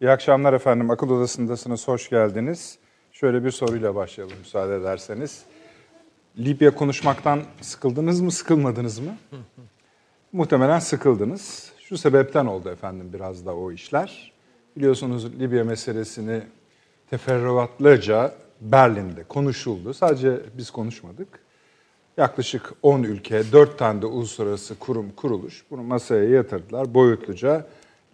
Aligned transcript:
İyi 0.00 0.10
akşamlar 0.10 0.52
efendim. 0.52 0.90
Akıl 0.90 1.10
Odası'ndasınız. 1.10 1.88
Hoş 1.88 2.10
geldiniz. 2.10 2.78
Şöyle 3.12 3.44
bir 3.44 3.50
soruyla 3.50 3.94
başlayalım 3.94 4.38
müsaade 4.38 4.76
ederseniz. 4.76 5.42
Libya 6.38 6.74
konuşmaktan 6.74 7.42
sıkıldınız 7.60 8.20
mı, 8.20 8.32
sıkılmadınız 8.32 8.98
mı? 8.98 9.16
Muhtemelen 10.32 10.78
sıkıldınız. 10.78 11.72
Şu 11.78 11.98
sebepten 11.98 12.46
oldu 12.46 12.68
efendim 12.68 13.10
biraz 13.12 13.46
da 13.46 13.56
o 13.56 13.72
işler. 13.72 14.32
Biliyorsunuz 14.76 15.40
Libya 15.40 15.64
meselesini 15.64 16.42
teferruatlıca 17.10 18.34
Berlin'de 18.60 19.24
konuşuldu. 19.24 19.94
Sadece 19.94 20.40
biz 20.58 20.70
konuşmadık. 20.70 21.28
Yaklaşık 22.16 22.72
10 22.82 23.02
ülke, 23.02 23.52
4 23.52 23.78
tane 23.78 24.02
de 24.02 24.06
uluslararası 24.06 24.78
kurum, 24.78 25.10
kuruluş 25.10 25.64
bunu 25.70 25.82
masaya 25.82 26.24
yatırdılar. 26.24 26.94
Boyutluca 26.94 27.66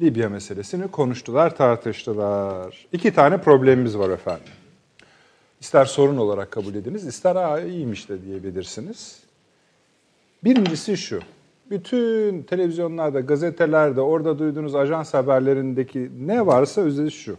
Libya 0.02 0.28
meselesini 0.28 0.88
konuştular, 0.88 1.56
tartıştılar. 1.56 2.86
İki 2.92 3.14
tane 3.14 3.38
problemimiz 3.40 3.98
var 3.98 4.10
efendim. 4.10 4.52
İster 5.60 5.84
sorun 5.84 6.16
olarak 6.16 6.50
kabul 6.50 6.74
ediniz, 6.74 7.06
ister 7.06 7.36
Aa, 7.36 7.60
iyiymiş 7.60 8.08
de 8.08 8.22
diyebilirsiniz. 8.22 9.18
Birincisi 10.44 10.96
şu, 10.96 11.20
bütün 11.70 12.42
televizyonlarda, 12.42 13.20
gazetelerde, 13.20 14.00
orada 14.00 14.38
duyduğunuz 14.38 14.74
ajans 14.74 15.14
haberlerindeki 15.14 16.10
ne 16.26 16.46
varsa 16.46 16.80
özeti 16.80 17.10
şu. 17.10 17.36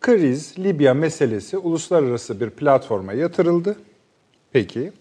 Kriz, 0.00 0.58
Libya 0.58 0.94
meselesi 0.94 1.58
uluslararası 1.58 2.40
bir 2.40 2.50
platforma 2.50 3.12
yatırıldı. 3.12 3.76
Peki, 4.52 4.92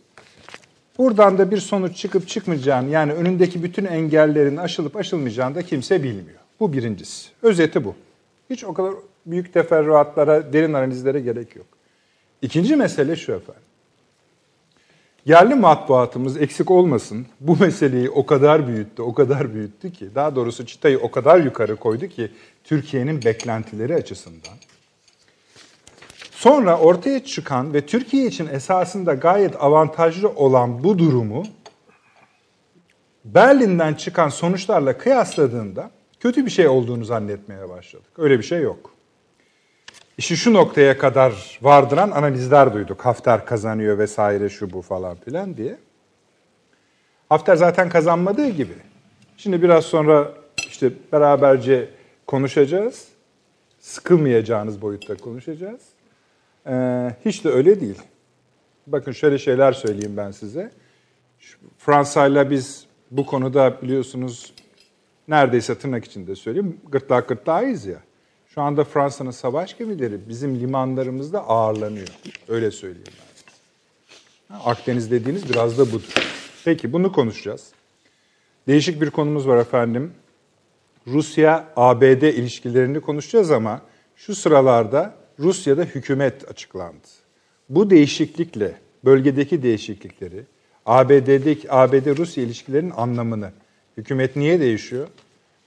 buradan 0.97 1.37
da 1.37 1.51
bir 1.51 1.57
sonuç 1.57 1.97
çıkıp 1.97 2.27
çıkmayacağını, 2.27 2.89
yani 2.89 3.13
önündeki 3.13 3.63
bütün 3.63 3.85
engellerin 3.85 4.57
aşılıp 4.57 4.95
aşılmayacağını 4.95 5.55
da 5.55 5.61
kimse 5.61 6.03
bilmiyor. 6.03 6.39
Bu 6.59 6.73
birincisi. 6.73 7.29
Özeti 7.41 7.83
bu. 7.83 7.95
Hiç 8.49 8.63
o 8.63 8.73
kadar 8.73 8.93
büyük 9.25 9.53
teferruatlara, 9.53 10.53
derin 10.53 10.73
analizlere 10.73 11.19
gerek 11.19 11.55
yok. 11.55 11.65
İkinci 12.41 12.75
mesele 12.75 13.15
şu 13.15 13.31
efendim. 13.31 13.63
Yerli 15.25 15.55
matbuatımız 15.55 16.41
eksik 16.41 16.71
olmasın 16.71 17.25
bu 17.39 17.57
meseleyi 17.59 18.09
o 18.09 18.25
kadar 18.25 18.67
büyüttü, 18.67 19.01
o 19.01 19.13
kadar 19.13 19.53
büyüttü 19.53 19.91
ki, 19.91 20.09
daha 20.15 20.35
doğrusu 20.35 20.65
çıtayı 20.65 20.99
o 20.99 21.11
kadar 21.11 21.39
yukarı 21.39 21.75
koydu 21.75 22.07
ki 22.07 22.31
Türkiye'nin 22.63 23.23
beklentileri 23.25 23.95
açısından. 23.95 24.53
Sonra 26.37 26.79
ortaya 26.79 27.23
çıkan 27.23 27.73
ve 27.73 27.85
Türkiye 27.85 28.25
için 28.25 28.47
esasında 28.47 29.13
gayet 29.13 29.63
avantajlı 29.63 30.29
olan 30.29 30.83
bu 30.83 30.99
durumu 30.99 31.43
Berlin'den 33.25 33.93
çıkan 33.93 34.29
sonuçlarla 34.29 34.97
kıyasladığında 34.97 35.91
kötü 36.19 36.45
bir 36.45 36.51
şey 36.51 36.67
olduğunu 36.67 37.05
zannetmeye 37.05 37.69
başladık. 37.69 38.07
Öyle 38.17 38.37
bir 38.37 38.43
şey 38.43 38.61
yok. 38.61 38.91
İşi 40.17 40.37
şu 40.37 40.53
noktaya 40.53 40.97
kadar 40.97 41.59
vardıran 41.61 42.11
analizler 42.11 42.73
duyduk. 42.73 43.01
Hafter 43.05 43.45
kazanıyor 43.45 43.97
vesaire 43.97 44.49
şu 44.49 44.73
bu 44.73 44.81
falan 44.81 45.17
filan 45.17 45.57
diye. 45.57 45.77
Hafter 47.29 47.55
zaten 47.55 47.89
kazanmadığı 47.89 48.49
gibi. 48.49 48.73
Şimdi 49.37 49.61
biraz 49.61 49.85
sonra 49.85 50.33
işte 50.57 50.91
beraberce 51.11 51.89
konuşacağız. 52.27 53.07
Sıkılmayacağınız 53.79 54.81
boyutta 54.81 55.17
konuşacağız. 55.17 55.96
Ee, 56.67 57.15
hiç 57.25 57.43
de 57.43 57.49
öyle 57.49 57.79
değil. 57.79 58.01
Bakın 58.87 59.11
şöyle 59.11 59.37
şeyler 59.37 59.73
söyleyeyim 59.73 60.17
ben 60.17 60.31
size. 60.31 60.71
Fransa 61.77 62.27
ile 62.27 62.49
biz 62.49 62.85
bu 63.11 63.25
konuda 63.25 63.81
biliyorsunuz 63.81 64.53
neredeyse 65.27 65.77
tırnak 65.77 66.05
içinde 66.05 66.35
söyleyeyim 66.35 66.77
gırtlak 66.91 67.27
gırtlağıyız 67.29 67.85
ya. 67.85 67.99
Şu 68.47 68.61
anda 68.61 68.83
Fransa'nın 68.83 69.31
savaş 69.31 69.77
gemileri 69.77 70.29
bizim 70.29 70.59
limanlarımızda 70.59 71.47
ağırlanıyor. 71.47 72.07
Öyle 72.47 72.71
söyleyeyim 72.71 73.13
ben. 73.19 74.55
Akdeniz 74.65 75.11
dediğiniz 75.11 75.49
biraz 75.49 75.77
da 75.77 75.91
budur. 75.91 76.13
Peki 76.65 76.93
bunu 76.93 77.11
konuşacağız. 77.11 77.71
Değişik 78.67 79.01
bir 79.01 79.09
konumuz 79.09 79.47
var 79.47 79.57
efendim. 79.57 80.13
Rusya-ABD 81.07 82.21
ilişkilerini 82.21 83.01
konuşacağız 83.01 83.51
ama 83.51 83.81
şu 84.15 84.35
sıralarda 84.35 85.13
Rusya'da 85.39 85.83
hükümet 85.83 86.51
açıklandı. 86.51 87.07
Bu 87.69 87.89
değişiklikle, 87.89 88.75
bölgedeki 89.05 89.63
değişiklikleri, 89.63 90.43
ABD'deki 90.85 91.71
ABD-Rusya 91.71 92.43
ilişkilerinin 92.43 92.93
anlamını, 92.95 93.51
hükümet 93.97 94.35
niye 94.35 94.59
değişiyor? 94.59 95.07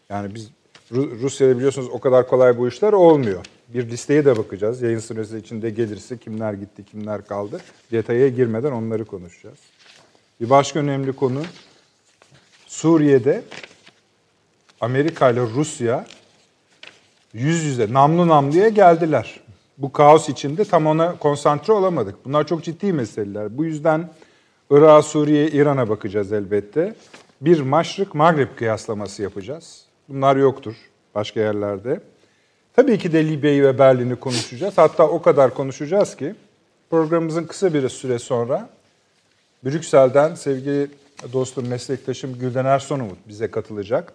Yani 0.09 0.35
biz 0.35 0.51
Rusya'da 0.93 1.57
biliyorsunuz 1.57 1.89
o 1.93 2.01
kadar 2.01 2.29
kolay 2.29 2.59
bu 2.59 2.69
işler 2.69 2.93
olmuyor. 2.93 3.45
Bir 3.69 3.91
listeye 3.91 4.25
de 4.25 4.37
bakacağız. 4.37 4.83
Yayın 4.83 4.99
süresi 4.99 5.39
içinde 5.39 5.71
gelirse 5.71 6.19
kimler 6.19 6.53
gitti, 6.53 6.85
kimler 6.85 7.27
kaldı. 7.27 7.61
Detaya 7.93 8.29
girmeden 8.29 8.73
onları 8.73 9.05
konuşacağız. 9.05 9.59
Bir 10.41 10.51
başka 10.51 10.79
önemli 10.79 11.13
konu 11.13 11.43
Suriye'de 12.67 13.43
Amerika 14.81 15.31
ile 15.31 15.41
Rusya 15.41 16.07
yüz 17.33 17.65
yüze 17.65 17.93
namlu 17.93 18.29
namluya 18.29 18.69
geldiler. 18.69 19.40
Bu 19.81 19.93
kaos 19.93 20.29
içinde 20.29 20.65
tam 20.65 20.87
ona 20.87 21.19
konsantre 21.19 21.73
olamadık. 21.73 22.25
Bunlar 22.25 22.47
çok 22.47 22.65
ciddi 22.65 22.93
meseleler. 22.93 23.59
Bu 23.59 23.65
yüzden 23.65 24.09
Irak, 24.71 25.05
Suriye, 25.05 25.49
İran'a 25.49 25.89
bakacağız 25.89 26.33
elbette. 26.33 26.95
Bir 27.41 27.61
Maşrık 27.61 28.15
Magreb 28.15 28.49
kıyaslaması 28.57 29.23
yapacağız. 29.23 29.85
Bunlar 30.09 30.37
yoktur 30.37 30.75
başka 31.15 31.41
yerlerde. 31.41 32.01
Tabii 32.77 32.99
ki 32.99 33.13
de 33.13 33.29
Libya'yı 33.29 33.63
ve 33.63 33.79
Berlin'i 33.79 34.17
konuşacağız. 34.17 34.79
Hatta 34.79 35.09
o 35.09 35.23
kadar 35.23 35.55
konuşacağız 35.55 36.17
ki 36.17 36.35
programımızın 36.91 37.45
kısa 37.45 37.75
bir 37.75 37.89
süre 37.89 38.19
sonra 38.19 38.69
Brüksel'den 39.65 40.35
sevgili 40.35 40.91
dostum, 41.33 41.69
meslektaşım 41.69 42.39
Gülden 42.39 42.65
Ersonomut 42.65 43.19
bize 43.29 43.51
katılacak. 43.51 44.13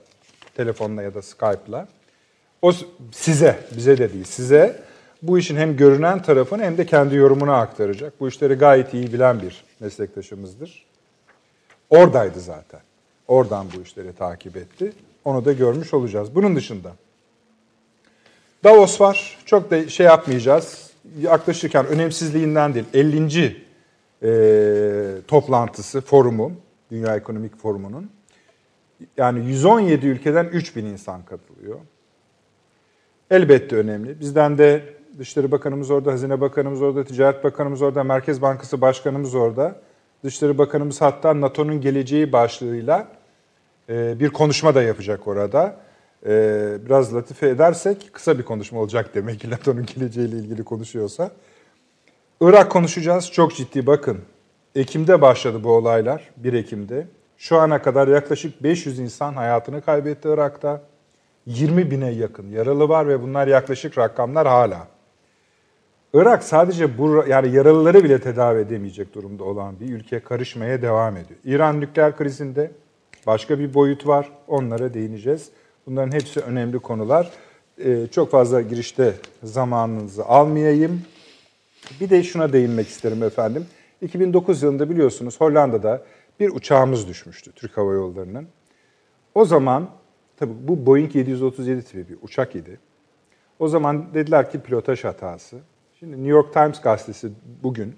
Telefonla 0.55 1.01
ya 1.01 1.13
da 1.13 1.21
Skype'la. 1.21 1.87
O 2.61 2.71
size, 3.11 3.59
bize 3.75 3.97
de 3.97 4.13
değil, 4.13 4.23
size 4.23 4.84
bu 5.27 5.39
işin 5.39 5.55
hem 5.55 5.77
görünen 5.77 6.21
tarafını 6.21 6.63
hem 6.63 6.77
de 6.77 6.85
kendi 6.85 7.15
yorumunu 7.15 7.51
aktaracak. 7.51 8.19
Bu 8.19 8.27
işleri 8.27 8.53
gayet 8.53 8.93
iyi 8.93 9.13
bilen 9.13 9.41
bir 9.41 9.63
meslektaşımızdır. 9.79 10.85
Oradaydı 11.89 12.39
zaten. 12.39 12.79
Oradan 13.27 13.67
bu 13.77 13.81
işleri 13.81 14.13
takip 14.13 14.57
etti. 14.57 14.93
Onu 15.25 15.45
da 15.45 15.53
görmüş 15.53 15.93
olacağız. 15.93 16.35
Bunun 16.35 16.55
dışında 16.55 16.91
Davos 18.63 19.01
var. 19.01 19.37
Çok 19.45 19.71
da 19.71 19.89
şey 19.89 20.05
yapmayacağız. 20.05 20.91
Yaklaşırken 21.19 21.85
önemsizliğinden 21.85 22.73
değil. 22.73 22.85
50. 22.93 23.65
E, 24.23 25.21
toplantısı, 25.27 26.01
forumu, 26.01 26.51
Dünya 26.91 27.15
Ekonomik 27.15 27.57
Forumu'nun. 27.57 28.09
Yani 29.17 29.45
117 29.45 30.07
ülkeden 30.07 30.45
3000 30.45 30.85
insan 30.85 31.25
katılıyor. 31.25 31.79
Elbette 33.31 33.75
önemli. 33.75 34.19
Bizden 34.19 34.57
de 34.57 34.94
Dışişleri 35.19 35.51
Bakanımız 35.51 35.91
orada, 35.91 36.11
Hazine 36.11 36.41
Bakanımız 36.41 36.81
orada, 36.81 37.03
Ticaret 37.03 37.43
Bakanımız 37.43 37.81
orada, 37.81 38.03
Merkez 38.03 38.41
Bankası 38.41 38.81
Başkanımız 38.81 39.35
orada. 39.35 39.75
Dışişleri 40.23 40.57
Bakanımız 40.57 41.01
hatta 41.01 41.41
NATO'nun 41.41 41.81
geleceği 41.81 42.31
başlığıyla 42.31 43.07
e, 43.89 44.19
bir 44.19 44.29
konuşma 44.29 44.75
da 44.75 44.81
yapacak 44.83 45.27
orada. 45.27 45.77
E, 46.25 46.31
biraz 46.85 47.15
latife 47.15 47.49
edersek 47.49 48.09
kısa 48.13 48.37
bir 48.37 48.43
konuşma 48.43 48.79
olacak 48.79 49.15
demek 49.15 49.39
ki 49.39 49.49
NATO'nun 49.49 49.85
geleceğiyle 49.85 50.35
ilgili 50.35 50.63
konuşuyorsa. 50.63 51.31
Irak 52.41 52.71
konuşacağız. 52.71 53.31
Çok 53.31 53.55
ciddi 53.55 53.87
bakın. 53.87 54.21
Ekim'de 54.75 55.21
başladı 55.21 55.63
bu 55.63 55.71
olaylar. 55.71 56.29
1 56.37 56.53
Ekim'de. 56.53 57.07
Şu 57.37 57.57
ana 57.57 57.81
kadar 57.81 58.07
yaklaşık 58.07 58.63
500 58.63 58.99
insan 58.99 59.33
hayatını 59.33 59.81
kaybetti 59.81 60.29
Irak'ta. 60.29 60.81
20 61.45 61.91
bine 61.91 62.11
yakın 62.11 62.49
yaralı 62.49 62.89
var 62.89 63.07
ve 63.07 63.21
bunlar 63.21 63.47
yaklaşık 63.47 63.97
rakamlar 63.97 64.47
hala. 64.47 64.94
Irak 66.15 66.43
sadece 66.43 66.97
bu 66.97 67.25
yani 67.27 67.55
yaralıları 67.55 68.03
bile 68.03 68.21
tedavi 68.21 68.59
edemeyecek 68.59 69.15
durumda 69.15 69.43
olan 69.43 69.79
bir 69.79 69.89
ülke 69.89 70.19
karışmaya 70.19 70.81
devam 70.81 71.17
ediyor. 71.17 71.39
İran 71.45 71.81
nükleer 71.81 72.17
krizinde 72.17 72.71
başka 73.27 73.59
bir 73.59 73.73
boyut 73.73 74.07
var. 74.07 74.31
Onlara 74.47 74.93
değineceğiz. 74.93 75.49
Bunların 75.85 76.11
hepsi 76.11 76.39
önemli 76.39 76.79
konular. 76.79 77.31
Ee, 77.77 78.07
çok 78.11 78.31
fazla 78.31 78.61
girişte 78.61 79.13
zamanınızı 79.43 80.25
almayayım. 80.25 81.01
Bir 82.01 82.09
de 82.09 82.23
şuna 82.23 82.53
değinmek 82.53 82.87
isterim 82.87 83.23
efendim. 83.23 83.65
2009 84.01 84.63
yılında 84.63 84.89
biliyorsunuz 84.89 85.41
Hollanda'da 85.41 86.03
bir 86.39 86.49
uçağımız 86.49 87.07
düşmüştü 87.07 87.51
Türk 87.51 87.77
Hava 87.77 87.93
Yolları'nın. 87.93 88.47
O 89.33 89.45
zaman 89.45 89.89
tabii 90.37 90.53
bu 90.61 90.85
Boeing 90.85 91.15
737 91.15 91.81
tipi 91.81 92.09
bir 92.09 92.17
uçak 92.21 92.55
idi. 92.55 92.79
O 93.59 93.67
zaman 93.67 94.13
dediler 94.13 94.51
ki 94.51 94.59
pilotaj 94.59 95.03
hatası. 95.03 95.57
Şimdi 96.05 96.17
New 96.17 96.31
York 96.31 96.53
Times 96.53 96.81
gazetesi 96.81 97.29
bugün 97.63 97.95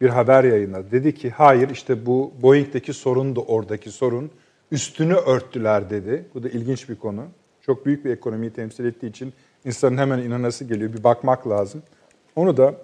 bir 0.00 0.08
haber 0.08 0.44
yayınladı. 0.44 0.90
Dedi 0.90 1.14
ki 1.14 1.30
hayır 1.30 1.70
işte 1.70 2.06
bu 2.06 2.32
Boeing'deki 2.42 2.92
sorun 2.92 3.36
da 3.36 3.40
oradaki 3.40 3.90
sorun. 3.90 4.30
Üstünü 4.70 5.14
örttüler 5.14 5.90
dedi. 5.90 6.24
Bu 6.34 6.42
da 6.42 6.48
ilginç 6.48 6.88
bir 6.88 6.96
konu. 6.96 7.24
Çok 7.60 7.86
büyük 7.86 8.04
bir 8.04 8.10
ekonomiyi 8.10 8.52
temsil 8.52 8.84
ettiği 8.84 9.06
için 9.06 9.32
insanın 9.64 9.98
hemen 9.98 10.18
inanası 10.18 10.64
geliyor. 10.64 10.92
Bir 10.92 11.04
bakmak 11.04 11.48
lazım. 11.48 11.82
Onu 12.36 12.56
da 12.56 12.74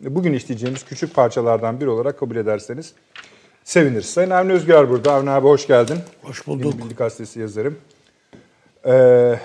bugün 0.00 0.32
işleyeceğimiz 0.32 0.84
küçük 0.84 1.14
parçalardan 1.14 1.80
biri 1.80 1.88
olarak 1.88 2.18
kabul 2.18 2.36
ederseniz 2.36 2.94
seviniriz. 3.64 4.06
Sayın 4.06 4.30
Avni 4.30 4.52
Özgür 4.52 4.88
burada. 4.88 5.12
Avni 5.12 5.30
abi 5.30 5.46
hoş 5.46 5.66
geldin. 5.66 5.98
Hoş 6.22 6.46
bulduk. 6.46 6.64
Yeni 6.64 6.78
Bilgi 6.78 6.94
Gazetesi 6.94 7.40
yazarım. 7.40 7.78
Ee, 8.86 9.38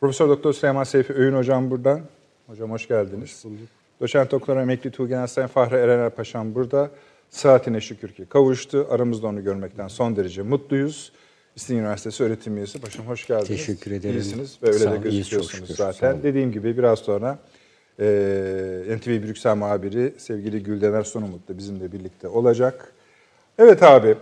Profesör 0.00 0.28
Doktor 0.28 0.52
Süleyman 0.52 0.84
Seyfi 0.84 1.12
Öğün 1.12 1.36
hocam 1.36 1.70
burada. 1.70 2.00
Hocam 2.46 2.70
hoş 2.70 2.88
geldiniz. 2.88 3.44
Hoş 3.44 3.44
bulduk. 3.44 3.79
Doçent 4.00 4.30
Doktor 4.30 4.56
Emekli 4.56 4.90
Tuğgenel 4.90 5.26
Sayın 5.26 5.48
Fahri 5.48 5.74
Erener 5.76 6.10
Paşam 6.10 6.54
burada. 6.54 6.90
Saatine 7.30 7.80
şükür 7.80 8.08
ki 8.08 8.26
kavuştu. 8.28 8.86
Aramızda 8.90 9.26
onu 9.26 9.44
görmekten 9.44 9.88
son 9.88 10.16
derece 10.16 10.42
mutluyuz. 10.42 11.12
İstinye 11.56 11.80
Üniversitesi 11.80 12.24
öğretim 12.24 12.56
üyesi. 12.56 12.80
Paşam 12.80 13.06
hoş 13.06 13.26
geldiniz. 13.26 13.48
Teşekkür 13.48 13.90
ederim. 13.90 14.16
İyisiniz 14.16 14.58
ve 14.62 14.66
öyle 14.66 14.78
Sağ 14.78 14.92
de 14.92 14.96
gözüküyorsunuz 14.96 15.76
zaten. 15.76 16.22
Dediğim 16.22 16.52
gibi 16.52 16.78
biraz 16.78 16.98
sonra 16.98 17.38
e, 18.00 18.04
NTV 18.96 19.08
Brüksel 19.22 19.56
muhabiri 19.56 20.14
sevgili 20.18 20.62
Güldener 20.62 21.02
Sonumut 21.02 21.48
da 21.48 21.58
bizimle 21.58 21.92
birlikte 21.92 22.28
olacak. 22.28 22.92
Evet 23.58 23.82
abi. 23.82 24.16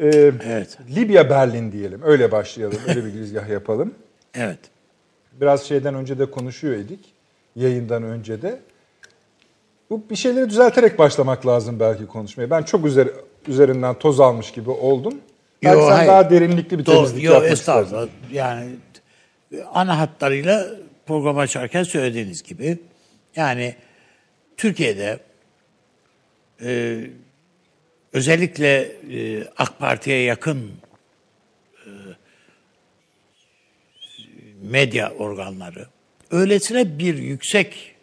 e, 0.00 0.32
Evet. 0.46 0.78
Libya 0.96 1.30
Berlin 1.30 1.72
diyelim. 1.72 2.00
Öyle 2.04 2.32
başlayalım. 2.32 2.78
Öyle 2.88 3.04
bir 3.04 3.10
girizgah 3.12 3.48
yapalım. 3.48 3.94
Evet. 4.34 4.58
Biraz 5.40 5.62
şeyden 5.62 5.94
önce 5.94 6.18
de 6.18 6.30
konuşuyor 6.30 6.76
idik. 6.76 7.14
Yayından 7.56 8.02
önce 8.02 8.42
de. 8.42 8.60
Bu 9.90 10.04
bir 10.10 10.16
şeyleri 10.16 10.50
düzelterek 10.50 10.98
başlamak 10.98 11.46
lazım 11.46 11.80
belki 11.80 12.06
konuşmaya. 12.06 12.50
Ben 12.50 12.62
çok 12.62 12.86
üzeri, 12.86 13.10
üzerinden 13.48 13.94
toz 13.94 14.20
almış 14.20 14.50
gibi 14.50 14.70
oldum. 14.70 15.14
Belki 15.64 15.78
Yo, 15.78 15.88
sen 15.88 15.96
hayır. 15.96 16.08
daha 16.08 16.30
derinlikli 16.30 16.78
bir 16.78 16.86
Doğru, 16.86 16.96
temizlik 16.96 17.24
yo, 17.24 17.32
yapmak 17.32 17.52
istersin. 17.52 18.10
Yani 18.32 18.70
ana 19.72 19.98
hatlarıyla 19.98 20.66
program 21.06 21.38
açarken 21.38 21.82
söylediğiniz 21.82 22.42
gibi 22.42 22.78
yani 23.36 23.74
Türkiye'de 24.56 25.18
e, 26.62 27.00
özellikle 28.12 28.92
e, 29.12 29.44
AK 29.56 29.78
Parti'ye 29.78 30.22
yakın 30.22 30.72
e, 31.86 31.90
medya 34.62 35.12
organları 35.18 35.86
öylesine 36.30 36.98
bir 36.98 37.18
yüksek 37.18 37.94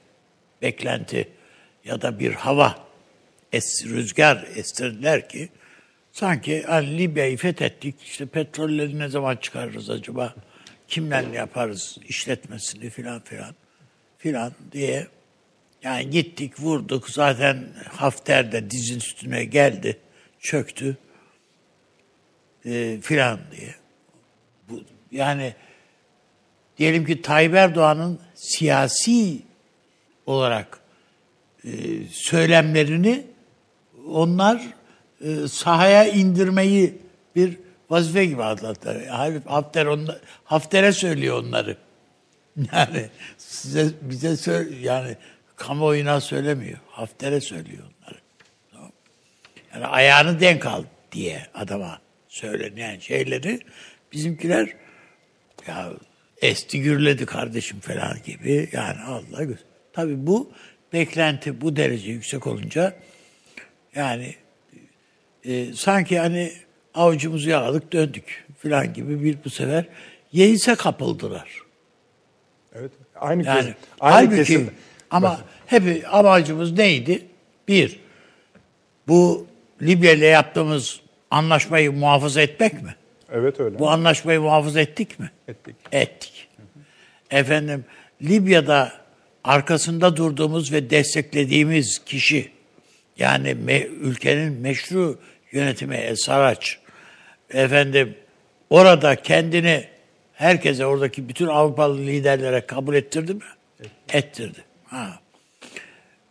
beklenti 0.62 1.28
ya 1.86 2.02
da 2.02 2.20
bir 2.20 2.34
hava 2.34 2.76
es, 3.52 3.86
rüzgar 3.86 4.48
estirdiler 4.56 5.30
ki 5.30 5.50
sanki 6.12 6.64
hani 6.64 6.98
Libya'yı 6.98 7.38
fethettik 7.38 8.02
işte 8.02 8.26
petrolleri 8.26 9.00
ne 9.00 9.08
zaman 9.08 9.36
çıkarırız 9.36 9.90
acaba 9.90 10.36
kimlerle 10.88 11.38
yaparız 11.38 11.98
işletmesini 12.08 12.90
filan 12.90 13.22
filan 13.22 13.56
filan 14.18 14.54
diye 14.72 15.08
yani 15.84 16.10
gittik 16.10 16.60
vurduk 16.60 17.10
zaten 17.10 17.68
Hafter 17.90 18.52
de 18.52 18.72
dizin 18.72 18.98
üstüne 18.98 19.46
geldi 19.46 19.98
çöktü 20.40 20.98
e, 22.66 23.00
filan 23.02 23.40
diye. 23.52 23.76
Bu, 24.70 24.84
yani 25.12 25.54
diyelim 26.78 27.06
ki 27.06 27.22
Tayyip 27.22 27.54
Erdoğan'ın 27.54 28.20
siyasi 28.36 29.42
olarak 30.26 30.80
e, 31.66 31.72
söylemlerini 32.12 33.24
onlar 34.08 34.62
e, 35.22 35.48
sahaya 35.48 36.06
indirmeyi 36.08 36.98
bir 37.36 37.58
vazife 37.90 38.26
gibi. 38.26 38.42
Halbuki 39.10 39.50
Hafter 39.50 39.86
onla, 39.86 40.20
Hafter'e 40.44 40.92
söylüyor 40.92 41.44
onları. 41.44 41.78
Yani 42.74 43.10
size 43.38 43.88
bize 44.02 44.38
söyle 44.38 44.76
yani 44.76 45.16
kamuoyuna 45.56 46.22
söylemiyor. 46.22 46.80
Hafter'e 46.90 47.42
söylüyor 47.42 47.84
onları. 47.84 48.20
Yani 49.74 49.86
ayağını 49.86 50.40
denk 50.40 50.66
al 50.66 50.84
diye 51.12 51.48
adama 51.54 52.00
söylenen 52.28 53.00
şeyleri 53.00 53.60
bizimkiler 54.14 54.70
ya 55.68 55.94
esti 56.42 56.82
gürledi 56.82 57.26
kardeşim 57.26 57.80
falan 57.80 58.18
gibi 58.26 58.70
yani 58.72 59.02
Allah. 59.02 59.48
Tabii 59.94 60.28
bu 60.28 60.52
beklenti 60.94 61.62
bu 61.62 61.76
derece 61.76 62.12
yüksek 62.12 62.48
olunca 62.48 62.94
yani 63.96 64.36
e, 65.46 65.74
sanki 65.74 66.20
hani 66.20 66.52
avucumuzu 66.94 67.50
yaladık 67.50 67.94
döndük 67.94 68.46
falan 68.58 68.94
gibi 68.94 69.24
bir 69.24 69.38
bu 69.46 69.50
sefer 69.50 69.86
yeise 70.32 70.76
kapıldılar. 70.76 71.50
Evet. 72.76 72.92
Aynı 73.16 73.44
Yani 73.46 73.60
kesim. 73.60 73.76
Aynı 74.00 74.16
halbuki 74.16 74.38
kesim. 74.38 74.72
ama 75.12 75.40
hep 75.66 76.06
amacımız 76.12 76.72
neydi? 76.72 77.26
Bir, 77.68 78.00
bu 79.08 79.48
Libya 79.82 80.12
ile 80.12 80.26
yaptığımız 80.26 81.00
anlaşmayı 81.32 81.92
muhafaza 81.92 82.42
etmek 82.42 82.84
mi? 82.84 82.96
Evet 83.32 83.60
öyle. 83.60 83.80
Bu 83.80 83.90
anlaşmayı 83.90 84.42
muhafaza 84.42 84.82
ettik 84.82 85.20
mi? 85.20 85.32
Ettik. 85.48 85.76
Ettik. 85.92 86.48
Efendim 87.32 87.86
Libya'da 88.22 89.05
arkasında 89.46 90.18
durduğumuz 90.18 90.72
ve 90.72 90.90
desteklediğimiz 90.90 92.02
kişi 92.06 92.52
yani 93.18 93.50
me- 93.50 93.88
ülkenin 93.88 94.54
meşru 94.54 95.20
yönetimi 95.52 95.96
Esaraç 95.96 96.80
efendim 97.50 98.16
orada 98.70 99.16
kendini 99.16 99.88
herkese 100.34 100.86
oradaki 100.86 101.30
bütün 101.30 101.48
Avrupalı 101.48 101.98
liderlere 101.98 102.62
kabul 102.62 102.96
ettirdi 102.96 103.34
mi? 103.34 103.42
Ettirdi. 104.14 104.64
Ha. 104.86 105.20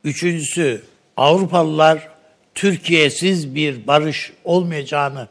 Üçüncüsü 0.04 0.82
Avrupalılar 1.16 2.08
Türkiye'siz 2.54 3.54
bir 3.54 3.86
barış 3.86 4.32
olmayacağını 4.44 5.28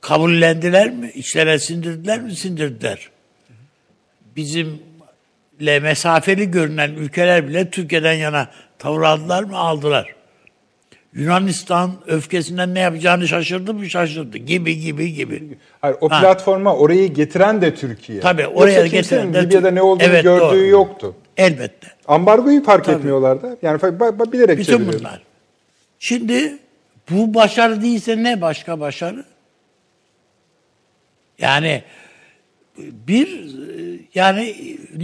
kabullendiler 0.00 0.90
mi? 0.90 1.10
İçlerine 1.14 1.58
sindirdiler 1.58 2.20
mi? 2.20 2.36
Sindirdiler. 2.36 3.08
Bizimle 5.60 5.80
mesafeli 5.80 6.50
görünen 6.50 6.90
ülkeler 6.90 7.48
bile 7.48 7.70
Türkiye'den 7.70 8.12
yana 8.12 8.48
tavır 8.78 9.02
aldılar 9.02 9.44
mı? 9.44 9.58
Aldılar. 9.58 10.14
Yunanistan 11.14 11.92
öfkesinden 12.06 12.74
ne 12.74 12.80
yapacağını 12.80 13.28
şaşırdı 13.28 13.74
mı? 13.74 13.90
Şaşırdı. 13.90 14.38
Gibi 14.38 14.80
gibi 14.80 15.14
gibi. 15.14 15.58
Hayır, 15.80 15.96
o 16.00 16.10
Ha. 16.10 16.20
platforma 16.20 16.76
orayı 16.76 17.14
getiren 17.14 17.62
de 17.62 17.74
Türkiye. 17.74 18.20
Tabii, 18.20 18.46
oraya 18.46 18.80
Yoksa 18.80 18.86
getiren 18.96 19.34
de 19.34 19.42
Libya'da 19.42 19.70
ne 19.70 19.82
olduğunu 19.82 20.08
Evet, 20.08 20.22
gördüğü 20.22 20.40
doğru. 20.40 20.66
yoktu. 20.66 21.14
Elbette. 21.36 21.86
Ambargoyu 22.08 22.64
fark 22.64 22.88
etmiyorlardı. 22.88 23.56
Yani 23.62 23.80
bilerek 24.32 24.58
Bütün 24.58 24.92
bunlar. 24.92 25.22
Şimdi 25.98 26.58
bu 27.10 27.34
başarı 27.34 27.82
değilse 27.82 28.22
ne 28.22 28.40
başka 28.40 28.80
başarı? 28.80 29.24
Yani 31.38 31.82
bir 32.78 33.50
yani 34.14 34.54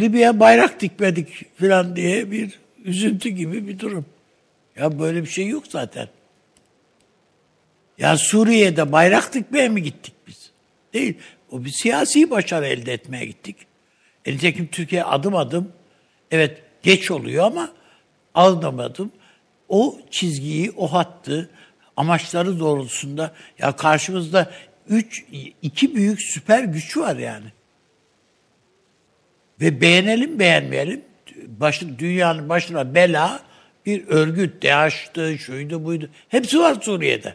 Libya'ya 0.00 0.40
bayrak 0.40 0.80
dikmedik 0.80 1.58
falan 1.60 1.96
diye 1.96 2.30
bir 2.30 2.58
üzüntü 2.84 3.28
gibi 3.28 3.68
bir 3.68 3.78
durum. 3.78 4.06
Ya 4.76 4.98
böyle 4.98 5.22
bir 5.22 5.28
şey 5.28 5.46
yok 5.46 5.64
zaten. 5.68 6.08
Ya 7.98 8.16
Suriye'de 8.16 8.92
bayrak 8.92 9.34
dikmeye 9.34 9.68
mi 9.68 9.82
gittik 9.82 10.14
biz? 10.26 10.50
Değil. 10.94 11.14
O 11.50 11.64
bir 11.64 11.70
siyasi 11.70 12.30
başarı 12.30 12.66
elde 12.66 12.92
etmeye 12.92 13.24
gittik. 13.24 13.56
E 14.24 14.32
nitekim 14.32 14.66
Türkiye 14.66 15.04
adım 15.04 15.36
adım 15.36 15.72
evet 16.30 16.62
geç 16.82 17.10
oluyor 17.10 17.44
ama 17.44 17.72
adım 18.34 18.80
adım 18.80 19.12
o 19.68 19.98
çizgiyi, 20.10 20.72
o 20.76 20.92
hattı 20.92 21.50
amaçları 21.96 22.60
doğrultusunda 22.60 23.34
ya 23.58 23.76
karşımızda 23.76 24.50
üç, 24.88 25.24
iki 25.62 25.94
büyük 25.94 26.22
süper 26.22 26.64
güç 26.64 26.96
var 26.96 27.16
yani. 27.16 27.46
Ve 29.60 29.80
beğenelim 29.80 30.38
beğenmeyelim 30.38 31.02
başı, 31.46 31.98
dünyanın 31.98 32.48
başına 32.48 32.94
bela 32.94 33.42
bir 33.86 34.06
örgüt, 34.08 34.62
DAEŞ'tı, 34.62 35.38
şuydu 35.38 35.84
buydu. 35.84 36.10
Hepsi 36.28 36.58
var 36.58 36.76
Suriye'de. 36.82 37.34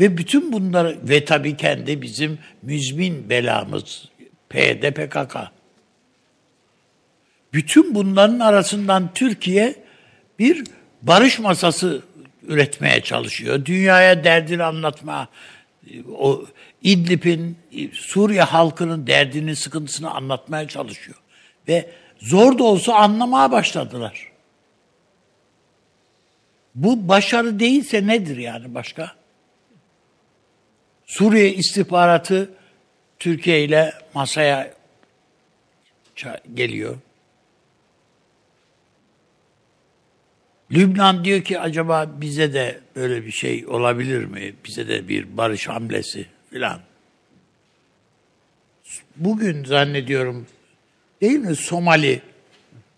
Ve 0.00 0.16
bütün 0.16 0.52
bunları 0.52 0.98
ve 1.02 1.24
tabii 1.24 1.56
kendi 1.56 2.02
bizim 2.02 2.38
müzmin 2.62 3.30
belamız 3.30 4.08
PYD 4.48 4.90
PKK. 4.90 5.36
Bütün 7.52 7.94
bunların 7.94 8.40
arasından 8.40 9.14
Türkiye 9.14 9.74
bir 10.38 10.64
barış 11.02 11.38
masası 11.38 12.02
üretmeye 12.42 13.00
çalışıyor. 13.00 13.64
Dünyaya 13.64 14.24
derdini 14.24 14.62
anlatma, 14.64 15.28
o 16.18 16.44
İdlib'in, 16.82 17.58
Suriye 17.92 18.42
halkının 18.42 19.06
derdini, 19.06 19.56
sıkıntısını 19.56 20.10
anlatmaya 20.10 20.68
çalışıyor. 20.68 21.16
Ve 21.68 21.90
zor 22.18 22.58
da 22.58 22.64
olsa 22.64 22.94
anlamaya 22.94 23.52
başladılar. 23.52 24.30
Bu 26.74 27.08
başarı 27.08 27.60
değilse 27.60 28.06
nedir 28.06 28.36
yani 28.36 28.74
başka? 28.74 29.12
Suriye 31.06 31.54
istihbaratı 31.54 32.50
Türkiye 33.18 33.64
ile 33.64 33.92
masaya 34.14 34.74
geliyor. 36.54 36.96
Lübnan 40.72 41.24
diyor 41.24 41.42
ki 41.42 41.60
acaba 41.60 42.10
bize 42.20 42.52
de 42.52 42.80
böyle 42.96 43.26
bir 43.26 43.30
şey 43.30 43.66
olabilir 43.66 44.24
mi? 44.24 44.54
Bize 44.64 44.88
de 44.88 45.08
bir 45.08 45.36
barış 45.36 45.68
hamlesi 45.68 46.26
filan. 46.50 46.80
Bugün 49.16 49.64
zannediyorum 49.64 50.46
değil 51.20 51.38
mi 51.38 51.56
Somali 51.56 52.22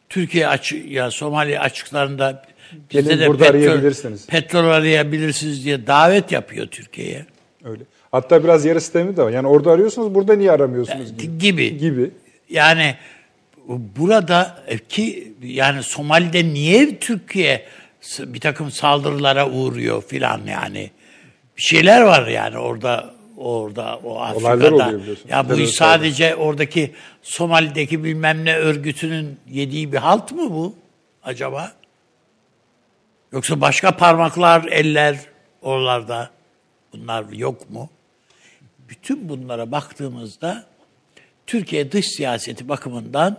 Türkiye 0.09 0.49
açı 0.49 0.76
ya 0.76 1.11
Somali 1.11 1.61
açıklarında 1.61 2.44
Gelin 2.90 3.28
burada 3.28 3.47
arayabilirsiniz. 3.47 4.26
Petrol 4.26 4.64
arayabilirsiniz 4.64 5.64
diye 5.64 5.87
davet 5.87 6.32
yapıyor 6.32 6.66
Türkiye'ye. 6.66 7.26
Öyle. 7.64 7.82
Hatta 8.11 8.44
biraz 8.44 8.64
yarı 8.64 8.80
sistemi 8.80 9.16
de 9.16 9.23
var. 9.23 9.30
Yani 9.30 9.47
orada 9.47 9.71
arıyorsunuz 9.71 10.14
burada 10.14 10.35
niye 10.35 10.52
aramıyorsunuz 10.52 11.18
gibi. 11.18 11.38
Gibi. 11.38 11.78
Gibi. 11.78 12.11
Yani 12.50 12.97
burada 13.68 14.64
ki 14.88 15.32
yani 15.42 15.82
Somali'de 15.82 16.44
niye 16.44 16.99
Türkiye 16.99 17.66
bir 18.18 18.40
takım 18.40 18.71
saldırılara 18.71 19.50
uğruyor 19.50 20.02
filan 20.02 20.40
yani. 20.47 20.90
Bir 21.56 21.62
şeyler 21.62 22.02
var 22.02 22.26
yani 22.26 22.59
orada 22.59 23.12
orada 23.36 24.00
o 24.04 24.20
Afrika'da. 24.20 24.92
Ya 25.28 25.48
bu 25.48 25.54
iş 25.54 25.70
sadece 25.70 26.36
oradaki 26.36 26.94
Somali'deki 27.22 28.04
bilmem 28.04 28.44
ne 28.44 28.56
örgütünün 28.56 29.38
yediği 29.50 29.92
bir 29.92 29.98
halt 29.98 30.32
mı 30.32 30.50
bu 30.50 30.74
acaba? 31.22 31.72
Yoksa 33.32 33.60
başka 33.60 33.96
parmaklar, 33.96 34.64
eller 34.64 35.18
oralarda 35.62 36.30
bunlar 36.92 37.24
yok 37.32 37.70
mu? 37.70 37.90
Bütün 38.88 39.28
bunlara 39.28 39.72
baktığımızda 39.72 40.64
Türkiye 41.46 41.92
dış 41.92 42.06
siyaseti 42.06 42.68
bakımından 42.68 43.36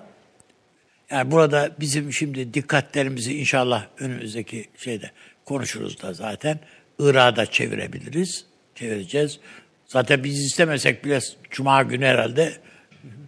yani 1.09 1.31
burada 1.31 1.71
bizim 1.79 2.13
şimdi 2.13 2.53
dikkatlerimizi 2.53 3.39
inşallah 3.39 3.85
önümüzdeki 3.99 4.65
şeyde 4.77 5.11
konuşuruz 5.45 6.01
da 6.01 6.13
zaten 6.13 6.59
Irak'a 6.99 7.45
çevirebiliriz. 7.45 8.45
Çevireceğiz. 8.75 9.39
Zaten 9.93 10.23
biz 10.23 10.39
istemesek 10.45 11.05
bile 11.05 11.19
Cuma 11.49 11.83
günü 11.83 12.05
herhalde 12.05 12.53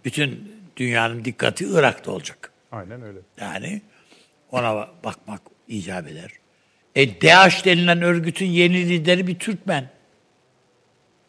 bütün 0.04 0.52
dünyanın 0.76 1.24
dikkati 1.24 1.64
Irak'ta 1.64 2.12
olacak. 2.12 2.52
Aynen 2.72 3.02
öyle. 3.02 3.18
Yani 3.40 3.82
ona 4.50 4.88
bakmak 5.04 5.40
icap 5.68 6.08
eder. 6.08 6.30
E 6.94 7.20
DAEŞ 7.20 7.64
denilen 7.64 8.02
örgütün 8.02 8.46
yeni 8.46 8.88
lideri 8.88 9.26
bir 9.26 9.38
Türkmen. 9.38 9.90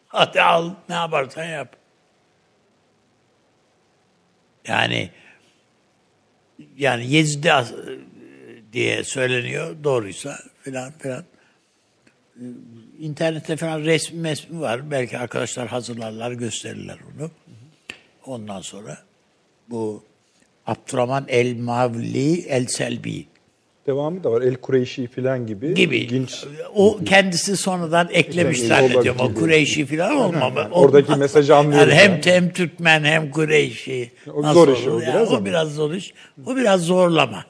Hadi 0.08 0.42
al 0.42 0.74
ne 0.88 0.94
yaparsan 0.94 1.44
yap. 1.44 1.76
Yani 4.66 5.10
yani 6.76 7.10
Yezidi 7.10 7.52
as- 7.52 7.74
diye 8.72 9.04
söyleniyor 9.04 9.76
doğruysa 9.84 10.38
filan 10.62 10.92
filan. 10.98 11.24
İnternette 12.98 13.56
falan 13.56 13.80
resmi 13.80 14.20
mesmi 14.20 14.60
var. 14.60 14.90
Belki 14.90 15.18
arkadaşlar 15.18 15.68
hazırlarlar 15.68 16.32
gösterirler 16.32 16.98
onu. 17.16 17.30
Ondan 18.26 18.60
sonra 18.60 18.98
bu 19.70 20.02
Abdurrahman 20.66 21.24
El 21.28 21.56
Mavli 21.56 22.40
El 22.40 22.66
Selbi 22.66 23.26
Devamı 23.86 24.24
da 24.24 24.32
var. 24.32 24.42
El 24.42 24.54
Kureyşi 24.54 25.06
falan 25.06 25.46
gibi. 25.46 25.74
gibi. 25.74 25.96
İlginç. 25.96 26.44
O 26.74 26.98
kendisi 27.04 27.56
sonradan 27.56 28.08
eklemiş 28.12 28.58
Yani 28.58 28.68
zannediyorum. 28.68 29.20
O. 29.20 29.34
Kureyşi 29.34 29.86
falan 29.86 30.16
olmama. 30.16 30.68
Oradaki 30.72 31.06
olmaz. 31.06 31.18
mesajı 31.18 31.56
anlıyorum 31.56 31.90
Yani 31.90 32.00
hem, 32.00 32.20
hem 32.24 32.52
Türkmen 32.52 33.04
hem 33.04 33.30
Kureyşi. 33.30 34.10
O 34.34 34.42
Nasıl 34.42 34.54
zor 34.54 34.76
iş 34.76 34.86
o 34.86 34.90
olur? 34.90 35.02
Yani 35.02 35.14
biraz 35.14 35.32
o 35.32 35.44
biraz 35.44 35.74
zor 35.74 35.94
iş. 35.94 36.14
O 36.46 36.56
biraz 36.56 36.80
zorlama 36.80 37.44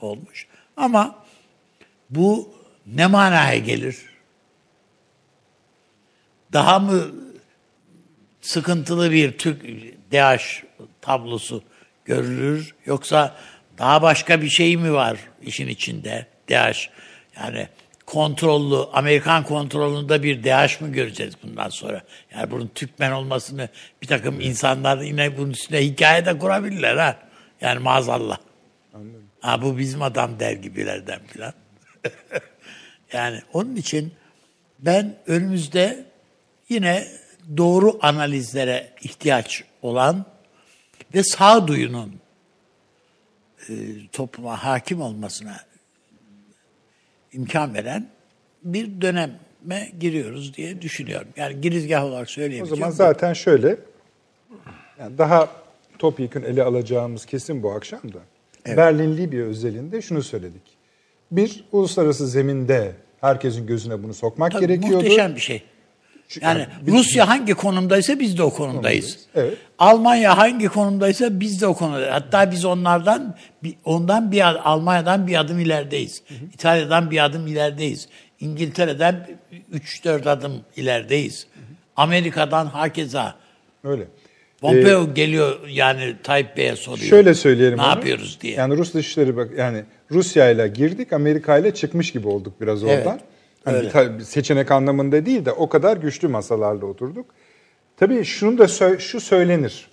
olmuş. 0.00 0.46
Ama 0.76 1.24
bu 2.10 2.48
ne 2.86 3.06
manaya 3.06 3.58
gelir? 3.58 3.96
Daha 6.56 6.78
mı 6.78 7.02
sıkıntılı 8.40 9.12
bir 9.12 9.38
Türk 9.38 9.62
DH 10.12 10.62
tablosu 11.00 11.62
görülür 12.04 12.74
yoksa 12.86 13.36
daha 13.78 14.02
başka 14.02 14.42
bir 14.42 14.48
şey 14.48 14.76
mi 14.76 14.92
var 14.92 15.18
işin 15.42 15.68
içinde 15.68 16.26
DH 16.48 16.88
yani 17.36 17.68
kontrollü 18.06 18.76
Amerikan 18.92 19.44
kontrolünde 19.44 20.22
bir 20.22 20.44
DH 20.44 20.80
mı 20.80 20.92
göreceğiz 20.92 21.34
bundan 21.42 21.68
sonra? 21.68 22.02
Yani 22.34 22.50
bunun 22.50 22.70
Türkmen 22.74 23.12
olmasını 23.12 23.68
bir 24.02 24.06
takım 24.06 24.40
insanlar 24.40 24.98
yine 24.98 25.36
bunun 25.38 25.50
üstüne 25.50 25.80
hikaye 25.80 26.26
de 26.26 26.38
kurabilirler 26.38 26.96
ha. 26.96 27.16
Yani 27.60 27.78
maazallah. 27.78 28.38
Ha 29.40 29.62
bu 29.62 29.78
bizim 29.78 30.02
adam 30.02 30.40
der 30.40 30.52
gibilerden 30.52 31.20
filan. 31.26 31.52
yani 33.12 33.40
onun 33.52 33.76
için 33.76 34.14
ben 34.78 35.16
önümüzde 35.26 36.06
yine 36.68 37.06
doğru 37.56 37.98
analizlere 38.02 38.90
ihtiyaç 39.02 39.64
olan 39.82 40.24
ve 41.14 41.22
sağduyunun 41.22 42.14
e, 43.68 43.74
topluma 44.12 44.64
hakim 44.64 45.00
olmasına 45.00 45.56
imkan 47.32 47.74
veren 47.74 48.08
bir 48.62 49.00
döneme 49.00 49.90
giriyoruz 50.00 50.54
diye 50.56 50.82
düşünüyorum. 50.82 51.28
Yani 51.36 51.60
girizgah 51.60 52.04
olarak 52.04 52.28
O 52.28 52.30
söyleyebileceğim. 52.30 52.76
zaman 52.76 52.90
bu. 52.92 52.96
zaten 52.96 53.32
şöyle 53.32 53.76
yani 54.98 55.18
daha 55.18 55.48
topyekun 55.98 56.42
ele 56.42 56.62
alacağımız 56.62 57.26
kesin 57.26 57.62
bu 57.62 57.72
akşam 57.72 58.00
da 58.12 58.18
Berlin 58.76 59.16
Libya 59.16 59.44
özelinde 59.44 60.02
şunu 60.02 60.22
söyledik. 60.22 60.62
Bir, 61.30 61.64
uluslararası 61.72 62.26
zeminde 62.28 62.92
herkesin 63.20 63.66
gözüne 63.66 64.02
bunu 64.02 64.14
sokmak 64.14 64.52
Tabii 64.52 64.66
gerekiyordu. 64.66 64.96
Muhteşem 64.96 65.34
bir 65.34 65.40
şey. 65.40 65.62
Yani 66.40 66.66
Rusya 66.88 67.28
hangi 67.28 67.54
konumdaysa 67.54 68.20
biz 68.20 68.38
de 68.38 68.42
o 68.42 68.50
konumdayız. 68.50 69.18
Evet. 69.34 69.54
Almanya 69.78 70.38
hangi 70.38 70.68
konumdaysa 70.68 71.40
biz 71.40 71.60
de 71.60 71.66
o 71.66 71.74
konumdayız. 71.74 72.08
Hatta 72.12 72.50
biz 72.50 72.64
onlardan 72.64 73.34
ondan 73.84 74.32
bir 74.32 74.48
ad- 74.50 74.60
Almanya'dan 74.64 75.26
bir 75.26 75.40
adım 75.40 75.60
ilerideyiz. 75.60 76.22
İtalya'dan 76.54 77.10
bir 77.10 77.24
adım 77.24 77.46
ilerideyiz. 77.46 78.08
İngiltere'den 78.40 79.28
3-4 79.72 80.30
adım 80.30 80.52
ilerideyiz. 80.76 81.46
Amerika'dan 81.96 82.66
hakeza. 82.66 83.34
Öyle. 83.84 84.02
Pompeo 84.60 85.14
geliyor 85.14 85.68
yani 85.68 86.16
Tayyip 86.22 86.56
Bey'e 86.56 86.76
soruyor. 86.76 87.08
Şöyle 87.08 87.34
söyleyelim 87.34 87.78
Ne 87.78 87.82
onu. 87.82 87.88
yapıyoruz 87.90 88.38
diye. 88.40 88.54
Yani 88.54 88.76
Rus 88.76 88.94
dışişleri 88.94 89.36
bak 89.36 89.48
yani 89.58 89.84
Rusya 90.10 90.50
ile 90.50 90.68
girdik, 90.68 91.12
Amerika 91.12 91.58
ile 91.58 91.74
çıkmış 91.74 92.12
gibi 92.12 92.28
olduk 92.28 92.60
biraz 92.60 92.84
oradan. 92.84 93.20
Hani 93.66 93.76
öyle. 93.76 93.86
bir 93.86 93.92
ta- 93.92 94.24
seçenek 94.24 94.70
anlamında 94.70 95.26
değil 95.26 95.44
de 95.44 95.52
o 95.52 95.68
kadar 95.68 95.96
güçlü 95.96 96.28
masalarla 96.28 96.86
oturduk. 96.86 97.26
Tabii 97.96 98.24
şunu 98.24 98.58
da 98.58 98.64
sö- 98.64 99.00
şu 99.00 99.20
söylenir. 99.20 99.88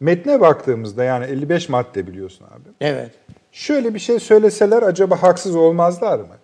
Metne 0.00 0.40
baktığımızda 0.40 1.04
yani 1.04 1.24
55 1.24 1.68
madde 1.68 2.06
biliyorsun 2.06 2.44
abi. 2.44 2.68
Evet. 2.80 3.10
Şöyle 3.52 3.94
bir 3.94 3.98
şey 3.98 4.20
söyleseler 4.20 4.82
acaba 4.82 5.22
haksız 5.22 5.56
olmazlar 5.56 6.18
mı? 6.18 6.36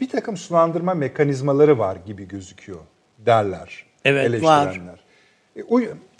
Bir 0.00 0.08
takım 0.08 0.36
sulandırma 0.36 0.94
mekanizmaları 0.94 1.78
var 1.78 1.96
gibi 2.06 2.28
gözüküyor 2.28 2.80
derler 3.18 3.84
Evet, 4.04 4.42
var. 4.42 4.80
E, 5.56 5.62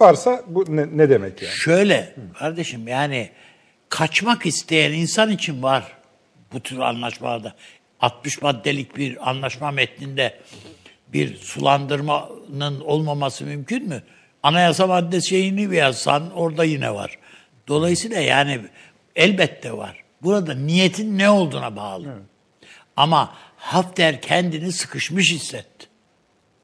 varsa 0.01 0.43
bu 0.47 0.77
ne, 0.77 0.87
ne 0.93 1.11
demek 1.11 1.43
yani? 1.43 1.53
Şöyle 1.53 2.15
kardeşim 2.39 2.89
yani 2.89 3.31
kaçmak 3.89 4.47
isteyen 4.47 4.93
insan 4.93 5.31
için 5.31 5.63
var 5.63 5.97
bu 6.53 6.61
tür 6.61 6.79
anlaşmalarda. 6.79 7.55
60 8.01 8.43
maddelik 8.43 8.97
bir 8.97 9.31
anlaşma 9.31 9.71
metninde 9.71 10.39
bir 11.09 11.37
sulandırmanın 11.37 12.81
olmaması 12.81 13.45
mümkün 13.45 13.89
mü? 13.89 14.03
Anayasa 14.43 14.87
maddesi 14.87 15.29
şeyini 15.29 15.71
bir 15.71 15.77
yazsan 15.77 16.31
orada 16.35 16.65
yine 16.65 16.95
var. 16.95 17.19
Dolayısıyla 17.69 18.21
yani 18.21 18.61
elbette 19.17 19.77
var. 19.77 20.05
Burada 20.23 20.55
niyetin 20.55 21.19
ne 21.19 21.31
olduğuna 21.31 21.77
bağlı. 21.77 22.07
Ama 22.97 23.35
Hafter 23.57 24.23
kendini 24.23 24.73
sıkışmış 24.73 25.33
hissetti. 25.33 25.87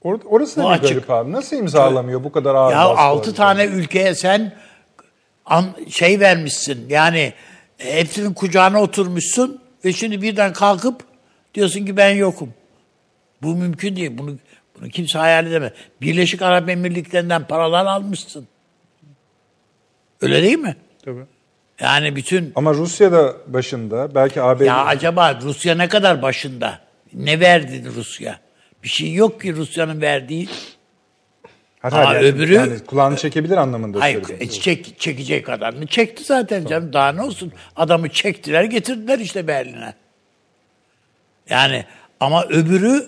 Or- 0.05 0.25
orası 0.25 0.61
da 0.61 0.67
açık. 0.67 0.89
garip 0.89 1.11
abi. 1.11 1.33
Nasıl 1.33 1.57
imzalamıyor 1.57 2.25
bu 2.25 2.33
kadar 2.33 2.55
ağır 2.55 2.73
Ya 2.73 2.81
altı 2.81 3.35
tane 3.35 3.65
ülkeye 3.65 4.15
sen 4.15 4.53
an, 5.47 5.65
şey 5.89 6.21
vermişsin 6.21 6.89
yani 6.89 7.33
hepsinin 7.79 8.35
kucağına 8.35 8.83
oturmuşsun 8.83 9.63
ve 9.85 9.93
şimdi 9.93 10.23
birden 10.23 10.53
kalkıp 10.53 11.12
diyorsun 11.55 11.87
ki 11.87 11.97
ben 11.97 12.11
yokum. 12.15 12.55
Bu 13.43 13.57
mümkün 13.57 13.97
değil. 13.97 14.11
Bunu 14.19 14.39
bunu 14.81 14.89
kimse 14.89 15.19
hayal 15.19 15.47
edemez. 15.47 15.73
Birleşik 16.01 16.43
Arap 16.43 16.69
Emirlikleri'nden 16.69 17.47
paralar 17.47 17.87
almışsın. 17.87 18.49
Öyle 20.21 20.43
değil 20.43 20.59
mi? 20.59 20.77
Tabii. 21.05 21.25
Yani 21.81 22.17
bütün 22.17 22.53
Ama 22.55 22.75
Rusya 22.75 23.13
da 23.13 23.37
başında 23.47 24.15
belki 24.15 24.43
ABD 24.43 24.61
ya 24.61 24.85
acaba 24.85 25.41
Rusya 25.43 25.75
ne 25.75 25.89
kadar 25.89 26.23
başında? 26.23 26.81
Ne 27.13 27.41
verdi 27.41 27.85
Rusya? 27.97 28.41
Bir 28.83 28.89
şey 28.89 29.15
yok 29.15 29.41
ki 29.41 29.57
Rusya'nın 29.57 30.01
verdiği. 30.01 30.49
Hayır, 31.81 32.07
hayır, 32.07 32.25
yani, 32.25 32.37
öbürü- 32.37 32.55
yani 32.55 32.79
kulağını 32.79 33.17
çekebilir 33.17 33.57
anlamında 33.57 34.01
Hayır, 34.01 34.23
e, 34.41 34.49
çek, 34.49 35.01
çekecek 35.01 35.47
kadarını 35.47 35.87
çekti 35.87 36.25
zaten 36.25 36.67
canım. 36.67 36.93
Daha 36.93 37.13
ne 37.13 37.23
olsun? 37.23 37.53
Adamı 37.77 38.09
çektiler, 38.09 38.65
getirdiler 38.65 39.19
işte 39.19 39.47
Berlin'e. 39.47 39.95
Yani 41.49 41.85
ama 42.21 42.45
öbürü 42.45 43.07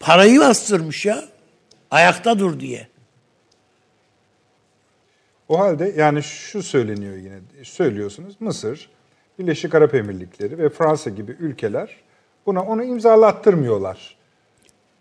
parayı 0.00 0.40
bastırmış 0.40 1.06
ya. 1.06 1.24
Ayakta 1.90 2.38
dur 2.38 2.60
diye. 2.60 2.88
O 5.48 5.58
halde 5.58 5.92
yani 5.96 6.22
şu 6.22 6.62
söyleniyor 6.62 7.16
yine 7.16 7.38
söylüyorsunuz 7.62 8.34
Mısır, 8.40 8.90
Birleşik 9.38 9.74
Arap 9.74 9.94
Emirlikleri 9.94 10.58
ve 10.58 10.68
Fransa 10.68 11.10
gibi 11.10 11.32
ülkeler 11.32 11.96
buna 12.46 12.62
onu 12.62 12.84
imzalattırmıyorlar. 12.84 14.16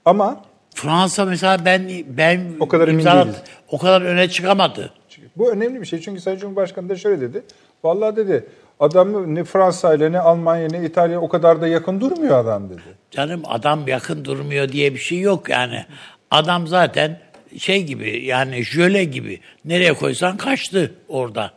Ama 0.06 0.46
Fransa 0.76 1.26
mesela 1.26 1.66
ben 1.66 1.90
ben 2.08 2.52
O 2.60 2.68
kadar 2.68 2.88
emin 2.88 3.00
imzalat- 3.00 3.26
değiliz. 3.26 3.42
O 3.68 3.78
kadar 3.78 4.02
öne 4.02 4.30
çıkamadı. 4.30 4.94
bu 5.36 5.52
önemli 5.52 5.82
bir 5.82 5.86
şey 5.86 6.00
çünkü 6.02 6.22
Sayın 6.22 6.40
Cumhurbaşkanı 6.40 6.90
da 6.90 6.96
şöyle 6.96 7.22
dedi. 7.22 7.44
Vallahi 7.84 8.16
dedi 8.16 8.46
adam 8.80 9.36
ne 9.36 9.44
Fransa 9.44 9.94
ile 9.94 10.12
ne 10.12 10.20
Almanya 10.20 10.68
ne 10.68 10.86
İtalya 10.86 11.22
o 11.22 11.30
kadar 11.30 11.62
da 11.62 11.68
yakın 11.68 12.02
durmuyor 12.02 12.40
adam 12.40 12.70
dedi. 12.70 12.82
Canım 13.12 13.42
adam 13.46 13.88
yakın 13.88 14.26
durmuyor 14.26 14.70
diye 14.70 14.94
bir 14.94 15.00
şey 15.00 15.20
yok 15.20 15.50
yani. 15.50 15.86
Adam 16.32 16.68
zaten 16.68 17.20
şey 17.58 17.84
gibi 17.84 18.26
yani 18.26 18.64
jöle 18.64 19.04
gibi 19.04 19.40
nereye 19.66 19.94
koysan 19.94 20.38
kaçtı 20.38 20.96
orada. 21.08 21.52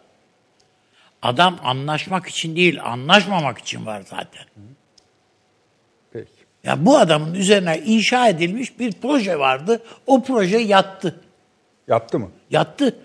Adam 1.22 1.58
anlaşmak 1.64 2.26
için 2.26 2.56
değil 2.56 2.82
anlaşmamak 2.84 3.58
için 3.58 3.86
var 3.86 4.02
zaten. 4.06 4.44
Peki. 6.12 6.30
Ya 6.64 6.86
bu 6.86 6.98
adamın 6.98 7.34
üzerine 7.34 7.78
inşa 7.78 8.28
edilmiş 8.28 8.78
bir 8.78 8.92
proje 8.92 9.38
vardı. 9.38 9.82
O 10.06 10.22
proje 10.22 10.58
yattı. 10.58 11.20
Yattı 11.88 12.18
mı? 12.18 12.30
Yattı. 12.50 12.96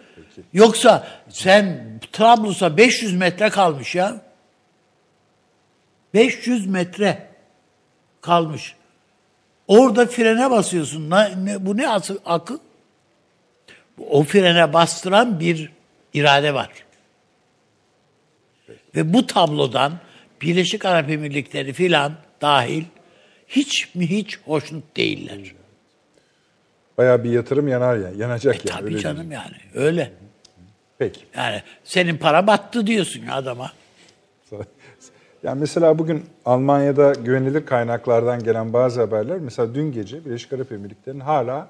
Yoksa 0.54 1.08
sen 1.30 1.84
Trablus'a 2.12 2.78
500 2.78 3.14
metre 3.14 3.50
kalmış 3.50 3.96
ya. 3.96 4.22
500 6.14 6.68
metre 6.68 7.28
kalmış. 8.22 8.76
Orada 9.68 10.06
frene 10.06 10.52
basıyorsun. 10.52 11.10
Ne, 11.10 11.46
ne- 11.46 11.66
bu 11.66 11.78
ne 11.78 11.90
asıl 11.90 12.18
akıl? 12.26 12.60
O 14.10 14.24
frene 14.24 14.74
bastıran 14.74 15.40
bir 15.40 15.72
irade 16.14 16.54
var. 16.54 16.70
Ve 18.96 19.14
bu 19.14 19.28
tablodan 19.28 19.94
Birleşik 20.42 20.86
Arap 20.86 21.10
Emirlikleri 21.10 21.74
filan 21.74 22.14
dahil 22.42 22.84
hiç 23.48 23.96
mi 23.96 24.10
hiç 24.10 24.40
hoşnut 24.40 24.98
değiller. 24.98 25.40
Bayağı 26.98 27.24
bir 27.24 27.30
yatırım 27.32 27.68
yanar 27.68 27.98
ya, 27.98 28.10
yanacak 28.18 28.56
E, 28.56 28.60
yani. 28.70 28.78
tabii 28.80 28.86
öyle 28.88 29.00
canım 29.00 29.16
diyeyim. 29.16 29.32
yani 29.32 29.56
öyle. 29.74 30.12
Peki. 31.00 31.22
Yani 31.36 31.62
senin 31.84 32.18
para 32.18 32.48
battı 32.48 32.88
diyorsun 32.88 33.28
adama. 33.28 33.72
Yani 35.44 35.60
mesela 35.60 36.00
bugün 36.00 36.26
Almanya'da 36.46 37.14
güvenilir 37.14 37.66
kaynaklardan 37.66 38.44
gelen 38.44 38.74
bazı 38.74 39.02
haberler 39.02 39.38
mesela 39.38 39.76
dün 39.76 39.92
gece 39.92 40.26
Birleşik 40.26 40.54
Arap 40.54 40.72
Emirlikleri'nin 40.72 41.20
hala 41.20 41.68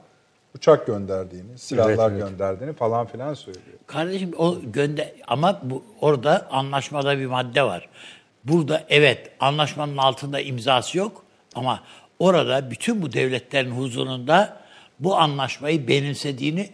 uçak 0.56 0.88
gönderdiğini, 0.88 1.58
silahlar 1.58 2.12
Evet, 2.12 2.22
evet. 2.22 2.30
gönderdiğini 2.30 2.74
falan 2.74 3.08
filan 3.08 3.34
söylüyor. 3.34 3.78
Kardeşim 3.88 4.34
o 4.38 4.62
gönder 4.62 5.12
ama 5.28 5.60
bu 5.64 5.84
orada 6.02 6.48
anlaşmada 6.52 7.20
bir 7.20 7.26
madde 7.26 7.64
var. 7.64 7.90
Burada 8.44 8.84
evet 8.90 9.32
anlaşmanın 9.40 9.98
altında 9.98 10.40
imzası 10.40 10.98
yok 10.98 11.24
ama 11.56 11.84
orada 12.20 12.72
bütün 12.72 13.02
bu 13.02 13.14
devletlerin 13.14 13.72
huzurunda 13.72 14.58
bu 15.00 15.18
anlaşmayı 15.18 15.88
benimsediğini 15.88 16.70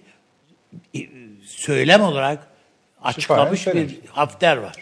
söylem 1.66 2.02
olarak 2.02 2.48
açıklamış 3.02 3.60
Şifayen 3.60 3.88
bir 3.88 4.00
Hafter 4.10 4.58
var. 4.58 4.76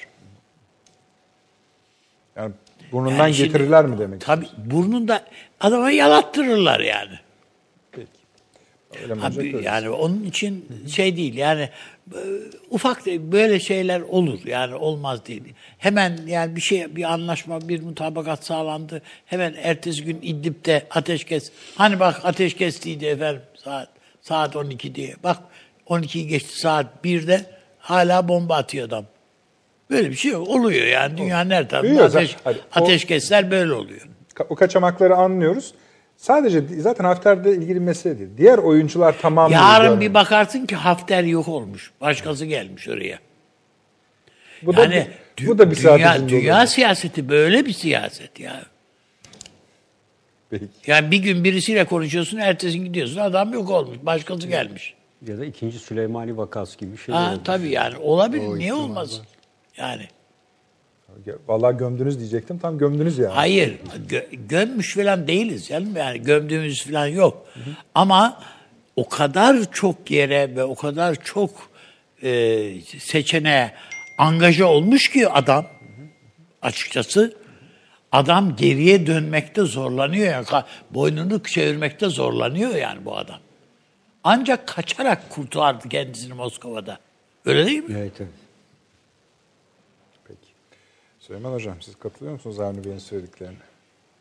Yani 2.35 2.53
burnundan 2.91 3.17
Yani 3.17 3.33
şimdi- 3.33 3.47
getirirler 3.51 3.85
mi 3.85 3.99
demek? 3.99 4.21
Tabii 4.21 4.47
burnunda 4.57 5.25
adama 5.59 5.91
yalattırırlar 5.91 6.79
yani. 6.79 7.19
Öyle 9.01 9.13
Abi, 9.13 9.63
yani 9.63 9.89
onun 9.89 10.23
için 10.23 10.65
şey 10.95 11.17
değil 11.17 11.33
yani 11.33 11.69
e, 12.13 12.19
ufak 12.69 13.05
böyle 13.05 13.59
şeyler 13.59 14.01
olur 14.01 14.39
yani 14.45 14.75
olmaz 14.75 15.25
değil. 15.25 15.43
Hemen 15.77 16.19
yani 16.27 16.55
bir 16.55 16.61
şey 16.61 16.95
bir 16.95 17.13
anlaşma 17.13 17.69
bir 17.69 17.81
mutabakat 17.81 18.45
sağlandı. 18.45 19.01
Hemen 19.25 19.55
ertesi 19.63 20.03
gün 20.03 20.19
İdlib'de 20.21 20.87
ateşkes. 20.89 21.51
Hani 21.75 21.99
bak 21.99 22.25
ateşkestiydi 22.25 23.05
efendim 23.05 23.41
saat 23.63 23.89
saat 24.21 24.55
12 24.55 24.95
diye. 24.95 25.15
Bak 25.23 25.37
12'yi 25.91 26.27
geçti 26.27 26.59
saat 26.59 26.85
1'de 27.05 27.45
hala 27.79 28.27
bomba 28.27 28.55
atıyor 28.55 28.87
adam. 28.87 29.05
Böyle 29.89 30.09
bir 30.09 30.15
şey 30.15 30.31
yok. 30.31 30.47
Oluyor 30.47 30.87
yani 30.87 31.17
dünyanın 31.17 31.49
her 31.49 31.69
tarafında 31.69 32.03
ateş, 32.03 32.35
Hadi, 32.43 32.57
o- 32.75 32.79
ateşkesler 32.83 33.51
böyle 33.51 33.73
oluyor. 33.73 34.07
O 34.49 34.55
kaçamakları 34.55 35.15
anlıyoruz. 35.15 35.73
Sadece 36.17 36.63
zaten 36.79 37.03
Hafter'le 37.03 37.45
ilgili 37.45 37.79
mesele 37.79 38.19
değil. 38.19 38.29
Diğer 38.37 38.57
oyuncular 38.57 39.15
tamam 39.21 39.51
Yarın 39.51 40.01
bir 40.01 40.13
bakarsın 40.13 40.65
ki 40.65 40.75
Hafter 40.75 41.23
yok 41.23 41.47
olmuş. 41.47 41.91
Başkası 42.01 42.45
gelmiş 42.45 42.87
oraya. 42.87 43.19
bu 44.61 44.75
da, 44.75 44.81
Yani 44.81 45.07
bir, 45.39 45.47
bu 45.47 45.57
da 45.57 45.71
bir 45.71 45.75
dünya, 45.75 46.29
dünya 46.29 46.67
siyaseti 46.67 47.29
böyle 47.29 47.65
bir 47.65 47.73
siyaset 47.73 48.39
ya. 48.39 48.61
Peki. 50.49 50.65
Yani 50.87 51.11
bir 51.11 51.17
gün 51.17 51.43
birisiyle 51.43 51.85
konuşuyorsun, 51.85 52.37
ertesi 52.37 52.83
gidiyorsun 52.83 53.19
adam 53.19 53.53
yok 53.53 53.69
olmuş, 53.69 53.97
başkası 54.01 54.47
gelmiş. 54.47 54.93
Ya 55.27 55.37
da 55.37 55.45
ikinci 55.45 55.79
Süleymani 55.79 56.37
vakası 56.37 56.77
gibi 56.77 56.91
bir 56.91 56.97
şey 56.97 57.15
Ha, 57.15 57.31
oldu. 57.33 57.41
tabii 57.43 57.69
yani 57.69 57.97
olabilir, 57.97 58.47
O 58.47 58.57
niye 58.57 58.73
olmaz? 58.73 59.19
var. 59.19 59.25
Yani 59.77 60.07
Vallahi 61.47 61.77
gömdünüz 61.77 62.19
diyecektim. 62.19 62.59
Tam 62.59 62.77
gömdünüz 62.77 63.17
ya. 63.17 63.35
hayır, 63.35 63.77
gö- 64.09 64.47
gömmüş 64.47 64.95
falan 64.95 65.27
değiliz 65.27 65.67
canım 65.67 65.95
yani 65.97 66.21
gömdüğümüz 66.21 66.85
falan 66.85 67.07
yok. 67.07 67.45
Ama 67.95 68.43
o 68.95 69.09
kadar 69.09 69.71
çok 69.71 70.11
yere 70.11 70.55
ve 70.55 70.63
o 70.63 70.75
kadar 70.75 71.15
çok 71.23 71.49
e, 72.23 72.81
seçeneğe 72.99 73.71
angaja 74.17 74.65
olmuş 74.65 75.09
ki 75.09 75.29
adam 75.29 75.65
açıkçası 76.61 77.33
adam 78.11 78.55
geriye 78.55 79.07
dönmekte 79.07 79.61
zorlanıyor 79.61 80.25
ya 80.25 80.41
Ka- 80.41 80.65
boynunu 80.91 81.43
çevirmekte 81.43 82.09
zorlanıyor 82.09 82.75
yani 82.75 83.05
bu 83.05 83.17
adam. 83.17 83.39
Ancak 84.23 84.67
kaçarak 84.67 85.29
kurtardı 85.29 85.89
kendisini 85.89 86.33
Moskova'da. 86.33 86.99
Öyle 87.45 87.65
değil 87.65 87.83
mi? 87.83 87.95
Evet, 87.97 88.13
evet. 88.19 88.31
Peki. 90.27 90.39
Süleyman 91.19 91.53
Hocam 91.53 91.75
siz 91.81 91.95
katılıyor 91.95 92.33
musunuz 92.33 92.59
Avni 92.59 92.83
Bey'in 92.83 92.97
söylediklerine? 92.97 93.57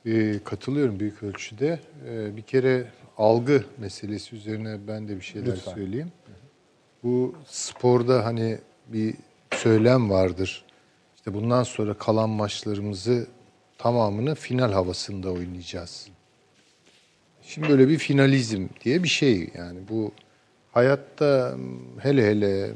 Ee, 0.07 0.41
katılıyorum 0.45 1.01
büyük 1.01 1.23
ölçüde. 1.23 1.81
Ee, 2.09 2.37
bir 2.37 2.43
kere 2.43 2.87
algı 3.19 3.65
meselesi 3.79 4.37
üzerine 4.37 4.79
ben 4.89 5.09
de 5.09 5.17
bir 5.17 5.25
şeyler 5.25 5.53
Lütfen. 5.53 5.75
söyleyeyim. 5.75 6.13
Bu 7.03 7.35
sporda 7.47 8.25
hani 8.25 8.59
bir 8.89 9.15
söylem 9.55 10.11
vardır. 10.11 10.65
İşte 11.17 11.35
bundan 11.35 11.63
sonra 11.63 11.95
kalan 11.95 12.31
maçlarımızı 12.31 13.27
tamamını 13.79 14.35
final 14.35 14.73
havasında 14.73 15.31
oynayacağız. 15.33 16.09
Şimdi 17.55 17.69
böyle 17.69 17.89
bir 17.89 17.99
finalizm 17.99 18.67
diye 18.85 19.03
bir 19.03 19.09
şey 19.09 19.51
yani 19.55 19.79
bu 19.89 20.13
hayatta 20.73 21.57
hele 21.99 22.27
hele 22.27 22.71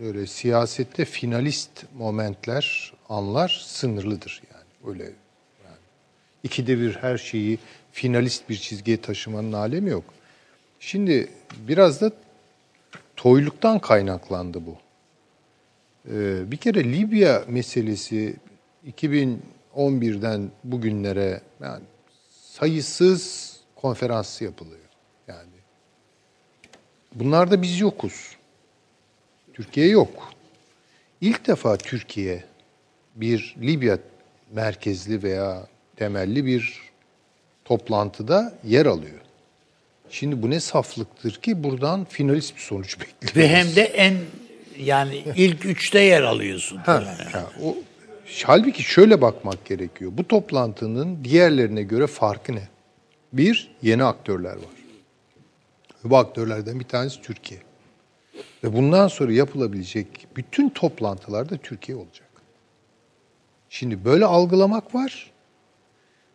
böyle 0.00 0.26
siyasette 0.26 1.04
finalist 1.04 1.70
momentler, 1.94 2.92
anlar 3.08 3.62
sınırlıdır 3.66 4.42
yani. 4.52 4.92
Öyle 4.92 5.12
ikide 6.42 6.78
bir 6.78 6.94
her 6.94 7.18
şeyi 7.18 7.58
finalist 7.92 8.48
bir 8.48 8.56
çizgiye 8.56 9.00
taşımanın 9.00 9.52
alemi 9.52 9.90
yok. 9.90 10.04
Şimdi 10.80 11.28
biraz 11.68 12.00
da 12.00 12.12
toyluktan 13.16 13.78
kaynaklandı 13.78 14.66
bu. 14.66 14.76
Ee, 16.10 16.50
bir 16.50 16.56
kere 16.56 16.84
Libya 16.84 17.44
meselesi 17.48 18.36
2011'den 18.86 20.50
bugünlere 20.64 21.40
yani 21.62 21.84
sayısız 22.30 23.47
konferans 23.82 24.42
yapılıyor. 24.42 24.88
Yani 25.28 25.58
bunlarda 27.14 27.62
biz 27.62 27.80
yokuz. 27.80 28.36
Türkiye 29.52 29.88
yok. 29.88 30.32
İlk 31.20 31.46
defa 31.46 31.76
Türkiye 31.76 32.44
bir 33.14 33.56
Libya 33.62 33.98
merkezli 34.52 35.22
veya 35.22 35.66
temelli 35.96 36.46
bir 36.46 36.80
toplantıda 37.64 38.54
yer 38.64 38.86
alıyor. 38.86 39.20
Şimdi 40.10 40.42
bu 40.42 40.50
ne 40.50 40.60
saflıktır 40.60 41.32
ki 41.32 41.62
buradan 41.64 42.04
finalist 42.04 42.56
bir 42.56 42.60
sonuç 42.60 43.00
bekliyoruz. 43.00 43.36
Ve 43.36 43.48
hem 43.48 43.76
de 43.76 43.82
en 43.82 44.16
yani 44.78 45.24
ilk 45.36 45.64
üçte 45.64 46.00
yer 46.00 46.22
alıyorsun. 46.22 46.76
Ha, 46.76 47.04
ha, 47.32 47.50
o, 47.62 47.76
halbuki 48.44 48.82
şöyle 48.82 49.20
bakmak 49.20 49.64
gerekiyor. 49.64 50.12
Bu 50.14 50.28
toplantının 50.28 51.24
diğerlerine 51.24 51.82
göre 51.82 52.06
farkı 52.06 52.54
ne? 52.54 52.68
Bir, 53.32 53.70
yeni 53.82 54.04
aktörler 54.04 54.56
var. 54.56 54.78
Bu 56.04 56.16
aktörlerden 56.16 56.80
bir 56.80 56.84
tanesi 56.84 57.22
Türkiye. 57.22 57.60
Ve 58.64 58.72
bundan 58.76 59.08
sonra 59.08 59.32
yapılabilecek 59.32 60.26
bütün 60.36 60.68
toplantılarda 60.68 61.56
Türkiye 61.56 61.98
olacak. 61.98 62.28
Şimdi 63.68 64.04
böyle 64.04 64.24
algılamak 64.24 64.94
var. 64.94 65.30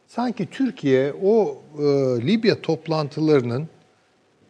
Sanki 0.08 0.45
Türkiye 0.51 1.13
o 1.23 1.62
e, 1.79 1.84
Libya 2.27 2.62
toplantılarının 2.62 3.67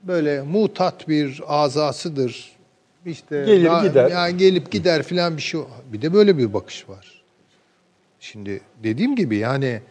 böyle 0.03 0.41
mutat 0.41 1.08
bir 1.08 1.41
azasıdır. 1.47 2.51
İşte 3.06 3.43
Gelir 3.45 3.62
ya- 3.62 3.84
gider. 3.88 4.12
ya 4.12 4.29
gelip 4.29 4.71
gider 4.71 5.03
filan 5.03 5.38
bir 5.38 5.41
şey. 5.41 5.62
Bir 5.93 6.01
de 6.01 6.13
böyle 6.13 6.38
bir 6.38 6.53
bakış 6.53 6.89
var. 6.89 7.23
Şimdi 8.19 8.62
dediğim 8.84 9.15
gibi 9.15 9.38
yani 9.38 9.82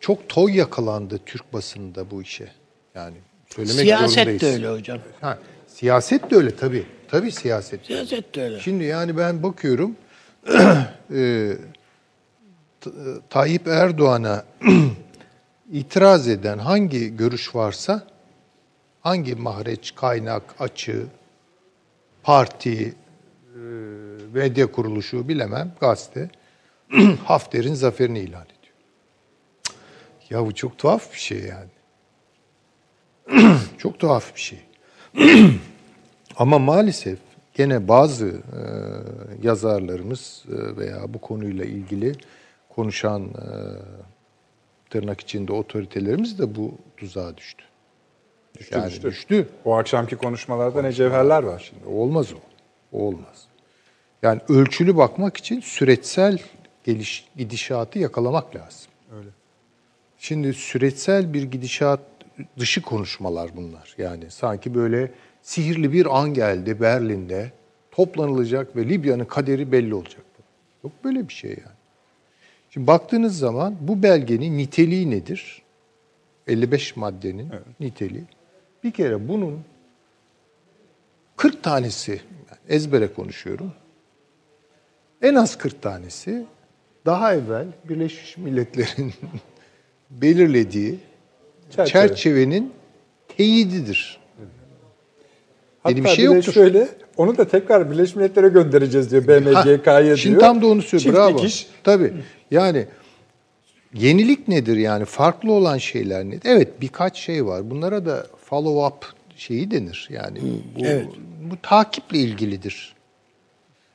çok 0.00 0.28
toy 0.28 0.56
yakalandı 0.56 1.20
Türk 1.26 1.52
basınında 1.52 2.10
bu 2.10 2.22
işe. 2.22 2.52
Yani 2.94 3.16
söylemek 3.54 3.80
Siyaset 3.80 4.14
zorundayız. 4.14 4.42
de 4.42 4.46
öyle 4.46 4.70
hocam. 4.70 4.98
Ha, 5.20 5.38
siyaset 5.66 6.30
de 6.30 6.36
öyle 6.36 6.56
tabii. 6.56 6.86
Tabii 7.08 7.32
siyaset. 7.32 7.86
Siyaset 7.86 8.34
de 8.34 8.42
öyle. 8.42 8.60
Şimdi 8.60 8.84
yani 8.84 9.16
ben 9.16 9.42
bakıyorum 9.42 9.96
e, 11.14 11.52
T- 12.80 12.90
Tayyip 13.30 13.66
Erdoğan'a 13.68 14.44
itiraz 15.72 16.28
eden 16.28 16.58
hangi 16.58 17.16
görüş 17.16 17.54
varsa 17.54 18.06
hangi 19.00 19.34
mahreç, 19.34 19.94
kaynak, 19.94 20.42
açı, 20.58 21.06
parti, 22.22 22.94
e, 23.54 23.58
medya 24.32 24.72
kuruluşu 24.72 25.28
bilemem 25.28 25.72
gazete 25.80 26.30
Hafter'in 27.24 27.74
zaferini 27.74 28.18
ilan 28.18 28.44
ediyor. 28.44 28.61
Ya 30.32 30.46
bu 30.46 30.54
çok 30.54 30.78
tuhaf 30.78 31.12
bir 31.12 31.18
şey 31.18 31.38
yani. 31.38 31.70
çok 33.78 33.98
tuhaf 33.98 34.34
bir 34.34 34.40
şey. 34.40 34.58
Ama 36.36 36.58
maalesef 36.58 37.18
gene 37.54 37.88
bazı 37.88 38.26
e, 38.28 38.62
yazarlarımız 39.42 40.44
e, 40.48 40.76
veya 40.76 41.14
bu 41.14 41.18
konuyla 41.20 41.64
ilgili 41.64 42.12
konuşan 42.68 43.22
e, 43.22 43.48
tırnak 44.90 45.20
içinde 45.20 45.52
otoritelerimiz 45.52 46.38
de 46.38 46.54
bu 46.54 46.74
tuzağa 46.96 47.36
düştü. 47.36 47.64
Düştü, 48.58 48.74
yani 48.78 48.90
düştü. 48.90 49.08
düştü. 49.08 49.48
O 49.64 49.76
akşamki 49.76 50.16
konuşmalarda 50.16 50.82
ne 50.82 50.92
cevherler 50.92 51.42
var 51.42 51.70
şimdi. 51.70 51.96
Olmaz 51.96 52.32
o. 52.32 52.38
O 52.98 53.02
olmaz. 53.02 53.46
Yani 54.22 54.40
ölçülü 54.48 54.96
bakmak 54.96 55.36
için 55.36 55.60
süreçsel 55.60 56.38
geliş, 56.84 57.28
gidişatı 57.36 57.98
yakalamak 57.98 58.56
lazım. 58.56 58.91
Şimdi 60.22 60.54
süreçsel 60.54 61.32
bir 61.32 61.42
gidişat 61.42 62.00
dışı 62.58 62.82
konuşmalar 62.82 63.56
bunlar. 63.56 63.94
Yani 63.98 64.30
sanki 64.30 64.74
böyle 64.74 65.12
sihirli 65.42 65.92
bir 65.92 66.18
an 66.18 66.34
geldi 66.34 66.80
Berlin'de 66.80 67.52
toplanılacak 67.90 68.76
ve 68.76 68.88
Libya'nın 68.88 69.24
kaderi 69.24 69.72
belli 69.72 69.94
olacak. 69.94 70.24
Yok 70.84 70.92
böyle 71.04 71.28
bir 71.28 71.32
şey 71.32 71.50
yani. 71.50 71.76
Şimdi 72.70 72.86
baktığınız 72.86 73.38
zaman 73.38 73.76
bu 73.80 74.02
belgenin 74.02 74.58
niteliği 74.58 75.10
nedir? 75.10 75.62
55 76.46 76.96
maddenin 76.96 77.52
niteliği. 77.80 78.24
Bir 78.84 78.90
kere 78.90 79.28
bunun 79.28 79.60
40 81.36 81.62
tanesi, 81.62 82.10
yani 82.10 82.60
ezbere 82.68 83.12
konuşuyorum. 83.12 83.72
En 85.22 85.34
az 85.34 85.58
40 85.58 85.82
tanesi 85.82 86.46
daha 87.06 87.34
evvel 87.34 87.66
Birleşmiş 87.88 88.36
Milletler'in 88.36 89.12
belirlediği 90.20 90.98
Çerçeve. 91.76 92.08
çerçevenin 92.08 92.72
teyididir. 93.36 94.18
Hatta 95.82 95.94
Yeni 95.96 96.04
bir 96.04 96.10
şey 96.10 96.24
yoktur. 96.24 96.52
şöyle, 96.52 96.88
onu 97.16 97.36
da 97.38 97.48
tekrar 97.48 97.90
Birleşmiş 97.90 98.16
Milletler'e 98.16 98.48
göndereceğiz 98.48 99.10
diyor 99.10 99.28
BMGK'ya 99.28 100.04
diyor. 100.04 100.16
Şimdi 100.16 100.38
tam 100.38 100.62
da 100.62 100.66
onu 100.66 100.82
söylüyor. 100.82 101.14
Çift 101.14 101.16
Bravo. 101.16 101.38
dikiş. 101.38 101.66
Tabii. 101.84 102.12
Yani 102.50 102.86
yenilik 103.94 104.48
nedir 104.48 104.76
yani? 104.76 105.04
Farklı 105.04 105.52
olan 105.52 105.78
şeyler 105.78 106.24
nedir? 106.24 106.42
Evet 106.44 106.68
birkaç 106.80 107.16
şey 107.18 107.46
var. 107.46 107.70
Bunlara 107.70 108.06
da 108.06 108.26
follow 108.44 108.86
up 108.86 109.12
şeyi 109.36 109.70
denir. 109.70 110.08
Yani 110.12 110.38
bu, 110.76 110.84
bu 111.50 111.56
takiple 111.62 112.18
ilgilidir. 112.18 112.94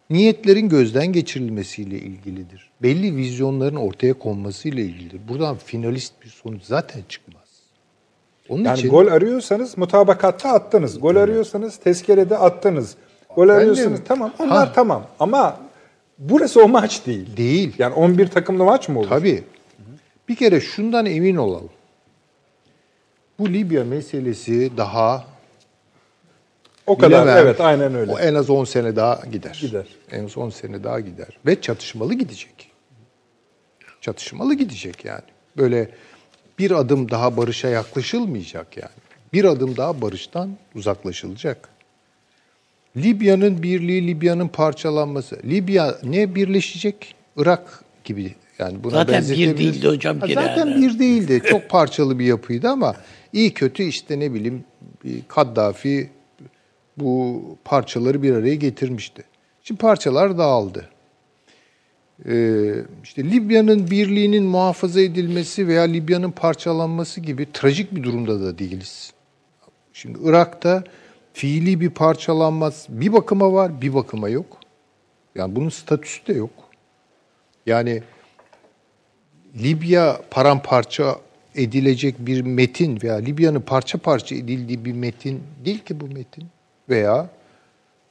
Niyetlerin 0.10 0.70
gözden 0.70 1.08
geçirilmesiyle 1.08 1.96
ilgilidir. 1.98 2.70
Belli 2.82 3.16
vizyonların 3.16 3.76
ortaya 3.76 4.14
konmasıyla 4.14 4.84
ilgilidir. 4.84 5.22
Buradan 5.28 5.58
finalist 5.58 6.14
bir 6.24 6.30
sonuç 6.30 6.64
zaten 6.64 7.02
çıkmaz. 7.10 7.48
Onun 8.50 8.64
Yani 8.64 8.80
için 8.80 8.90
gol 8.90 9.08
arıyorsanız 9.08 9.78
mutabakatta 9.78 10.50
attınız. 10.50 11.00
Gol 11.02 11.16
arıyorsanız 11.16 11.78
tezkerede 11.78 12.38
attınız. 12.38 12.96
Gol 13.36 13.48
de 13.48 13.52
arıyorsanız 13.52 14.00
mi? 14.00 14.06
tamam 14.08 14.34
onlar 14.40 14.68
Ha. 14.68 14.74
tamam 14.76 15.08
ama 15.20 15.58
burası 16.18 16.64
o 16.64 16.68
maç 16.68 17.06
değil. 17.06 17.38
Değil. 17.38 17.74
Yani 17.78 17.94
11 17.94 18.28
takımlı 18.28 18.64
maç 18.64 18.90
mı 18.90 19.00
olur? 19.00 19.10
Tabii. 19.10 19.44
Bir 20.30 20.36
kere 20.36 20.62
şundan 20.62 21.06
emin 21.06 21.36
olalım. 21.36 21.70
Bu 23.40 23.50
Libya 23.50 23.84
meselesi 23.84 24.72
daha 24.78 25.24
O 26.88 26.98
kadar 26.98 27.24
bilemem, 27.24 27.46
evet 27.46 27.62
aynen 27.62 27.96
öyle. 27.96 28.12
O 28.12 28.20
en 28.20 28.36
az 28.36 28.50
10 28.50 28.66
sene 28.66 28.96
daha 28.96 29.22
gider. 29.32 29.58
Gider. 29.62 29.86
En 30.12 30.26
az 30.26 30.38
10 30.38 30.50
sene 30.50 30.84
daha 30.84 31.00
gider. 31.00 31.28
Ve 31.46 31.62
çatışmalı 31.62 32.14
gidecek. 32.14 32.72
Çatışmalı 34.02 34.54
gidecek 34.54 35.06
yani. 35.06 35.24
Böyle 35.58 35.90
bir 36.60 36.72
adım 36.72 37.12
daha 37.12 37.38
barışa 37.38 37.68
yaklaşılmayacak 37.68 38.78
yani. 38.78 38.92
Bir 39.34 39.44
adım 39.44 39.78
daha 39.78 40.02
barıştan 40.02 40.50
uzaklaşılacak. 40.76 41.70
Libya'nın 42.98 43.64
birliği, 43.64 44.08
Libya'nın 44.08 44.48
parçalanması. 44.48 45.40
Libya 45.44 45.98
ne 46.04 46.36
birleşecek? 46.36 47.16
Irak 47.38 47.84
gibi. 48.04 48.36
Yani 48.60 48.84
buna 48.84 48.92
Zaten 48.92 49.24
bir 49.24 49.58
değildi 49.58 49.88
hocam 49.88 50.20
Ha. 50.20 50.28
Zaten 50.34 50.82
bir 50.82 51.00
değildi. 51.00 51.42
Çok 51.50 51.70
parçalı 51.70 52.20
bir 52.20 52.26
yapıydı 52.26 52.70
ama 52.70 52.96
iyi 53.34 53.54
kötü 53.54 53.84
işte 53.84 54.20
ne 54.20 54.34
bileyim 54.34 54.64
Kaddafi 55.28 56.10
bu 56.98 57.44
parçaları 57.66 58.24
bir 58.24 58.34
araya 58.34 58.56
getirmişti. 58.56 59.24
Şimdi 59.64 59.82
parçalar 59.82 60.38
dağıldı. 60.38 60.90
Ee, 62.26 62.74
işte 63.04 63.24
Libya'nın 63.24 63.92
birliğinin 63.92 64.44
muhafaza 64.44 65.02
edilmesi 65.02 65.68
veya 65.68 65.84
Libya'nın 65.84 66.32
parçalanması 66.32 67.22
gibi 67.22 67.48
trajik 67.54 67.96
bir 67.96 68.04
durumda 68.04 68.42
da 68.42 68.58
değiliz. 68.58 69.14
Şimdi 69.94 70.20
Irak'ta 70.24 70.84
fiili 71.34 71.82
bir 71.82 71.90
parçalanma 71.90 72.72
bir 72.90 73.14
bakıma 73.14 73.54
var, 73.54 73.82
bir 73.82 73.94
bakıma 73.94 74.30
yok. 74.30 74.58
Yani 75.36 75.56
bunun 75.56 75.70
statüsü 75.70 76.28
de 76.28 76.34
yok. 76.34 76.52
Yani 77.66 78.04
Libya 79.64 80.22
paramparça 80.32 81.16
edilecek 81.56 82.16
bir 82.20 82.42
metin 82.42 83.00
veya 83.04 83.16
Libya'nın 83.16 83.62
parça 83.62 83.98
parça 83.98 84.36
edildiği 84.36 84.86
bir 84.86 84.94
metin 84.94 85.44
değil 85.66 85.80
ki 85.80 86.00
bu 86.00 86.06
metin. 86.06 86.44
Veya 86.90 87.30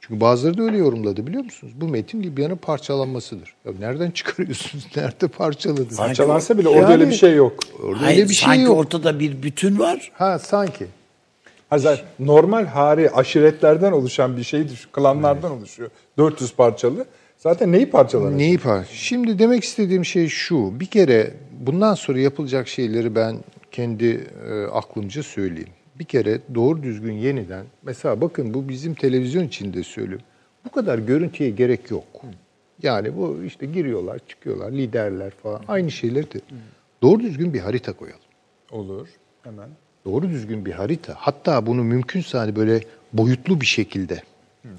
çünkü 0.00 0.20
bazıları 0.20 0.58
da 0.58 0.62
öyle 0.62 0.76
yorumladı 0.76 1.26
biliyor 1.26 1.44
musunuz? 1.44 1.72
Bu 1.76 1.88
metin 1.88 2.22
Libya'nın 2.22 2.56
parçalanmasıdır. 2.56 3.54
Ya 3.64 3.72
nereden 3.80 4.10
çıkarıyorsunuz? 4.10 4.86
Nerede 4.96 5.28
parçaladı? 5.28 5.96
Parçalansa 5.96 6.58
bile 6.58 6.68
orada 6.68 6.92
öyle 6.92 7.02
Yani- 7.02 7.10
bir 7.12 7.16
şey 7.16 7.34
yok. 7.34 7.54
Orada 7.82 8.02
Hayır, 8.02 8.18
öyle 8.18 8.28
bir 8.28 8.34
şey 8.34 8.46
sanki 8.48 8.62
yok. 8.62 8.76
ortada 8.78 9.20
bir 9.20 9.42
bütün 9.42 9.78
var. 9.78 10.12
Ha 10.14 10.38
sanki. 10.38 10.86
Ha, 11.70 11.78
zaten 11.78 12.04
normal 12.18 12.66
hari 12.66 13.10
aşiretlerden 13.10 13.92
oluşan 13.92 14.36
bir 14.36 14.42
şey 14.44 14.68
düşün. 14.68 14.88
Klanlardan 14.92 15.50
oluşuyor. 15.52 15.90
400 16.18 16.52
parçalı. 16.54 17.06
Zaten 17.38 17.72
neyi 17.72 17.90
parçalanacak? 17.90 18.36
Neyi 18.38 18.58
par? 18.58 18.86
Şimdi 18.92 19.38
demek 19.38 19.64
istediğim 19.64 20.04
şey 20.04 20.28
şu. 20.28 20.80
Bir 20.80 20.86
kere 20.86 21.34
bundan 21.60 21.94
sonra 21.94 22.18
yapılacak 22.20 22.68
şeyleri 22.68 23.14
ben 23.14 23.36
kendi 23.72 24.26
e, 24.50 24.64
aklımca 24.72 25.22
söyleyeyim. 25.22 25.68
Bir 25.98 26.04
kere 26.04 26.40
doğru 26.54 26.82
düzgün 26.82 27.12
yeniden 27.12 27.64
mesela 27.82 28.20
bakın 28.20 28.54
bu 28.54 28.68
bizim 28.68 28.94
televizyon 28.94 29.44
içinde 29.44 29.82
söylüyorum. 29.82 30.26
Bu 30.64 30.70
kadar 30.70 30.98
görüntüye 30.98 31.50
gerek 31.50 31.90
yok. 31.90 32.04
Yani 32.82 33.16
bu 33.16 33.42
işte 33.44 33.66
giriyorlar, 33.66 34.20
çıkıyorlar, 34.28 34.72
liderler 34.72 35.30
falan 35.30 35.62
aynı 35.68 35.90
şeyleri 35.90 36.32
de. 36.32 36.40
Doğru 37.02 37.20
düzgün 37.20 37.54
bir 37.54 37.60
harita 37.60 37.92
koyalım. 37.92 38.20
Olur. 38.70 39.08
Hemen. 39.42 39.68
Doğru 40.04 40.28
düzgün 40.28 40.66
bir 40.66 40.72
harita. 40.72 41.14
Hatta 41.16 41.66
bunu 41.66 41.84
mümkünse 41.84 42.38
hani 42.38 42.56
böyle 42.56 42.80
boyutlu 43.12 43.60
bir 43.60 43.66
şekilde. 43.66 44.22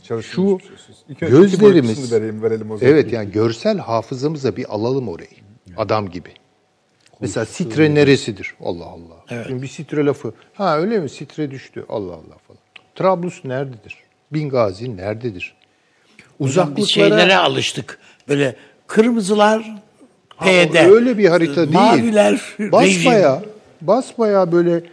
Çalışılmış 0.04 0.64
Şu 0.64 0.70
şey. 0.70 0.96
İlk 1.10 1.20
gözlerimiz 1.20 2.12
verelim, 2.12 2.44
verelim 2.44 2.72
o 2.72 2.78
zaman. 2.78 2.94
Evet 2.94 3.14
yani 3.14 3.32
görsel 3.32 3.78
hafızamıza 3.78 4.56
bir 4.56 4.76
alalım 4.76 5.08
orayı. 5.08 5.30
Adam 5.78 6.10
gibi. 6.10 6.30
Mesela 7.22 7.46
sitre 7.46 7.96
neresidir? 7.96 8.54
Allah 8.64 8.86
Allah. 8.86 9.44
Şimdi 9.48 9.62
bir 9.62 9.68
sitre 9.68 10.06
lafı. 10.06 10.34
Ha 10.54 10.78
öyle 10.80 11.00
mi? 11.00 11.10
Sitre 11.10 11.52
düştü. 11.52 11.86
Allah 11.90 12.14
Allah 12.14 12.38
falan. 12.48 12.60
Trablus 12.96 13.46
nerededir? 13.46 13.96
Bingazi 14.34 14.98
nerededir? 14.98 15.56
Uzaklıklara 16.40 16.78
biz 16.78 16.90
şeylere 16.90 17.36
alıştık. 17.36 18.00
Böyle 18.30 18.56
kırmızılar 18.88 19.76
Ha, 20.36 20.46
P'de. 20.46 20.80
öyle 20.80 21.18
bir 21.18 21.26
harita 21.30 21.56
değil. 21.56 21.74
Maviler 21.74 22.42
basbaya 22.60 23.42
basbaya 23.82 24.52
böyle 24.52 24.84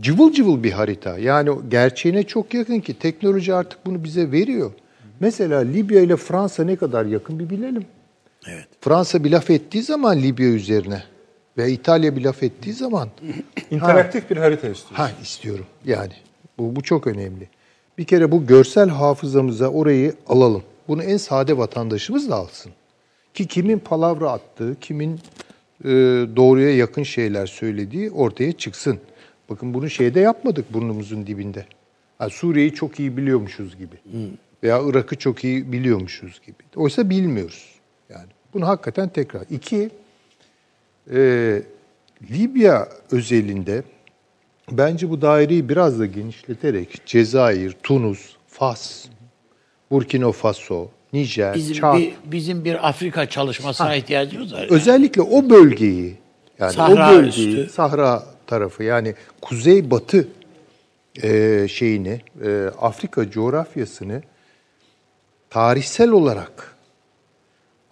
cıvıl 0.00 0.32
cıvıl 0.32 0.62
bir 0.62 0.72
harita. 0.72 1.18
Yani 1.18 1.50
gerçeğine 1.68 2.22
çok 2.22 2.54
yakın 2.54 2.80
ki 2.80 2.98
teknoloji 2.98 3.54
artık 3.54 3.86
bunu 3.86 4.04
bize 4.04 4.32
veriyor. 4.32 4.70
Mesela 5.20 5.60
Libya 5.60 6.00
ile 6.00 6.16
Fransa 6.16 6.64
ne 6.64 6.76
kadar 6.76 7.04
yakın 7.06 7.38
bir 7.38 7.50
bilelim. 7.50 7.84
Evet. 8.48 8.66
Fransa 8.80 9.24
bir 9.24 9.30
laf 9.30 9.50
ettiği 9.50 9.82
zaman 9.82 10.22
Libya 10.22 10.48
üzerine 10.48 11.02
ve 11.58 11.72
İtalya 11.72 12.16
bir 12.16 12.24
laf 12.24 12.42
ettiği 12.42 12.72
zaman 12.72 13.08
İnteraktif 13.70 14.30
bir 14.30 14.36
harita 14.36 14.68
istiyoruz. 14.68 14.98
ha 14.98 15.10
istiyorum 15.22 15.66
yani. 15.84 16.12
Bu, 16.58 16.76
bu 16.76 16.82
çok 16.82 17.06
önemli. 17.06 17.48
Bir 17.98 18.04
kere 18.04 18.32
bu 18.32 18.46
görsel 18.46 18.88
hafızamıza 18.88 19.68
orayı 19.68 20.14
alalım. 20.28 20.62
Bunu 20.88 21.02
en 21.02 21.16
sade 21.16 21.58
vatandaşımız 21.58 22.30
da 22.30 22.36
alsın. 22.36 22.72
Ki 23.34 23.46
kimin 23.46 23.78
palavra 23.78 24.30
attığı, 24.30 24.76
kimin 24.80 25.20
e, 25.84 25.88
doğruya 26.36 26.76
yakın 26.76 27.02
şeyler 27.02 27.46
söylediği 27.46 28.10
ortaya 28.10 28.52
çıksın. 28.52 28.98
Bakın 29.50 29.74
bunu 29.74 29.90
şeyde 29.90 30.20
yapmadık 30.20 30.72
burnumuzun 30.72 31.26
dibinde. 31.26 31.66
Ha, 32.18 32.30
Suriye'yi 32.30 32.74
çok 32.74 33.00
iyi 33.00 33.16
biliyormuşuz 33.16 33.78
gibi. 33.78 33.96
Veya 34.62 34.80
Irak'ı 34.84 35.16
çok 35.16 35.44
iyi 35.44 35.72
biliyormuşuz 35.72 36.40
gibi. 36.46 36.56
Oysa 36.76 37.10
bilmiyoruz. 37.10 37.68
Yani 38.10 38.26
bunu 38.54 38.68
hakikaten 38.68 39.08
tekrar. 39.08 39.42
İki, 39.50 39.90
e, 41.10 41.62
Libya 42.30 42.88
özelinde 43.10 43.82
bence 44.70 45.10
bu 45.10 45.22
daireyi 45.22 45.68
biraz 45.68 45.98
da 45.98 46.06
genişleterek 46.06 47.06
Cezayir, 47.06 47.76
Tunus, 47.82 48.36
Fas, 48.48 49.04
Burkina 49.90 50.32
Faso, 50.32 50.88
Nijer, 51.12 51.54
Bizim 51.54 51.74
Çad, 51.74 51.98
bir, 51.98 52.14
bizim 52.24 52.64
bir 52.64 52.88
Afrika 52.88 53.28
çalışmasına 53.28 53.94
ihtiyacımız 53.94 54.52
var. 54.52 54.66
özellikle 54.70 55.22
o 55.22 55.50
bölgeyi 55.50 56.16
yani 56.58 56.72
Sahra 56.72 57.10
o 57.10 57.14
bölgeyi, 57.14 57.48
üstü. 57.48 57.72
Sahra 57.72 58.22
tarafı 58.46 58.82
yani 58.82 59.14
kuzey 59.40 59.90
batı 59.90 60.28
e, 61.22 61.66
şeyini, 61.68 62.20
e, 62.44 62.70
Afrika 62.80 63.30
coğrafyasını 63.30 64.22
tarihsel 65.50 66.10
olarak 66.10 66.76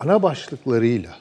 ana 0.01 0.23
başlıklarıyla 0.23 1.16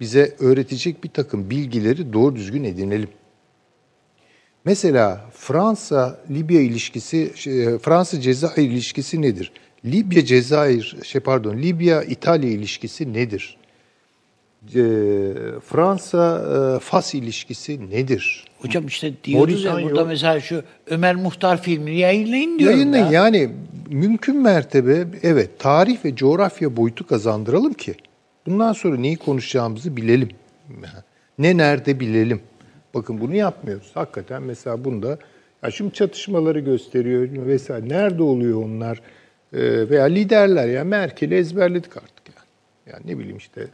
bize 0.00 0.36
öğretecek 0.40 1.04
bir 1.04 1.08
takım 1.08 1.50
bilgileri 1.50 2.12
doğru 2.12 2.36
düzgün 2.36 2.64
edinelim. 2.64 3.08
Mesela 4.64 5.20
Fransa-Libya 5.32 6.60
ilişkisi, 6.60 7.32
şey, 7.34 7.78
Fransa-Cezayir 7.78 8.70
ilişkisi 8.70 9.22
nedir? 9.22 9.52
Libya-Cezayir, 9.84 10.96
şey 11.04 11.20
pardon, 11.20 11.56
Libya-İtalya 11.56 12.50
ilişkisi 12.50 13.12
nedir? 13.12 13.56
E, 14.74 14.82
Fransa-Fas 15.66 17.14
ilişkisi 17.14 17.90
nedir? 17.90 18.44
Hocam 18.58 18.86
işte 18.86 19.12
diyoruz 19.24 19.64
ya 19.64 19.82
burada 19.82 20.04
mesela 20.04 20.40
şu 20.40 20.62
Ömer 20.86 21.14
Muhtar 21.14 21.62
filmini 21.62 21.98
yayınlayın 21.98 22.58
diyorum 22.58 22.76
Yayınlayın. 22.76 23.04
ya. 23.04 23.12
Yani 23.12 23.50
mümkün 23.90 24.36
mertebe 24.36 25.06
evet 25.22 25.58
tarih 25.58 26.04
ve 26.04 26.16
coğrafya 26.16 26.76
boyutu 26.76 27.06
kazandıralım 27.06 27.72
ki 27.72 27.94
bundan 28.46 28.72
sonra 28.72 28.96
neyi 28.96 29.16
konuşacağımızı 29.16 29.96
bilelim. 29.96 30.28
Ne 31.38 31.56
nerede 31.56 32.00
bilelim. 32.00 32.40
Bakın 32.94 33.20
bunu 33.20 33.34
yapmıyoruz. 33.34 33.90
Hakikaten 33.94 34.42
mesela 34.42 34.84
bunda 34.84 35.18
ya 35.62 35.70
şimdi 35.70 35.92
çatışmaları 35.92 36.60
gösteriyor 36.60 37.46
vesaire. 37.46 37.88
Nerede 37.88 38.22
oluyor 38.22 38.64
onlar? 38.64 39.00
Ee, 39.52 39.90
veya 39.90 40.04
liderler 40.04 40.68
ya 40.68 40.84
Merkel'i 40.84 41.34
ezberledik 41.34 41.96
artık 41.96 42.28
yani. 42.28 42.46
Yani 42.92 43.02
ne 43.06 43.18
bileyim 43.18 43.36
işte 43.36 43.66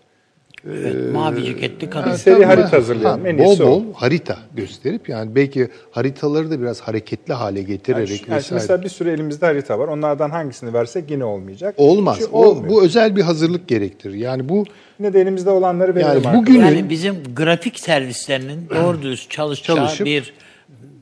Evet, 0.71 1.13
mavi 1.13 1.45
ceketli 1.45 1.91
kadın. 1.91 2.13
Bir 2.13 2.17
seri 2.17 2.45
harita 2.45 2.73
hazırlayalım. 2.73 3.23
Ha, 3.23 3.29
En 3.29 3.39
bol 3.39 3.45
iyisi 3.45 3.63
o. 3.63 3.67
bol 3.71 3.83
harita 3.95 4.39
gösterip 4.55 5.09
yani 5.09 5.35
belki 5.35 5.69
haritaları 5.91 6.51
da 6.51 6.61
biraz 6.61 6.81
hareketli 6.81 7.35
hale 7.35 7.59
Yani 7.59 7.67
getirerek 7.69 8.29
yani 8.29 8.37
vesaire. 8.37 8.55
mesela 8.63 8.83
bir 8.83 8.89
sürü 8.89 9.11
elimizde 9.11 9.47
harita 9.47 9.79
var. 9.79 9.89
Onlardan 9.89 10.31
hangisini 10.31 10.73
versek 10.75 11.11
yine 11.11 11.25
olmayacak. 11.25 11.75
Olmaz. 11.77 12.17
Çünkü 12.19 12.31
O, 12.33 12.45
olmuyor. 12.47 12.69
bu 12.75 12.85
özel 12.85 13.17
bir 13.17 13.23
hazırlık 13.23 13.69
gerektirir. 13.69 14.15
Yani 14.15 14.49
bu 14.49 14.65
Yine 15.01 15.13
de 15.13 15.21
elimizde 15.21 15.51
olanları 15.51 15.89
verelim 15.95 16.07
Yani 16.09 16.17
arkadaşlar. 16.17 16.41
bugün- 16.43 16.61
Yani 16.61 16.91
bizim 16.91 17.17
grafik 17.37 17.81
servislerinin 17.81 18.69
doğru 18.83 19.03
düz 19.03 19.29
çalışacağı 19.29 19.77
Çalışıp- 19.77 20.07
bir 20.07 20.33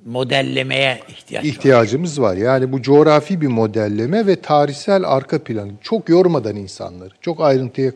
modellemeye 0.05 1.01
ihtiyaç 1.09 1.45
var. 1.45 1.49
ihtiyacımız 1.49 2.21
var. 2.21 2.37
Yani 2.37 2.73
bu 2.73 2.83
coğrafi 2.83 3.41
bir 3.41 3.47
modelleme 3.47 4.27
ve 4.27 4.37
tarihsel 4.37 5.05
arka 5.05 5.45
planı. 5.45 5.73
Çok 5.83 6.09
yormadan 6.09 6.57
insanları. 6.57 7.11
Çok 7.21 7.41
ayrıntıya 7.41 7.93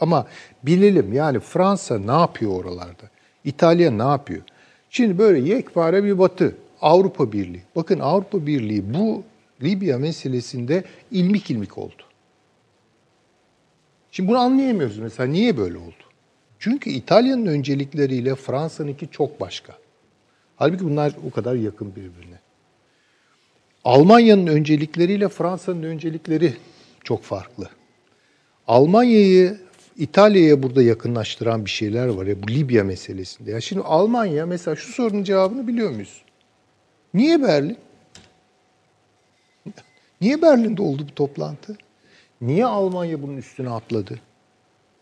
ama 0.00 0.26
bilelim 0.62 1.12
yani 1.12 1.40
Fransa 1.40 1.98
ne 1.98 2.12
yapıyor 2.12 2.52
oralarda? 2.64 3.10
İtalya 3.44 3.90
ne 3.90 4.02
yapıyor? 4.02 4.42
Şimdi 4.90 5.18
böyle 5.18 5.48
yekpare 5.54 6.04
bir 6.04 6.18
batı. 6.18 6.56
Avrupa 6.80 7.32
Birliği. 7.32 7.62
Bakın 7.76 7.98
Avrupa 8.00 8.46
Birliği 8.46 8.94
bu 8.94 9.22
Libya 9.62 9.98
meselesinde 9.98 10.84
ilmik 11.10 11.50
ilmik 11.50 11.78
oldu. 11.78 12.02
Şimdi 14.12 14.28
bunu 14.28 14.38
anlayamıyoruz 14.38 14.98
mesela. 14.98 15.28
Niye 15.28 15.56
böyle 15.56 15.78
oldu? 15.78 15.94
Çünkü 16.58 16.90
İtalya'nın 16.90 17.46
öncelikleriyle 17.46 18.34
Fransa'nınki 18.34 19.08
çok 19.10 19.40
başka. 19.40 19.72
Halbuki 20.56 20.84
bunlar 20.84 21.12
o 21.28 21.30
kadar 21.30 21.54
yakın 21.54 21.96
birbirine. 21.96 22.38
Almanya'nın 23.84 24.46
öncelikleriyle 24.46 25.28
Fransa'nın 25.28 25.82
öncelikleri 25.82 26.56
çok 27.04 27.22
farklı. 27.22 27.70
Almanya'yı 28.66 29.58
İtalya'ya 29.96 30.62
burada 30.62 30.82
yakınlaştıran 30.82 31.64
bir 31.64 31.70
şeyler 31.70 32.06
var 32.06 32.26
ya 32.26 32.42
bu 32.42 32.48
Libya 32.48 32.84
meselesinde. 32.84 33.50
Ya 33.50 33.60
şimdi 33.60 33.82
Almanya 33.82 34.46
mesela 34.46 34.76
şu 34.76 34.92
sorunun 34.92 35.24
cevabını 35.24 35.68
biliyor 35.68 35.90
muyuz? 35.90 36.22
Niye 37.14 37.42
Berlin? 37.42 37.78
Niye 40.20 40.42
Berlin'de 40.42 40.82
oldu 40.82 41.06
bu 41.10 41.14
toplantı? 41.14 41.76
Niye 42.40 42.66
Almanya 42.66 43.22
bunun 43.22 43.36
üstüne 43.36 43.70
atladı? 43.70 44.20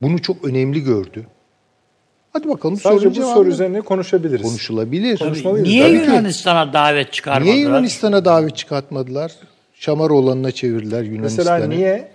Bunu 0.03 0.23
çok 0.23 0.45
önemli 0.45 0.85
gördü. 0.85 1.27
Hadi 2.37 2.49
bakalım 2.49 2.77
Sadece 2.77 3.11
bu 3.11 3.15
soru 3.15 3.49
üzerine 3.49 3.81
konuşabiliriz. 3.81 4.43
konuşulabilir. 4.43 5.03
Niye 5.63 5.83
Tabii 5.89 5.99
ki. 6.05 6.11
Yunanistan'a 6.11 6.73
davet 6.73 7.13
çıkarmadılar? 7.13 7.53
Niye 7.55 7.63
Yunanistan'a 7.65 8.25
davet 8.25 8.57
çıkartmadılar? 8.57 9.33
Şamaroğlan'ına 9.75 10.51
çevirdiler 10.51 11.03
Yunanistan'ı. 11.03 11.47
Mesela 11.51 11.67
niye 11.67 12.09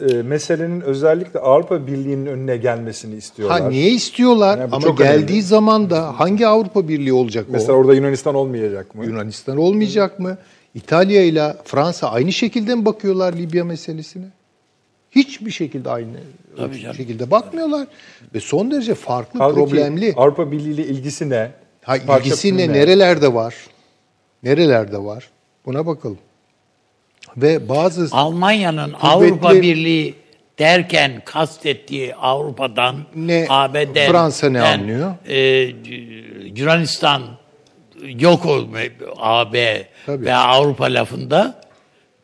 e, 0.00 0.22
meselenin 0.22 0.80
özellikle 0.80 1.40
Avrupa 1.40 1.86
Birliği'nin 1.86 2.26
önüne 2.26 2.56
gelmesini 2.56 3.14
istiyorlar? 3.16 3.60
Ha 3.60 3.68
niye 3.68 3.90
istiyorlar? 3.90 4.58
Yani 4.58 4.68
Ama 4.72 4.80
çok 4.86 4.98
geldiği 4.98 5.24
önemli. 5.32 5.42
zaman 5.42 5.90
da 5.90 6.20
hangi 6.20 6.46
Avrupa 6.46 6.88
Birliği 6.88 7.12
olacak 7.12 7.46
Mesela 7.48 7.72
o? 7.72 7.76
orada 7.76 7.94
Yunanistan 7.94 8.34
olmayacak 8.34 8.94
mı? 8.94 9.04
Yunanistan 9.06 9.56
olmayacak 9.56 10.18
mı? 10.20 10.36
İtalya 10.74 11.22
ile 11.22 11.56
Fransa 11.64 12.10
aynı 12.10 12.32
şekilde 12.32 12.74
mi 12.74 12.84
bakıyorlar 12.84 13.32
Libya 13.32 13.64
meselesine? 13.64 14.24
Hiçbir 15.10 15.50
şekilde 15.50 15.90
aynı 15.90 16.08
Tabii 16.56 16.80
canım. 16.80 16.96
şekilde 16.96 17.30
bakmıyorlar 17.30 17.86
ve 18.34 18.40
son 18.40 18.70
derece 18.70 18.94
farklı, 18.94 19.38
Kaldı 19.38 19.54
ki 19.64 19.70
problemli. 19.70 20.14
Avrupa 20.16 20.52
Birliği 20.52 20.72
ile 20.74 20.86
ilgisi 20.86 21.30
ne? 21.30 21.50
Ha, 21.82 21.96
ilgisi 21.96 22.56
ne? 22.56 22.72
Nerelerde 22.72 23.34
var? 23.34 23.54
Nerelerde 24.42 24.98
var? 24.98 25.28
Buna 25.66 25.86
bakalım. 25.86 26.18
Ve 27.36 27.68
bazı 27.68 28.08
Almanya'nın 28.16 28.92
Kuvvetli- 28.92 29.06
Avrupa 29.06 29.54
Birliği 29.54 30.14
derken 30.58 31.22
kastettiği 31.24 32.14
Avrupa'dan 32.14 32.96
Ne, 33.14 33.46
ABD 33.48 34.06
Fransa 34.10 34.50
ne 34.50 34.60
anlıyor? 34.62 35.14
e, 35.28 35.38
Yunanistan 36.56 37.22
yok 38.04 38.46
olma 38.46 38.78
AB 39.16 39.86
Tabii. 40.06 40.24
ve 40.24 40.34
Avrupa 40.34 40.84
lafında 40.84 41.60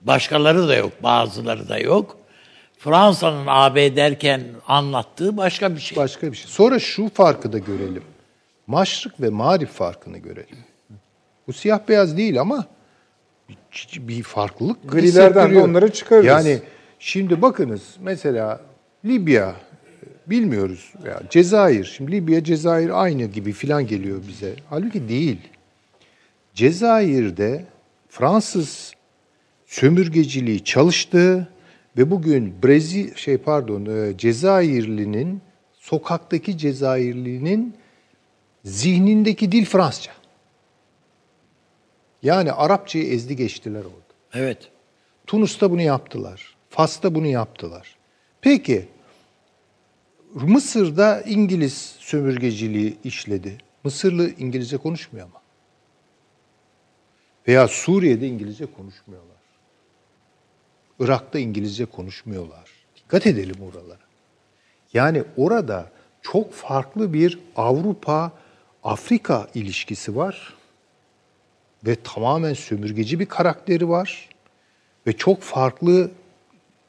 başkaları 0.00 0.68
da 0.68 0.76
yok, 0.76 0.92
bazıları 1.02 1.68
da 1.68 1.78
yok. 1.78 2.16
Fransa'nın 2.84 3.44
AB 3.46 3.96
derken 3.96 4.42
anlattığı 4.68 5.36
başka 5.36 5.74
bir 5.74 5.80
şey. 5.80 5.96
başka 5.96 6.32
bir 6.32 6.36
şey. 6.36 6.50
Sonra 6.50 6.78
şu 6.78 7.08
farkı 7.08 7.52
da 7.52 7.58
görelim. 7.58 8.02
Maşrık 8.66 9.20
ve 9.20 9.28
mağrip 9.28 9.68
farkını 9.68 10.18
görelim. 10.18 10.58
Bu 11.46 11.52
siyah 11.52 11.80
beyaz 11.88 12.16
değil 12.16 12.40
ama 12.40 12.66
bir, 13.48 13.56
bir 14.08 14.22
farklılık 14.22 14.90
Grilerden 14.90 15.54
de 15.54 15.58
onları 15.58 15.92
çıkarırız. 15.92 16.26
Yani 16.26 16.60
şimdi 16.98 17.42
bakınız 17.42 17.82
mesela 18.00 18.60
Libya 19.04 19.54
bilmiyoruz 20.26 20.92
ya 21.06 21.22
Cezayir. 21.30 21.84
Şimdi 21.96 22.12
Libya 22.12 22.44
Cezayir 22.44 23.02
aynı 23.02 23.24
gibi 23.24 23.52
filan 23.52 23.86
geliyor 23.86 24.22
bize. 24.28 24.54
Halbuki 24.70 25.08
değil. 25.08 25.38
Cezayir'de 26.54 27.64
Fransız 28.08 28.92
sömürgeciliği 29.66 30.64
çalıştı 30.64 31.48
ve 31.96 32.10
bugün 32.10 32.62
Brezil 32.62 33.14
şey 33.14 33.38
pardon 33.38 33.86
e, 33.86 34.18
Cezayirlinin 34.18 35.40
sokaktaki 35.72 36.58
Cezayirlinin 36.58 37.76
zihnindeki 38.64 39.52
dil 39.52 39.64
Fransızca. 39.64 40.12
Yani 42.22 42.52
Arapçayı 42.52 43.12
ezdi 43.12 43.36
geçtiler 43.36 43.80
orada. 43.80 44.14
Evet. 44.34 44.70
Tunus'ta 45.26 45.70
bunu 45.70 45.82
yaptılar. 45.82 46.56
Fas'ta 46.70 47.14
bunu 47.14 47.26
yaptılar. 47.26 47.96
Peki 48.40 48.88
Mısır'da 50.34 51.20
İngiliz 51.20 51.96
sömürgeciliği 51.98 52.96
işledi. 53.04 53.58
Mısırlı 53.84 54.30
İngilizce 54.38 54.76
konuşmuyor 54.76 55.26
ama. 55.26 55.40
Veya 57.48 57.68
Suriye'de 57.68 58.26
İngilizce 58.28 58.66
konuşmuyorlar. 58.66 59.33
Irak'ta 61.00 61.38
İngilizce 61.38 61.84
konuşmuyorlar. 61.84 62.70
Dikkat 62.96 63.26
edelim 63.26 63.56
oralara. 63.62 63.98
Yani 64.92 65.24
orada 65.36 65.90
çok 66.22 66.52
farklı 66.52 67.12
bir 67.12 67.38
Avrupa-Afrika 67.56 69.48
ilişkisi 69.54 70.16
var. 70.16 70.54
Ve 71.86 71.96
tamamen 72.04 72.54
sömürgeci 72.54 73.20
bir 73.20 73.26
karakteri 73.26 73.88
var. 73.88 74.28
Ve 75.06 75.12
çok 75.12 75.42
farklı 75.42 76.10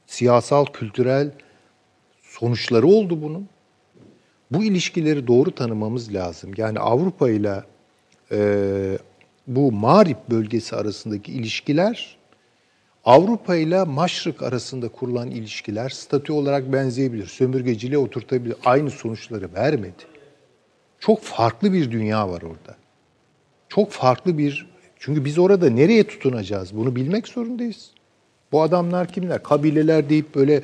siyasal, 0.07 0.65
kültürel 0.65 1.31
sonuçları 2.21 2.87
oldu 2.87 3.21
bunun. 3.21 3.49
Bu 4.51 4.63
ilişkileri 4.63 5.27
doğru 5.27 5.51
tanımamız 5.51 6.13
lazım. 6.13 6.51
Yani 6.57 6.79
Avrupa 6.79 7.29
ile 7.29 7.63
e, 8.31 8.97
bu 9.47 9.71
Mağrip 9.71 10.29
bölgesi 10.29 10.75
arasındaki 10.75 11.31
ilişkiler 11.31 12.17
Avrupa 13.05 13.55
ile 13.55 13.83
Maşrık 13.83 14.41
arasında 14.41 14.87
kurulan 14.87 15.31
ilişkiler 15.31 15.89
statü 15.89 16.33
olarak 16.33 16.73
benzeyebilir. 16.73 17.27
Sömürgeciliğe 17.27 17.97
oturtabilir. 17.97 18.55
Aynı 18.65 18.91
sonuçları 18.91 19.53
vermedi. 19.53 20.03
Çok 20.99 21.21
farklı 21.21 21.73
bir 21.73 21.91
dünya 21.91 22.29
var 22.29 22.41
orada. 22.41 22.75
Çok 23.69 23.91
farklı 23.91 24.37
bir... 24.37 24.67
Çünkü 24.99 25.25
biz 25.25 25.39
orada 25.39 25.69
nereye 25.69 26.07
tutunacağız? 26.07 26.77
Bunu 26.77 26.95
bilmek 26.95 27.27
zorundayız. 27.27 27.91
Bu 28.51 28.61
adamlar 28.61 29.07
kimler? 29.07 29.43
Kabileler 29.43 30.09
deyip 30.09 30.35
böyle 30.35 30.61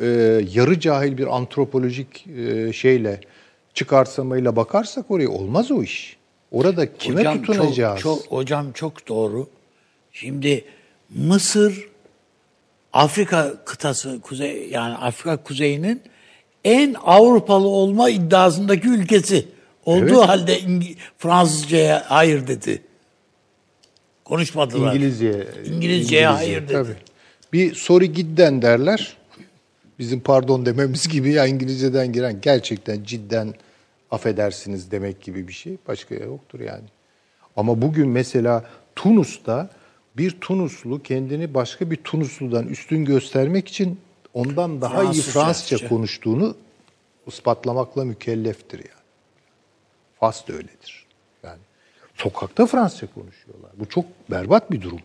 e, 0.00 0.06
yarı 0.54 0.80
cahil 0.80 1.18
bir 1.18 1.36
antropolojik 1.36 2.26
e, 2.26 2.72
şeyle 2.72 3.20
çıkarsamayla 3.74 4.56
bakarsak 4.56 5.10
oraya 5.10 5.28
olmaz 5.28 5.70
o 5.70 5.82
iş. 5.82 6.16
Orada 6.50 6.94
kime 6.94 7.20
hocam 7.20 7.42
tutunacağız? 7.42 8.00
Çok, 8.00 8.22
çok, 8.22 8.32
hocam 8.32 8.72
çok 8.72 9.08
doğru. 9.08 9.48
Şimdi 10.12 10.64
Mısır 11.14 11.88
Afrika 12.92 13.54
kıtası 13.64 14.20
kuzey 14.20 14.68
yani 14.70 14.94
Afrika 14.96 15.36
kuzeyinin 15.36 16.02
en 16.64 16.94
Avrupalı 17.04 17.66
olma 17.66 18.10
iddiasındaki 18.10 18.88
ülkesi 18.88 19.48
olduğu 19.84 20.02
Evet. 20.18 20.28
halde 20.28 20.60
İng- 20.60 20.96
Fransızcaya 21.18 22.04
hayır 22.08 22.46
dedi. 22.46 22.82
Konuşmadılar. 24.24 24.94
İngilizce. 24.94 25.46
İngilizceye 25.66 26.26
hayır 26.26 26.62
dedi. 26.62 26.72
Tabii. 26.72 26.96
Bir 27.52 27.74
sorry 27.74 28.12
gidden 28.12 28.62
derler. 28.62 29.16
Bizim 29.98 30.20
pardon 30.20 30.66
dememiz 30.66 31.08
gibi 31.08 31.32
ya 31.32 31.46
İngilizceden 31.46 32.12
giren 32.12 32.40
gerçekten 32.42 33.04
cidden 33.04 33.54
affedersiniz 34.10 34.90
demek 34.90 35.20
gibi 35.22 35.48
bir 35.48 35.52
şey. 35.52 35.76
Başka 35.88 36.14
yoktur 36.14 36.60
yani. 36.60 36.84
Ama 37.56 37.82
bugün 37.82 38.08
mesela 38.08 38.64
Tunus'ta 38.96 39.70
bir 40.18 40.30
Tunuslu 40.40 41.02
kendini 41.02 41.54
başka 41.54 41.90
bir 41.90 41.96
Tunuslu'dan 41.96 42.68
üstün 42.68 43.04
göstermek 43.04 43.68
için 43.68 44.00
ondan 44.34 44.80
daha 44.80 45.02
iyi 45.02 45.04
Fransızca, 45.04 45.32
Fransızca 45.32 45.76
işte. 45.76 45.88
konuştuğunu 45.88 46.56
ispatlamakla 47.26 48.04
mükelleftir 48.04 48.78
yani. 48.78 49.04
Fas 50.20 50.48
da 50.48 50.52
öyledir. 50.52 51.06
Yani 51.42 51.60
sokakta 52.14 52.66
Fransızca 52.66 53.08
konuşuyorlar. 53.14 53.70
Bu 53.76 53.88
çok 53.88 54.04
berbat 54.30 54.70
bir 54.70 54.82
durum. 54.82 55.00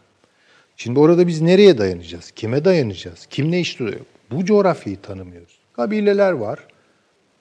Şimdi 0.78 1.00
orada 1.00 1.28
biz 1.28 1.42
nereye 1.42 1.78
dayanacağız? 1.78 2.32
Kime 2.32 2.66
dayanacağız? 2.66 3.26
Kim 3.30 3.52
ne 3.52 3.60
iş 3.60 3.80
duruyor? 3.80 4.00
Bu 4.32 4.46
coğrafyayı 4.46 5.02
tanımıyoruz. 5.02 5.58
Kabileler 5.74 6.32
var 6.32 6.60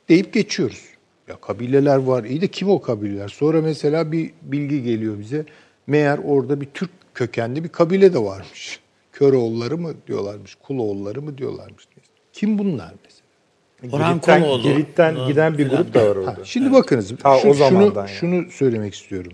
deyip 0.08 0.32
geçiyoruz. 0.32 0.84
Ya 1.28 1.36
kabileler 1.36 1.96
var. 1.96 2.24
İyi 2.24 2.40
de 2.40 2.48
kim 2.48 2.70
o 2.70 2.80
kabileler? 2.80 3.28
Sonra 3.28 3.60
mesela 3.62 4.12
bir 4.12 4.30
bilgi 4.42 4.82
geliyor 4.82 5.18
bize. 5.18 5.44
Meğer 5.86 6.18
orada 6.24 6.60
bir 6.60 6.66
Türk 6.74 6.90
kökenli 7.14 7.64
bir 7.64 7.68
kabile 7.68 8.14
de 8.14 8.18
varmış. 8.18 8.80
Köroğulları 9.12 9.78
mı 9.78 9.94
diyorlarmış, 10.06 10.54
Kuloğulları 10.54 11.22
mı 11.22 11.38
diyorlarmış. 11.38 11.84
Kim 12.32 12.58
bunlar 12.58 12.94
mesela? 13.04 13.96
Orhan 13.96 14.12
Girit'ten, 14.12 14.42
Koloğlu. 14.42 14.62
Girit'ten 14.62 15.16
giden 15.26 15.58
bir 15.58 15.70
grup 15.70 15.94
da 15.94 16.10
var 16.10 16.16
orada. 16.16 16.30
Ha, 16.30 16.36
şimdi 16.44 16.72
bakınız. 16.72 17.12
Ta 17.22 17.38
şu- 17.38 17.48
o 17.48 17.54
zamandan 17.54 18.06
şunu, 18.06 18.34
yani. 18.34 18.42
şunu 18.42 18.50
söylemek 18.52 18.94
istiyorum. 18.94 19.32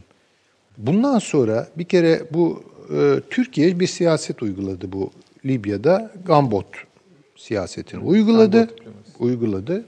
Bundan 0.78 1.18
sonra 1.18 1.68
bir 1.78 1.84
kere 1.84 2.22
bu 2.30 2.62
e, 2.94 3.20
Türkiye 3.30 3.80
bir 3.80 3.86
siyaset 3.86 4.42
uyguladı 4.42 4.92
bu 4.92 5.10
Libya'da 5.44 6.10
Gambot 6.26 6.66
siyasetini 7.36 8.00
uyguladı. 8.04 8.70
uyguladı. 9.18 9.84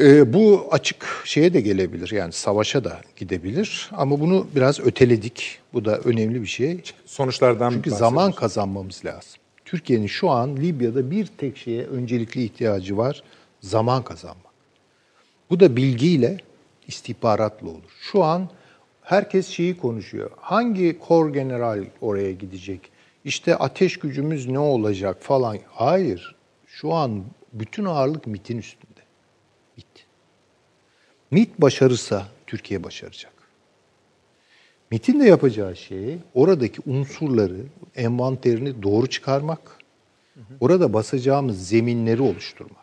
E, 0.00 0.32
bu 0.32 0.68
açık 0.70 1.22
şeye 1.24 1.54
de 1.54 1.60
gelebilir 1.60 2.10
yani 2.10 2.32
savaşa 2.32 2.84
da 2.84 3.00
gidebilir 3.16 3.90
ama 3.92 4.20
bunu 4.20 4.46
biraz 4.56 4.80
öteledik. 4.80 5.58
Bu 5.72 5.84
da 5.84 5.98
önemli 5.98 6.42
bir 6.42 6.46
şey. 6.46 6.80
Sonuçlardan 7.06 7.70
Çünkü 7.70 7.90
zaman 7.90 8.32
kazanmamız 8.32 9.04
lazım. 9.04 9.40
Türkiye'nin 9.64 10.06
şu 10.06 10.30
an 10.30 10.56
Libya'da 10.56 11.10
bir 11.10 11.26
tek 11.26 11.56
şeye 11.56 11.86
öncelikli 11.86 12.44
ihtiyacı 12.44 12.96
var. 12.96 13.22
Zaman 13.60 14.02
kazanmak. 14.04 14.52
Bu 15.50 15.60
da 15.60 15.76
bilgiyle, 15.76 16.36
istihbaratla 16.88 17.68
olur. 17.68 17.90
Şu 18.00 18.24
an 18.24 18.48
herkes 19.02 19.48
şeyi 19.48 19.76
konuşuyor. 19.76 20.30
Hangi 20.36 20.98
kor 20.98 21.32
general 21.32 21.84
oraya 22.00 22.32
gidecek? 22.32 22.80
İşte 23.24 23.56
ateş 23.56 23.96
gücümüz 23.96 24.46
ne 24.48 24.58
olacak 24.58 25.16
falan. 25.20 25.58
Hayır. 25.70 26.34
Şu 26.66 26.92
an 26.92 27.24
bütün 27.52 27.84
ağırlık 27.84 28.26
MIT'in 28.26 28.58
üstünde. 28.58 28.91
MIT. 31.32 31.50
Başarırsa 31.58 32.26
Türkiye 32.46 32.84
başaracak. 32.84 33.32
MIT'in 34.90 35.20
de 35.20 35.24
yapacağı 35.24 35.76
şey 35.76 36.18
oradaki 36.34 36.80
unsurları, 36.86 37.60
envanterini 37.96 38.82
doğru 38.82 39.06
çıkarmak, 39.06 39.78
orada 40.60 40.92
basacağımız 40.92 41.68
zeminleri 41.68 42.22
oluşturmak. 42.22 42.82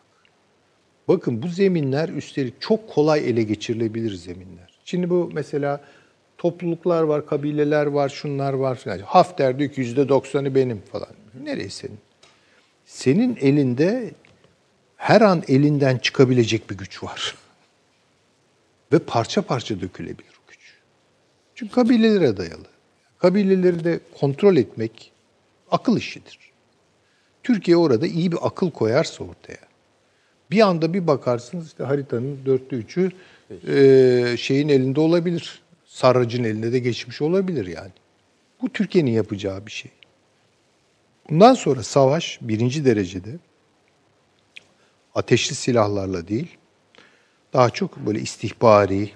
Bakın 1.08 1.42
bu 1.42 1.48
zeminler 1.48 2.08
üstelik 2.08 2.60
çok 2.60 2.88
kolay 2.88 3.30
ele 3.30 3.42
geçirilebilir 3.42 4.14
zeminler. 4.14 4.78
Şimdi 4.84 5.10
bu 5.10 5.30
mesela 5.32 5.80
topluluklar 6.38 7.02
var, 7.02 7.26
kabileler 7.26 7.86
var, 7.86 8.08
şunlar 8.08 8.52
var 8.52 8.76
filan. 8.76 8.98
Hafter 8.98 9.58
diyor 9.58 9.70
ki 9.70 9.80
yüzde 9.80 10.08
doksanı 10.08 10.54
benim 10.54 10.80
falan. 10.92 11.14
Nereye 11.42 11.68
senin? 11.68 11.98
Senin 12.84 13.36
elinde 13.40 14.10
her 14.96 15.20
an 15.20 15.42
elinden 15.48 15.98
çıkabilecek 15.98 16.70
bir 16.70 16.78
güç 16.78 17.02
var. 17.02 17.34
Ve 18.92 18.98
parça 18.98 19.42
parça 19.42 19.80
dökülebilir 19.80 20.40
o 20.44 20.50
güç. 20.50 20.74
Çünkü 21.54 21.74
kabilelere 21.74 22.36
dayalı. 22.36 22.66
Kabileleri 23.18 23.84
de 23.84 24.00
kontrol 24.20 24.56
etmek 24.56 25.12
akıl 25.70 25.96
işidir. 25.96 26.38
Türkiye 27.42 27.76
orada 27.76 28.06
iyi 28.06 28.32
bir 28.32 28.38
akıl 28.42 28.70
koyarsa 28.70 29.24
ortaya. 29.24 29.70
Bir 30.50 30.60
anda 30.60 30.94
bir 30.94 31.06
bakarsınız 31.06 31.66
işte 31.66 31.84
haritanın 31.84 32.38
dörtte 32.46 32.76
üçü 32.76 33.12
e, 33.68 34.36
şeyin 34.38 34.68
elinde 34.68 35.00
olabilir. 35.00 35.62
Sarracın 35.86 36.44
elinde 36.44 36.72
de 36.72 36.78
geçmiş 36.78 37.22
olabilir 37.22 37.66
yani. 37.66 37.92
Bu 38.62 38.72
Türkiye'nin 38.72 39.10
yapacağı 39.10 39.66
bir 39.66 39.70
şey. 39.70 39.90
Bundan 41.30 41.54
sonra 41.54 41.82
savaş 41.82 42.38
birinci 42.42 42.84
derecede 42.84 43.38
ateşli 45.14 45.54
silahlarla 45.54 46.28
değil, 46.28 46.56
daha 47.52 47.70
çok 47.70 47.96
böyle 47.96 48.20
istihbari 48.20 49.10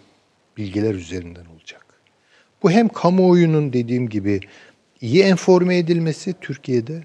bilgiler 0.57 0.95
üzerinden 0.95 1.45
olacak. 1.47 1.85
Bu 2.63 2.71
hem 2.71 2.89
kamuoyunun 2.89 3.73
dediğim 3.73 4.09
gibi 4.09 4.41
iyi 5.01 5.23
enforme 5.23 5.79
edilmesi 5.79 6.35
Türkiye'de, 6.41 7.03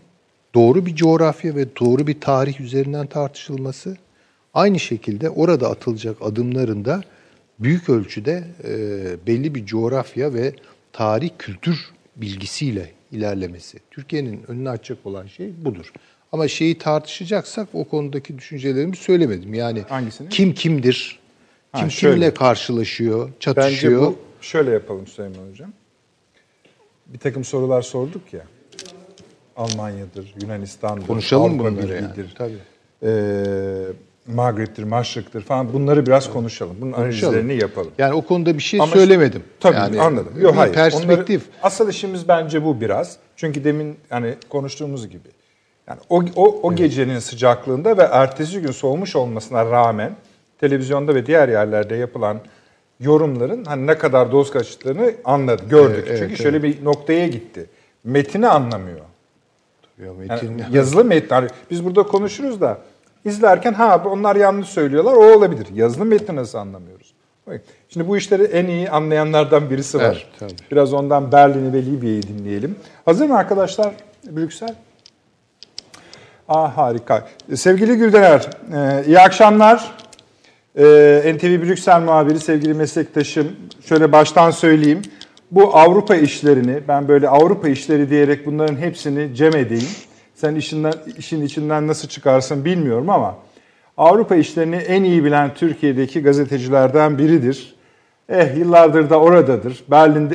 doğru 0.56 0.86
bir 0.86 0.96
coğrafya 0.96 1.56
ve 1.56 1.76
doğru 1.80 2.08
bir 2.08 2.22
tarih 2.22 2.62
üzerinden 2.62 3.08
tartışılması, 3.08 3.98
aynı 4.54 4.80
şekilde 4.80 5.30
orada 5.30 5.70
atılacak 5.70 6.18
adımların 6.22 6.86
da 6.86 7.02
büyük 7.60 7.89
ölçüde 7.89 8.44
e, 8.63 9.28
belli 9.28 9.56
bir 9.56 9.65
coğrafya 9.65 10.34
ve 10.34 10.54
tarih 10.94 11.30
kültür 11.40 11.92
bilgisiyle 12.15 12.92
ilerlemesi. 13.12 13.80
Türkiye'nin 13.92 14.44
önünü 14.48 14.69
açacak 14.69 15.06
olan 15.06 15.27
şey 15.27 15.65
budur. 15.65 15.92
Ama 16.32 16.48
şeyi 16.48 16.77
tartışacaksak 16.77 17.67
o 17.73 17.84
konudaki 17.84 18.38
düşüncelerimi 18.38 18.96
söylemedim. 18.96 19.54
Yani 19.54 19.82
Hangisini? 19.90 20.30
kim 20.30 20.54
kimdir, 20.54 21.19
Ha, 21.71 21.80
kim 21.80 21.92
şöyle. 21.92 22.13
kimle 22.15 22.34
karşılaşıyor, 22.34 23.25
Bence 23.25 23.36
çatışıyor. 23.40 24.02
bu 24.02 24.15
şöyle 24.42 24.71
yapalım 24.71 25.08
Süleyman 25.08 25.50
Hocam. 25.52 25.73
Bir 27.08 27.17
takım 27.19 27.44
sorular 27.44 27.82
sorduk 27.82 28.34
ya. 28.34 28.42
Almanya'dır, 29.58 30.34
Yunanistan'dır, 30.42 31.08
Konuşalım 31.08 31.44
Avrupa 31.60 31.63
bunları 31.82 31.94
yani, 31.96 32.08
tabii. 32.38 32.54
eee, 33.04 33.94
Mağrip'tir, 34.27 34.84
Maşrık'tır 34.84 35.42
falan 35.42 35.73
bunları 35.73 36.06
biraz 36.06 36.34
konuşalım. 36.34 36.75
Bunun 36.82 36.92
Konuşalım. 36.92 37.34
analizlerini 37.34 37.62
yapalım. 37.62 37.92
Yani 37.98 38.13
o 38.13 38.21
konuda 38.25 38.54
bir 38.58 38.63
şey 38.63 38.82
Ama- 38.82 38.94
söylemedim. 38.94 39.44
Tabii 39.60 39.75
yani 39.75 40.02
anladım. 40.02 40.34
Yok 40.42 40.56
hayır. 40.58 40.73
Perspektif. 40.73 41.42
Onları- 41.50 41.60
asıl 41.63 41.90
işimiz 41.90 42.27
bence 42.27 42.63
bu 42.65 42.82
biraz. 42.82 43.17
Çünkü 43.36 43.63
demin 43.63 43.96
hani 44.10 44.36
konuştuğumuz 44.50 45.10
gibi. 45.10 45.27
Yani 45.90 46.00
o, 46.10 46.23
o, 46.35 46.60
o 46.63 46.75
gecenin 46.75 47.19
sıcaklığında 47.19 47.98
ve 47.98 48.02
ertesi 48.02 48.62
gün 48.62 48.71
soğumuş 48.71 49.15
olmasına 49.15 49.65
rağmen 49.65 50.15
televizyonda 50.60 51.15
ve 51.15 51.25
diğer 51.25 51.50
yerlerde 51.50 51.96
yapılan 51.96 52.40
yorumların 53.00 53.65
hani 53.65 53.87
ne 53.87 53.98
kadar 53.98 54.31
doz 54.31 54.52
kaçtığını 54.52 55.12
anladık, 55.25 55.69
gördük. 55.69 56.06
Evet, 56.08 56.17
Çünkü 56.19 56.25
evet, 56.25 56.42
şöyle 56.42 56.63
bir 56.63 56.85
noktaya 56.85 57.27
gitti. 57.27 57.65
Metini 58.04 58.48
anlamıyor. 58.48 59.00
Ya 60.00 60.06
Yani 60.06 60.27
Metin 60.27 60.63
yazılı 60.71 61.06
metni. 61.06 61.35
hani 61.35 61.48
biz 61.71 61.85
burada 61.85 62.04
konuşuruz 62.04 62.62
da 62.62 62.77
izlerken 63.25 63.73
ha 63.73 64.04
onlar 64.06 64.35
yanlış 64.35 64.69
söylüyorlar 64.69 65.13
o 65.13 65.37
olabilir. 65.37 65.67
Yazılı 65.73 66.06
metni 66.06 66.35
nasıl 66.35 66.58
anlamıyoruz? 66.58 67.13
Şimdi 67.90 68.08
bu 68.08 68.17
işleri 68.17 68.44
en 68.44 68.65
iyi 68.65 68.90
anlayanlardan 68.90 69.69
birisi 69.69 69.98
var. 69.98 70.04
Evet, 70.04 70.25
tabii. 70.40 70.71
Biraz 70.71 70.94
ondan 70.94 71.31
Berlin'i 71.31 71.73
ve 71.73 71.85
Libya'yı 71.85 72.21
dinleyelim. 72.23 72.75
Hazır 73.06 73.25
mı 73.25 73.37
arkadaşlar 73.37 73.94
Brüksel? 74.23 74.75
Aa, 76.50 76.77
harika. 76.77 77.27
Sevgili 77.56 77.95
Güldener, 77.95 78.50
e, 78.73 79.06
iyi 79.08 79.19
akşamlar. 79.19 79.91
E, 80.75 80.83
NTV 81.35 81.62
Brüksel 81.62 82.02
muhabiri 82.02 82.39
sevgili 82.39 82.73
meslektaşım. 82.73 83.47
Şöyle 83.85 84.12
baştan 84.12 84.52
söyleyeyim. 84.52 85.02
Bu 85.52 85.77
Avrupa 85.77 86.15
işlerini, 86.15 86.79
ben 86.87 87.08
böyle 87.08 87.29
Avrupa 87.29 87.69
işleri 87.69 88.10
diyerek 88.10 88.45
bunların 88.45 88.75
hepsini 88.75 89.35
cem 89.35 89.56
edeyim. 89.56 89.89
Sen 90.35 90.56
işinden, 90.56 90.93
işin 91.17 91.45
içinden 91.45 91.87
nasıl 91.87 92.08
çıkarsın 92.08 92.65
bilmiyorum 92.65 93.10
ama 93.10 93.35
Avrupa 93.97 94.35
işlerini 94.35 94.75
en 94.75 95.04
iyi 95.04 95.23
bilen 95.23 95.54
Türkiye'deki 95.54 96.21
gazetecilerden 96.21 97.17
biridir. 97.17 97.75
Eh 98.29 98.58
yıllardır 98.58 99.10
da 99.10 99.19
oradadır. 99.19 99.83
Berlin 99.91 100.29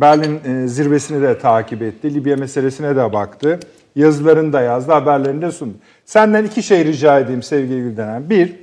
Berlin 0.00 0.40
e, 0.44 0.68
zirvesini 0.68 1.22
de 1.22 1.38
takip 1.38 1.82
etti. 1.82 2.14
Libya 2.14 2.36
meselesine 2.36 2.96
de 2.96 3.12
baktı. 3.12 3.60
Yazılarını 3.96 4.52
da 4.52 4.60
yazdı, 4.60 4.92
haberlerini 4.92 5.42
de 5.42 5.52
sundu. 5.52 5.74
Senden 6.04 6.44
iki 6.44 6.62
şey 6.62 6.84
rica 6.84 7.18
edeyim 7.18 7.42
sevgili 7.42 7.80
Güldenen. 7.80 8.30
Bir, 8.30 8.56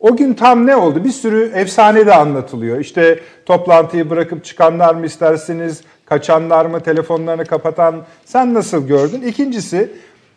o 0.00 0.16
gün 0.16 0.34
tam 0.34 0.66
ne 0.66 0.76
oldu? 0.76 1.04
Bir 1.04 1.10
sürü 1.10 1.52
efsane 1.54 2.06
de 2.06 2.14
anlatılıyor. 2.14 2.78
İşte 2.78 3.20
toplantıyı 3.46 4.10
bırakıp 4.10 4.44
çıkanlar 4.44 4.94
mı 4.94 5.06
istersiniz, 5.06 5.80
kaçanlar 6.06 6.66
mı, 6.66 6.80
telefonlarını 6.80 7.44
kapatan 7.44 8.02
sen 8.24 8.54
nasıl 8.54 8.86
gördün? 8.86 9.22
İkincisi, 9.22 9.90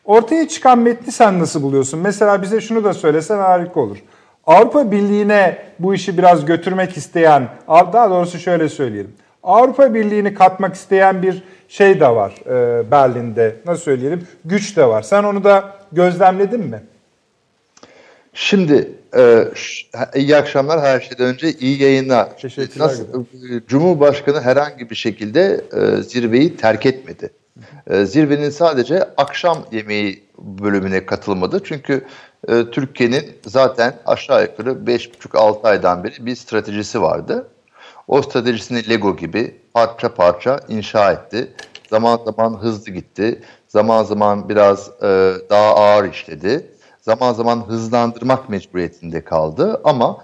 ortaya 0.05 0.47
çıkan 0.47 0.79
metni 0.79 1.11
sen 1.11 1.39
nasıl 1.39 1.61
buluyorsun? 1.61 1.99
Mesela 1.99 2.41
bize 2.41 2.61
şunu 2.61 2.83
da 2.83 2.93
söylesen 2.93 3.37
harika 3.37 3.79
olur. 3.79 3.97
Avrupa 4.45 4.91
Birliği'ne 4.91 5.57
bu 5.79 5.95
işi 5.95 6.17
biraz 6.17 6.45
götürmek 6.45 6.97
isteyen, 6.97 7.47
daha 7.67 8.09
doğrusu 8.09 8.39
şöyle 8.39 8.69
söyleyelim. 8.69 9.13
Avrupa 9.47 9.93
Birliği'ni 9.93 10.33
katmak 10.33 10.75
isteyen 10.75 11.21
bir 11.21 11.43
şey 11.67 11.99
de 11.99 12.07
var 12.07 12.33
e, 12.45 12.91
Berlin'de. 12.91 13.55
Nasıl 13.65 13.83
söyleyelim? 13.83 14.27
Güç 14.45 14.77
de 14.77 14.85
var. 14.85 15.01
Sen 15.01 15.23
onu 15.23 15.43
da 15.43 15.75
gözlemledin 15.91 16.59
mi? 16.59 16.83
Şimdi 18.33 18.91
e, 19.17 19.45
iyi 20.15 20.37
akşamlar 20.37 20.81
her 20.81 20.99
şeyden 20.99 21.25
önce 21.25 21.51
iyi 21.51 21.83
yayınlar. 21.83 22.37
Teşekkürler. 22.37 22.85
Nasıl, 22.85 23.25
Cumhurbaşkanı 23.67 24.41
herhangi 24.41 24.89
bir 24.89 24.95
şekilde 24.95 25.61
e, 25.73 26.01
zirveyi 26.01 26.57
terk 26.57 26.85
etmedi. 26.85 27.29
E, 27.87 28.05
zirvenin 28.05 28.49
sadece 28.49 29.03
akşam 29.17 29.65
yemeği 29.71 30.23
bölümüne 30.37 31.05
katılmadı. 31.05 31.61
Çünkü 31.63 32.05
e, 32.47 32.63
Türkiye'nin 32.71 33.25
zaten 33.45 33.93
aşağı 34.05 34.41
yukarı 34.41 34.69
5,5-6 34.69 35.67
aydan 35.67 36.03
beri 36.03 36.25
bir 36.25 36.35
stratejisi 36.35 37.01
vardı. 37.01 37.47
O 38.07 38.21
stratejisini 38.21 38.89
Lego 38.89 39.15
gibi 39.15 39.55
parça 39.73 40.13
parça 40.13 40.59
inşa 40.67 41.11
etti. 41.11 41.51
Zaman 41.89 42.19
zaman 42.25 42.57
hızlı 42.57 42.91
gitti. 42.91 43.41
Zaman 43.67 44.03
zaman 44.03 44.49
biraz 44.49 44.89
e, 45.03 45.33
daha 45.49 45.75
ağır 45.75 46.11
işledi. 46.11 46.65
Zaman 47.01 47.33
zaman 47.33 47.67
hızlandırmak 47.67 48.49
mecburiyetinde 48.49 49.23
kaldı. 49.23 49.81
Ama 49.83 50.17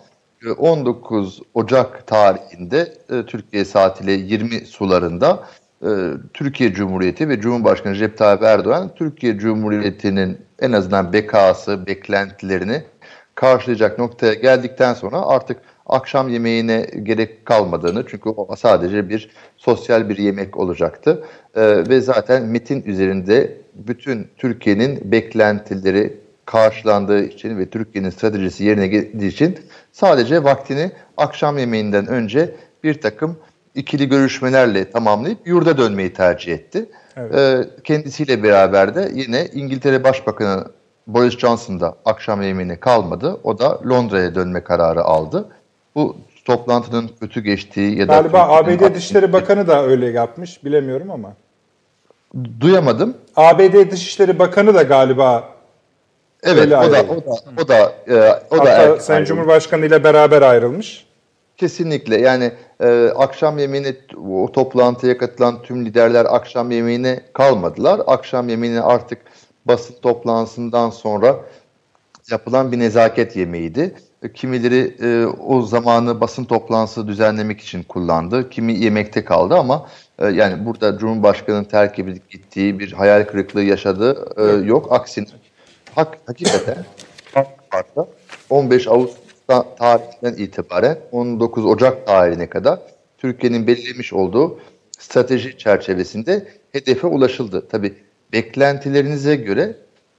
19 0.58 1.42
Ocak 1.54 2.08
tarihinde 2.08 2.94
e, 3.10 3.26
Türkiye 3.26 3.66
saatiyle 3.66 4.12
20 4.12 4.60
sularında 4.66 5.44
e, 5.82 5.90
Türkiye 6.34 6.74
Cumhuriyeti 6.74 7.30
ve 7.30 7.42
Cumhurbaşkanı 7.42 7.94
Recep 7.94 8.18
Tayyip 8.18 8.44
Erdoğan 8.44 8.92
Türkiye 8.96 9.38
Cumhuriyeti'nin 9.38 10.38
en 10.60 10.72
azından 10.72 11.14
bekası, 11.14 11.88
beklentilerini 11.88 12.84
karşılayacak 13.36 14.00
noktaya 14.00 14.34
geldikten 14.34 14.94
sonra 14.94 15.22
artık 15.22 15.58
akşam 15.86 16.30
yemeğine 16.30 16.88
gerek 17.04 17.46
kalmadığını 17.46 18.06
çünkü 18.08 18.30
o 18.30 18.56
sadece 18.56 19.10
bir 19.10 19.30
sosyal 19.58 20.10
bir 20.10 20.18
yemek 20.18 20.58
olacaktı. 20.58 21.24
Ee, 21.56 21.62
ve 21.90 22.02
zaten 22.02 22.44
metin 22.44 22.84
üzerinde 22.86 23.58
bütün 23.74 24.28
Türkiye'nin 24.38 25.12
beklentileri 25.12 26.18
karşılandığı 26.46 27.24
için 27.24 27.58
ve 27.58 27.70
Türkiye'nin 27.70 28.10
stratejisi 28.10 28.64
yerine 28.64 28.88
geldiği 28.88 29.28
için 29.28 29.60
sadece 29.92 30.44
vaktini 30.44 30.92
akşam 31.18 31.58
yemeğinden 31.58 32.08
önce 32.08 32.56
bir 32.84 33.02
takım 33.02 33.38
ikili 33.76 34.10
görüşmelerle 34.10 34.92
tamamlayıp 34.92 35.48
yurda 35.48 35.78
dönmeyi 35.78 36.14
tercih 36.14 36.54
etti. 36.54 36.86
Evet. 37.18 37.36
Ee, 37.36 37.70
kendisiyle 37.84 38.44
beraber 38.44 38.96
de 38.96 39.12
yine 39.14 39.46
İngiltere 39.54 40.04
Başbakanı 40.04 40.66
Boris 41.08 41.38
Johnson 41.38 41.80
da 41.80 41.96
akşam 42.06 42.42
yemeğine 42.42 42.80
kalmadı. 42.80 43.40
O 43.44 43.60
da 43.60 43.90
Londra'ya 43.90 44.36
dönme 44.36 44.64
kararı 44.64 45.02
aldı. 45.04 45.50
Bu 45.96 46.18
toplantının 46.46 47.12
kötü 47.20 47.42
geçtiği 47.42 48.00
ya 48.00 48.08
da... 48.08 48.14
Galiba 48.14 48.48
ABD 48.48 48.96
Dışişleri 48.96 49.34
Bakanı 49.34 49.68
da 49.68 49.86
öyle 49.86 50.10
yapmış. 50.10 50.66
Bilemiyorum 50.66 51.12
ama. 51.12 51.34
Duyamadım. 52.60 53.18
ABD 53.36 53.92
Dışişleri 53.92 54.40
Bakanı 54.40 54.74
da 54.74 54.84
galiba 54.84 55.54
Evet, 56.44 56.68
o 56.68 56.72
da, 56.72 57.04
o 57.04 57.26
da 57.26 57.62
o 57.64 57.68
da 57.68 57.94
e, 58.08 58.16
o 58.52 58.58
Hatta 58.58 58.66
da 58.66 58.70
er, 58.70 58.98
Sayın 58.98 59.26
Cumhurbaşkanı 59.26 59.86
ile 59.86 60.04
beraber 60.04 60.42
ayrılmış. 60.42 61.06
Kesinlikle. 61.58 62.22
Yani 62.22 62.52
e, 62.84 63.10
akşam 63.16 63.58
yemeğine 63.58 63.96
o 64.32 64.52
toplantıya 64.52 65.18
katılan 65.18 65.62
tüm 65.62 65.86
liderler 65.86 66.26
akşam 66.30 66.72
yemeğine 66.72 67.20
kalmadılar. 67.34 68.02
Akşam 68.08 68.50
yemeğine 68.50 68.82
artık 68.82 69.20
basın 69.66 69.96
toplantısından 70.02 70.90
sonra 70.90 71.36
yapılan 72.32 72.72
bir 72.72 72.80
nezaket 72.80 73.36
yemeğiydi. 73.36 73.96
Kimileri 74.34 74.96
e, 75.02 75.26
o 75.26 75.62
zamanı 75.62 76.22
basın 76.22 76.46
toplantısı 76.46 77.08
düzenlemek 77.08 77.62
için 77.62 77.84
kullandı. 77.84 78.50
Kimi 78.50 78.74
yemekte 78.74 79.26
kaldı 79.26 79.56
ama 79.56 79.90
e, 80.20 80.28
yani 80.28 80.66
burada 80.66 80.98
Cumhurbaşkanı'nın 80.98 81.64
terk 81.64 82.00
edilip 82.00 82.30
gittiği 82.30 82.80
bir 82.80 82.92
hayal 82.92 83.24
kırıklığı 83.24 83.64
yaşadığı 83.64 84.34
e, 84.38 84.66
yok. 84.66 84.92
Aksine 84.92 85.26
hak, 85.96 86.18
hakikaten 86.26 86.86
15 88.50 88.88
Ağustos 88.88 89.24
tarihinden 89.78 90.44
itibaren 90.44 90.98
19 91.12 91.66
Ocak 91.66 92.08
tarihine 92.08 92.50
kadar 92.50 92.80
Türkiye'nin 93.18 93.68
belirlemiş 93.68 94.14
olduğu 94.14 94.60
strateji 95.00 95.58
çerçevesinde 95.58 96.48
hedefe 96.72 97.08
ulaşıldı. 97.08 97.68
Tabi 97.68 97.94
beklentilerinize 98.34 99.36
göre 99.36 99.76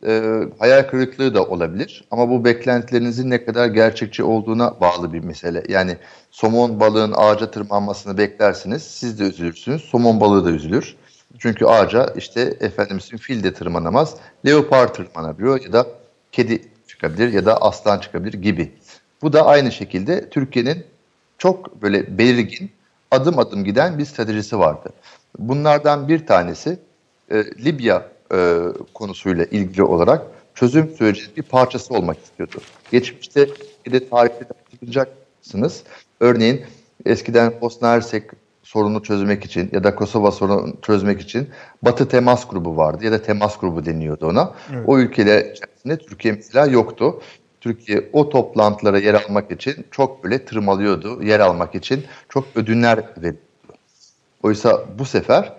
e, 0.07 0.43
hayal 0.59 0.83
kırıklığı 0.83 1.35
da 1.35 1.45
olabilir 1.45 2.05
ama 2.11 2.29
bu 2.29 2.45
beklentilerinizin 2.45 3.31
ne 3.31 3.45
kadar 3.45 3.67
gerçekçi 3.67 4.23
olduğuna 4.23 4.81
bağlı 4.81 5.13
bir 5.13 5.21
mesele. 5.21 5.65
Yani 5.69 5.97
somon 6.31 6.81
balığın 6.81 7.15
ağaca 7.17 7.51
tırmanmasını 7.51 8.19
beklersiniz, 8.19 8.83
siz 8.83 9.21
de 9.21 9.25
üzülürsünüz, 9.25 9.83
somon 9.83 10.21
balığı 10.21 10.45
da 10.45 10.51
üzülür. 10.51 10.97
Çünkü 11.39 11.67
ağaca 11.67 12.07
işte 12.17 12.41
efendimizin 12.61 13.17
fil 13.17 13.45
de 13.45 13.55
tırmanamaz, 13.55 14.17
leopar 14.47 14.95
tırmanabiliyor 14.95 15.65
ya 15.65 15.73
da 15.73 15.87
kedi 16.33 16.63
çıkabilir 16.89 17.33
ya 17.33 17.47
da 17.47 17.63
aslan 17.63 17.99
çıkabilir 17.99 18.33
gibi. 18.33 18.73
Bu 19.23 19.33
da 19.33 19.47
aynı 19.47 19.73
şekilde 19.73 20.31
Türkiye'nin 20.31 20.85
çok 21.39 21.83
böyle 21.83 22.19
belirgin 22.19 22.71
adım 23.11 23.39
adım 23.39 23.65
giden 23.65 23.99
bir 23.99 24.05
stratejisi 24.05 24.59
vardı. 24.59 24.91
Bunlardan 25.39 26.09
bir 26.09 26.27
tanesi 26.27 26.79
e, 27.31 27.45
Libya 27.65 28.14
e, 28.35 28.69
konusuyla 28.95 29.45
ilgili 29.45 29.83
olarak 29.83 30.27
çözüm 30.55 30.97
sürecinin 30.97 31.37
bir 31.37 31.43
parçası 31.43 31.95
olmak 31.95 32.19
istiyordu. 32.25 32.57
Geçmişte 32.91 33.49
bir 33.87 33.93
de 33.93 34.09
tarihte 34.09 34.45
hatırlayacaksınız. 34.49 35.83
Örneğin 36.21 36.63
eskiden 37.07 37.53
Bosna 37.61 37.89
Hersek 37.89 38.31
sorunu 38.63 39.03
çözmek 39.03 39.45
için 39.45 39.71
ya 39.73 39.85
da 39.85 39.95
Kosova 39.95 40.31
sorunu 40.31 40.75
çözmek 40.83 41.21
için 41.21 41.49
Batı 41.83 42.09
Temas 42.09 42.49
Grubu 42.49 42.77
vardı 42.77 43.05
ya 43.05 43.13
da 43.13 43.23
Temas 43.23 43.59
Grubu 43.59 43.87
deniyordu 43.87 44.27
ona. 44.27 44.55
Evet. 44.73 44.85
O 44.87 44.99
ülkeler 44.99 45.39
içerisinde 45.39 45.99
Türkiye 45.99 46.35
mesela 46.35 46.67
yoktu. 46.67 47.21
Türkiye 47.61 48.11
o 48.13 48.29
toplantılara 48.29 48.99
yer 48.99 49.15
almak 49.15 49.51
için 49.51 49.87
çok 49.91 50.25
böyle 50.25 50.45
tırmalıyordu. 50.45 51.23
Yer 51.23 51.41
almak 51.41 51.75
için 51.75 52.05
çok 52.29 52.45
ödünler 52.55 52.99
veriyordu. 53.17 53.39
Oysa 54.43 54.85
bu 54.99 55.05
sefer 55.05 55.53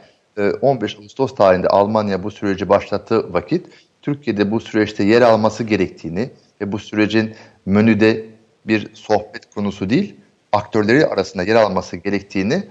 15 0.62 0.96
e, 0.96 0.98
Ağustos 0.98 1.36
tarihinde 1.36 1.68
Almanya 1.68 2.24
bu 2.24 2.32
süreci 2.32 2.70
başlattığı 2.70 3.34
vakit 3.34 3.68
Türkiye'de 4.02 4.52
bu 4.52 4.60
süreçte 4.60 5.04
yer 5.04 5.22
alması 5.22 5.64
gerektiğini 5.64 6.30
ve 6.62 6.72
bu 6.72 6.80
sürecin 6.80 7.36
menüde 7.66 8.26
bir 8.68 8.96
sohbet 8.96 9.54
konusu 9.56 9.90
değil, 9.90 10.16
aktörleri 10.52 11.06
arasında 11.06 11.44
yer 11.44 11.56
alması 11.56 11.98
gerektiğini 11.98 12.64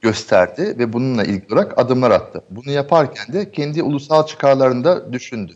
gösterdi 0.00 0.74
ve 0.78 0.92
bununla 0.92 1.24
ilgili 1.24 1.54
olarak 1.54 1.78
adımlar 1.78 2.10
attı. 2.10 2.42
Bunu 2.50 2.70
yaparken 2.70 3.32
de 3.32 3.50
kendi 3.50 3.82
ulusal 3.82 4.26
çıkarlarını 4.26 4.84
da 4.84 5.12
düşündü. 5.12 5.52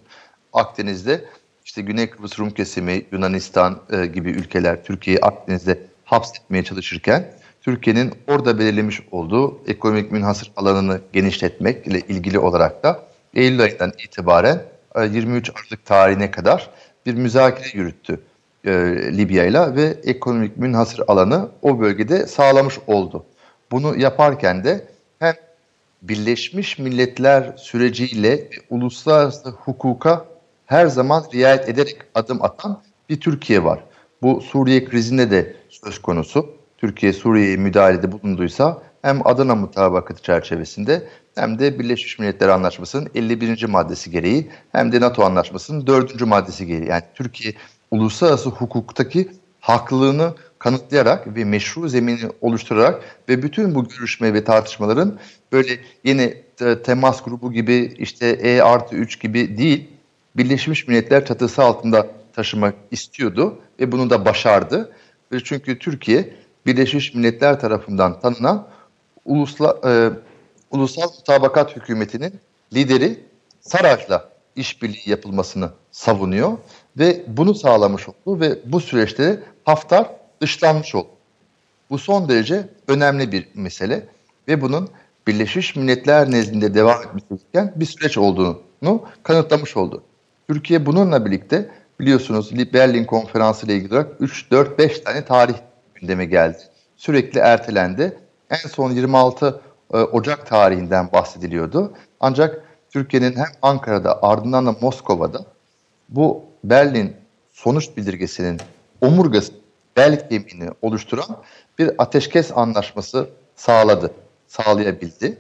Akdeniz'de 0.53 1.25
işte 1.65 1.83
Güney 1.83 2.11
Kıbrıs 2.11 2.39
Rum 2.39 2.51
kesimi, 2.51 3.03
Yunanistan 3.13 3.83
e, 3.93 4.07
gibi 4.07 4.31
ülkeler 4.31 4.85
Türkiye'yi 4.85 5.21
Akdeniz'de 5.21 5.79
hapsetmeye 6.05 6.65
çalışırken 6.65 7.33
Türkiye'nin 7.61 8.13
orada 8.29 8.59
belirlemiş 8.59 9.01
olduğu 9.11 9.61
ekonomik 9.67 10.13
münhasır 10.13 10.53
alanını 10.57 11.01
genişletmek 11.13 11.87
ile 11.87 12.01
ilgili 12.01 12.39
olarak 12.39 12.83
da 12.83 13.03
Eylül 13.35 13.61
ayından 13.61 13.93
itibaren 14.05 14.63
23 14.97 15.49
e, 15.49 15.53
Aralık 15.53 15.85
tarihine 15.85 16.31
kadar 16.31 16.71
bir 17.07 17.15
müzakere 17.15 17.79
yürüttü 17.79 18.21
e, 18.65 18.73
Libya 19.17 19.45
ile 19.45 19.75
ve 19.75 19.97
ekonomik 20.05 20.57
münhasır 20.57 21.03
alanı 21.09 21.49
o 21.63 21.81
bölgede 21.81 22.27
sağlamış 22.27 22.79
oldu. 22.87 23.25
Bunu 23.71 23.99
yaparken 23.99 24.65
de 24.65 24.87
hem 25.19 25.35
Birleşmiş 26.03 26.79
Milletler 26.79 27.53
süreciyle 27.57 28.49
uluslararası 28.71 29.51
hukuka 29.51 30.25
her 30.67 30.87
zaman 30.87 31.25
riayet 31.35 31.69
ederek 31.69 31.97
adım 32.15 32.43
atan 32.43 32.83
bir 33.09 33.21
Türkiye 33.21 33.65
var. 33.65 33.85
Bu 34.23 34.41
Suriye 34.41 34.85
krizinde 34.85 35.31
de 35.31 35.57
söz 35.69 36.03
konusu. 36.03 36.60
Türkiye 36.81 37.13
Suriye'ye 37.13 37.57
müdahalede 37.57 38.13
bulunduysa 38.13 38.83
hem 39.03 39.27
Adana 39.27 39.55
Mutabakatı 39.55 40.23
çerçevesinde 40.23 41.09
hem 41.35 41.59
de 41.59 41.79
Birleşmiş 41.79 42.19
Milletler 42.19 42.49
Anlaşması'nın 42.49 43.09
51. 43.15 43.65
maddesi 43.65 44.11
gereği 44.11 44.51
hem 44.73 44.93
de 44.93 45.01
NATO 45.01 45.25
Anlaşması'nın 45.25 45.87
4. 45.87 46.21
maddesi 46.21 46.67
gereği. 46.67 46.89
Yani 46.89 47.03
Türkiye 47.15 47.55
uluslararası 47.91 48.51
hukuktaki 48.51 49.29
haklılığını 49.61 50.35
kanıtlayarak 50.59 51.37
ve 51.37 51.45
meşru 51.45 51.89
zemini 51.89 52.31
oluşturarak 52.41 53.03
ve 53.29 53.43
bütün 53.43 53.75
bu 53.75 53.89
görüşme 53.89 54.35
ve 54.35 54.45
tartışmaların 54.45 55.19
böyle 55.53 55.79
yeni 56.05 56.35
temas 56.85 57.25
grubu 57.25 57.53
gibi 57.53 57.95
işte 57.99 58.27
E 58.27 58.61
artı 58.61 58.97
3 58.97 59.21
gibi 59.21 59.59
değil 59.59 59.89
Birleşmiş 60.37 60.89
Milletler 60.89 61.27
çatısı 61.27 61.63
altında 61.63 62.07
taşımak 62.33 62.75
istiyordu 62.91 63.59
ve 63.81 63.93
bunu 63.93 64.11
da 64.11 64.25
başardı. 64.25 64.93
Çünkü 65.45 65.79
Türkiye 65.79 66.35
Birleşmiş 66.71 67.15
Milletler 67.15 67.61
tarafından 67.61 68.21
tanınan 68.21 68.67
ulusla, 69.25 69.79
e, 69.85 70.11
ulusal 70.71 71.09
mutabakat 71.19 71.77
hükümetinin 71.77 72.33
lideri 72.73 73.21
Saraj'la 73.61 74.29
işbirliği 74.57 75.11
yapılmasını 75.11 75.71
savunuyor 75.91 76.59
ve 76.99 77.23
bunu 77.27 77.55
sağlamış 77.55 78.09
oldu 78.09 78.41
ve 78.41 78.59
bu 78.65 78.81
süreçte 78.81 79.43
Haftar 79.65 80.11
dışlanmış 80.41 80.95
oldu. 80.95 81.09
Bu 81.91 81.99
son 81.99 82.29
derece 82.29 82.69
önemli 82.89 83.33
bir 83.33 83.49
mesele 83.55 84.07
ve 84.49 84.61
bunun 84.61 84.89
Birleşmiş 85.27 85.77
Milletler 85.77 86.31
nezdinde 86.31 86.75
devam 86.75 87.03
etmesi 87.03 87.27
gereken 87.53 87.81
bir 87.81 87.87
süreç 87.87 88.19
olduğunu 88.19 89.03
kanıtlamış 89.23 89.77
oldu. 89.77 90.03
Türkiye 90.49 90.87
bununla 90.87 91.27
birlikte 91.27 91.71
biliyorsunuz 92.01 92.73
Berlin 92.75 93.05
Konferansı 93.05 93.67
ile 93.67 93.75
ilgili 93.75 93.95
olarak 93.95 94.09
3, 94.21 94.51
4, 94.51 94.79
5 94.79 95.01
tane 95.01 95.25
tarih 95.25 95.55
gündeme 96.01 96.25
geldi. 96.25 96.59
Sürekli 96.97 97.41
ertelendi. 97.41 98.19
En 98.51 98.69
son 98.69 98.91
26 98.91 99.61
e, 99.95 99.97
Ocak 99.97 100.47
tarihinden 100.47 101.13
bahsediliyordu. 101.13 101.93
Ancak 102.21 102.65
Türkiye'nin 102.91 103.37
hem 103.37 103.47
Ankara'da 103.63 104.23
ardından 104.23 104.67
da 104.67 104.75
Moskova'da 104.81 105.45
bu 106.09 106.45
Berlin 106.65 107.17
sonuç 107.53 107.97
bildirgesinin 107.97 108.61
omurgası 109.01 109.53
bel 109.97 110.29
kemiğini 110.29 110.71
oluşturan 110.83 111.37
bir 111.79 111.91
ateşkes 111.99 112.53
anlaşması 112.55 113.31
sağladı, 113.57 114.15
sağlayabildi. 114.47 115.39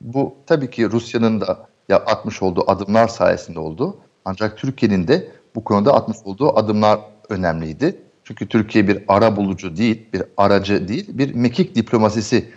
Bu 0.00 0.34
tabii 0.46 0.70
ki 0.70 0.90
Rusya'nın 0.90 1.40
da 1.40 1.66
ya 1.88 1.96
atmış 1.96 2.42
olduğu 2.42 2.70
adımlar 2.70 3.08
sayesinde 3.08 3.60
oldu. 3.60 3.96
Ancak 4.24 4.58
Türkiye'nin 4.58 5.08
de 5.08 5.28
bu 5.54 5.64
konuda 5.64 5.94
atmış 5.94 6.18
olduğu 6.24 6.58
adımlar 6.58 7.00
önemliydi. 7.28 8.05
Çünkü 8.26 8.48
Türkiye 8.48 8.88
bir 8.88 9.02
ara 9.08 9.36
bulucu 9.36 9.76
değil, 9.76 10.06
bir 10.12 10.22
aracı 10.36 10.88
değil, 10.88 11.06
bir 11.08 11.34
mekik 11.34 11.74
diplomasisi 11.74 12.52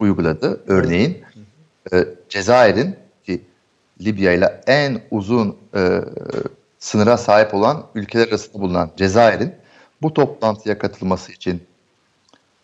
uyguladı. 0.00 0.60
Örneğin 0.66 1.24
e, 1.92 2.04
Cezayir'in 2.28 2.96
ki 3.24 3.42
Libya 4.00 4.32
ile 4.32 4.60
en 4.66 5.00
uzun 5.10 5.56
e, 5.76 6.00
sınıra 6.78 7.16
sahip 7.16 7.54
olan 7.54 7.86
ülkeler 7.94 8.28
arasında 8.28 8.62
bulunan 8.62 8.90
Cezayir'in 8.96 9.54
bu 10.02 10.14
toplantıya 10.14 10.78
katılması 10.78 11.32
için 11.32 11.62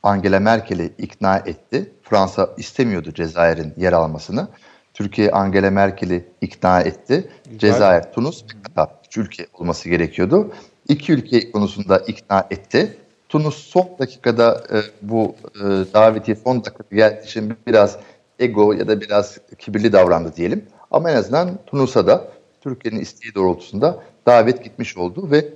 Angela 0.02 0.40
Merkel'i 0.40 0.92
ikna 0.98 1.36
etti. 1.36 1.92
Fransa 2.02 2.50
istemiyordu 2.56 3.14
Cezayir'in 3.14 3.74
yer 3.76 3.92
almasını. 3.92 4.48
Türkiye 4.94 5.30
Angela 5.30 5.70
Merkel'i 5.70 6.28
ikna 6.40 6.80
etti. 6.80 7.30
Cezayir, 7.56 8.02
Tunus 8.02 8.44
Katar 8.62 8.90
üç 9.06 9.16
ülke 9.16 9.46
olması 9.54 9.88
gerekiyordu. 9.88 10.52
İki 10.90 11.12
ülke 11.12 11.52
konusunda 11.52 11.98
ikna 11.98 12.46
etti. 12.50 12.96
Tunus 13.28 13.56
son 13.56 13.88
dakikada 13.98 14.64
e, 14.72 14.78
bu 15.02 15.34
e, 15.54 15.64
daveti 15.94 16.36
son 16.44 16.64
dakikada 16.64 16.94
geldiği 16.96 17.24
için 17.24 17.56
biraz 17.66 17.96
ego 18.38 18.72
ya 18.72 18.88
da 18.88 19.00
biraz 19.00 19.38
kibirli 19.58 19.92
davrandı 19.92 20.36
diyelim. 20.36 20.64
Ama 20.90 21.10
en 21.10 21.16
azından 21.16 21.58
Tunus'a 21.66 22.06
da 22.06 22.28
Türkiye'nin 22.60 23.00
isteği 23.00 23.34
doğrultusunda 23.34 24.02
davet 24.26 24.64
gitmiş 24.64 24.96
oldu 24.96 25.30
ve 25.30 25.48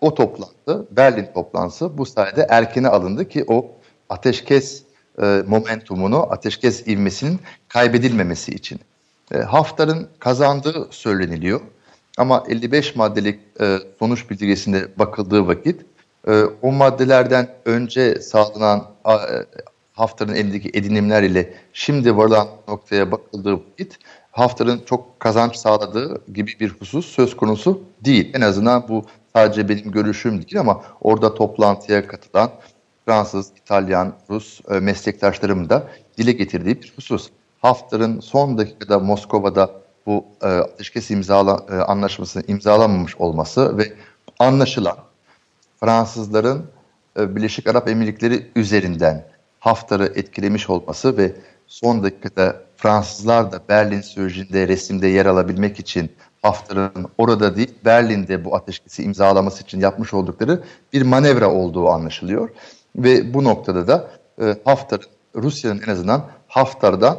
o 0.00 0.14
toplantı, 0.14 0.86
Berlin 0.90 1.28
toplantısı 1.34 1.98
bu 1.98 2.06
sayede 2.06 2.46
erkene 2.50 2.88
alındı 2.88 3.28
ki 3.28 3.44
o 3.48 3.66
ateşkes 4.08 4.82
e, 5.22 5.42
momentumunu, 5.46 6.32
ateşkes 6.32 6.86
ivmesinin 6.86 7.40
kaybedilmemesi 7.68 8.52
için. 8.52 8.80
E, 9.34 9.38
Haftar'ın 9.38 10.08
kazandığı 10.18 10.88
söyleniliyor. 10.90 11.60
Ama 12.18 12.44
55 12.48 12.96
maddelik 12.96 13.40
e, 13.60 13.78
sonuç 13.98 14.30
bildirgesinde 14.30 14.98
bakıldığı 14.98 15.46
vakit 15.46 15.86
e, 16.28 16.42
o 16.62 16.72
maddelerden 16.72 17.48
önce 17.64 18.20
sağlanan 18.20 18.86
e, 19.06 19.14
Haftar'ın 19.92 20.34
elindeki 20.34 20.70
edinimler 20.74 21.22
ile 21.22 21.54
şimdi 21.72 22.16
varılan 22.16 22.48
noktaya 22.68 23.12
bakıldığı 23.12 23.52
vakit 23.52 23.98
Haftar'ın 24.30 24.82
çok 24.86 25.20
kazanç 25.20 25.56
sağladığı 25.56 26.32
gibi 26.32 26.52
bir 26.60 26.70
husus 26.70 27.06
söz 27.06 27.36
konusu 27.36 27.82
değil. 28.04 28.30
En 28.34 28.40
azından 28.40 28.88
bu 28.88 29.04
sadece 29.36 29.68
benim 29.68 29.90
görüşüm 29.90 30.38
değil 30.38 30.60
ama 30.60 30.82
orada 31.00 31.34
toplantıya 31.34 32.06
katılan 32.06 32.50
Fransız, 33.06 33.50
İtalyan, 33.56 34.14
Rus 34.30 34.60
e, 34.70 34.80
meslektaşlarım 34.80 35.70
da 35.70 35.88
dile 36.18 36.32
getirdiği 36.32 36.82
bir 36.82 36.92
husus. 36.96 37.30
Haftar'ın 37.60 38.20
son 38.20 38.58
dakikada 38.58 38.98
Moskova'da 38.98 39.81
bu 40.06 40.24
e, 40.42 40.46
ateşkes 40.46 41.10
imzala, 41.10 41.66
e, 41.70 41.74
anlaşmasını 41.74 42.42
imzalamamış 42.48 43.16
olması 43.16 43.78
ve 43.78 43.92
anlaşılan 44.38 44.96
Fransızların 45.80 46.66
e, 47.18 47.36
Birleşik 47.36 47.66
Arap 47.66 47.88
Emirlikleri 47.88 48.50
üzerinden 48.56 49.26
Haftar'ı 49.60 50.04
etkilemiş 50.04 50.70
olması 50.70 51.16
ve 51.16 51.32
son 51.66 52.02
dakikada 52.02 52.62
Fransızlar 52.76 53.52
da 53.52 53.60
Berlin 53.68 54.00
sürecinde 54.00 54.68
resimde 54.68 55.06
yer 55.06 55.26
alabilmek 55.26 55.78
için 55.78 56.12
Haftar'ın 56.42 57.06
orada 57.18 57.56
değil 57.56 57.74
Berlin'de 57.84 58.44
bu 58.44 58.56
ateşkesi 58.56 59.02
imzalaması 59.02 59.62
için 59.62 59.80
yapmış 59.80 60.14
oldukları 60.14 60.62
bir 60.92 61.02
manevra 61.02 61.50
olduğu 61.50 61.88
anlaşılıyor. 61.88 62.48
Ve 62.96 63.34
bu 63.34 63.44
noktada 63.44 63.86
da 63.86 64.10
e, 64.40 64.56
Haftar'ın 64.64 65.04
Rusya'nın 65.34 65.82
en 65.86 65.92
azından 65.92 66.26
Haftar'dan 66.48 67.18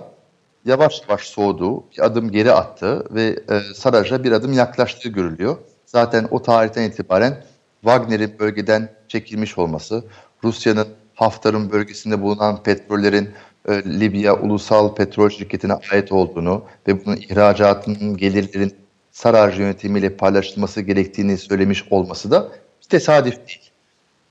yavaş 0.66 1.02
yavaş 1.10 1.22
soğuduğu, 1.22 1.84
bir 1.92 2.06
adım 2.06 2.32
geri 2.32 2.52
attığı 2.52 3.16
ve 3.16 3.40
e, 3.50 3.60
Saraj'a 3.76 4.24
bir 4.24 4.32
adım 4.32 4.54
yaklaştığı 4.54 5.10
görülüyor. 5.10 5.58
Zaten 5.86 6.28
o 6.32 6.42
tarihten 6.42 6.84
itibaren 6.84 7.44
Wagner'in 7.82 8.40
bölgeden 8.40 8.90
çekilmiş 9.08 9.58
olması, 9.58 10.04
Rusya'nın 10.44 10.88
Haftar'ın 11.16 11.72
bölgesinde 11.72 12.22
bulunan 12.22 12.64
petrollerin 12.64 13.30
e, 13.68 13.84
Libya 14.00 14.36
Ulusal 14.36 14.96
Petrol 14.96 15.30
Şirketi'ne 15.30 15.74
ait 15.92 16.12
olduğunu 16.12 16.64
ve 16.88 17.06
bunun 17.06 17.16
ihracatının 17.16 18.18
gelirlerin 18.18 18.74
Saraj 19.12 19.60
yönetimiyle 19.60 20.18
paylaşılması 20.18 20.82
gerektiğini 20.82 21.38
söylemiş 21.38 21.84
olması 21.90 22.32
da 22.32 22.52
tesadüf 22.90 23.36
değil. 23.48 23.72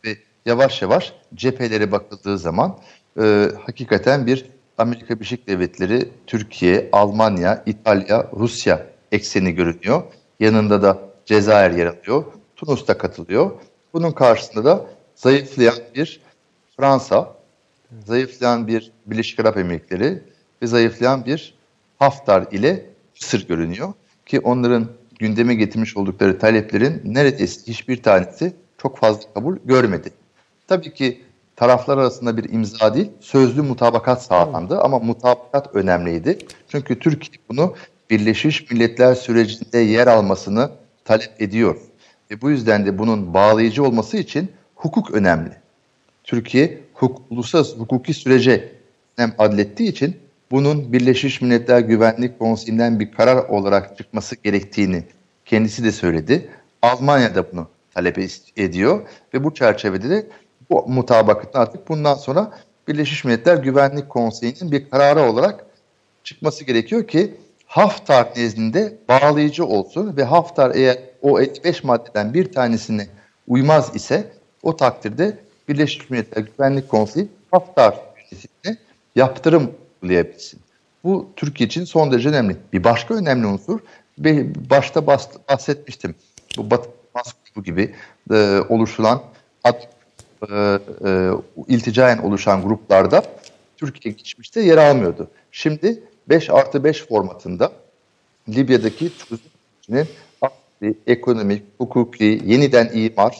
Ve 0.04 0.16
yavaş 0.46 0.82
yavaş 0.82 1.12
cephelere 1.34 1.92
bakıldığı 1.92 2.38
zaman 2.38 2.78
e, 3.20 3.48
hakikaten 3.66 4.26
bir 4.26 4.46
Amerika 4.78 5.14
Birleşik 5.14 5.48
Devletleri, 5.48 6.08
Türkiye, 6.26 6.88
Almanya, 6.92 7.62
İtalya, 7.66 8.30
Rusya 8.36 8.86
ekseni 9.12 9.52
görünüyor. 9.52 10.02
Yanında 10.40 10.82
da 10.82 10.98
Cezayir 11.24 11.78
yer 11.78 11.86
alıyor. 11.86 12.24
Tunus 12.56 12.88
da 12.88 12.98
katılıyor. 12.98 13.50
Bunun 13.92 14.12
karşısında 14.12 14.64
da 14.64 14.86
zayıflayan 15.14 15.74
bir 15.94 16.20
Fransa, 16.76 17.36
zayıflayan 18.06 18.66
bir 18.66 18.92
Birleşik 19.06 19.40
Arap 19.40 19.56
Emirlikleri 19.56 20.22
ve 20.62 20.66
zayıflayan 20.66 21.26
bir 21.26 21.54
Haftar 21.98 22.46
ile 22.52 22.86
Mısır 23.20 23.48
görünüyor. 23.48 23.92
Ki 24.26 24.40
onların 24.40 24.88
gündeme 25.18 25.54
getirmiş 25.54 25.96
oldukları 25.96 26.38
taleplerin 26.38 27.02
neredeyse 27.04 27.66
hiçbir 27.66 28.02
tanesi 28.02 28.52
çok 28.78 28.98
fazla 28.98 29.32
kabul 29.34 29.56
görmedi. 29.64 30.10
Tabii 30.68 30.94
ki 30.94 31.22
taraflar 31.56 31.98
arasında 31.98 32.36
bir 32.36 32.52
imza 32.52 32.94
değil, 32.94 33.10
sözlü 33.20 33.62
mutabakat 33.62 34.22
sağlandı 34.22 34.80
ama 34.80 34.98
mutabakat 34.98 35.74
önemliydi. 35.74 36.38
Çünkü 36.68 36.98
Türkiye 36.98 37.38
bunu 37.48 37.74
Birleşmiş 38.10 38.70
Milletler 38.70 39.14
sürecinde 39.14 39.78
yer 39.78 40.06
almasını 40.06 40.70
talep 41.04 41.32
ediyor. 41.38 41.76
Ve 42.30 42.40
bu 42.40 42.50
yüzden 42.50 42.86
de 42.86 42.98
bunun 42.98 43.34
bağlayıcı 43.34 43.84
olması 43.84 44.16
için 44.16 44.50
hukuk 44.74 45.10
önemli. 45.10 45.52
Türkiye 46.24 46.78
huk, 46.94 47.22
uluslararası 47.30 47.76
hukuki 47.76 48.14
sürece 48.14 48.72
hem 49.16 49.34
adlettiği 49.38 49.88
için 49.88 50.16
bunun 50.50 50.92
Birleşmiş 50.92 51.40
Milletler 51.40 51.80
Güvenlik 51.80 52.38
Konseyi'nden 52.38 53.00
bir 53.00 53.12
karar 53.12 53.44
olarak 53.48 53.98
çıkması 53.98 54.36
gerektiğini 54.36 55.04
kendisi 55.44 55.84
de 55.84 55.92
söyledi. 55.92 56.48
Almanya 56.82 57.34
da 57.34 57.52
bunu 57.52 57.68
talep 57.94 58.18
ediyor 58.56 59.08
ve 59.34 59.44
bu 59.44 59.54
çerçevede 59.54 60.10
de 60.10 60.26
bu 60.72 60.84
mutabakatın 60.88 61.58
artık 61.58 61.88
bundan 61.88 62.14
sonra 62.14 62.50
Birleşmiş 62.88 63.24
Milletler 63.24 63.56
Güvenlik 63.56 64.08
Konseyi'nin 64.08 64.72
bir 64.72 64.90
kararı 64.90 65.22
olarak 65.22 65.66
çıkması 66.24 66.64
gerekiyor 66.64 67.06
ki 67.06 67.34
Haftar 67.66 68.28
nezdinde 68.36 68.96
bağlayıcı 69.08 69.66
olsun 69.66 70.16
ve 70.16 70.24
Haftar 70.24 70.74
eğer 70.74 70.98
o 71.22 71.40
55 71.40 71.84
maddeden 71.84 72.34
bir 72.34 72.52
tanesine 72.52 73.06
uymaz 73.48 73.96
ise 73.96 74.32
o 74.62 74.76
takdirde 74.76 75.38
Birleşmiş 75.68 76.10
Milletler 76.10 76.42
Güvenlik 76.42 76.88
Konseyi 76.88 77.28
Haftar 77.50 77.94
yönetimine 78.32 78.78
yaptırım 79.16 79.70
uygulayabilsin. 80.02 80.60
Bu 81.04 81.28
Türkiye 81.36 81.66
için 81.66 81.84
son 81.84 82.12
derece 82.12 82.28
önemli. 82.28 82.56
Bir 82.72 82.84
başka 82.84 83.14
önemli 83.14 83.46
unsur, 83.46 83.80
başta 84.70 85.06
bahsetmiştim. 85.06 86.14
Bu 86.58 86.70
Batı 86.70 86.88
grubu 87.54 87.64
gibi 87.64 87.94
e, 88.30 88.60
oluşulan 88.68 89.22
e, 90.50 90.78
e, 91.04 92.22
oluşan 92.22 92.62
gruplarda 92.62 93.22
Türkiye 93.76 94.14
geçmişte 94.14 94.60
yer 94.60 94.78
almıyordu. 94.78 95.30
Şimdi 95.52 96.02
5 96.28 96.50
artı 96.50 96.84
5 96.84 97.06
formatında 97.06 97.72
Libya'daki 98.48 99.10
turizmin 99.18 100.08
ekonomik, 101.06 101.62
hukuki, 101.78 102.42
yeniden 102.44 102.90
imar 102.94 103.36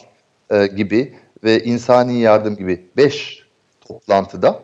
e, 0.49 0.67
gibi 0.67 1.13
ve 1.43 1.63
insani 1.63 2.19
yardım 2.19 2.55
gibi 2.55 2.85
5 2.97 3.43
toplantıda, 3.81 4.63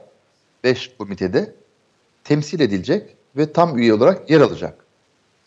5 0.64 0.92
komitede 0.98 1.54
temsil 2.24 2.60
edilecek 2.60 3.16
ve 3.38 3.54
tam 3.54 3.78
üye 3.78 3.94
olarak 3.94 4.30
yer 4.30 4.42
alacak. 4.42 4.86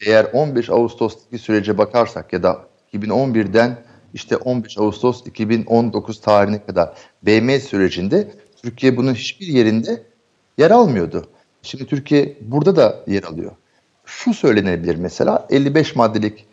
Eğer 0.07 0.27
15 0.33 0.71
Ağustos'taki 0.71 1.39
sürece 1.39 1.79
bakarsak 1.79 2.33
ya 2.33 2.43
da 2.43 2.67
2011'den 2.95 3.77
işte 4.15 4.37
15 4.37 4.79
Ağustos 4.79 5.27
2019 5.27 6.21
tarihine 6.21 6.65
kadar 6.67 6.95
BM 7.23 7.61
sürecinde 7.61 8.31
Türkiye 8.63 8.97
bunun 8.97 9.15
hiçbir 9.15 9.47
yerinde 9.47 10.03
yer 10.59 10.71
almıyordu. 10.71 11.27
Şimdi 11.63 11.87
Türkiye 11.87 12.37
burada 12.41 12.77
da 12.77 13.05
yer 13.07 13.23
alıyor. 13.23 13.53
Şu 14.05 14.35
söylenebilir 14.35 14.97
mesela 14.97 15.47
55 15.51 15.97
maddelik 15.97 16.47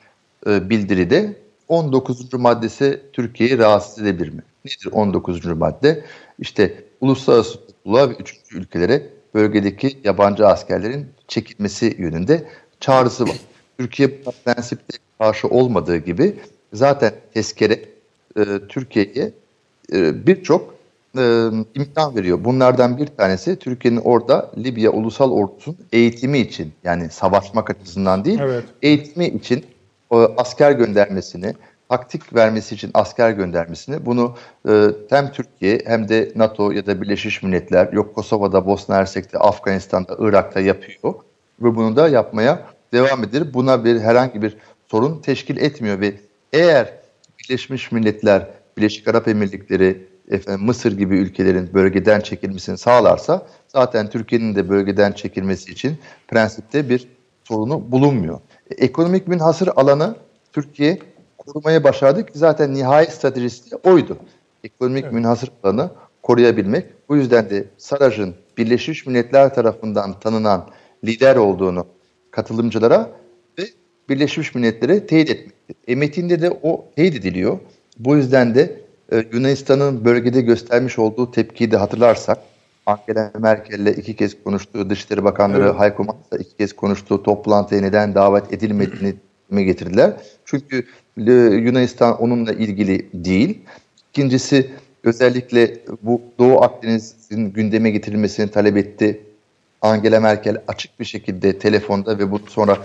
e, 0.48 0.70
bildiride 0.70 1.36
19. 1.68 2.34
maddesi 2.34 3.02
Türkiye'yi 3.14 3.58
rahatsız 3.58 4.04
edebilir 4.04 4.30
mi? 4.30 4.42
Nedir 4.66 4.90
19. 4.92 5.46
madde? 5.46 6.06
İşte 6.40 6.84
uluslararası 7.02 7.66
topluluğa 7.68 8.10
ve 8.10 8.14
üçüncü 8.14 8.58
ülkelere 8.58 9.10
bölgedeki 9.34 10.00
yabancı 10.04 10.48
askerlerin 10.48 11.08
çekilmesi 11.28 11.96
yönünde 11.98 12.48
çağrısı 12.80 13.24
var. 13.24 13.38
Türkiye 13.78 14.22
prensipte 14.46 14.98
karşı 15.20 15.48
olmadığı 15.48 15.98
gibi 15.98 16.36
zaten 16.74 17.14
tezkere 17.34 17.80
e, 18.38 18.44
Türkiye'ye 18.70 19.32
e, 19.94 20.28
birçok 20.28 20.76
e, 21.18 21.50
imkan 21.76 22.16
veriyor. 22.16 22.44
Bunlardan 22.44 22.98
bir 22.98 23.08
tanesi 23.08 23.56
Türkiye'nin 23.56 24.02
orada 24.02 24.52
Libya 24.58 24.92
Ulusal 24.92 25.32
Ordusu'nun 25.32 25.78
eğitimi 25.92 26.40
için 26.40 26.74
yani 26.84 27.10
savaşmak 27.10 27.70
açısından 27.70 28.26
değil 28.26 28.40
evet. 28.42 28.64
eğitimi 28.82 29.28
için 29.28 29.66
e, 30.12 30.16
asker 30.16 30.72
göndermesini, 30.72 31.54
taktik 31.90 32.36
vermesi 32.36 32.76
için 32.76 32.92
asker 32.94 33.32
göndermesini 33.32 34.06
bunu 34.06 34.36
e, 34.70 34.88
hem 35.10 35.32
Türkiye 35.32 35.82
hem 35.86 36.10
de 36.10 36.32
NATO 36.36 36.72
ya 36.72 36.86
da 36.86 37.02
Birleşmiş 37.02 37.44
Milletler 37.44 37.94
yok 37.94 38.16
Kosova'da, 38.16 38.66
Bosna 38.66 38.96
Hersek'te, 38.96 39.38
Afganistan'da, 39.38 40.16
Irak'ta 40.20 40.60
yapıyor 40.60 41.14
ve 41.62 41.76
bunu 41.76 41.96
da 41.96 42.10
yapmaya 42.10 42.66
devam 42.94 43.24
edilir. 43.24 43.54
Buna 43.54 43.86
bir 43.86 44.00
herhangi 44.00 44.42
bir 44.42 44.58
sorun 44.92 45.22
teşkil 45.22 45.58
etmiyor 45.58 46.00
ve 46.00 46.14
eğer 46.54 46.94
Birleşmiş 47.40 47.92
Milletler, 47.92 48.48
Birleşik 48.78 49.08
Arap 49.08 49.28
Emirlikleri, 49.28 50.08
efendim, 50.30 50.66
Mısır 50.66 50.98
gibi 50.98 51.18
ülkelerin 51.18 51.74
bölgeden 51.74 52.20
çekilmesini 52.20 52.78
sağlarsa 52.78 53.48
zaten 53.68 54.10
Türkiye'nin 54.10 54.56
de 54.56 54.70
bölgeden 54.70 55.12
çekilmesi 55.12 55.72
için 55.72 55.98
prensipte 56.28 56.90
bir 56.90 57.08
sorunu 57.44 57.92
bulunmuyor. 57.92 58.40
E, 58.72 58.86
ekonomik 58.86 59.28
münhasır 59.28 59.70
alanı 59.76 60.16
Türkiye 60.54 61.00
korumaya 61.38 61.84
başardı 61.84 62.26
ki 62.26 62.32
zaten 62.36 62.74
nihai 62.74 63.06
stratejisi 63.06 63.72
de 63.72 63.76
oydu. 63.76 64.18
Ekonomik 64.64 65.04
evet. 65.04 65.14
münhasır 65.14 65.52
alanı 65.64 65.92
koruyabilmek. 66.24 66.86
Bu 67.10 67.18
yüzden 67.18 67.50
de 67.50 67.66
Saraj'ın 67.78 68.36
Birleşmiş 68.58 69.06
Milletler 69.06 69.56
tarafından 69.56 70.20
tanınan 70.20 70.70
lider 71.04 71.36
olduğunu 71.36 71.86
katılımcılara 72.32 73.10
Birleşmiş 74.10 74.56
Milletler'e 74.56 75.06
teyit 75.06 75.30
etmektir. 75.30 75.76
E 75.88 75.96
metinde 75.96 76.42
de 76.42 76.60
o 76.64 76.86
teyit 76.96 77.16
ediliyor. 77.16 77.60
Bu 78.00 78.16
yüzden 78.16 78.56
de 78.56 78.82
e, 79.12 79.26
Yunanistan'ın 79.34 80.06
bölgede 80.06 80.42
göstermiş 80.42 81.00
olduğu 81.00 81.32
tepkiyi 81.32 81.72
de 81.72 81.78
hatırlarsak 81.78 82.38
Angela 82.86 83.32
Merkel'le 83.40 83.98
iki 83.98 84.16
kez 84.16 84.44
konuştuğu, 84.44 84.90
Dışişleri 84.90 85.24
Bakanları 85.24 85.64
evet. 85.64 85.80
Heiko 85.80 86.04
Maas'la 86.04 86.38
iki 86.38 86.58
kez 86.58 86.74
konuştuğu 86.74 87.24
toplantıya 87.24 87.82
neden 87.82 88.16
davet 88.16 88.54
edilmediğini 88.54 89.16
mi 89.50 89.66
getirdiler. 89.66 90.14
Çünkü 90.46 90.86
e, 91.18 91.32
Yunanistan 91.32 92.22
onunla 92.22 92.54
ilgili 92.54 93.10
değil. 93.14 93.60
İkincisi 94.10 94.70
özellikle 95.04 95.78
bu 96.04 96.22
Doğu 96.40 96.64
Akdeniz'in 96.64 97.54
gündeme 97.54 97.90
getirilmesini 97.90 98.52
talep 98.52 98.78
etti. 98.78 99.22
Angela 99.82 100.20
Merkel 100.20 100.58
açık 100.68 101.00
bir 101.00 101.06
şekilde 101.06 101.60
telefonda 101.60 102.20
ve 102.20 102.32
bu 102.32 102.40
sonra 102.40 102.78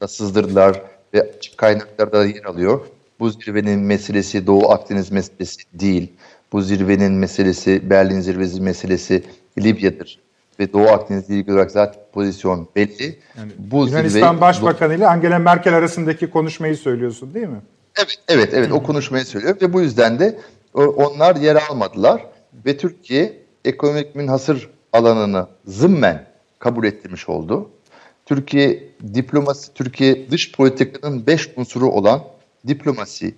basında 0.00 0.08
sızdırdılar 0.08 0.82
ve 1.14 1.22
açık 1.22 1.58
kaynaklarda 1.58 2.24
yer 2.24 2.44
alıyor. 2.44 2.80
Bu 3.20 3.30
zirvenin 3.30 3.80
meselesi 3.80 4.46
Doğu 4.46 4.70
Akdeniz 4.70 5.10
meselesi 5.10 5.62
değil. 5.74 6.12
Bu 6.52 6.62
zirvenin 6.62 7.12
meselesi 7.12 7.90
Berlin 7.90 8.20
zirvesi 8.20 8.60
meselesi 8.60 9.24
Libya'dır. 9.58 10.18
Ve 10.60 10.72
Doğu 10.72 10.88
Akdeniz'le 10.88 11.30
ilgili 11.30 11.52
olarak 11.52 11.70
zaten 11.70 12.02
pozisyon 12.12 12.68
belli. 12.76 13.18
Yani 13.38 13.52
bu 13.58 13.86
Yunanistan 13.86 14.32
zirve, 14.32 14.40
Başbakanı 14.40 14.94
ile 14.94 15.06
Angela 15.06 15.38
Merkel 15.38 15.74
arasındaki 15.74 16.30
konuşmayı 16.30 16.76
söylüyorsun 16.76 17.34
değil 17.34 17.46
mi? 17.46 17.60
Evet, 17.98 18.18
evet, 18.28 18.48
evet. 18.52 18.72
o 18.72 18.82
konuşmayı 18.82 19.24
söylüyor 19.24 19.56
ve 19.62 19.72
bu 19.72 19.80
yüzden 19.80 20.18
de 20.18 20.38
onlar 20.74 21.36
yer 21.36 21.56
almadılar 21.70 22.26
ve 22.66 22.76
Türkiye 22.76 23.42
ekonomik 23.64 24.14
münhasır 24.14 24.70
alanını 24.92 25.46
zımmen 25.66 26.26
kabul 26.58 26.84
ettirmiş 26.84 27.28
oldu. 27.28 27.70
Türkiye 28.28 28.88
diplomasi, 29.14 29.74
Türkiye 29.74 30.30
dış 30.30 30.52
politikanın 30.52 31.26
beş 31.26 31.50
unsuru 31.56 31.90
olan 31.90 32.24
diplomasi, 32.66 33.34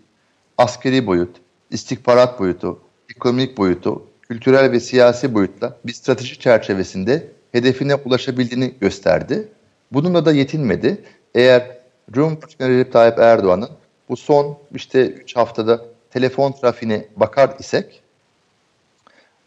askeri 0.59 1.07
boyut, 1.07 1.36
istihbarat 1.70 2.41
boyutu, 2.41 2.80
ekonomik 3.16 3.59
boyutu, 3.59 4.07
kültürel 4.22 4.72
ve 4.72 4.80
siyasi 4.80 5.34
boyutla 5.34 5.76
bir 5.86 5.93
strateji 5.93 6.38
çerçevesinde 6.38 7.26
hedefine 7.53 7.95
ulaşabildiğini 7.95 8.74
gösterdi. 8.80 9.49
Bununla 9.93 10.24
da 10.24 10.32
yetinmedi. 10.32 11.05
Eğer 11.34 11.78
Cumhurbaşkanı 12.11 12.68
Recep 12.68 12.93
Tayyip 12.93 13.18
Erdoğan'ın 13.18 13.70
bu 14.09 14.16
son 14.16 14.59
işte 14.74 15.11
3 15.11 15.36
haftada 15.36 15.84
telefon 16.11 16.53
trafiğine 16.53 17.05
bakar 17.16 17.57
isek 17.59 18.03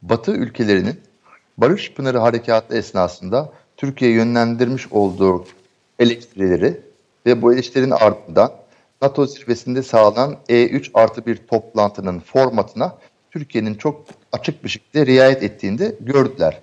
Batı 0.02 0.32
ülkelerinin 0.32 1.02
Barış 1.58 1.94
Pınarı 1.94 2.18
Harekatı 2.18 2.78
esnasında 2.78 3.54
Türkiye'ye 3.84 4.18
yönlendirmiş 4.18 4.92
olduğu 4.92 5.46
eleştirileri 6.00 6.82
ve 7.26 7.42
bu 7.42 7.54
eleştirinin 7.54 7.92
ardından 7.92 8.52
NATO 9.02 9.26
zirvesinde 9.26 9.84
sağlanan 9.84 10.36
E3 10.50 10.90
artı 10.94 11.26
bir 11.26 11.36
toplantının 11.36 12.20
formatına 12.20 12.96
Türkiye'nin 13.32 13.76
çok 13.76 14.06
açık 14.32 14.64
bir 14.64 14.70
şekilde 14.70 15.06
riayet 15.06 15.44
ettiğinde 15.44 15.96
gördüler. 16.00 16.62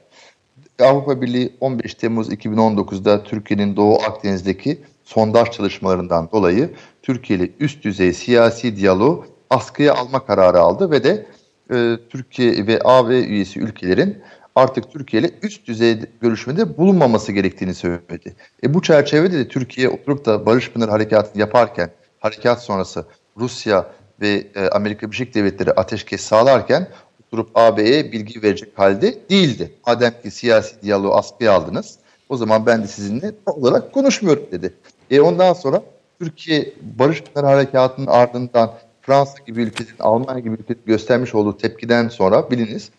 Avrupa 0.82 1.22
Birliği 1.22 1.52
15 1.60 1.94
Temmuz 1.94 2.32
2019'da 2.32 3.22
Türkiye'nin 3.22 3.76
Doğu 3.76 3.94
Akdeniz'deki 3.94 4.80
sondaj 5.04 5.50
çalışmalarından 5.50 6.28
dolayı 6.32 6.70
Türkiye 7.02 7.38
ile 7.38 7.50
üst 7.60 7.84
düzey 7.84 8.12
siyasi 8.12 8.76
diyaloğu 8.76 9.26
askıya 9.50 9.94
alma 9.94 10.26
kararı 10.26 10.60
aldı 10.60 10.90
ve 10.90 11.04
de 11.04 11.26
e, 11.72 11.96
Türkiye 12.10 12.66
ve 12.66 12.80
AB 12.84 13.18
üyesi 13.20 13.60
ülkelerin 13.60 14.18
artık 14.54 14.92
Türkiye 14.92 15.22
ile 15.22 15.30
üst 15.42 15.66
düzey 15.66 15.98
görüşmede 16.20 16.76
bulunmaması 16.76 17.32
gerektiğini 17.32 17.74
söyledi. 17.74 18.34
E, 18.64 18.74
bu 18.74 18.82
çerçevede 18.82 19.38
de 19.38 19.48
Türkiye 19.48 19.88
oturup 19.88 20.24
da 20.24 20.46
Barış 20.46 20.70
Pınar 20.70 20.90
Harekatı'nı 20.90 21.40
yaparken 21.40 21.90
harekat 22.20 22.62
sonrası 22.62 23.04
Rusya 23.36 23.86
ve 24.20 24.46
e, 24.54 24.68
Amerika 24.68 25.06
Birleşik 25.06 25.34
Devletleri 25.34 25.72
ateşkes 25.72 26.20
sağlarken 26.20 26.88
oturup 27.26 27.50
AB'ye 27.54 28.12
bilgi 28.12 28.42
verecek 28.42 28.78
halde 28.78 29.18
değildi. 29.30 29.72
Madem 29.86 30.12
ki 30.22 30.30
siyasi 30.30 30.82
diyaloğu 30.82 31.14
askıya 31.14 31.52
aldınız 31.52 31.98
o 32.28 32.36
zaman 32.36 32.66
ben 32.66 32.82
de 32.82 32.86
sizinle 32.86 33.32
olarak 33.46 33.92
konuşmuyorum 33.92 34.46
dedi. 34.52 34.74
E 35.10 35.20
ondan 35.20 35.52
sonra 35.52 35.82
Türkiye 36.18 36.72
Barış 36.98 37.22
Pınar 37.22 37.44
Harekatı'nın 37.44 38.06
ardından 38.06 38.74
Fransa 39.02 39.38
gibi 39.46 39.62
ülkelerin, 39.62 39.96
Almanya 39.98 40.38
gibi 40.38 40.54
ülkelerin 40.54 40.86
göstermiş 40.86 41.34
olduğu 41.34 41.56
tepkiden 41.56 42.08
sonra 42.08 42.50
biliniz 42.50 42.90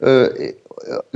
e, 0.00 0.10
e, 0.10 0.54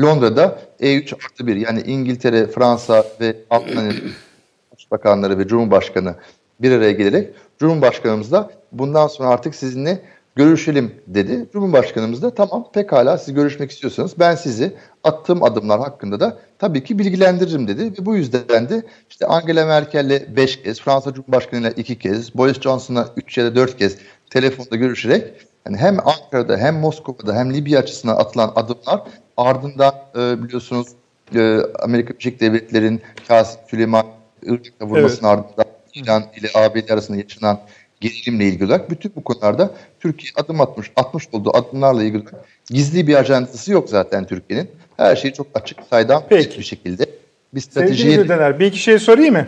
Londra'da 0.01 0.59
E3 0.81 1.15
artı 1.15 1.47
1 1.47 1.57
yani 1.57 1.81
İngiltere, 1.81 2.47
Fransa 2.47 3.05
ve 3.21 3.37
Almanya 3.51 3.93
Başbakanları 4.75 5.39
ve 5.39 5.49
Cumhurbaşkanı 5.49 6.15
bir 6.61 6.73
araya 6.73 6.93
gelerek 6.93 7.31
Cumhurbaşkanımızla 7.59 8.51
bundan 8.73 9.07
sonra 9.07 9.29
artık 9.29 9.55
sizinle 9.55 10.03
görüşelim 10.37 10.95
dedi. 11.07 11.47
Cumhurbaşkanımız 11.53 12.23
da 12.23 12.35
tamam 12.35 12.67
pekala 12.73 13.19
siz 13.19 13.35
görüşmek 13.35 13.71
istiyorsanız 13.71 14.19
ben 14.19 14.35
sizi 14.35 14.73
attığım 15.05 15.43
adımlar 15.43 15.81
hakkında 15.81 16.21
da 16.21 16.39
tabii 16.59 16.85
ki 16.85 16.99
bilgilendiririm 16.99 17.69
dedi. 17.69 17.85
Ve 17.85 18.07
bu 18.07 18.17
yüzden 18.17 18.69
de 18.69 18.83
işte 19.11 19.27
Angela 19.27 19.67
Merkel'le 19.67 20.37
5 20.37 20.63
kez, 20.63 20.81
Fransa 20.81 21.15
Cumhurbaşkanı'yla 21.15 21.71
2 21.71 21.99
kez, 21.99 22.35
Boris 22.35 22.61
Johnson'la 22.61 23.09
3 23.17 23.39
ya 23.39 23.45
da 23.45 23.57
4 23.57 23.79
kez 23.79 23.97
telefonda 24.31 24.77
görüşerek 24.77 25.25
yani 25.67 25.77
hem 25.77 25.99
Ankara'da 26.09 26.57
hem 26.57 26.77
Moskova'da 26.77 27.35
hem 27.37 27.55
Libya 27.55 27.81
açısından 27.81 28.17
atılan 28.17 28.53
adımlar 28.57 29.01
ardından 29.37 29.95
e, 30.17 30.43
biliyorsunuz 30.43 30.89
e, 31.35 31.59
Amerika 31.83 32.15
Birleşik 32.15 32.41
Devletleri'nin 32.41 33.03
Kasım 33.29 33.61
Süleyman 33.71 34.07
Irak'a 34.43 34.87
vurmasının 34.87 35.29
ardından 35.29 35.67
İran 35.95 36.25
ile 36.37 36.49
ABD 36.55 36.89
arasında 36.89 37.19
yaşanan 37.19 37.61
gerilimle 38.01 38.45
ilgili 38.45 38.65
olarak 38.65 38.91
bütün 38.91 39.13
bu 39.17 39.25
konularda 39.25 39.71
Türkiye 40.01 40.33
adım 40.37 40.61
atmış, 40.61 40.93
atmış 40.97 41.29
olduğu 41.33 41.57
adımlarla 41.57 42.03
ilgili 42.03 42.23
olarak 42.23 42.45
gizli 42.67 43.07
bir 43.07 43.15
ajandası 43.15 43.73
yok 43.73 43.89
zaten 43.89 44.27
Türkiye'nin. 44.27 44.71
Her 44.97 45.17
şeyi 45.17 45.35
çok 45.35 45.47
açık, 45.55 45.79
saydam 45.91 46.25
Peki. 46.29 46.59
bir 46.59 46.65
şekilde 46.65 47.07
bir 47.55 47.61
Sevgili 47.61 47.73
stratejiye 47.73 48.17
Güldener, 48.17 48.59
bir 48.59 48.67
iki 48.67 48.79
şey 48.79 48.99
sorayım 48.99 49.35
mı? 49.35 49.47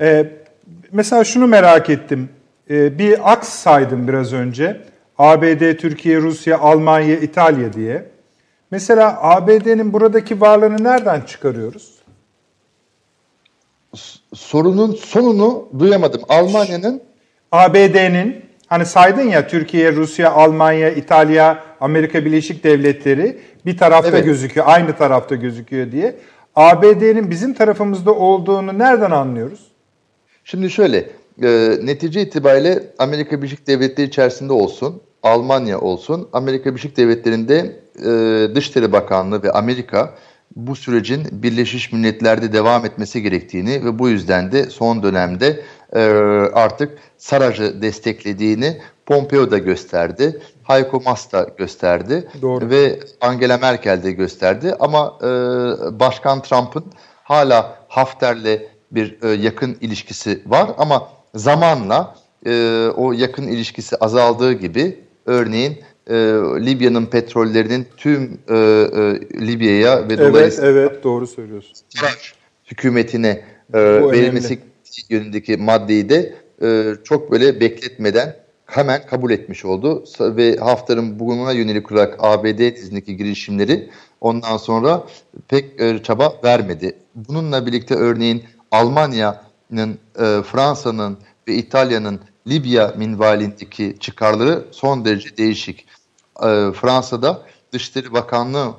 Ee, 0.00 0.26
mesela 0.92 1.24
şunu 1.24 1.46
merak 1.46 1.90
ettim. 1.90 2.28
Ee, 2.70 2.98
bir 2.98 3.32
aks 3.32 3.48
saydım 3.48 4.08
biraz 4.08 4.32
önce. 4.32 4.80
ABD, 5.18 5.76
Türkiye, 5.76 6.20
Rusya, 6.20 6.58
Almanya, 6.58 7.16
İtalya 7.16 7.72
diye. 7.72 8.04
Mesela 8.70 9.18
ABD'nin 9.22 9.92
buradaki 9.92 10.40
varlığını 10.40 10.84
nereden 10.84 11.20
çıkarıyoruz? 11.20 11.96
sorunun 14.34 14.92
sonunu 14.92 15.68
duyamadım. 15.78 16.22
Almanya'nın 16.28 17.02
ABD'nin 17.52 18.44
hani 18.66 18.86
saydın 18.86 19.22
ya 19.22 19.48
Türkiye, 19.48 19.92
Rusya, 19.92 20.32
Almanya, 20.32 20.90
İtalya, 20.90 21.64
Amerika 21.80 22.24
Birleşik 22.24 22.64
Devletleri 22.64 23.38
bir 23.66 23.76
tarafta 23.78 24.10
Evet. 24.10 24.24
gözüküyor, 24.24 24.66
aynı 24.68 24.96
tarafta 24.96 25.34
gözüküyor 25.34 25.92
diye. 25.92 26.16
ABD'nin 26.54 27.30
bizim 27.30 27.54
tarafımızda 27.54 28.14
olduğunu 28.14 28.78
nereden 28.78 29.10
anlıyoruz? 29.10 29.66
Şimdi 30.44 30.70
şöyle, 30.70 31.10
e, 31.42 31.78
netice 31.82 32.22
itibariyle 32.22 32.82
Amerika 32.98 33.42
Birleşik 33.42 33.66
Devletleri 33.66 34.06
içerisinde 34.06 34.52
olsun, 34.52 35.02
Almanya 35.22 35.80
olsun, 35.80 36.28
Amerika 36.32 36.70
Birleşik 36.70 36.96
Devletleri'nde 36.96 37.80
e, 37.98 38.54
Dışişleri 38.54 38.92
Bakanlığı 38.92 39.42
ve 39.42 39.52
Amerika 39.52 40.14
bu 40.56 40.76
sürecin 40.76 41.22
Birleşmiş 41.32 41.92
Milletler'de 41.92 42.52
devam 42.52 42.84
etmesi 42.84 43.22
gerektiğini 43.22 43.84
ve 43.84 43.98
bu 43.98 44.08
yüzden 44.08 44.52
de 44.52 44.70
son 44.70 45.02
dönemde 45.02 45.62
e, 45.92 46.00
artık 46.54 46.98
Saraj'ı 47.18 47.82
desteklediğini 47.82 48.76
Pompeo 49.06 49.50
da 49.50 49.58
gösterdi, 49.58 50.40
Heiko 50.62 51.00
Maas 51.00 51.32
da 51.32 51.46
gösterdi 51.58 52.28
Doğru. 52.42 52.70
ve 52.70 53.00
Angela 53.20 53.58
Merkel 53.58 54.02
de 54.02 54.12
gösterdi 54.12 54.74
ama 54.80 55.18
e, 55.22 55.26
Başkan 56.00 56.42
Trump'ın 56.42 56.84
hala 57.22 57.78
Hafter'le 57.88 58.58
bir 58.90 59.22
e, 59.22 59.28
yakın 59.28 59.76
ilişkisi 59.80 60.42
var 60.46 60.70
ama 60.78 61.08
zamanla 61.36 62.16
e, 62.46 62.86
o 62.96 63.12
yakın 63.12 63.48
ilişkisi 63.48 63.96
azaldığı 63.96 64.52
gibi 64.52 64.98
örneğin 65.26 65.78
e, 66.06 66.14
Libya'nın 66.66 67.06
petrollerinin 67.06 67.86
tüm 67.96 68.38
e, 68.48 68.54
e, 68.54 68.58
Libya'ya 69.46 70.08
ve 70.08 70.14
Evet, 70.14 70.18
dolayısıyla 70.18 70.70
evet 70.70 71.04
doğru 71.04 71.26
söylüyorsun. 71.26 71.74
Hükümetine 72.70 73.44
e, 73.74 73.78
verilmesi 73.82 74.58
yönündeki 75.08 75.56
maddeyi 75.56 76.08
de 76.08 76.34
e, 76.62 76.92
çok 77.04 77.32
böyle 77.32 77.60
bekletmeden 77.60 78.36
hemen 78.66 79.06
kabul 79.06 79.30
etmiş 79.30 79.64
oldu 79.64 80.04
ve 80.20 80.56
Hafter'ın 80.56 81.18
bugününe 81.18 81.54
yönelik 81.54 81.92
olarak 81.92 82.16
ABD 82.18 82.58
dizindeki 82.76 83.16
girişimleri 83.16 83.90
ondan 84.20 84.56
sonra 84.56 85.06
pek 85.48 85.80
e, 85.80 86.02
çaba 86.02 86.40
vermedi. 86.44 86.96
Bununla 87.14 87.66
birlikte 87.66 87.94
örneğin 87.94 88.44
Almanya'nın, 88.70 89.98
e, 90.18 90.42
Fransa'nın 90.42 91.18
ve 91.48 91.54
İtalya'nın 91.54 92.20
Libya 92.48 92.94
minvalindeki 92.96 93.96
çıkarları 94.00 94.64
son 94.70 95.04
derece 95.04 95.36
değişik. 95.36 95.86
E, 96.42 96.72
Fransa'da 96.72 97.42
Dışişleri 97.72 98.12
Bakanlığı 98.12 98.74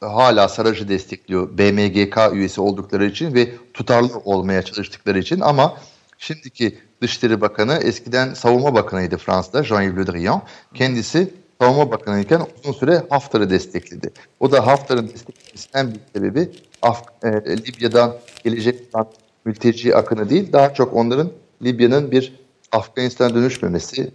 hala 0.00 0.48
Saraj'ı 0.48 0.88
destekliyor 0.88 1.58
BMGK 1.58 2.18
üyesi 2.32 2.60
oldukları 2.60 3.06
için 3.06 3.34
ve 3.34 3.50
tutarlı 3.74 4.18
olmaya 4.24 4.62
çalıştıkları 4.62 5.18
için 5.18 5.40
ama 5.40 5.76
şimdiki 6.18 6.78
Dışişleri 7.02 7.40
Bakanı 7.40 7.74
eskiden 7.74 8.34
Savunma 8.34 8.74
Bakanıydı 8.74 9.16
Fransa'da 9.16 9.64
Jean-Yves 9.64 9.96
Le 9.96 10.06
Drian. 10.06 10.42
Kendisi 10.74 11.34
Savunma 11.60 11.90
Bakanıyken 11.90 12.40
uzun 12.60 12.72
süre 12.72 13.02
Hafter'ı 13.10 13.50
destekledi. 13.50 14.12
O 14.40 14.52
da 14.52 14.66
Hafter'ın 14.66 15.08
desteklemesinin 15.08 15.74
en 15.74 15.86
büyük 15.86 16.02
sebebi 16.14 16.50
Af 16.82 17.02
e, 17.22 17.28
Libya'dan 17.56 18.14
gelecek 18.44 18.80
mülteci 19.44 19.96
akını 19.96 20.30
değil 20.30 20.52
daha 20.52 20.74
çok 20.74 20.94
onların 20.94 21.30
Libya'nın 21.62 22.10
bir 22.10 22.34
Afganistan'a 22.72 23.34
dönüşmemesi, 23.34 24.10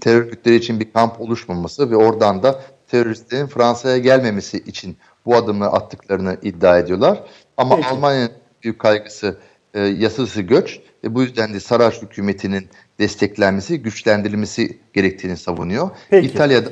terör 0.00 0.20
örgütleri 0.20 0.54
için 0.54 0.80
bir 0.80 0.92
kamp 0.92 1.20
oluşmaması 1.20 1.90
ve 1.90 1.96
oradan 1.96 2.42
da 2.42 2.62
teröristlerin 2.88 3.46
Fransa'ya 3.46 3.98
gelmemesi 3.98 4.58
için 4.58 4.96
bu 5.26 5.36
adımı 5.36 5.66
attıklarını 5.66 6.36
iddia 6.42 6.78
ediyorlar. 6.78 7.22
Ama 7.56 7.76
Peki. 7.76 7.88
Almanya'nın 7.88 8.30
büyük 8.62 8.78
kaygısı 8.78 9.38
e, 9.74 9.80
yasası 9.80 10.42
göç 10.42 10.80
ve 11.04 11.14
bu 11.14 11.22
yüzden 11.22 11.54
de 11.54 11.60
Saraç 11.60 12.02
hükümetinin 12.02 12.68
desteklenmesi, 12.98 13.82
güçlendirilmesi 13.82 14.78
gerektiğini 14.92 15.36
savunuyor. 15.36 15.90
Peki. 16.10 16.26
İtalya'da 16.26 16.70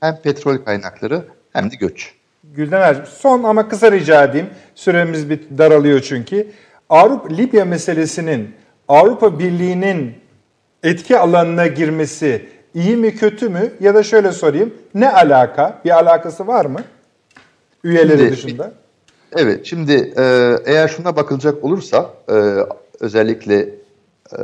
hem 0.00 0.16
petrol 0.22 0.56
kaynakları 0.56 1.24
hem 1.52 1.70
de 1.70 1.74
göç. 1.76 2.14
Güldener 2.44 3.04
son 3.20 3.42
ama 3.42 3.68
kısa 3.68 3.92
rica 3.92 4.24
edeyim. 4.24 4.46
Süremiz 4.74 5.30
bir 5.30 5.40
daralıyor 5.58 6.00
çünkü. 6.00 6.46
Avrupa 6.88 7.34
Libya 7.34 7.64
meselesinin 7.64 8.54
Avrupa 8.92 9.38
Birliği'nin 9.38 10.14
etki 10.82 11.18
alanına 11.18 11.66
girmesi 11.66 12.48
iyi 12.74 12.96
mi 12.96 13.14
kötü 13.14 13.48
mü 13.48 13.72
ya 13.80 13.94
da 13.94 14.02
şöyle 14.02 14.32
sorayım 14.32 14.74
ne 14.94 15.12
alaka? 15.12 15.80
Bir 15.84 15.90
alakası 15.90 16.46
var 16.46 16.64
mı? 16.64 16.80
Üyeleri 17.84 18.18
Şimdi- 18.18 18.32
dışında. 18.32 18.72
Evet, 19.36 19.66
şimdi 19.66 19.92
e, 20.16 20.22
eğer 20.66 20.88
şuna 20.88 21.16
bakılacak 21.16 21.64
olursa 21.64 22.10
e, 22.28 22.34
özellikle 23.00 23.58
e, 23.58 24.38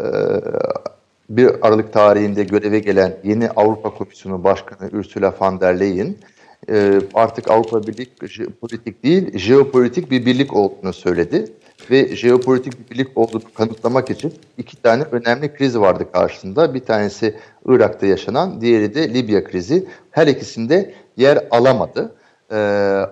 1 1.30 1.50
Aralık 1.66 1.92
tarihinde 1.92 2.44
göreve 2.44 2.78
gelen 2.78 3.16
yeni 3.24 3.50
Avrupa 3.50 3.90
Komisyonu 3.90 4.44
Başkanı 4.44 4.90
Ursula 4.92 5.34
von 5.40 5.60
der 5.60 5.80
Leyen 5.80 6.14
e, 6.70 7.00
artık 7.14 7.50
Avrupa 7.50 7.86
Birlik 7.86 8.20
politik 8.60 9.04
değil, 9.04 9.38
jeopolitik 9.38 10.10
bir 10.10 10.26
birlik 10.26 10.54
olduğunu 10.56 10.92
söyledi. 10.92 11.44
Ve 11.90 12.16
jeopolitik 12.16 12.72
bir 12.78 12.94
birlik 12.94 13.18
olduğunu 13.18 13.42
kanıtlamak 13.54 14.10
için 14.10 14.34
iki 14.58 14.82
tane 14.82 15.02
önemli 15.02 15.54
kriz 15.54 15.78
vardı 15.78 16.12
karşısında. 16.12 16.74
Bir 16.74 16.80
tanesi 16.80 17.36
Irak'ta 17.66 18.06
yaşanan, 18.06 18.60
diğeri 18.60 18.94
de 18.94 19.14
Libya 19.14 19.44
krizi. 19.44 19.86
Her 20.10 20.26
ikisinde 20.26 20.94
yer 21.16 21.48
alamadı 21.50 22.14
e, 22.50 22.56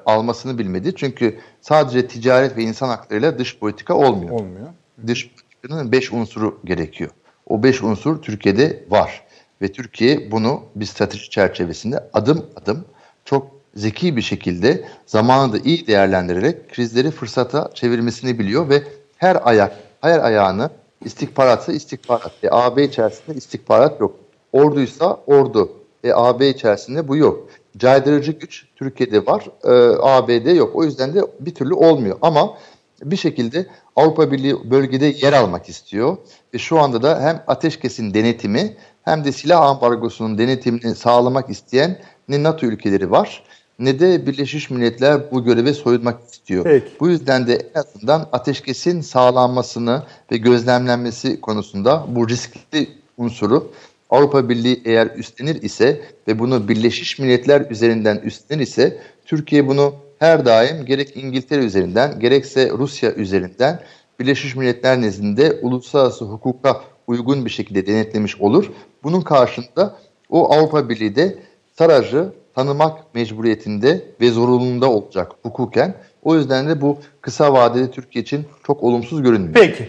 almasını 0.07 0.59
bilmedi. 0.59 0.95
Çünkü 0.97 1.39
sadece 1.61 2.07
ticaret 2.07 2.57
ve 2.57 2.63
insan 2.63 2.89
haklarıyla 2.89 3.39
dış 3.39 3.59
politika 3.59 3.95
olmuyor. 3.95 4.31
Olmuyor. 4.31 4.69
Dış 5.07 5.31
politikanın 5.31 5.93
beş 5.93 6.13
unsuru 6.13 6.61
gerekiyor. 6.65 7.11
O 7.47 7.63
beş 7.63 7.83
unsur 7.83 8.23
Türkiye'de 8.23 8.85
var. 8.89 9.27
Ve 9.63 9.73
Türkiye 9.73 10.31
bunu 10.31 10.63
bir 10.75 10.85
strateji 10.85 11.31
çerçevesinde 11.31 12.11
adım 12.13 12.47
adım 12.57 12.85
çok 13.25 13.56
zeki 13.77 14.17
bir 14.17 14.23
şekilde 14.23 14.85
zamanı 15.07 15.53
da 15.53 15.59
iyi 15.59 15.87
değerlendirerek 15.87 16.71
krizleri 16.75 17.11
fırsata 17.11 17.71
çevirmesini 17.75 18.39
biliyor 18.39 18.69
ve 18.69 18.83
her 19.17 19.49
ayak, 19.49 19.77
her 20.01 20.19
ayağını 20.19 20.71
istihbaratsa 21.05 21.73
istihbarat. 21.73 22.33
E, 22.43 22.49
AB 22.51 22.85
içerisinde 22.85 23.37
istihbarat 23.37 24.01
yok. 24.01 24.17
Orduysa 24.53 25.21
ordu. 25.27 25.73
E, 26.05 26.13
AB 26.13 26.49
içerisinde 26.49 27.09
bu 27.09 27.17
yok. 27.17 27.49
Caydırıcı 27.77 28.33
güç 28.33 28.67
Türkiye'de 28.77 29.27
var, 29.27 29.47
e, 29.65 29.97
AB'de 30.03 30.51
yok. 30.51 30.77
O 30.77 30.85
yüzden 30.85 31.15
de 31.15 31.21
bir 31.41 31.55
türlü 31.55 31.75
olmuyor. 31.75 32.19
Ama 32.23 32.59
bir 33.03 33.17
şekilde 33.17 33.67
Avrupa 33.97 34.33
Birliği 34.33 34.71
bölgede 34.71 35.07
yer 35.07 35.33
almak 35.33 35.69
istiyor. 35.69 36.17
Ve 36.55 36.59
şu 36.59 36.79
anda 36.79 37.03
da 37.03 37.23
hem 37.23 37.43
ateşkesin 37.47 38.15
denetimi 38.15 38.77
hem 39.03 39.25
de 39.25 39.33
silah 39.33 39.61
ambargosunun 39.61 40.39
denetimini 40.39 40.95
sağlamak 40.95 41.51
isteyen 41.51 41.99
ne 42.29 42.43
NATO 42.43 42.67
ülkeleri 42.67 43.11
var 43.11 43.43
ne 43.79 44.01
de 44.01 44.27
Birleşmiş 44.27 44.71
Milletler 44.71 45.31
bu 45.33 45.45
göreve 45.45 45.73
soyunmak 45.73 46.31
istiyor. 46.31 46.65
Peki. 46.65 46.87
Bu 47.01 47.09
yüzden 47.09 47.47
de 47.47 47.55
en 47.75 47.81
azından 47.81 48.29
ateşkesin 48.33 49.01
sağlanmasını 49.01 50.03
ve 50.33 50.37
gözlemlenmesi 50.37 51.41
konusunda 51.41 52.07
bu 52.09 52.29
riskli 52.29 52.89
unsuru 53.17 53.73
Avrupa 54.11 54.49
Birliği 54.49 54.83
eğer 54.85 55.07
üstlenir 55.17 55.63
ise 55.63 56.01
ve 56.29 56.39
bunu 56.39 56.69
Birleşmiş 56.69 57.19
Milletler 57.19 57.71
üzerinden 57.71 58.17
üstlenir 58.17 58.63
ise 58.63 58.99
Türkiye 59.25 59.69
bunu 59.69 59.95
her 60.19 60.47
daim 60.47 60.85
gerek 60.85 61.17
İngiltere 61.17 61.65
üzerinden 61.65 62.21
gerekse 62.21 62.71
Rusya 62.71 63.13
üzerinden 63.13 63.81
Birleşmiş 64.21 64.57
Milletler 64.57 65.01
nezdinde 65.01 65.59
uluslararası 65.63 66.25
hukuka 66.25 66.81
uygun 67.07 67.45
bir 67.45 67.51
şekilde 67.51 67.87
denetlemiş 67.87 68.41
olur. 68.41 68.71
Bunun 69.03 69.21
karşında 69.21 69.97
o 70.29 70.53
Avrupa 70.53 70.89
Birliği 70.89 71.17
de 71.17 71.39
Saraj'ı 71.79 72.33
tanımak 72.57 73.15
mecburiyetinde 73.15 74.05
ve 74.21 74.31
zorunluluğunda 74.31 74.91
olacak 74.91 75.33
hukuken. 75.43 75.95
O 76.23 76.37
yüzden 76.37 76.69
de 76.69 76.81
bu 76.81 76.99
kısa 77.21 77.53
vadede 77.53 77.91
Türkiye 77.91 78.23
için 78.23 78.47
çok 78.67 78.83
olumsuz 78.83 79.23
görünmüyor. 79.23 79.55
Peki. 79.55 79.89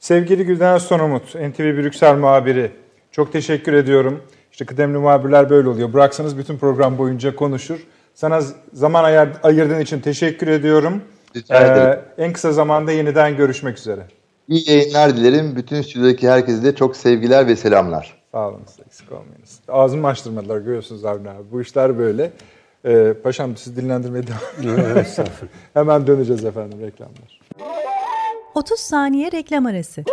Sevgili 0.00 0.46
Gülden 0.46 0.78
Sonumut, 0.78 1.34
NTV 1.34 1.76
Brüksel 1.76 2.16
muhabiri. 2.16 2.70
Çok 3.12 3.32
teşekkür 3.32 3.72
ediyorum. 3.72 4.22
İşte 4.52 4.64
kıdemli 4.64 4.98
muhabirler 4.98 5.50
böyle 5.50 5.68
oluyor. 5.68 5.92
Bıraksanız 5.92 6.38
bütün 6.38 6.58
program 6.58 6.98
boyunca 6.98 7.36
konuşur. 7.36 7.86
Sana 8.14 8.40
zaman 8.72 9.04
ayır, 9.04 9.28
ayırdığın 9.42 9.80
için 9.80 10.00
teşekkür 10.00 10.48
ediyorum. 10.48 11.02
Rica 11.36 11.60
ederim. 11.60 12.00
Ee, 12.18 12.24
en 12.24 12.32
kısa 12.32 12.52
zamanda 12.52 12.92
yeniden 12.92 13.36
görüşmek 13.36 13.78
üzere. 13.78 14.06
İyi 14.48 14.70
yayınlar 14.70 15.16
dilerim. 15.16 15.56
Bütün 15.56 15.82
stüdyodaki 15.82 16.28
herkese 16.30 16.64
de 16.64 16.74
çok 16.74 16.96
sevgiler 16.96 17.46
ve 17.46 17.56
selamlar. 17.56 18.19
Sağ 18.32 18.48
olun, 18.48 18.62
eksik 18.86 19.12
olmayınız. 19.12 19.60
Ağzımı 19.68 20.06
açtırmadılar, 20.06 20.58
görüyorsunuz 20.58 21.04
Avni 21.04 21.30
abi. 21.30 21.42
Bu 21.52 21.62
işler 21.62 21.98
böyle. 21.98 22.30
Ee, 22.84 23.14
paşam 23.22 23.56
siz 23.56 23.76
dinlendirmeye 23.76 24.24
devam 24.26 24.74
Hemen 25.74 26.06
döneceğiz 26.06 26.44
efendim 26.44 26.78
reklamlar. 26.80 27.40
30 28.54 28.80
saniye 28.80 29.32
reklam 29.32 29.66
arası. 29.66 30.04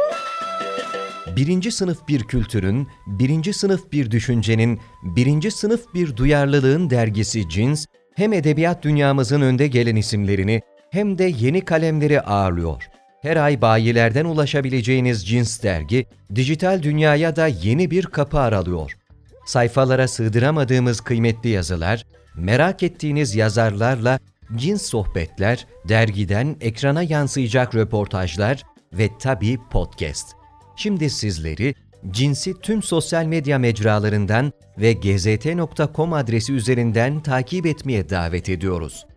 Birinci 1.35 1.71
sınıf 1.71 2.07
bir 2.07 2.23
kültürün, 2.23 2.87
birinci 3.07 3.53
sınıf 3.53 3.91
bir 3.91 4.11
düşüncenin, 4.11 4.79
birinci 5.03 5.51
sınıf 5.51 5.93
bir 5.93 6.17
duyarlılığın 6.17 6.89
dergisi 6.89 7.49
Cins, 7.49 7.85
hem 8.15 8.33
edebiyat 8.33 8.83
dünyamızın 8.83 9.41
önde 9.41 9.67
gelen 9.67 9.95
isimlerini 9.95 10.61
hem 10.91 11.17
de 11.17 11.23
yeni 11.23 11.65
kalemleri 11.65 12.21
ağırlıyor. 12.21 12.83
Her 13.27 13.37
ay 13.37 13.61
bayilerden 13.61 14.25
ulaşabileceğiniz 14.25 15.27
Cins 15.27 15.63
dergi, 15.63 16.05
dijital 16.35 16.83
dünyaya 16.83 17.35
da 17.35 17.47
yeni 17.47 17.91
bir 17.91 18.05
kapı 18.05 18.39
aralıyor. 18.39 18.97
Sayfalara 19.45 20.07
sığdıramadığımız 20.07 21.01
kıymetli 21.01 21.49
yazılar, 21.49 22.05
merak 22.35 22.83
ettiğiniz 22.83 23.35
yazarlarla 23.35 24.19
cins 24.55 24.81
sohbetler, 24.81 25.67
dergiden 25.89 26.55
ekrana 26.61 27.03
yansıyacak 27.03 27.75
röportajlar 27.75 28.63
ve 28.93 29.09
tabii 29.19 29.57
podcast. 29.71 30.35
Şimdi 30.75 31.09
sizleri 31.09 31.73
Cinsi 32.11 32.59
tüm 32.61 32.83
sosyal 32.83 33.25
medya 33.25 33.59
mecralarından 33.59 34.53
ve 34.77 34.93
gzt.com 34.93 36.13
adresi 36.13 36.53
üzerinden 36.53 37.19
takip 37.19 37.65
etmeye 37.65 38.09
davet 38.09 38.49
ediyoruz. 38.49 39.07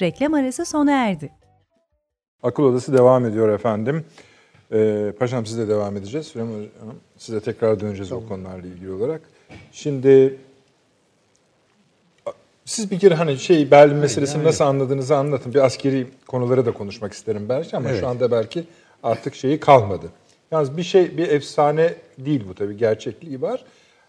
Reklam 0.00 0.34
arası 0.34 0.64
sona 0.64 0.92
erdi. 0.92 1.41
Akıl 2.42 2.62
Odası 2.62 2.92
devam 2.92 3.26
ediyor 3.26 3.48
efendim. 3.48 4.04
Ee, 4.72 5.12
paşam 5.18 5.46
size 5.46 5.68
devam 5.68 5.96
edeceğiz. 5.96 6.26
Süleyman 6.26 6.52
Hanım 6.80 6.96
size 7.18 7.40
tekrar 7.40 7.80
döneceğiz 7.80 8.12
o 8.12 8.28
konularla 8.28 8.66
ilgili 8.66 8.92
olarak. 8.92 9.20
Şimdi 9.72 10.36
siz 12.64 12.90
bir 12.90 12.98
kere 12.98 13.14
hani 13.14 13.38
şey 13.38 13.70
Berlin 13.70 13.96
meselesini 13.96 14.38
yani. 14.38 14.46
nasıl 14.46 14.64
anladığınızı 14.64 15.16
anlatın. 15.16 15.54
Bir 15.54 15.64
askeri 15.64 16.06
konuları 16.26 16.66
da 16.66 16.72
konuşmak 16.72 17.12
isterim 17.12 17.48
belki 17.48 17.76
ama 17.76 17.88
Evet. 17.88 18.00
şu 18.00 18.08
anda 18.08 18.30
belki 18.30 18.64
artık 19.02 19.34
şeyi 19.34 19.60
kalmadı. 19.60 20.06
Yalnız 20.50 20.76
bir 20.76 20.82
şey 20.82 21.16
bir 21.16 21.28
efsane 21.28 21.94
değil 22.18 22.44
bu 22.48 22.54
tabii 22.54 22.76
gerçekliği 22.76 23.42
var. 23.42 23.64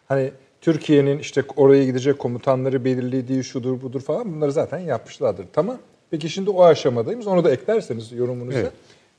Hani 0.08 0.32
Türkiye'nin 0.62 1.20
işte 1.20 1.44
oraya 1.56 1.86
gidecek 1.86 2.20
komutanları 2.20 2.86
belirlediği 2.86 3.44
şudur 3.44 3.82
budur 3.82 4.02
falan 4.02 4.36
bunları 4.36 4.52
zaten 4.52 4.80
yapmışlardır. 4.80 5.46
Tamam. 5.54 5.78
Peki 6.14 6.30
şimdi 6.30 6.50
o 6.50 6.64
aşamadayız. 6.64 7.28
Onu 7.28 7.44
da 7.44 7.52
eklerseniz 7.52 8.12
yorumunuza 8.12 8.60
Evet. 8.60 8.72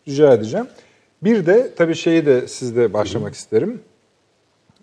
rica 0.09 0.35
edeceğim. 0.35 0.67
Bir 1.23 1.47
de 1.47 1.71
tabii 1.77 1.95
şeyi 1.95 2.27
de 2.27 2.49
sizde 2.49 2.93
başlamak 2.93 3.35
isterim. 3.35 3.81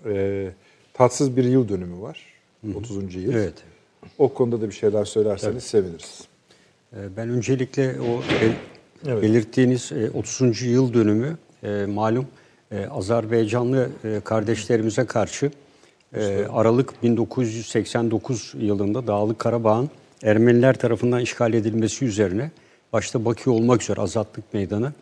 Ee, 0.05 0.51
tatsız 0.93 1.37
bir 1.37 1.43
yıl 1.43 1.69
dönümü 1.69 2.01
var. 2.01 2.25
30. 2.75 3.15
yıl. 3.15 3.33
Evet. 3.33 3.53
O 4.17 4.33
konuda 4.33 4.61
da 4.61 4.67
bir 4.69 4.73
şeyler 4.73 5.05
söylerseniz 5.05 5.63
seviniriz. 5.63 6.21
Ee, 6.93 6.97
Ben 7.17 7.29
öncelikle 7.29 7.95
o 8.01 8.21
Evet. 9.07 9.23
belirttiğiniz 9.23 9.91
e, 9.91 10.09
30. 10.09 10.61
yıl 10.61 10.93
dönümü 10.93 11.37
e, 11.63 11.85
malum 11.85 12.27
e, 12.71 12.85
Azerbaycanlı 12.85 13.89
e, 14.03 14.19
kardeşlerimize 14.23 15.05
karşı 15.05 15.51
e, 16.15 16.45
Aralık 16.53 17.03
1989 17.03 18.53
yılında 18.57 19.07
Dağlık 19.07 19.39
Karabağ'ın 19.39 19.89
Ermeniler 20.23 20.79
tarafından 20.79 21.21
işgal 21.21 21.53
edilmesi 21.53 22.05
üzerine 22.05 22.51
başta 22.93 23.25
Bakü 23.25 23.49
olmak 23.49 23.83
üzere 23.83 24.01
Azatlık 24.01 24.53
Meydanı 24.53 24.93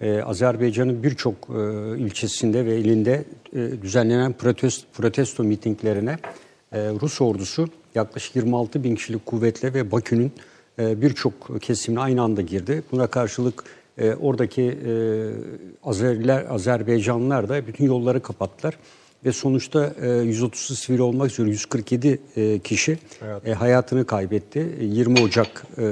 e, 0.00 0.22
Azerbaycan'ın 0.22 1.02
birçok 1.02 1.34
e, 1.34 1.98
ilçesinde 1.98 2.66
ve 2.66 2.78
ilinde 2.78 3.24
e, 3.52 3.82
düzenlenen 3.82 4.32
protesto, 4.32 4.86
protesto 4.92 5.44
mitinglerine 5.44 6.18
e, 6.72 6.78
Rus 6.78 7.20
ordusu 7.20 7.68
yaklaşık 7.94 8.36
26 8.36 8.84
bin 8.84 8.94
kişilik 8.94 9.26
kuvvetle 9.26 9.74
ve 9.74 9.92
Bakü'nün 9.92 10.32
e, 10.78 11.02
birçok 11.02 11.62
kesimine 11.62 12.00
aynı 12.00 12.22
anda 12.22 12.40
girdi. 12.40 12.82
Buna 12.92 13.06
karşılık 13.06 13.64
e, 13.98 14.14
oradaki 14.14 14.62
e, 14.62 14.92
Azeriler, 15.84 16.46
Azerbaycanlılar 16.50 17.48
da 17.48 17.66
bütün 17.66 17.84
yolları 17.84 18.22
kapattılar. 18.22 18.78
Ve 19.26 19.32
sonuçta 19.32 19.94
e, 20.02 20.08
130 20.08 20.78
sivil 20.78 20.98
olmak 20.98 21.30
üzere 21.30 21.48
147 21.48 22.18
e, 22.36 22.58
kişi 22.58 22.98
e, 23.46 23.52
hayatını 23.52 24.04
kaybetti. 24.06 24.66
E, 24.80 24.84
20 24.84 25.20
Ocak 25.20 25.66
e, 25.78 25.82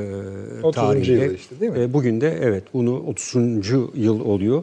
30. 0.63 0.75
tarihinde. 0.75 1.35
işte, 1.35 1.61
değil 1.61 1.73
mi? 1.73 1.79
E, 1.79 1.93
bugün 1.93 2.21
de 2.21 2.39
evet 2.43 2.65
bunu 2.75 2.99
30. 2.99 3.37
yıl 3.95 4.21
oluyor. 4.21 4.63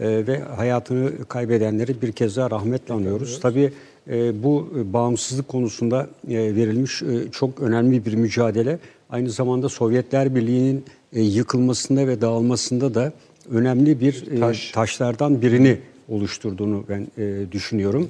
E, 0.00 0.26
ve 0.26 0.38
hayatını 0.38 1.24
kaybedenleri 1.28 2.02
bir 2.02 2.12
kez 2.12 2.36
daha 2.36 2.50
rahmetle 2.50 2.94
anıyoruz. 2.94 3.40
Tabii 3.40 3.72
e, 4.10 4.42
bu 4.42 4.70
bağımsızlık 4.92 5.48
konusunda 5.48 6.08
e, 6.28 6.34
verilmiş 6.36 7.02
e, 7.02 7.30
çok 7.32 7.60
önemli 7.60 8.06
bir 8.06 8.14
mücadele. 8.14 8.78
Aynı 9.10 9.30
zamanda 9.30 9.68
Sovyetler 9.68 10.34
Birliği'nin 10.34 10.84
e, 11.12 11.22
yıkılmasında 11.22 12.06
ve 12.06 12.20
dağılmasında 12.20 12.94
da 12.94 13.12
önemli 13.50 14.00
bir 14.00 14.32
e, 14.32 14.40
Taş. 14.40 14.70
taşlardan 14.70 15.42
birini 15.42 15.78
oluşturduğunu 16.08 16.84
ben 16.88 17.06
e, 17.18 17.52
düşünüyorum. 17.52 18.08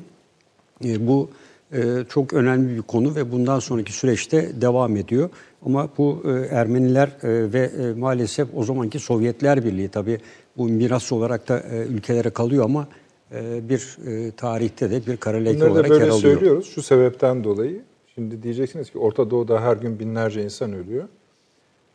E, 0.85 1.07
bu 1.07 1.31
e, 1.73 1.81
çok 2.09 2.33
önemli 2.33 2.77
bir 2.77 2.83
konu 2.83 3.15
ve 3.15 3.33
bundan 3.33 3.59
sonraki 3.59 3.93
süreçte 3.93 4.61
devam 4.61 4.97
ediyor. 4.97 5.31
Ama 5.67 5.89
bu 5.99 6.23
e, 6.25 6.31
Ermeniler 6.55 7.09
e, 7.09 7.53
ve 7.53 7.61
e, 7.61 7.93
maalesef 7.99 8.49
o 8.55 8.65
zamanki 8.65 8.99
Sovyetler 8.99 9.65
Birliği 9.65 9.89
tabii 9.89 10.19
bu 10.57 10.65
miras 10.69 11.13
olarak 11.13 11.49
da 11.49 11.61
e, 11.61 11.87
ülkelere 11.87 12.31
kalıyor 12.31 12.65
ama 12.65 12.89
e, 13.33 13.69
bir 13.69 13.99
e, 14.07 14.31
tarihte 14.31 14.91
de 14.91 15.07
bir 15.07 15.17
kara 15.17 15.37
leke 15.37 15.57
Bunları 15.57 15.69
da 15.69 15.73
olarak 15.73 15.91
yer 15.91 16.01
böyle 16.01 16.13
alıyor. 16.13 16.35
söylüyoruz 16.35 16.71
şu 16.75 16.83
sebepten 16.83 17.45
dolayı. 17.45 17.81
Şimdi 18.15 18.43
diyeceksiniz 18.43 18.91
ki 18.91 18.99
Orta 18.99 19.31
Doğu'da 19.31 19.61
her 19.63 19.77
gün 19.77 19.99
binlerce 19.99 20.43
insan 20.45 20.73
ölüyor. 20.73 21.05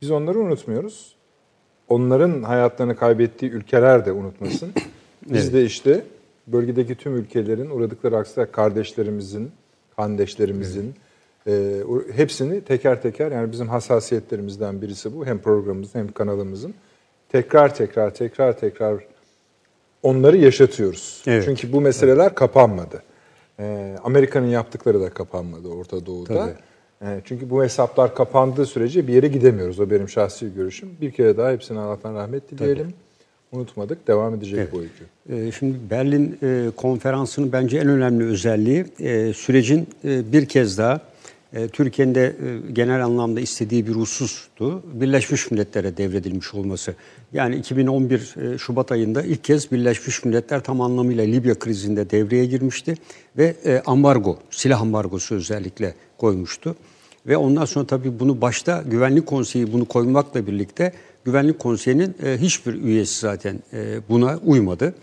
Biz 0.01 0.12
onları 0.12 0.39
unutmuyoruz. 0.39 1.16
Onların 1.89 2.43
hayatlarını 2.43 2.95
kaybettiği 2.95 3.51
ülkeler 3.51 4.06
de 4.06 4.12
unutmasın. 4.12 4.72
Biz 5.30 5.53
de 5.53 5.65
işte 5.65 6.03
bölgedeki 6.47 6.95
tüm 6.95 7.15
ülkelerin 7.17 7.69
uğradıkları 7.69 8.17
aksilik 8.17 8.53
kardeşlerimizin, 8.53 9.51
kardeşlerimizin 9.95 10.93
e, 11.47 11.84
o- 11.89 12.03
hepsini 12.15 12.61
teker 12.61 13.01
teker 13.01 13.32
yani 13.32 13.51
bizim 13.51 13.67
hassasiyetlerimizden 13.67 14.82
birisi 14.82 15.15
bu. 15.15 15.26
Hem 15.26 15.39
programımızın 15.39 15.99
hem 15.99 16.11
kanalımızın. 16.11 16.74
Tekrar 17.30 17.76
tekrar 17.76 18.13
tekrar 18.13 18.59
tekrar 18.59 19.05
onları 20.03 20.38
yaşatıyoruz. 20.38 21.24
Evet. 21.28 21.43
Çünkü 21.45 21.71
bu 21.74 21.82
meseleler 21.82 22.36
kapanmadı. 22.36 23.03
Ee, 23.59 23.95
Amerika'nın 24.03 24.47
yaptıkları 24.47 25.01
da 25.01 25.09
kapanmadı 25.09 25.67
Orta 25.67 26.05
Doğu'da. 26.05 26.34
Tabii. 26.34 26.53
Ee, 27.01 27.21
çünkü 27.26 27.49
bu 27.49 27.63
hesaplar 27.63 28.15
kapandığı 28.15 28.65
sürece 28.65 29.07
bir 29.07 29.13
yere 29.13 29.28
gidemiyoruz. 29.28 29.80
O 29.80 29.89
benim 29.89 30.09
şahsi 30.09 30.53
görüşüm. 30.53 30.89
Bir 31.01 31.11
kere 31.11 31.38
daha 31.38 31.51
hepsine 31.51 31.80
Allah'tan 31.80 32.15
rahmet 32.15 32.51
dileyelim. 32.51 32.93
Unutmadık. 33.54 34.08
Devam 34.08 34.36
edecek 34.36 34.60
Evet. 34.60 34.74
bu 34.74 34.80
öykü. 34.82 35.47
E, 35.47 35.51
Şimdi 35.51 35.78
Berlin 35.89 36.38
e, 36.43 36.70
konferansının 36.76 37.51
bence 37.51 37.78
en 37.78 37.88
önemli 37.88 38.24
özelliği 38.26 38.86
e, 38.99 39.34
sürecin 39.34 39.88
e, 40.06 40.32
bir 40.32 40.45
kez 40.45 40.78
daha 40.78 41.01
Türkiye'nin 41.74 42.16
de 42.16 42.36
genel 42.74 43.06
anlamda 43.06 43.39
istediği 43.39 43.88
bir 43.88 43.91
husustu. 43.91 44.84
Birleşmiş 44.93 45.51
Milletler'e 45.51 45.97
devredilmiş 45.97 46.54
olması. 46.54 46.95
Yani 47.34 47.56
2011 47.56 48.36
e, 48.54 48.58
Şubat 48.58 48.91
ayında 48.91 49.24
ilk 49.24 49.43
kez 49.43 49.72
Birleşmiş 49.72 50.26
Milletler 50.26 50.64
tam 50.64 50.82
anlamıyla 50.82 51.24
Libya 51.24 51.60
krizinde 51.60 52.10
devreye 52.10 52.45
girmişti 52.45 52.95
ve 53.38 53.82
ambargo, 53.86 54.39
silah 54.51 54.82
ambargosu 54.82 55.36
özellikle 55.36 55.93
koymuştu. 56.18 56.76
Ve 57.28 57.38
ondan 57.38 57.65
sonra 57.65 57.88
tabii 57.88 58.19
bunu 58.19 58.41
başta 58.41 58.84
Güvenlik 58.88 59.26
Konseyi 59.26 59.74
bunu 59.74 59.86
koymakla 59.86 60.47
birlikte 60.47 60.93
Güvenlik 61.26 61.59
Konseyi'nin 61.59 62.15
e, 62.24 62.38
hiçbir 62.38 62.74
üyesi 62.74 63.19
zaten 63.19 63.59
e, 63.74 63.99
buna 64.09 64.39
uymadı. 64.45 64.95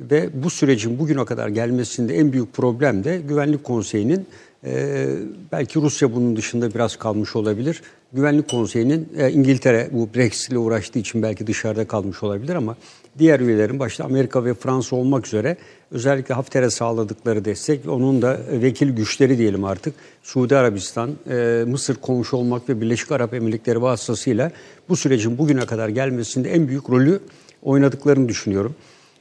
Ve 0.00 0.28
bu 0.42 0.50
sürecin 0.50 0.98
bugüne 0.98 1.24
kadar 1.24 1.48
gelmesinde 1.48 2.16
en 2.16 2.32
büyük 2.32 2.52
problem 2.52 3.04
de 3.04 3.20
Güvenlik 3.28 3.64
Konseyi'nin 3.64 4.26
e, 4.64 5.06
belki 5.52 5.80
Rusya 5.80 6.14
bunun 6.14 6.36
dışında 6.36 6.74
biraz 6.74 6.96
kalmış 6.96 7.36
olabilir. 7.36 7.82
Güvenlik 8.12 8.50
Konseyi'nin 8.50 9.08
e, 9.18 9.30
İngiltere 9.30 9.88
bu 9.92 10.08
Brexit 10.14 10.50
ile 10.50 10.58
uğraştığı 10.58 10.98
için 10.98 11.22
belki 11.22 11.46
dışarıda 11.46 11.86
kalmış 11.86 12.22
olabilir 12.22 12.54
ama 12.54 12.76
diğer 13.18 13.40
üyelerin 13.40 13.78
başta 13.78 14.04
Amerika 14.04 14.44
ve 14.44 14.54
Fransa 14.54 14.96
olmak 14.96 15.26
üzere 15.26 15.56
özellikle 15.92 16.34
Hafter'e 16.34 16.70
sağladıkları 16.70 17.44
destek 17.44 17.88
onun 17.88 18.22
da 18.22 18.40
vekil 18.52 18.90
güçleri 18.90 19.38
diyelim 19.38 19.64
artık 19.64 19.94
Suudi 20.22 20.56
Arabistan, 20.56 21.10
e, 21.30 21.64
Mısır 21.66 21.94
komşu 21.94 22.36
olmak 22.36 22.68
ve 22.68 22.80
Birleşik 22.80 23.12
Arap 23.12 23.34
Emirlikleri 23.34 23.82
vasıtasıyla 23.82 24.52
bu 24.88 24.96
sürecin 24.96 25.38
bugüne 25.38 25.66
kadar 25.66 25.88
gelmesinde 25.88 26.50
en 26.50 26.68
büyük 26.68 26.90
rolü 26.90 27.20
oynadıklarını 27.62 28.28
düşünüyorum. 28.28 28.74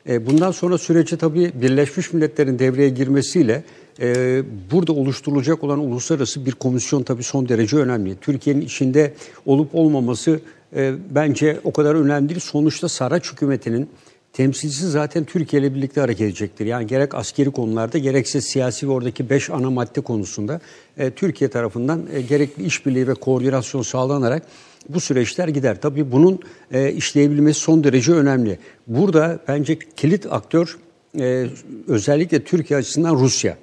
E, 0.09 0.27
bundan 0.27 0.51
sonra 0.51 0.77
sürece 0.77 1.17
tabii 1.17 1.51
Birleşmiş 1.61 2.13
Milletler'in 2.13 2.59
devreye 2.59 2.89
girmesiyle 2.89 3.63
e, 3.99 4.41
burada 4.71 4.93
oluşturulacak 4.93 5.63
olan 5.63 5.79
uluslararası 5.79 6.45
bir 6.45 6.51
komisyon 6.51 7.03
tabii 7.03 7.23
son 7.23 7.49
derece 7.49 7.77
önemli. 7.77 8.15
Türkiye'nin 8.21 8.61
içinde 8.61 9.13
olup 9.45 9.75
olmaması 9.75 10.39
e, 10.75 10.93
bence 11.09 11.59
o 11.63 11.73
kadar 11.73 11.95
önemli 11.95 12.29
değil. 12.29 12.39
Sonuçta 12.39 12.89
Saraç 12.89 13.31
hükümetinin 13.31 13.89
temsilcisi 14.33 14.89
zaten 14.89 15.23
Türkiye 15.23 15.61
ile 15.61 15.75
birlikte 15.75 16.01
hareket 16.01 16.21
edecektir. 16.21 16.65
Yani 16.65 16.87
gerek 16.87 17.15
askeri 17.15 17.51
konularda 17.51 17.97
gerekse 17.97 18.41
siyasi 18.41 18.87
ve 18.87 18.91
oradaki 18.91 19.29
beş 19.29 19.49
ana 19.49 19.69
madde 19.69 20.01
konusunda 20.01 20.61
e, 20.97 21.11
Türkiye 21.11 21.49
tarafından 21.49 22.03
e, 22.13 22.21
gerekli 22.21 22.63
işbirliği 22.63 23.07
ve 23.07 23.13
koordinasyon 23.13 23.81
sağlanarak 23.81 24.43
bu 24.89 24.99
süreçler 24.99 25.47
gider. 25.47 25.81
Tabii 25.81 26.11
bunun 26.11 26.39
e, 26.71 26.91
işleyebilmesi 26.91 27.59
son 27.59 27.83
derece 27.83 28.11
önemli. 28.11 28.59
Burada 28.87 29.39
bence 29.47 29.79
kilit 29.95 30.25
aktör 30.29 30.77
e, 31.19 31.47
özellikle 31.87 32.43
Türkiye 32.43 32.79
açısından 32.79 33.15
Rusya. 33.15 33.57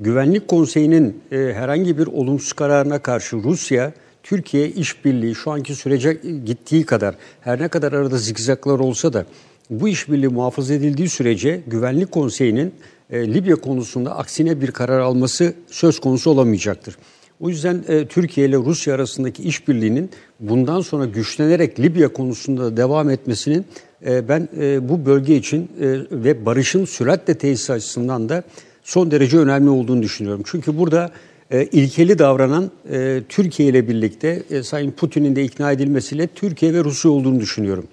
Güvenlik 0.00 0.48
Konseyi'nin 0.48 1.22
e, 1.32 1.36
herhangi 1.36 1.98
bir 1.98 2.06
olumsuz 2.06 2.52
kararına 2.52 2.98
karşı 2.98 3.36
Rusya, 3.36 3.92
Türkiye 4.22 4.68
işbirliği 4.68 5.34
şu 5.34 5.50
anki 5.50 5.74
sürece 5.74 6.12
gittiği 6.44 6.86
kadar 6.86 7.14
her 7.40 7.60
ne 7.60 7.68
kadar 7.68 7.92
arada 7.92 8.18
zigzaklar 8.18 8.78
olsa 8.78 9.12
da 9.12 9.26
bu 9.70 9.88
işbirliği 9.88 10.28
muhafaza 10.28 10.74
edildiği 10.74 11.08
sürece 11.08 11.60
Güvenlik 11.66 12.10
Konseyi'nin 12.10 12.74
e, 13.10 13.34
Libya 13.34 13.56
konusunda 13.56 14.16
aksine 14.16 14.60
bir 14.60 14.70
karar 14.70 15.00
alması 15.00 15.54
söz 15.70 16.00
konusu 16.00 16.30
olamayacaktır. 16.30 16.96
O 17.40 17.48
yüzden 17.48 17.84
e, 17.88 18.06
Türkiye 18.06 18.48
ile 18.48 18.56
Rusya 18.56 18.94
arasındaki 18.94 19.42
işbirliğinin 19.42 20.10
bundan 20.40 20.80
sonra 20.80 21.04
güçlenerek 21.04 21.80
Libya 21.80 22.12
konusunda 22.12 22.76
devam 22.76 23.10
etmesinin 23.10 23.64
e, 24.06 24.28
ben 24.28 24.48
e, 24.60 24.88
bu 24.88 25.06
bölge 25.06 25.36
için 25.36 25.62
e, 25.62 25.68
ve 26.10 26.46
barışın 26.46 26.84
süratle 26.84 27.38
tesis 27.38 27.70
açısından 27.70 28.28
da 28.28 28.42
son 28.82 29.10
derece 29.10 29.38
önemli 29.38 29.70
olduğunu 29.70 30.02
düşünüyorum. 30.02 30.42
Çünkü 30.46 30.78
burada 30.78 31.10
e, 31.50 31.64
ilkeli 31.64 32.18
davranan 32.18 32.70
e, 32.90 33.22
Türkiye 33.28 33.68
ile 33.68 33.88
birlikte 33.88 34.42
e, 34.50 34.62
Sayın 34.62 34.90
Putin'in 34.90 35.36
de 35.36 35.44
ikna 35.44 35.72
edilmesiyle 35.72 36.26
Türkiye 36.26 36.74
ve 36.74 36.84
Rusya 36.84 37.10
olduğunu 37.10 37.40
düşünüyorum. 37.40 37.86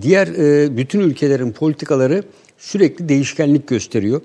Diğer 0.00 0.26
e, 0.26 0.76
bütün 0.76 1.00
ülkelerin 1.00 1.52
politikaları 1.52 2.22
sürekli 2.58 3.08
değişkenlik 3.08 3.68
gösteriyor. 3.68 4.20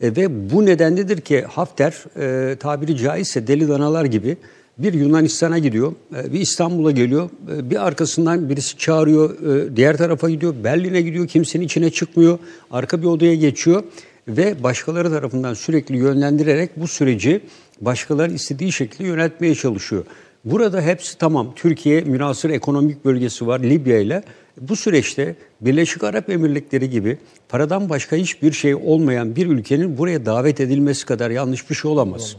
E, 0.00 0.16
ve 0.16 0.50
bu 0.50 0.66
nedendedir 0.66 1.20
ki 1.20 1.42
Hafter 1.42 2.04
e, 2.20 2.56
tabiri 2.56 2.96
caizse 2.96 3.46
deli 3.46 3.68
danalar 3.68 4.04
gibi 4.04 4.36
bir 4.78 4.92
Yunanistan'a 4.92 5.58
gidiyor, 5.58 5.92
e, 6.16 6.32
bir 6.32 6.40
İstanbul'a 6.40 6.90
geliyor, 6.90 7.30
e, 7.56 7.70
bir 7.70 7.86
arkasından 7.86 8.48
birisi 8.48 8.78
çağırıyor, 8.78 9.56
e, 9.56 9.76
diğer 9.76 9.96
tarafa 9.96 10.30
gidiyor, 10.30 10.54
Berlin'e 10.64 11.02
gidiyor, 11.02 11.28
kimsenin 11.28 11.64
içine 11.64 11.90
çıkmıyor, 11.90 12.38
arka 12.70 13.02
bir 13.02 13.06
odaya 13.06 13.34
geçiyor 13.34 13.82
ve 14.28 14.62
başkaları 14.62 15.10
tarafından 15.10 15.54
sürekli 15.54 15.96
yönlendirerek 15.96 16.70
bu 16.76 16.88
süreci 16.88 17.40
başkaları 17.80 18.32
istediği 18.32 18.72
şekilde 18.72 19.04
yönetmeye 19.04 19.54
çalışıyor. 19.54 20.04
Burada 20.44 20.80
hepsi 20.80 21.18
tamam. 21.18 21.52
Türkiye 21.56 22.00
münasır 22.00 22.50
ekonomik 22.50 23.04
bölgesi 23.04 23.46
var 23.46 23.60
Libya 23.60 23.98
ile. 23.98 24.22
Bu 24.60 24.76
süreçte 24.76 25.34
Birleşik 25.60 26.04
Arap 26.04 26.30
Emirlikleri 26.30 26.90
gibi 26.90 27.18
paradan 27.48 27.88
başka 27.88 28.16
hiçbir 28.16 28.52
şey 28.52 28.74
olmayan 28.74 29.36
bir 29.36 29.46
ülkenin 29.46 29.98
buraya 29.98 30.26
davet 30.26 30.60
edilmesi 30.60 31.06
kadar 31.06 31.30
yanlış 31.30 31.70
bir 31.70 31.74
şey 31.74 31.90
olamaz. 31.90 32.22
olamaz. 32.22 32.36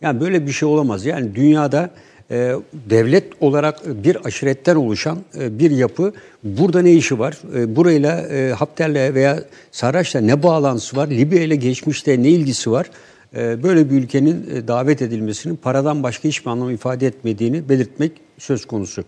Yani 0.00 0.20
böyle 0.20 0.46
bir 0.46 0.52
şey 0.52 0.68
olamaz. 0.68 1.06
Yani 1.06 1.34
dünyada 1.34 1.90
e, 2.30 2.52
devlet 2.90 3.24
olarak 3.40 4.04
bir 4.04 4.26
aşiretten 4.26 4.76
oluşan 4.76 5.18
e, 5.38 5.58
bir 5.58 5.70
yapı 5.70 6.12
burada 6.44 6.82
ne 6.82 6.92
işi 6.92 7.18
var? 7.18 7.38
E, 7.56 7.76
burayla 7.76 8.20
e, 8.20 8.52
Hafter'le 8.52 9.14
veya 9.14 9.44
Sarraç'la 9.72 10.20
ne 10.20 10.42
bağlantısı 10.42 10.96
var? 10.96 11.08
Libya 11.08 11.42
ile 11.42 11.56
geçmişte 11.56 12.22
ne 12.22 12.28
ilgisi 12.28 12.70
var? 12.70 12.90
E, 13.36 13.62
böyle 13.62 13.90
bir 13.90 13.94
ülkenin 13.94 14.50
e, 14.54 14.68
davet 14.68 15.02
edilmesinin 15.02 15.56
paradan 15.56 16.02
başka 16.02 16.28
hiçbir 16.28 16.50
anlam 16.50 16.70
ifade 16.70 17.06
etmediğini 17.06 17.68
belirtmek 17.68 18.12
söz 18.38 18.66
konusu. 18.66 19.04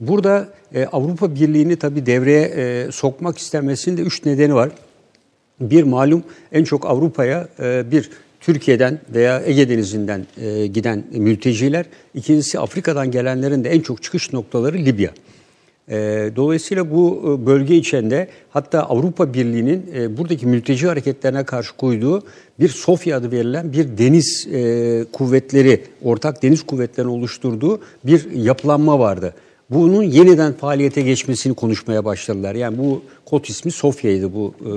Burada 0.00 0.48
e, 0.74 0.84
Avrupa 0.84 1.34
Birliği'ni 1.34 1.76
tabii 1.76 2.06
devreye 2.06 2.42
e, 2.42 2.92
sokmak 2.92 3.38
istemesinin 3.38 3.96
de 3.96 4.02
üç 4.02 4.24
nedeni 4.24 4.54
var. 4.54 4.70
Bir 5.60 5.82
malum 5.82 6.22
en 6.52 6.64
çok 6.64 6.86
Avrupa'ya 6.86 7.48
e, 7.60 7.90
bir 7.90 8.10
Türkiye'den 8.40 9.00
veya 9.14 9.42
Ege 9.46 9.68
Denizi'nden 9.68 10.26
e, 10.40 10.66
giden 10.66 11.04
mülteciler. 11.10 11.86
İkincisi 12.14 12.58
Afrika'dan 12.58 13.10
gelenlerin 13.10 13.64
de 13.64 13.70
en 13.70 13.80
çok 13.80 14.02
çıkış 14.02 14.32
noktaları 14.32 14.78
Libya. 14.78 15.10
E, 15.88 15.96
dolayısıyla 16.36 16.90
bu 16.90 17.22
e, 17.42 17.46
bölge 17.46 17.76
içinde 17.76 18.28
hatta 18.50 18.82
Avrupa 18.82 19.34
Birliği'nin 19.34 19.90
e, 19.94 20.16
buradaki 20.16 20.46
mülteci 20.46 20.86
hareketlerine 20.86 21.44
karşı 21.44 21.76
koyduğu 21.76 22.22
bir 22.60 22.68
Sofya 22.68 23.16
adı 23.16 23.32
verilen 23.32 23.72
bir 23.72 23.98
deniz 23.98 24.48
e, 24.52 25.04
kuvvetleri, 25.12 25.82
ortak 26.02 26.42
deniz 26.42 26.62
kuvvetlerini 26.62 27.10
oluşturduğu 27.10 27.80
bir 28.04 28.30
yapılanma 28.30 28.98
vardı 28.98 29.34
bunun 29.70 30.02
yeniden 30.02 30.52
faaliyete 30.52 31.02
geçmesini 31.02 31.54
konuşmaya 31.54 32.04
başladılar. 32.04 32.54
Yani 32.54 32.78
bu 32.78 33.02
kod 33.24 33.44
ismi 33.44 33.72
Sofya'ydı 33.72 34.34
bu 34.34 34.54
e, 34.60 34.70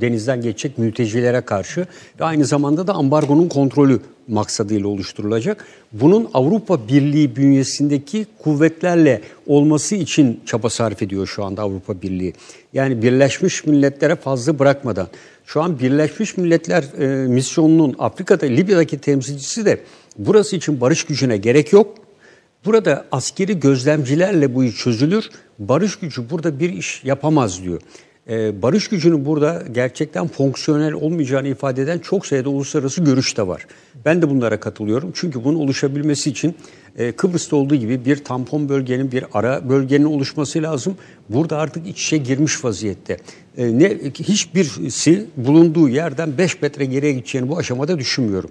denizden 0.00 0.42
geçecek 0.42 0.78
mültecilere 0.78 1.40
karşı 1.40 1.86
ve 2.20 2.24
aynı 2.24 2.44
zamanda 2.44 2.86
da 2.86 2.92
ambargonun 2.92 3.48
kontrolü 3.48 4.00
maksadıyla 4.28 4.88
oluşturulacak. 4.88 5.64
Bunun 5.92 6.28
Avrupa 6.34 6.88
Birliği 6.88 7.36
bünyesindeki 7.36 8.26
kuvvetlerle 8.38 9.20
olması 9.46 9.96
için 9.96 10.40
çaba 10.46 10.70
sarf 10.70 11.02
ediyor 11.02 11.26
şu 11.26 11.44
anda 11.44 11.62
Avrupa 11.62 12.02
Birliği. 12.02 12.34
Yani 12.72 13.02
Birleşmiş 13.02 13.66
Milletler'e 13.66 14.16
fazla 14.16 14.58
bırakmadan. 14.58 15.08
Şu 15.46 15.62
an 15.62 15.78
Birleşmiş 15.78 16.36
Milletler 16.36 16.84
e, 16.98 17.26
misyonunun 17.26 17.94
Afrika'da 17.98 18.46
Libya'daki 18.46 18.98
temsilcisi 18.98 19.64
de 19.64 19.80
burası 20.18 20.56
için 20.56 20.80
barış 20.80 21.04
gücüne 21.04 21.36
gerek 21.36 21.72
yok 21.72 22.01
Burada 22.64 23.06
askeri 23.12 23.60
gözlemcilerle 23.60 24.54
bu 24.54 24.64
iş 24.64 24.76
çözülür. 24.76 25.30
Barış 25.58 25.96
gücü 25.96 26.30
burada 26.30 26.60
bir 26.60 26.70
iş 26.70 27.04
yapamaz 27.04 27.62
diyor. 27.62 27.80
Ee, 28.28 28.62
barış 28.62 28.88
gücünün 28.88 29.26
burada 29.26 29.62
gerçekten 29.72 30.28
fonksiyonel 30.28 30.92
olmayacağını 30.92 31.48
ifade 31.48 31.82
eden 31.82 31.98
çok 31.98 32.26
sayıda 32.26 32.48
uluslararası 32.48 33.04
görüş 33.04 33.36
de 33.36 33.46
var. 33.46 33.66
Ben 34.04 34.22
de 34.22 34.30
bunlara 34.30 34.60
katılıyorum. 34.60 35.10
Çünkü 35.14 35.44
bunun 35.44 35.58
oluşabilmesi 35.58 36.30
için 36.30 36.54
e, 36.98 37.12
Kıbrıs'ta 37.12 37.56
olduğu 37.56 37.74
gibi 37.74 38.04
bir 38.04 38.16
tampon 38.16 38.68
bölgenin, 38.68 39.12
bir 39.12 39.24
ara 39.32 39.68
bölgenin 39.68 40.04
oluşması 40.04 40.62
lazım. 40.62 40.96
Burada 41.28 41.58
artık 41.58 41.88
iç 41.88 42.02
içe 42.04 42.16
girmiş 42.16 42.64
vaziyette. 42.64 43.16
E, 43.56 43.78
ne 43.78 43.88
Hiçbirisi 44.18 45.26
bulunduğu 45.36 45.88
yerden 45.88 46.38
5 46.38 46.62
metre 46.62 46.84
geriye 46.84 47.12
gideceğini 47.12 47.48
bu 47.48 47.58
aşamada 47.58 47.98
düşünmüyorum. 47.98 48.50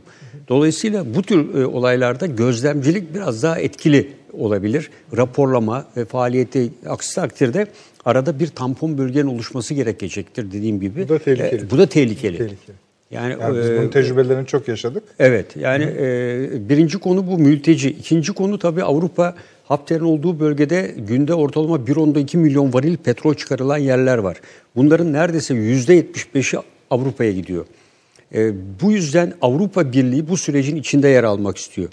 Dolayısıyla 0.50 1.16
bu 1.16 1.22
tür 1.22 1.56
e, 1.56 1.66
olaylarda 1.66 2.26
gözlemcilik 2.26 3.14
biraz 3.16 3.44
daha 3.44 3.60
etkili 3.60 4.14
olabilir. 4.34 4.90
Raporlama 5.18 5.86
ve 5.98 6.06
faaliyeti 6.06 6.74
aksi 6.88 7.16
takdirde 7.16 7.68
arada 8.06 8.40
bir 8.40 8.48
tampon 8.48 8.98
bölgenin 8.98 9.28
oluşması 9.28 9.74
gerekecektir 9.74 10.52
dediğim 10.52 10.80
gibi. 10.80 11.04
Bu 11.04 11.10
da 11.10 11.20
tehlikeli. 11.20 11.62
E, 11.62 11.72
bu 11.72 11.78
da 11.78 11.86
tehlikeli. 11.86 12.38
tehlikeli. 12.38 12.76
Yani, 13.12 13.36
yani 13.42 13.58
biz 13.58 13.72
bunun 13.72 13.88
tecrübelerini 13.88 14.48
çok 14.48 14.68
yaşadık. 14.68 15.04
Evet. 15.20 15.56
Yani 15.56 15.84
e, 15.84 16.70
birinci 16.70 16.98
konu 16.98 17.28
bu 17.28 17.38
mülteci. 17.38 17.90
İkinci 17.90 18.34
konu 18.34 18.60
tabii 18.60 18.84
Avrupa 18.84 19.36
Hafter'in 19.66 20.04
olduğu 20.04 20.40
bölgede 20.40 20.96
günde 20.98 21.34
ortalama 21.34 21.76
1.2 21.76 22.38
milyon 22.38 22.74
varil 22.74 22.98
petrol 22.98 23.34
çıkarılan 23.34 23.78
yerler 23.78 24.18
var. 24.18 24.38
Bunların 24.76 25.14
neredeyse 25.14 25.54
%75'i 25.54 26.60
Avrupa'ya 26.90 27.32
gidiyor. 27.32 27.66
E, 28.36 28.54
bu 28.82 28.92
yüzden 28.92 29.34
Avrupa 29.42 29.94
Birliği 29.94 30.30
bu 30.30 30.38
sürecin 30.38 30.76
içinde 30.76 31.08
yer 31.08 31.24
almak 31.24 31.58
istiyor. 31.58 31.90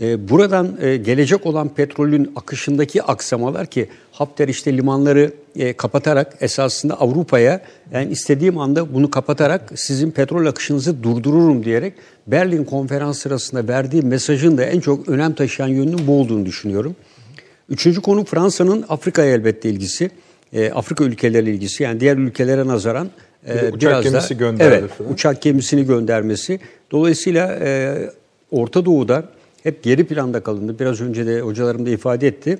E, 0.00 0.28
buradan 0.28 0.76
e, 0.80 0.96
gelecek 0.96 1.46
olan 1.46 1.68
petrolün 1.68 2.32
akışındaki 2.36 3.02
aksamalar 3.02 3.66
ki 3.66 3.88
Hafter 4.12 4.48
işte 4.48 4.76
limanları 4.76 5.32
e, 5.56 5.72
kapatarak 5.72 6.36
esasında 6.40 7.00
Avrupa'ya 7.00 7.60
yani 7.92 8.12
istediğim 8.12 8.58
anda 8.58 8.94
bunu 8.94 9.10
kapatarak 9.10 9.72
sizin 9.74 10.10
petrol 10.10 10.46
akışınızı 10.46 11.02
durdururum 11.02 11.64
diyerek 11.64 11.94
Berlin 12.26 12.64
konferans 12.64 13.18
sırasında 13.18 13.68
verdiği 13.68 14.02
mesajın 14.02 14.58
da 14.58 14.64
en 14.64 14.80
çok 14.80 15.08
önem 15.08 15.32
taşıyan 15.32 15.68
yönünün 15.68 16.06
bu 16.06 16.20
olduğunu 16.20 16.46
düşünüyorum. 16.46 16.96
Üçüncü 17.68 18.00
konu 18.00 18.24
Fransa'nın 18.24 18.84
Afrika'ya 18.88 19.34
elbette 19.34 19.70
ilgisi. 19.70 20.10
Afrika 20.74 21.04
ülkeleri 21.04 21.50
ilgisi 21.50 21.82
yani 21.82 22.00
diğer 22.00 22.16
ülkelere 22.16 22.66
nazaran 22.66 23.08
e, 23.48 23.54
Bir 23.54 23.72
uçak 23.72 23.80
biraz 23.80 24.04
gemisi 24.04 24.30
da, 24.30 24.34
gönderdi 24.34 24.74
evet, 24.80 24.90
falan. 24.90 25.12
uçak 25.12 25.42
gemisini 25.42 25.86
göndermesi. 25.86 26.60
Dolayısıyla 26.90 27.58
e, 27.62 27.96
Orta 28.50 28.84
Doğu'da 28.84 29.24
hep 29.62 29.82
geri 29.82 30.06
planda 30.06 30.40
kalındı. 30.42 30.78
Biraz 30.78 31.00
önce 31.00 31.26
de 31.26 31.40
hocalarım 31.40 31.86
da 31.86 31.90
ifade 31.90 32.26
etti. 32.26 32.58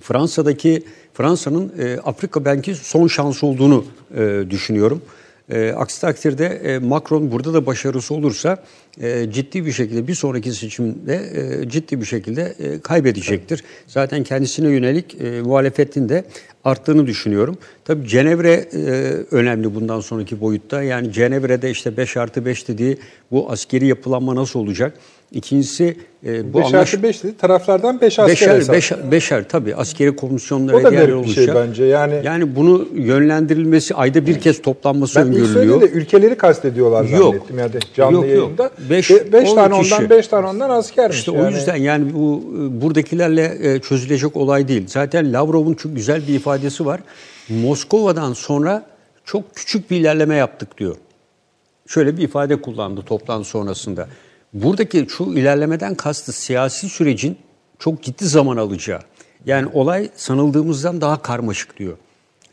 Fransa'daki 0.00 0.82
Fransa'nın 1.14 1.72
e, 1.78 1.98
Afrika 1.98 2.44
belki 2.44 2.74
son 2.74 3.06
şans 3.06 3.44
olduğunu 3.44 3.84
e, 4.16 4.44
düşünüyorum. 4.50 5.02
E, 5.50 5.72
aksi 5.72 6.00
takdirde 6.00 6.46
e, 6.46 6.78
Macron 6.78 7.30
burada 7.30 7.54
da 7.54 7.66
başarısı 7.66 8.14
olursa 8.14 8.62
e, 9.00 9.30
ciddi 9.32 9.66
bir 9.66 9.72
şekilde 9.72 10.08
bir 10.08 10.14
sonraki 10.14 10.52
seçimde 10.52 11.14
e, 11.62 11.68
ciddi 11.68 12.00
bir 12.00 12.06
şekilde 12.06 12.42
e, 12.42 12.80
kaybedecektir. 12.80 13.64
Zaten 13.86 14.24
kendisine 14.24 14.68
yönelik 14.68 15.20
e, 15.20 15.40
muhalefetin 15.40 16.08
de 16.08 16.24
arttığını 16.64 17.06
düşünüyorum. 17.06 17.58
Tabii 17.84 18.08
Cenevre 18.08 18.52
e, 18.52 18.80
önemli 19.30 19.74
bundan 19.74 20.00
sonraki 20.00 20.40
boyutta. 20.40 20.82
Yani 20.82 21.12
Cenevre'de 21.12 21.70
işte 21.70 21.96
5 21.96 22.16
artı 22.16 22.44
5 22.44 22.68
dediği 22.68 22.98
bu 23.30 23.50
askeri 23.50 23.86
yapılanma 23.86 24.34
nasıl 24.34 24.60
olacak? 24.60 24.98
İkincisi 25.32 25.96
e, 26.26 26.52
bu 26.52 26.58
5 26.58 26.66
anlaş- 26.66 27.02
5 27.02 27.24
dedi. 27.24 27.36
Taraflardan 27.36 28.00
5 28.00 28.18
asker 28.18 28.32
Beşer, 28.32 28.56
hesap. 28.56 28.74
beşer, 28.74 29.10
beşer 29.10 29.48
tabii 29.48 29.74
askeri 29.74 30.16
komisyonlara 30.16 30.76
O 30.76 30.82
da 30.82 30.88
garip 30.88 31.24
bir 31.24 31.30
şey 31.30 31.54
bence. 31.54 31.84
Yani- 31.84 32.20
yani 32.24 32.56
bunu 32.56 32.88
yönlendirilmesi 32.94 33.94
ayda 33.94 34.26
bir 34.26 34.40
kez 34.40 34.62
toplanması 34.62 35.16
Ben 35.20 35.26
ilk 35.26 35.28
öngörülüyor. 35.28 35.54
söylediğimde 35.54 35.86
ülkeleri 35.98 36.34
kastediyorlar 36.36 37.04
Yok. 37.04 37.34
zannettim 37.34 37.58
yani 37.58 37.70
canlı 37.96 38.14
Yok, 38.14 38.24
yok. 38.24 38.34
yayında. 38.36 38.70
Beş- 38.90 39.10
5 39.32 39.48
on 39.50 39.54
tane 39.54 39.80
kişi. 39.82 39.94
ondan 39.94 40.10
5 40.10 40.28
tane 40.28 40.46
ondan 40.46 40.70
askermiş. 40.70 41.18
İşte 41.18 41.32
yani. 41.32 41.46
o 41.46 41.50
yüzden 41.50 41.76
yani 41.76 42.14
bu 42.14 42.44
e, 42.56 42.82
buradakilerle 42.82 43.58
e, 43.62 43.78
çözülecek 43.80 44.36
olay 44.36 44.68
değil. 44.68 44.84
Zaten 44.88 45.32
Lavrov'un 45.32 45.74
çok 45.74 45.96
güzel 45.96 46.22
bir 46.28 46.34
ifadesi 46.34 46.86
var. 46.86 47.00
Moskova'dan 47.48 48.32
sonra 48.32 48.86
çok 49.24 49.54
küçük 49.54 49.90
bir 49.90 49.96
ilerleme 49.96 50.34
yaptık 50.36 50.78
diyor. 50.78 50.96
Şöyle 51.86 52.16
bir 52.16 52.22
ifade 52.22 52.60
kullandı 52.60 53.02
toplantı 53.06 53.48
sonrasında. 53.48 54.08
Buradaki 54.62 55.06
şu 55.08 55.24
ilerlemeden 55.24 55.94
kastı 55.94 56.32
siyasi 56.32 56.88
sürecin 56.88 57.36
çok 57.78 58.02
ciddi 58.02 58.24
zaman 58.24 58.56
alacağı. 58.56 59.00
Yani 59.46 59.68
olay 59.72 60.10
sanıldığımızdan 60.16 61.00
daha 61.00 61.22
karmaşık 61.22 61.76
diyor. 61.76 61.96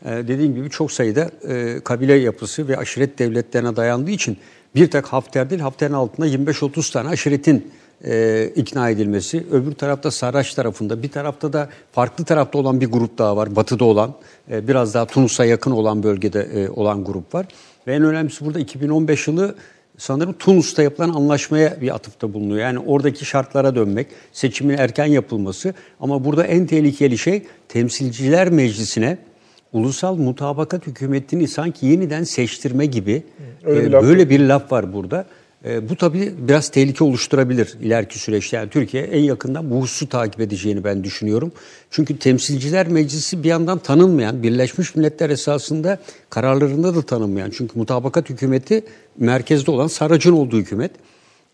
Ee, 0.04 0.10
dediğim 0.10 0.54
gibi 0.54 0.70
çok 0.70 0.92
sayıda 0.92 1.30
e, 1.48 1.80
kabile 1.84 2.14
yapısı 2.14 2.68
ve 2.68 2.76
aşiret 2.76 3.18
devletlerine 3.18 3.76
dayandığı 3.76 4.10
için 4.10 4.36
bir 4.74 4.90
tek 4.90 5.06
Hafter 5.06 5.50
değil 5.50 5.60
Hafter'in 5.60 5.92
altında 5.92 6.26
25-30 6.26 6.92
tane 6.92 7.08
aşiretin 7.08 7.72
e, 8.04 8.50
ikna 8.56 8.90
edilmesi. 8.90 9.46
Öbür 9.50 9.72
tarafta 9.72 10.10
Sarraç 10.10 10.54
tarafında 10.54 11.02
bir 11.02 11.08
tarafta 11.10 11.52
da 11.52 11.68
farklı 11.92 12.24
tarafta 12.24 12.58
olan 12.58 12.80
bir 12.80 12.86
grup 12.86 13.18
daha 13.18 13.36
var. 13.36 13.56
Batıda 13.56 13.84
olan 13.84 14.14
e, 14.50 14.68
biraz 14.68 14.94
daha 14.94 15.06
Tunus'a 15.06 15.44
yakın 15.44 15.70
olan 15.70 16.02
bölgede 16.02 16.40
e, 16.40 16.68
olan 16.68 17.04
grup 17.04 17.34
var. 17.34 17.46
Ve 17.86 17.94
en 17.94 18.02
önemlisi 18.02 18.44
burada 18.44 18.58
2015 18.58 19.28
yılı 19.28 19.54
sanırım 19.98 20.32
Tunus'ta 20.32 20.82
yapılan 20.82 21.08
anlaşmaya 21.08 21.80
bir 21.80 21.94
atıfta 21.94 22.32
bulunuyor. 22.32 22.60
Yani 22.60 22.78
oradaki 22.78 23.24
şartlara 23.24 23.74
dönmek, 23.74 24.06
seçimin 24.32 24.78
erken 24.78 25.06
yapılması 25.06 25.74
ama 26.00 26.24
burada 26.24 26.44
en 26.44 26.66
tehlikeli 26.66 27.18
şey 27.18 27.42
Temsilciler 27.68 28.50
Meclisi'ne 28.50 29.18
ulusal 29.72 30.16
mutabakat 30.16 30.86
hükümetini 30.86 31.48
sanki 31.48 31.86
yeniden 31.86 32.24
seçtirme 32.24 32.86
gibi 32.86 33.22
Öyle 33.64 33.88
bir 33.88 33.92
e, 33.92 34.02
böyle 34.02 34.30
bir 34.30 34.40
laf 34.40 34.72
var 34.72 34.92
burada. 34.92 35.26
E, 35.64 35.88
bu 35.88 35.96
tabii 35.96 36.34
biraz 36.38 36.68
tehlike 36.68 37.04
oluşturabilir 37.04 37.74
ileriki 37.82 38.18
süreçte. 38.18 38.56
Yani 38.56 38.70
Türkiye 38.70 39.02
en 39.02 39.22
yakından 39.22 39.70
bu 39.70 39.82
hususu 39.82 40.08
takip 40.08 40.40
edeceğini 40.40 40.84
ben 40.84 41.04
düşünüyorum. 41.04 41.52
Çünkü 41.90 42.18
Temsilciler 42.18 42.88
Meclisi 42.88 43.42
bir 43.42 43.48
yandan 43.48 43.78
tanınmayan, 43.78 44.42
Birleşmiş 44.42 44.94
Milletler 44.94 45.30
esasında 45.30 45.98
kararlarında 46.30 46.94
da 46.94 47.02
tanınmayan. 47.02 47.50
Çünkü 47.50 47.78
mutabakat 47.78 48.30
hükümeti 48.30 48.84
merkezde 49.18 49.70
olan 49.70 49.86
Sarrac'ın 49.86 50.32
olduğu 50.32 50.58
hükümet. 50.58 50.90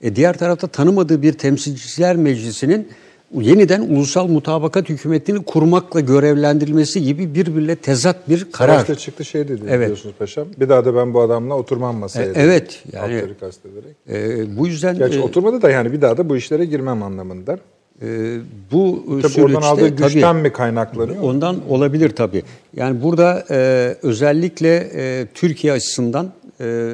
E, 0.02 0.16
diğer 0.16 0.38
tarafta 0.38 0.66
tanımadığı 0.66 1.22
bir 1.22 1.32
Temsilciler 1.32 2.16
Meclisi'nin 2.16 2.88
yeniden 3.34 3.80
ulusal 3.80 4.26
mutabakat 4.28 4.88
hükümetini 4.88 5.42
kurmakla 5.44 6.00
görevlendirilmesi 6.00 7.02
gibi 7.02 7.34
birbirle 7.34 7.76
tezat 7.76 8.28
bir 8.28 8.52
karar. 8.52 8.72
Savaşta 8.74 8.94
çıktı 8.94 9.24
şey 9.24 9.48
dedi 9.48 9.62
Evet. 9.68 9.86
diyorsunuz 9.86 10.14
paşam. 10.18 10.46
Bir 10.60 10.68
daha 10.68 10.84
da 10.84 10.94
ben 10.96 11.14
bu 11.14 11.20
adamla 11.20 11.54
oturmam 11.54 11.96
masaya. 11.96 12.24
E, 12.28 12.32
evet, 12.34 12.82
yani- 12.92 13.22
kastederek. 13.40 13.96
E, 14.10 14.58
bu 14.58 14.66
yüzden 14.66 14.98
Gerçi 14.98 15.18
e, 15.18 15.22
oturmadı 15.22 15.62
da 15.62 15.70
yani 15.70 15.92
bir 15.92 16.00
daha 16.00 16.16
da 16.16 16.28
bu 16.28 16.36
işlere 16.36 16.64
girmem 16.64 17.02
anlamında. 17.02 17.58
e, 18.02 18.36
bu 18.72 19.02
Tabii 19.08 19.20
süreçte 19.20 19.42
oradan 19.42 19.62
aldığı 19.62 19.96
tabii- 19.96 20.12
güçten 20.12 20.36
mi 20.36 20.52
kaynaklanıyor? 20.52 21.22
Ondan 21.22 21.56
olabilir 21.68 22.10
tabii. 22.10 22.42
Yani 22.76 23.02
burada 23.02 23.44
e, 23.50 23.56
özellikle 24.02 24.90
e, 24.94 25.26
Türkiye 25.34 25.72
açısından 25.72 26.30
e, 26.60 26.92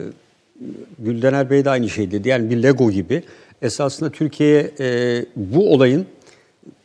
Güldener 0.99 1.51
Bey 1.51 1.65
de 1.65 1.71
aynı 1.71 1.89
şey 1.89 2.11
dedi. 2.11 2.29
Yani 2.29 2.51
bir 2.51 2.63
Lego 2.63 2.91
gibi. 2.91 3.23
Esasında 3.63 4.11
Türkiye'ye 4.11 4.71
e, 4.81 5.25
bu 5.37 5.73
olayın 5.73 6.07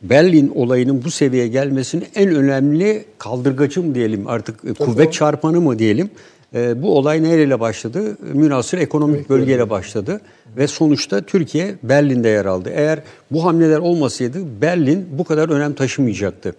Berlin 0.02 0.52
olayının 0.54 1.04
bu 1.04 1.10
seviyeye 1.10 1.48
gelmesinin 1.48 2.06
en 2.14 2.34
önemli 2.34 3.04
kaldırgacı 3.18 3.82
mı 3.82 3.94
diyelim 3.94 4.26
artık 4.26 4.64
e, 4.64 4.72
kuvvet 4.72 5.12
çarpanı 5.12 5.60
mı 5.60 5.78
diyelim. 5.78 6.10
E, 6.54 6.82
bu 6.82 6.98
olay 6.98 7.22
nereyle 7.22 7.60
başladı? 7.60 8.16
Münasır 8.32 8.78
ekonomik 8.78 9.30
bölgeyle 9.30 9.70
başladı 9.70 10.20
ve 10.56 10.66
sonuçta 10.66 11.20
Türkiye 11.20 11.74
Berlin'de 11.82 12.28
yer 12.28 12.44
aldı. 12.44 12.70
Eğer 12.74 13.02
bu 13.30 13.44
hamleler 13.44 13.78
olmasaydı 13.78 14.38
Berlin 14.62 15.08
bu 15.12 15.24
kadar 15.24 15.48
önem 15.48 15.74
taşımayacaktı. 15.74 16.54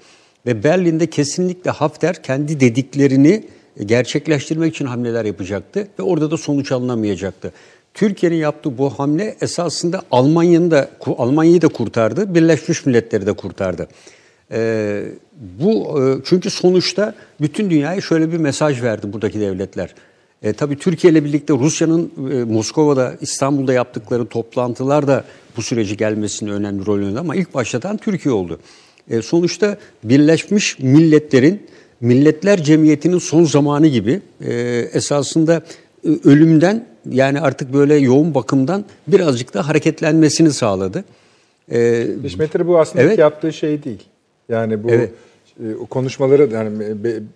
Ve 0.46 0.64
Berlin'de 0.64 1.08
kesinlikle 1.08 1.72
Hafter 1.72 2.24
kendi 2.24 2.60
dediklerini 2.60 3.44
gerçekleştirmek 3.86 4.76
için 4.76 4.86
hamleler 4.86 5.26
yapacaktı 5.26 5.88
ve 6.00 6.04
orada 6.04 6.32
da 6.32 6.38
sonuç 6.38 6.72
alınamayacaktı. 6.72 7.54
Türkiye'nin 7.94 8.36
yaptığı 8.36 8.78
bu 8.78 8.89
hamle 8.89 9.36
esasında 9.41 10.02
Almanya'nın 10.12 10.72
da 10.72 10.89
Almanya'yı 11.18 11.62
da 11.62 11.68
kurtardı, 11.68 12.36
Birleşmiş 12.36 12.86
Milletleri 12.86 13.26
de 13.26 13.34
kurtardı. 13.34 13.88
Ee, 14.52 15.04
bu 15.60 16.02
e, 16.02 16.22
çünkü 16.26 16.50
sonuçta 16.50 17.16
bütün 17.41 17.70
dünyaya 17.70 18.02
şöyle 18.02 18.32
bir 18.32 18.38
mesaj 18.38 18.82
verdi 18.82 19.14
buradaki 19.14 19.39
devletler. 19.39 19.94
E, 20.44 20.54
tabii 20.54 20.78
Türkiye 20.78 21.14
ile 21.14 21.24
birlikte 21.24 21.54
Rusya'nın 21.54 22.12
e, 22.32 22.44
Moskova'da, 22.44 23.16
İstanbul'da 23.22 23.74
yaptıkları 23.74 24.26
toplantılar 24.26 25.08
da 25.08 25.24
bu 25.58 25.62
süreci 25.62 25.98
gelmesine 25.98 26.52
önemli 26.52 26.86
rol 26.86 26.94
oynadı 26.94 27.20
ama 27.20 27.36
ilk 27.36 27.54
başlatan 27.54 27.98
Türkiye 27.98 28.34
oldu. 28.34 28.60
E, 29.10 29.22
sonuçta 29.22 29.78
Birleşmiş 30.04 30.80
Milletler'in 30.80 31.68
Milletler 32.02 32.64
Cemiyeti'nin 32.64 33.18
son 33.18 33.44
zamanı 33.44 33.88
gibi 33.88 34.22
e, 34.41 34.54
esasında 34.94 35.62
e, 36.06 36.10
ölümden 36.24 36.93
yani 37.10 37.41
artık 37.41 37.74
böyle 37.74 37.95
yoğun 37.95 38.36
bakımdan 38.36 38.86
birazcık 39.08 39.54
da 39.54 39.68
hareketlenmesini 39.68 40.54
sağladı. 40.54 41.04
E, 41.72 42.08
Hizmetleri 42.24 42.68
bu 42.68 42.80
aslında 42.80 43.03
Evet. 43.03 43.18
yaptığı 43.18 43.53
şey 43.53 43.84
değil. 43.84 44.03
Yani 44.49 44.84
bu 44.84 44.90
Evet. 44.90 45.11
e, 45.60 45.73
konuşmaları 45.90 46.49
yani 46.53 46.80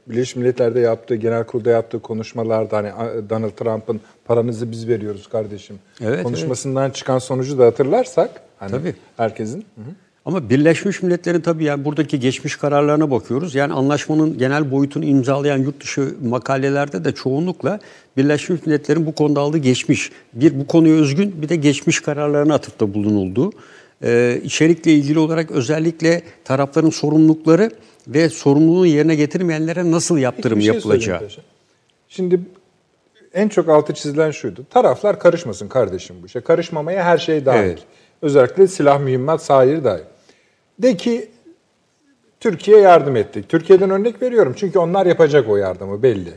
Birleşmiş 0.07 0.35
Milletler'de 0.35 0.79
yaptığı, 0.79 1.15
genel 1.15 1.43
kurulda 1.43 1.69
yaptığı 1.69 1.99
konuşmalarda 1.99 2.77
hani 2.77 2.91
Donald 3.29 3.51
Trump'ın 3.51 4.01
paranızı 4.25 4.71
biz 4.71 4.87
veriyoruz 4.87 5.27
kardeşim 5.27 5.79
Evet, 6.01 6.23
konuşmasından 6.23 6.89
çıkan 6.89 7.19
sonucu 7.19 7.57
da 7.57 7.65
hatırlarsak 7.65 8.29
hani 8.59 8.71
Tabii. 8.71 8.95
herkesin 9.17 9.59
Hı 9.75 9.81
hı. 9.81 9.93
Ama 10.27 10.49
Birleşmiş 10.49 11.03
Milletler'in 11.03 11.41
tabii 11.41 11.63
yani 11.63 11.85
buradaki 11.85 12.19
geçmiş 12.19 12.55
kararlarına 12.55 13.11
bakıyoruz. 13.11 13.55
Yani 13.55 13.73
anlaşmanın 13.73 14.37
genel 14.37 14.71
boyutunu 14.71 15.05
imzalayan 15.05 15.57
yurt 15.57 15.83
dışı 15.83 16.15
makalelerde 16.23 17.05
de 17.05 17.11
çoğunlukla 17.11 17.79
Birleşmiş 18.17 18.65
Milletler'in 18.65 19.05
bu 19.05 19.15
konuda 19.15 19.39
aldığı 19.39 19.57
geçmiş, 19.57 20.11
bir 20.33 20.59
bu 20.59 20.67
konuya 20.67 20.95
özgün 20.95 21.41
bir 21.41 21.49
de 21.49 21.55
geçmiş 21.55 21.99
kararlarına 21.99 22.53
atıfta 22.53 22.93
bulunulduğu. 22.93 23.51
Ee, 24.03 24.41
içerikle 24.43 24.93
ilgili 24.93 25.19
olarak 25.19 25.51
özellikle 25.51 26.21
tarafların 26.45 26.89
sorumlulukları 26.89 27.71
ve 28.07 28.29
sorumluluğunu 28.29 28.87
yerine 28.87 29.15
getirmeyenlere 29.15 29.91
nasıl 29.91 30.17
yaptırım 30.17 30.61
şey 30.61 30.73
yapılacağı. 30.73 31.21
Şimdi 32.09 32.39
en 33.33 33.49
çok 33.49 33.69
altı 33.69 33.93
çizilen 33.93 34.31
şuydu. 34.31 34.65
Taraflar 34.69 35.19
karışmasın 35.19 35.67
kardeşim 35.67 36.15
bu 36.21 36.25
işe. 36.25 36.41
Karışmamaya 36.41 37.03
her 37.03 37.17
şey 37.17 37.45
dahil. 37.45 37.59
Evet. 37.59 37.79
Özellikle 38.21 38.67
silah 38.67 38.99
mühimmat 38.99 39.43
sahiri 39.43 39.83
dahil. 39.83 40.03
De 40.81 40.97
ki 40.97 41.29
Türkiye 42.39 42.77
yardım 42.77 43.15
etti. 43.15 43.43
Türkiye'den 43.49 43.89
örnek 43.89 44.21
veriyorum. 44.21 44.53
Çünkü 44.57 44.79
onlar 44.79 45.05
yapacak 45.05 45.49
o 45.49 45.57
yardımı 45.57 46.03
belli. 46.03 46.33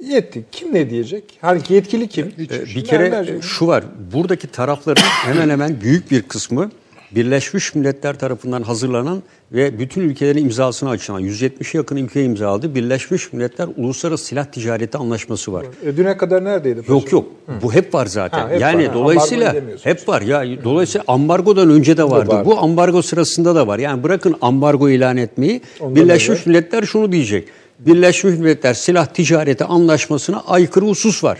Yetti. 0.00 0.44
Kim 0.52 0.74
ne 0.74 0.90
diyecek? 0.90 1.38
Hani 1.40 1.60
yetkili 1.68 2.08
kim? 2.08 2.26
Ee, 2.26 2.48
Bir 2.64 2.84
kere 2.84 3.10
Vermez. 3.12 3.42
şu 3.44 3.66
var. 3.66 3.84
Buradaki 4.12 4.46
tarafların 4.48 5.02
hemen 5.02 5.50
hemen 5.50 5.80
büyük 5.80 6.10
bir 6.10 6.22
kısmı 6.22 6.70
Birleşmiş 7.14 7.74
Milletler 7.74 8.18
tarafından 8.18 8.62
hazırlanan 8.62 9.22
ve 9.52 9.78
bütün 9.78 10.00
ülkelerin 10.00 10.44
imzasını 10.44 10.90
açılan 10.90 11.22
170'e 11.22 11.78
yakın 11.78 11.96
ülke 11.96 12.24
imzaladı. 12.24 12.74
Birleşmiş 12.74 13.32
Milletler 13.32 13.68
Uluslararası 13.76 14.24
Silah 14.24 14.44
Ticareti 14.44 14.98
Anlaşması 14.98 15.52
var. 15.52 15.66
E, 15.84 15.96
düne 15.96 16.16
kadar 16.16 16.44
neredeydi? 16.44 16.82
Yok 16.88 17.12
yok. 17.12 17.26
Bu 17.62 17.74
hep 17.74 17.94
var 17.94 18.06
zaten. 18.06 18.38
Ha, 18.38 18.50
hep 18.50 18.60
yani 18.60 18.88
var. 18.88 18.94
Dolayısıyla 18.94 19.54
hep 19.82 20.08
var. 20.08 20.22
Ya 20.22 20.44
dolayısıyla 20.64 21.04
ambargodan 21.08 21.70
önce 21.70 21.96
de 21.96 22.04
vardı. 22.04 22.32
vardı. 22.32 22.46
Bu 22.46 22.58
ambargo 22.58 23.02
sırasında 23.02 23.54
da 23.54 23.66
var. 23.66 23.78
Yani 23.78 24.02
bırakın 24.02 24.34
ambargo 24.40 24.88
ilan 24.88 25.16
etmeyi. 25.16 25.60
Ondan 25.80 25.96
Birleşmiş. 25.96 26.46
Milletler 26.46 26.82
şunu 26.82 27.12
diyecek. 27.12 27.48
Birleşmiş 27.78 28.38
Milletler 28.38 28.74
Silah 28.74 29.06
Ticareti 29.06 29.64
Anlaşması'na 29.64 30.42
aykırı 30.46 30.84
husus 30.84 31.24
var. 31.24 31.38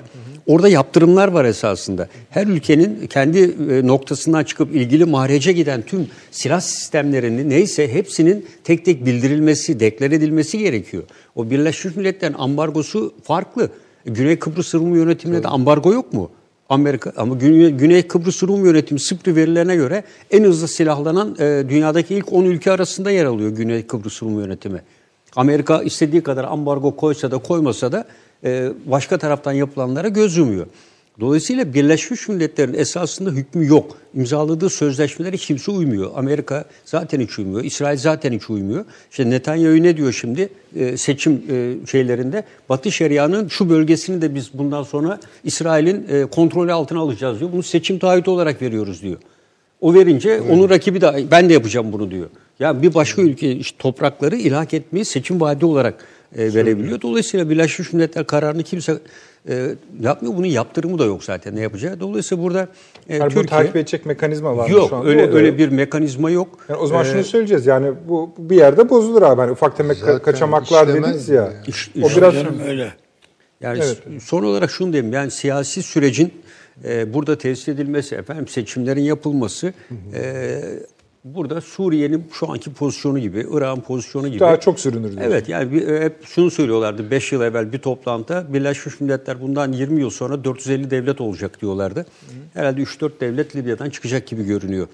Orada 0.49 0.69
yaptırımlar 0.69 1.29
var 1.29 1.45
esasında. 1.45 2.09
Her 2.31 2.47
ülkenin 2.47 3.07
kendi 3.07 3.39
e, 3.39 3.87
noktasından 3.87 4.45
çıkıp 4.45 4.75
ilgili 4.75 5.05
mahrece 5.05 5.53
giden 5.53 5.83
tüm 5.83 6.07
silah 6.31 6.61
sistemlerini 6.61 7.49
neyse 7.49 7.93
hepsinin 7.93 8.47
tek 8.65 8.85
tek 8.85 9.07
bildirilmesi, 9.07 9.81
deklar 9.81 10.11
edilmesi 10.11 10.59
gerekiyor. 10.59 11.03
O 11.35 11.51
Birleşmiş 11.51 11.97
Milletler'in 11.97 12.35
ambargosu 12.35 13.15
farklı. 13.23 13.70
Güney 14.05 14.39
Kıbrıs 14.39 14.75
Rum 14.75 14.95
yönetiminde 14.95 15.43
de 15.43 15.49
ambargo 15.49 15.93
yok 15.93 16.12
mu? 16.12 16.31
Amerika 16.69 17.12
ama 17.16 17.35
Güney, 17.35 17.70
Güney 17.70 18.03
Kıbrıs 18.03 18.43
Rum 18.43 18.65
yönetimi 18.65 19.01
SIPRI 19.01 19.37
verilerine 19.37 19.77
göre 19.77 20.05
en 20.31 20.45
hızlı 20.45 20.69
silahlanan 20.69 21.37
e, 21.39 21.65
dünyadaki 21.69 22.15
ilk 22.15 22.33
10 22.33 22.45
ülke 22.45 22.70
arasında 22.70 23.11
yer 23.11 23.25
alıyor 23.25 23.51
Güney 23.51 23.87
Kıbrıs 23.87 24.23
Rum 24.23 24.41
yönetimi. 24.41 24.83
Amerika 25.37 25.83
istediği 25.83 26.23
kadar 26.23 26.45
ambargo 26.45 26.97
koysa 26.97 27.31
da 27.31 27.39
koymasa 27.39 27.93
da 27.93 28.05
başka 28.86 29.19
taraftan 29.19 29.52
yapılanlara 29.52 30.09
göz 30.09 30.36
yumuyor. 30.36 30.66
Dolayısıyla 31.20 31.74
Birleşmiş 31.74 32.28
Milletler'in 32.28 32.74
esasında 32.74 33.31
hükmü 33.31 33.66
yok. 33.66 33.97
İmzaladığı 34.15 34.70
sözleşmelere 34.70 35.36
kimse 35.36 35.70
uymuyor. 35.70 36.10
Amerika 36.15 36.65
zaten 36.85 37.20
hiç 37.20 37.39
uymuyor. 37.39 37.65
İsrail 37.65 37.98
zaten 37.98 38.32
hiç 38.32 38.51
uymuyor. 38.51 38.85
İşte 39.10 39.31
Netanyahu 39.31 39.82
ne 39.82 39.97
diyor 39.97 40.12
şimdi 40.12 40.48
e, 40.77 40.97
seçim 40.97 41.43
e, 41.51 41.86
şeylerinde? 41.86 42.44
Batı 42.69 42.93
Şeria'nın 42.93 43.48
şu 43.48 43.70
bölgesini 43.70 44.23
de 44.23 44.35
biz 44.35 44.51
bundan 44.55 44.82
sonra 44.82 45.20
İsrail'in 45.44 46.06
e, 46.09 46.27
kontrolü 46.27 46.73
altına 46.73 47.01
alacağız 47.01 47.40
diyor. 47.40 47.52
Bunu 47.52 47.62
seçim 47.62 47.98
taahhütü 47.98 48.31
olarak 48.31 48.62
veriyoruz 48.62 49.02
diyor. 49.02 49.19
O 49.81 49.94
verince 49.94 50.40
onun 50.40 50.70
rakibi 50.70 51.01
de 51.01 51.24
ben 51.31 51.48
de 51.48 51.52
yapacağım 51.52 51.93
bunu 51.93 52.10
diyor. 52.10 52.28
Yani 52.60 52.82
bir 52.82 52.94
başka 52.94 53.23
ülke 53.23 53.52
işte 53.52 53.78
toprakları 53.78 54.36
ilhak 54.36 54.74
etmeyi 54.74 55.05
seçim 55.05 55.40
vaadi 55.40 55.65
olarak 55.65 56.05
e, 56.37 56.55
verebiliyor. 56.55 57.01
Dolayısıyla 57.01 57.51
Birleşmiş 57.51 57.93
Milletler 57.93 58.27
kararını 58.27 58.63
kimse 58.63 58.99
e, 59.49 59.69
yapmıyor. 60.01 60.37
Bunun 60.37 60.47
yaptırımı 60.47 60.99
da 60.99 61.05
yok 61.05 61.25
zaten 61.25 61.57
ne 61.57 61.61
yapacağı. 61.61 62.01
Dolayısıyla 62.01 62.45
burada 62.45 62.69
e, 63.09 63.17
Yani 63.17 63.21
bunu 63.21 63.29
Türkiye 63.41 63.47
takip 63.61 63.77
edecek 63.77 64.07
mekanizma 64.07 64.57
var 64.57 64.69
mı 64.71 64.77
yok 64.77 64.89
şu 64.89 64.97
anda? 64.97 65.09
öyle 65.09 65.25
O 65.25 65.35
öyle 65.35 65.49
yok. 65.49 65.59
bir 65.59 65.69
mekanizma 65.69 66.31
yok. 66.31 66.59
Yani 66.69 66.79
o 66.81 66.87
zaman 66.87 67.05
Ee, 67.05 67.09
şunu 67.13 67.25
söyleyeceğiz 67.25 67.67
yani 67.67 67.93
bu, 68.09 68.35
bir 68.39 68.57
yerde 68.57 68.91
bozulur 68.91 69.23
abi. 69.23 69.41
Hani 69.41 69.53
ufak 69.53 69.77
tefek 69.77 69.97
Zaten 69.97 70.23
kaçamaklar 70.23 70.89
dediniz 70.89 71.29
ya. 71.29 71.43
yani. 71.43 71.55
İş- 71.67 71.91
o 72.03 72.07
iş- 72.09 72.17
biraz 72.17 72.35
Canım 72.35 72.61
öyle. 72.67 72.93
Yani 73.61 73.79
Evet. 73.85 73.99
son 74.23 74.43
olarak 74.45 74.71
şunu 74.71 74.93
diyeyim 74.93 75.13
yani 75.13 75.31
siyasi 75.31 75.83
sürecin 75.83 76.33
e, 76.85 77.15
burada 77.15 77.39
tesis 77.39 77.69
edilmesi, 77.69 78.15
efendim 78.15 78.49
seçimlerin 78.49 79.01
yapılması 79.03 79.73
e, 80.15 80.61
burada 81.35 81.61
Suriye'nin 81.61 82.25
şu 82.33 82.51
anki 82.51 82.73
pozisyonu 82.73 83.19
gibi, 83.19 83.47
Irak'ın 83.51 83.81
pozisyonu 83.81 84.29
gibi. 84.29 84.41
daha 84.41 84.61
çok 84.61 84.81
sürünür 84.81 85.03
diyorsun. 85.03 85.21
Evet 85.21 85.49
yani 85.49 85.73
bir, 85.73 85.89
e, 85.89 86.05
hep 86.05 86.25
şunu 86.27 86.51
söylüyorlardı 86.51 87.11
5 87.11 87.33
yıl 87.33 87.43
evvel 87.43 87.73
bir 87.73 87.79
toplantıda 87.79 88.53
Birleşmiş 88.53 89.01
Milletler 89.01 89.41
bundan 89.41 89.73
20 89.73 90.01
yıl 90.01 90.11
sonra 90.11 90.45
450 90.45 90.91
devlet 90.91 91.21
olacak 91.21 91.61
diyorlardı. 91.61 92.07
Herhalde 92.55 92.81
3-4 92.83 93.21
devlet 93.21 93.57
Libya'dan 93.57 93.91
çıkacak 93.91 94.27
gibi 94.27 94.45
görünüyor. 94.45 94.89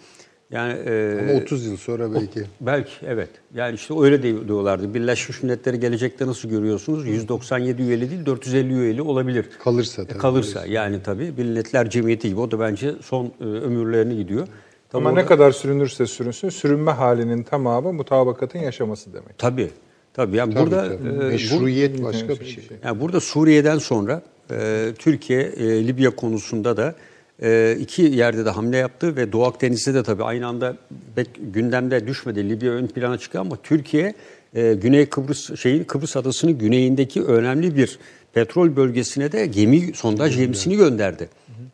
Yani 0.51 0.73
e, 0.73 1.19
Ama 1.20 1.32
30 1.43 1.66
yıl 1.66 1.77
sonra 1.77 2.15
belki. 2.15 2.43
Belki 2.61 2.90
evet. 3.06 3.28
Yani 3.55 3.74
işte 3.74 3.94
öyle 4.01 4.23
de 4.23 4.48
diyorlardı. 4.48 4.94
Birleşmiş 4.94 5.43
Milletleri 5.43 5.81
gelecekte 5.81 6.27
nasıl 6.27 6.48
görüyorsunuz? 6.48 7.06
197 7.06 7.82
üyeli 7.82 8.11
değil 8.11 8.27
450 8.27 8.74
üyeli 8.74 9.02
olabilir. 9.02 9.47
Kalırsa 9.65 10.06
tabii. 10.06 10.19
Kalırsa 10.19 10.66
yani 10.66 11.02
tabii 11.02 11.32
Milletler 11.36 11.90
Cemiyeti 11.90 12.28
gibi 12.28 12.40
o 12.40 12.51
da 12.51 12.61
bence 12.61 12.94
son 13.02 13.32
e, 13.40 13.44
ömürlerini 13.44 14.16
gidiyor. 14.16 14.47
Tabii 14.47 14.59
Ama 14.94 15.08
orada- 15.10 15.20
ne 15.20 15.26
kadar 15.26 15.52
sürünürse 15.52 16.06
sürünsün 16.06 16.48
sürünme 16.48 16.90
halinin 16.90 17.42
tamamı 17.42 17.92
mutabakatın 17.92 18.58
yaşaması 18.58 19.12
demek. 19.12 19.38
Tabii. 19.38 19.70
Tabii 20.14 20.36
yani 20.36 20.54
Tabii, 20.54 20.64
burada 20.66 20.82
tabii. 20.88 21.08
e, 21.08 21.20
bu- 21.20 21.24
Meşruiyet 21.24 22.02
başka 22.04 22.28
bir 22.28 22.44
şey. 22.44 22.64
Yani 22.84 23.00
burada 23.00 23.20
Suriye'den 23.20 23.78
sonra 23.78 24.22
e, 24.50 24.88
Türkiye 24.98 25.40
e, 25.42 25.86
Libya 25.86 26.10
konusunda 26.10 26.76
da 26.76 26.94
e, 27.42 27.76
iki 27.80 28.02
yerde 28.02 28.44
de 28.44 28.50
hamle 28.50 28.76
yaptı 28.76 29.16
ve 29.16 29.32
Doğu 29.32 29.44
Akdeniz'de 29.44 29.94
de 29.94 30.02
tabii 30.02 30.24
aynı 30.24 30.46
anda 30.46 30.76
pek 31.16 31.28
gündemde 31.54 32.06
düşmedi. 32.06 32.48
Libya 32.50 32.72
ön 32.72 32.86
plana 32.86 33.18
çıktı 33.18 33.40
ama 33.40 33.56
Türkiye 33.62 34.14
e, 34.54 34.74
Güney 34.74 35.06
Kıbrıs 35.06 35.60
şeyin 35.60 35.84
Kıbrıs 35.84 36.16
adasının 36.16 36.58
güneyindeki 36.58 37.22
önemli 37.22 37.76
bir 37.76 37.98
petrol 38.32 38.76
bölgesine 38.76 39.32
de 39.32 39.46
gemi 39.46 39.92
sondaj 39.94 40.36
gemisini 40.36 40.76
gönderdi. 40.76 41.28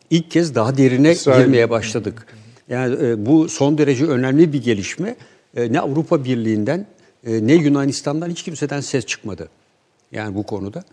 İlk 0.09 0.31
kez 0.31 0.55
daha 0.55 0.77
derine 0.77 1.11
İsrail. 1.11 1.43
girmeye 1.45 1.69
başladık. 1.69 2.25
Yani 2.71 3.05
e, 3.05 3.25
bu 3.25 3.49
son 3.49 3.77
derece 3.77 4.05
önemli 4.05 4.53
bir 4.53 4.63
gelişme. 4.63 5.15
E, 5.55 5.73
ne 5.73 5.79
Avrupa 5.79 6.23
Birliği'nden 6.23 6.87
e, 7.25 7.47
ne 7.47 7.53
Yunanistan'dan 7.53 8.29
hiç 8.29 8.43
kimseden 8.43 8.81
ses 8.81 9.05
çıkmadı. 9.05 9.49
Yani 10.11 10.35
bu 10.35 10.43
konuda. 10.43 10.83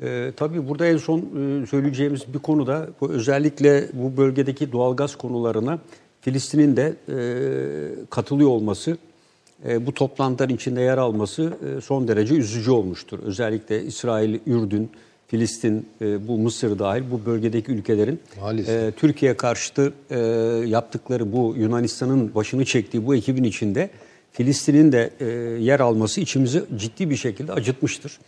E, 0.00 0.32
tabii 0.36 0.68
burada 0.68 0.86
en 0.86 0.96
son 0.96 1.20
e, 1.20 1.66
söyleyeceğimiz 1.66 2.34
bir 2.34 2.38
konu 2.38 2.66
da 2.66 2.88
bu 3.00 3.10
özellikle 3.10 3.88
bu 3.92 4.16
bölgedeki 4.16 4.72
doğalgaz 4.72 5.16
konularına 5.16 5.78
Filistin'in 6.20 6.76
de 6.76 6.96
e, 7.08 7.16
katılıyor 8.10 8.50
olması, 8.50 8.96
e, 9.68 9.86
bu 9.86 9.94
toplantıların 9.94 10.54
içinde 10.54 10.80
yer 10.80 10.98
alması 10.98 11.52
e, 11.76 11.80
son 11.80 12.08
derece 12.08 12.34
üzücü 12.34 12.70
olmuştur. 12.70 13.18
Özellikle 13.18 13.82
İsrail, 13.82 14.38
Ürdün, 14.46 14.90
Filistin, 15.32 15.86
e, 16.00 16.28
bu 16.28 16.38
Mısır 16.38 16.78
dahil 16.78 17.02
bu 17.10 17.26
bölgedeki 17.26 17.72
ülkelerin 17.72 18.20
Maalesef. 18.40 18.82
e, 18.82 18.92
Türkiye 18.96 19.36
karşıtı 19.36 19.92
e, 20.10 20.18
yaptıkları 20.66 21.32
bu 21.32 21.54
Yunanistan'ın 21.58 22.34
başını 22.34 22.64
çektiği 22.64 23.06
bu 23.06 23.14
ekibin 23.14 23.44
içinde 23.44 23.90
Filistin'in 24.32 24.92
de 24.92 25.10
e, 25.20 25.24
yer 25.62 25.80
alması 25.80 26.20
içimizi 26.20 26.62
ciddi 26.76 27.10
bir 27.10 27.16
şekilde 27.16 27.52
acıtmıştır. 27.52 28.18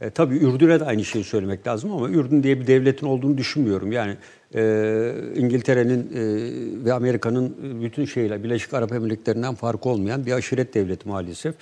E, 0.00 0.10
tabii 0.10 0.36
Ürdün'e 0.36 0.80
de 0.80 0.84
aynı 0.84 1.04
şeyi 1.04 1.24
söylemek 1.24 1.66
lazım 1.66 1.92
ama 1.92 2.08
Ürdün 2.08 2.42
diye 2.42 2.60
bir 2.60 2.66
devletin 2.66 3.06
olduğunu 3.06 3.38
düşünmüyorum. 3.38 3.92
Yani 3.92 4.16
e, 4.54 5.14
İngiltere'nin 5.36 6.00
e, 6.00 6.84
ve 6.84 6.92
Amerika'nın 6.92 7.56
e, 7.64 7.84
bütün 7.84 8.04
şeyle 8.04 8.44
Birleşik 8.44 8.74
Arap 8.74 8.92
Emirlikleri'nden 8.92 9.54
farkı 9.54 9.88
olmayan 9.88 10.26
bir 10.26 10.32
aşiret 10.32 10.74
devleti 10.74 11.08
maalesef. 11.08 11.54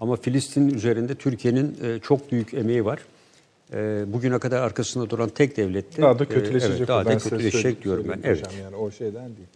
Ama 0.00 0.16
Filistin 0.16 0.68
üzerinde 0.74 1.14
Türkiye'nin 1.14 1.76
e, 1.84 1.98
çok 2.02 2.32
büyük 2.32 2.54
emeği 2.54 2.84
var. 2.84 2.98
E, 3.72 4.04
bugüne 4.12 4.38
kadar 4.38 4.62
arkasında 4.62 5.10
duran 5.10 5.28
tek 5.28 5.56
devletti. 5.56 6.02
Daha 6.02 6.18
da 6.18 6.24
E, 6.24 6.28
kötüleşecek. 6.28 6.70
evet, 6.78 6.90
o. 6.90 6.92
daha 6.92 7.04
da 7.04 7.18
kötüleşecek 7.18 7.52
söyleyeyim- 7.52 7.82
diyorum 7.82 8.04
ben. 8.08 8.20
Evet. 8.24 8.46
hocam 8.46 8.52
Yani 8.62 8.76
o 8.76 8.90
şeyden 8.90 9.24
değil. 9.26 9.48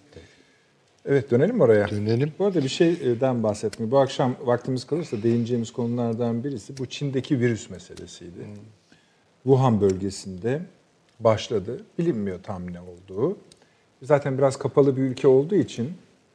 Evet 1.07 1.31
dönelim 1.31 1.57
mi 1.57 1.63
oraya? 1.63 1.91
Dönelim. 1.91 2.33
Bu 2.39 2.45
arada 2.47 2.63
bir 2.63 2.69
şeyden 2.69 3.43
bahsetmek. 3.43 3.91
Bu 3.91 3.99
akşam 3.99 4.37
vaktimiz 4.45 4.85
kalırsa 4.85 5.23
değineceğimiz 5.23 5.71
konulardan 5.73 6.45
birisi 6.45 6.79
bu 6.79 6.87
Çin'deki 6.87 7.41
virüs 7.41 7.71
meselesiydi. 7.71 8.39
Wuhan 9.43 9.81
bölgesinde 9.81 10.61
başladı. 11.21 11.81
Bilinmiyor 11.99 12.39
tam 12.43 12.73
ne 12.73 12.79
olduğu. 12.81 13.37
Zaten 14.03 14.39
biraz 14.39 14.57
kapalı 14.59 14.97
bir 14.97 15.03
ülke 15.03 15.29
olduğu 15.29 15.55
için 15.55 15.85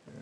e, 0.07 0.13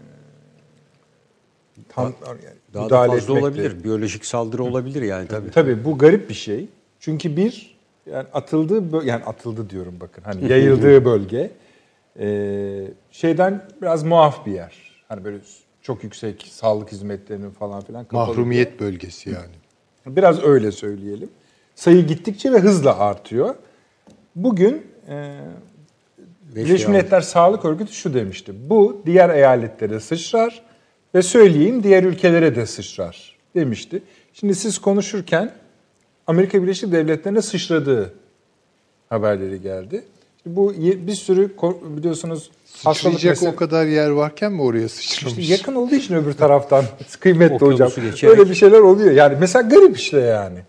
tam 1.90 2.06
yani 2.30 2.38
Daha 2.74 2.82
da 2.82 2.86
müdahale 2.86 3.12
fazla 3.12 3.36
de- 3.36 3.40
olabilir. 3.40 3.84
Biyolojik 3.84 4.26
saldırı 4.26 4.64
olabilir 4.64 5.02
yani 5.02 5.28
tabii. 5.28 5.52
Tabii 5.52 5.86
bu 5.86 5.98
garip 5.98 6.30
bir 6.30 6.34
şey. 6.34 6.70
Çünkü 7.00 7.38
bir 7.38 7.78
yani 8.06 8.28
atıldığı 8.34 9.06
yani 9.06 9.24
atıldı 9.24 9.70
diyorum 9.70 9.96
bakın 10.00 10.24
hani 10.24 10.52
yayıldığı 10.52 11.06
bölge 11.06 11.52
e, 12.20 12.88
şeyden 13.12 13.66
biraz 13.82 14.04
muaf 14.04 14.46
bir 14.46 14.52
yer. 14.52 15.04
Hani 15.08 15.26
böyle 15.26 15.38
çok 15.82 16.04
yüksek 16.04 16.48
sağlık 16.52 16.92
hizmetlerinin 16.92 17.52
falan 17.52 17.82
filan 17.82 18.06
kapalı. 18.06 18.28
Mahrumiyet 18.28 18.80
bölgesi 18.80 19.30
yani. 19.30 20.16
Biraz 20.16 20.44
öyle 20.44 20.72
söyleyelim. 20.72 21.30
Sayı 21.76 22.08
gittikçe 22.08 22.52
ve 22.52 22.60
hızla 22.60 23.00
artıyor. 23.00 23.56
Bugün 24.36 24.88
e, 25.10 25.40
Birleşmiş. 26.56 26.88
Milletler 26.88 27.22
Sağlık 27.22 27.66
Örgütü 27.66 27.94
şu 27.94 28.14
demişti. 28.14 28.70
Bu 28.70 29.02
diğer 29.06 29.30
eyaletlere 29.30 30.00
sıçrar 30.00 30.62
ve 31.16 31.22
söyleyeyim 31.22 31.84
diğer 31.84 32.04
ülkelere 32.04 32.56
de 32.56 32.66
sıçrar 32.66 33.38
demişti. 33.56 34.04
Şimdi 34.34 34.56
siz 34.56 34.80
konuşurken 34.80 35.52
Amerika 36.28 36.64
Birleşik 36.64 36.92
Devletleri'ne 36.92 37.42
sıçradığı 37.42 38.14
haberleri 39.10 39.62
geldi. 39.62 40.04
Bu 40.46 40.74
bir 40.78 41.16
sürü 41.16 41.52
biliyorsunuz 41.98 42.52
Sıçrayacak 42.66 43.38
mesele- 43.38 43.50
o 43.50 43.56
kadar 43.56 43.86
yer 43.86 44.10
varken 44.10 44.54
mi 44.54 44.62
oraya 44.62 44.90
sıçramış? 44.90 45.38
işte 45.38 45.54
yakın 45.54 45.76
olduğu 45.76 45.96
için 45.96 46.16
öbür 46.16 46.34
taraftan 46.34 46.86
kıymetli 47.20 47.56
Okyanusu 47.56 47.84
hocam. 47.98 48.12
geçerek. 48.12 48.40
Öyle 48.40 48.50
bir 48.50 48.56
şeyler 48.56 48.80
oluyor. 48.80 49.12
Yani 49.12 49.38
mesela 49.40 49.70
garip 49.70 49.98
işte 49.98 50.20
yani. 50.20 50.60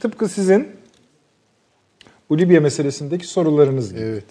Tıpkı 0.00 0.28
sizin 0.28 0.68
bu 2.30 2.38
Libya 2.38 2.60
meselesindeki 2.60 3.26
sorularınız 3.26 3.92
gibi. 3.92 4.02
Evet. 4.02 4.24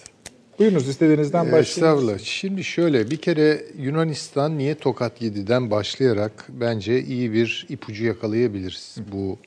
Buyurunuz 0.60 0.88
istediğinizden 0.90 1.46
başlayın. 1.46 1.62
Estağfurullah. 1.64 2.20
Şimdi 2.20 2.64
şöyle 2.64 3.12
bir 3.12 3.18
kere 3.18 3.64
Yunanistan 3.78 4.58
niye 4.58 4.76
tokat 4.76 5.22
yediden 5.22 5.72
başlayarak 5.72 6.32
bence 6.50 7.02
iyi 7.04 7.34
bir 7.34 7.66
ipucu 7.70 8.06
yakalayabiliriz 8.06 8.96
bu 9.12 9.38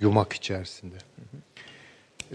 yumak 0.00 0.32
içerisinde. 0.32 0.94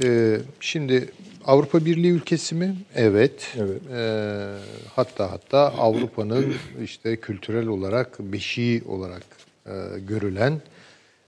Ee, 0.03 0.37
şimdi 0.59 1.09
Avrupa 1.45 1.85
Birliği 1.85 2.11
ülkesi 2.11 2.55
mi? 2.55 2.75
Evet. 2.95 3.55
Evet. 3.57 3.81
Ee, 3.91 4.55
hatta 4.95 5.31
hatta 5.31 5.59
Avrupa'nın 5.59 6.53
işte 6.83 7.15
kültürel 7.17 7.67
olarak 7.67 8.19
beşiği 8.19 8.83
olarak 8.87 9.23
e, 9.65 9.71
görülen 10.07 10.61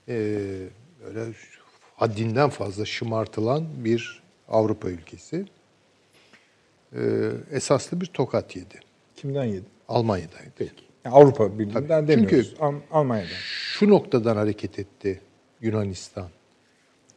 e, 0.08 0.14
böyle 1.04 1.32
haddinden 1.96 2.50
fazla 2.50 2.84
şımartılan 2.84 3.66
bir 3.76 4.22
Avrupa 4.48 4.88
ülkesi. 4.90 5.46
Ee, 6.96 7.30
esaslı 7.52 8.00
bir 8.00 8.06
tokat 8.06 8.56
yedi. 8.56 8.80
Kimden 9.16 9.44
yedi? 9.44 9.64
Almanya'daydı. 9.88 10.50
Peki. 10.56 10.72
Yani 11.04 11.14
Avrupa 11.14 11.58
Birliği'nden 11.58 11.88
Tabii. 11.88 12.08
demiyoruz. 12.08 12.48
Çünkü- 12.50 12.62
Al- 12.64 12.74
Almanya'dan. 12.90 13.28
Şu 13.72 13.88
noktadan 13.90 14.36
hareket 14.36 14.78
etti 14.78 15.20
Yunanistan. 15.62 16.28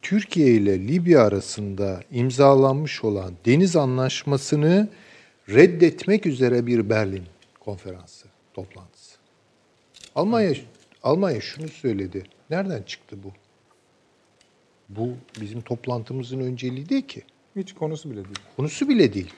Türkiye 0.02 0.48
ile 0.48 0.88
Libya 0.88 1.24
arasında 1.24 2.02
imzalanmış 2.12 3.04
olan 3.04 3.34
deniz 3.46 3.76
anlaşmasını 3.76 4.90
reddetmek 5.50 6.26
üzere 6.26 6.66
bir 6.66 6.90
Berlin 6.90 7.24
konferansı, 7.60 8.28
toplantısı. 8.54 9.18
Almanya 10.16 10.54
Almanya 11.06 11.42
şunu 11.42 11.68
söyledi. 11.68 12.24
Nereden 12.50 12.84
çıktı 12.84 13.18
bu? 13.24 13.32
Bu 14.90 15.14
bizim 15.42 15.62
toplantımızın 15.62 16.40
önceliği 16.40 16.90
değil 16.90 17.08
ki. 17.08 17.24
Hiç 17.56 17.74
konusu 17.74 18.12
bile 18.12 18.24
değil. 18.26 18.40
Konusu 18.58 18.90
bile 18.90 19.14
değil. 19.14 19.34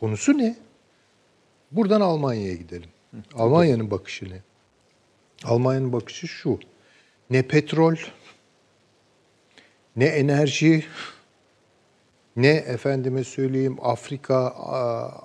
Konusu 0.00 0.38
ne? 0.38 0.56
Buradan 1.72 2.00
Almanya'ya 2.00 2.54
gidelim. 2.54 2.88
Almanya'nın 3.34 3.90
bakışı 3.90 4.30
ne? 4.30 4.42
Almanya'nın 5.44 5.92
bakışı 5.92 6.28
şu. 6.28 6.58
Ne 7.30 7.42
petrol, 7.42 7.96
ne 9.96 10.04
enerji, 10.04 10.84
ne 12.36 12.50
efendime 12.50 13.24
söyleyeyim 13.24 13.76
Afrika, 13.82 14.36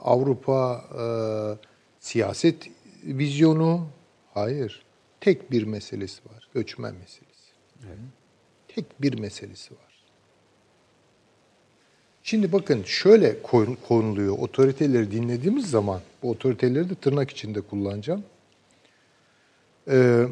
Avrupa 0.04 0.86
e, 1.00 1.04
siyaset 2.00 2.70
vizyonu. 3.04 3.88
Hayır. 4.34 4.84
Tek 5.22 5.52
bir 5.52 5.64
meselesi 5.64 6.22
var. 6.26 6.48
Göçmen 6.54 6.94
meselesi. 6.94 7.52
Tek 8.68 9.02
bir 9.02 9.20
meselesi 9.20 9.72
var. 9.74 10.04
Şimdi 12.24 12.52
bakın 12.52 12.84
şöyle 12.84 13.42
kon- 13.42 13.78
konuluyor. 13.88 14.38
Otoriteleri 14.40 15.12
dinlediğimiz 15.12 15.70
zaman, 15.70 16.02
bu 16.24 16.30
otoriteleri 16.30 16.90
de 16.90 16.96
tırnak 16.96 17.30
içinde 17.30 17.62
kullanacağım. 17.62 18.24
Ee, 19.90 20.26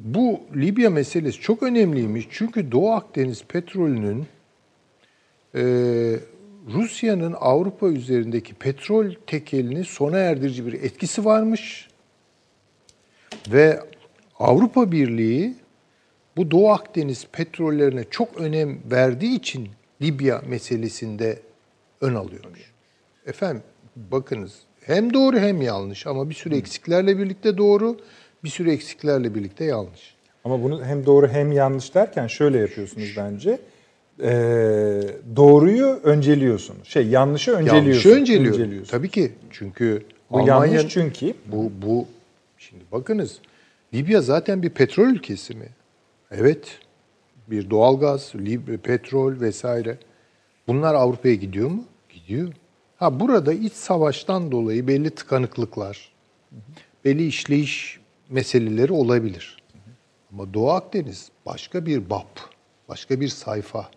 bu 0.00 0.40
Libya 0.56 0.90
meselesi 0.90 1.40
çok 1.40 1.62
önemliymiş. 1.62 2.28
Çünkü 2.30 2.72
Doğu 2.72 2.90
Akdeniz 2.92 3.44
petrolünün 3.44 4.26
e, 5.54 5.62
Rusya'nın 6.72 7.34
Avrupa 7.40 7.88
üzerindeki 7.88 8.54
petrol 8.54 9.14
tekelini 9.26 9.84
sona 9.84 10.18
erdirici 10.18 10.66
bir 10.66 10.72
etkisi 10.72 11.24
varmış. 11.24 11.88
Ve 13.48 13.80
Avrupa 14.38 14.92
Birliği 14.92 15.54
bu 16.36 16.50
Doğu 16.50 16.70
Akdeniz 16.70 17.26
petrollerine 17.32 18.04
çok 18.10 18.36
önem 18.40 18.78
verdiği 18.90 19.36
için 19.36 19.68
Libya 20.02 20.42
meselesinde 20.46 21.38
ön 22.00 22.14
alıyormuş. 22.14 22.72
Efendim 23.26 23.62
bakınız 23.96 24.54
hem 24.80 25.14
doğru 25.14 25.38
hem 25.38 25.62
yanlış 25.62 26.06
ama 26.06 26.30
bir 26.30 26.34
sürü 26.34 26.56
eksiklerle 26.56 27.18
birlikte 27.18 27.58
doğru, 27.58 27.96
bir 28.44 28.48
sürü 28.48 28.70
eksiklerle 28.70 29.34
birlikte 29.34 29.64
yanlış. 29.64 30.14
Ama 30.44 30.62
bunu 30.62 30.84
hem 30.84 31.06
doğru 31.06 31.28
hem 31.28 31.52
yanlış 31.52 31.94
derken 31.94 32.26
şöyle 32.26 32.58
yapıyorsunuz 32.58 33.14
bence. 33.16 33.58
Ee, 34.22 35.00
doğruyu 35.36 35.86
önceliyorsunuz. 35.86 36.88
Şey 36.88 37.06
yanlışı 37.06 37.52
önceliyorsunuz. 37.52 38.04
Yanlışı 38.04 38.20
önceliyor. 38.20 38.54
Önceliyorsunuz. 38.54 38.90
Tabii 38.90 39.08
ki 39.08 39.32
çünkü 39.50 40.02
Bu 40.30 40.38
Almanya- 40.38 40.74
yanlış 40.76 40.92
çünkü 40.94 41.34
Bu, 41.46 41.72
bu 41.82 42.06
şimdi 42.58 42.84
bakınız 42.92 43.38
Libya 43.94 44.20
zaten 44.20 44.62
bir 44.62 44.70
petrol 44.70 45.06
ülkesi 45.06 45.54
mi? 45.56 45.68
Evet. 46.30 46.78
Bir 47.50 47.70
doğalgaz, 47.70 48.32
Libya, 48.36 48.78
petrol 48.78 49.40
vesaire. 49.40 49.98
Bunlar 50.68 50.94
Avrupa'ya 50.94 51.34
gidiyor 51.34 51.70
mu? 51.70 51.84
Gidiyor. 52.08 52.52
Ha 52.96 53.20
burada 53.20 53.52
iç 53.52 53.72
savaştan 53.72 54.52
dolayı 54.52 54.88
belli 54.88 55.10
tıkanıklıklar, 55.10 56.12
belli 57.04 57.26
işleyiş 57.26 57.99
meseleleri 58.30 58.92
olabilir. 58.92 59.62
Ama 60.32 60.54
Doğu 60.54 60.70
Akdeniz 60.70 61.28
başka 61.46 61.86
bir 61.86 62.10
bab, 62.10 62.36
başka 62.88 63.20
bir 63.20 63.28
sayfa, 63.28 63.90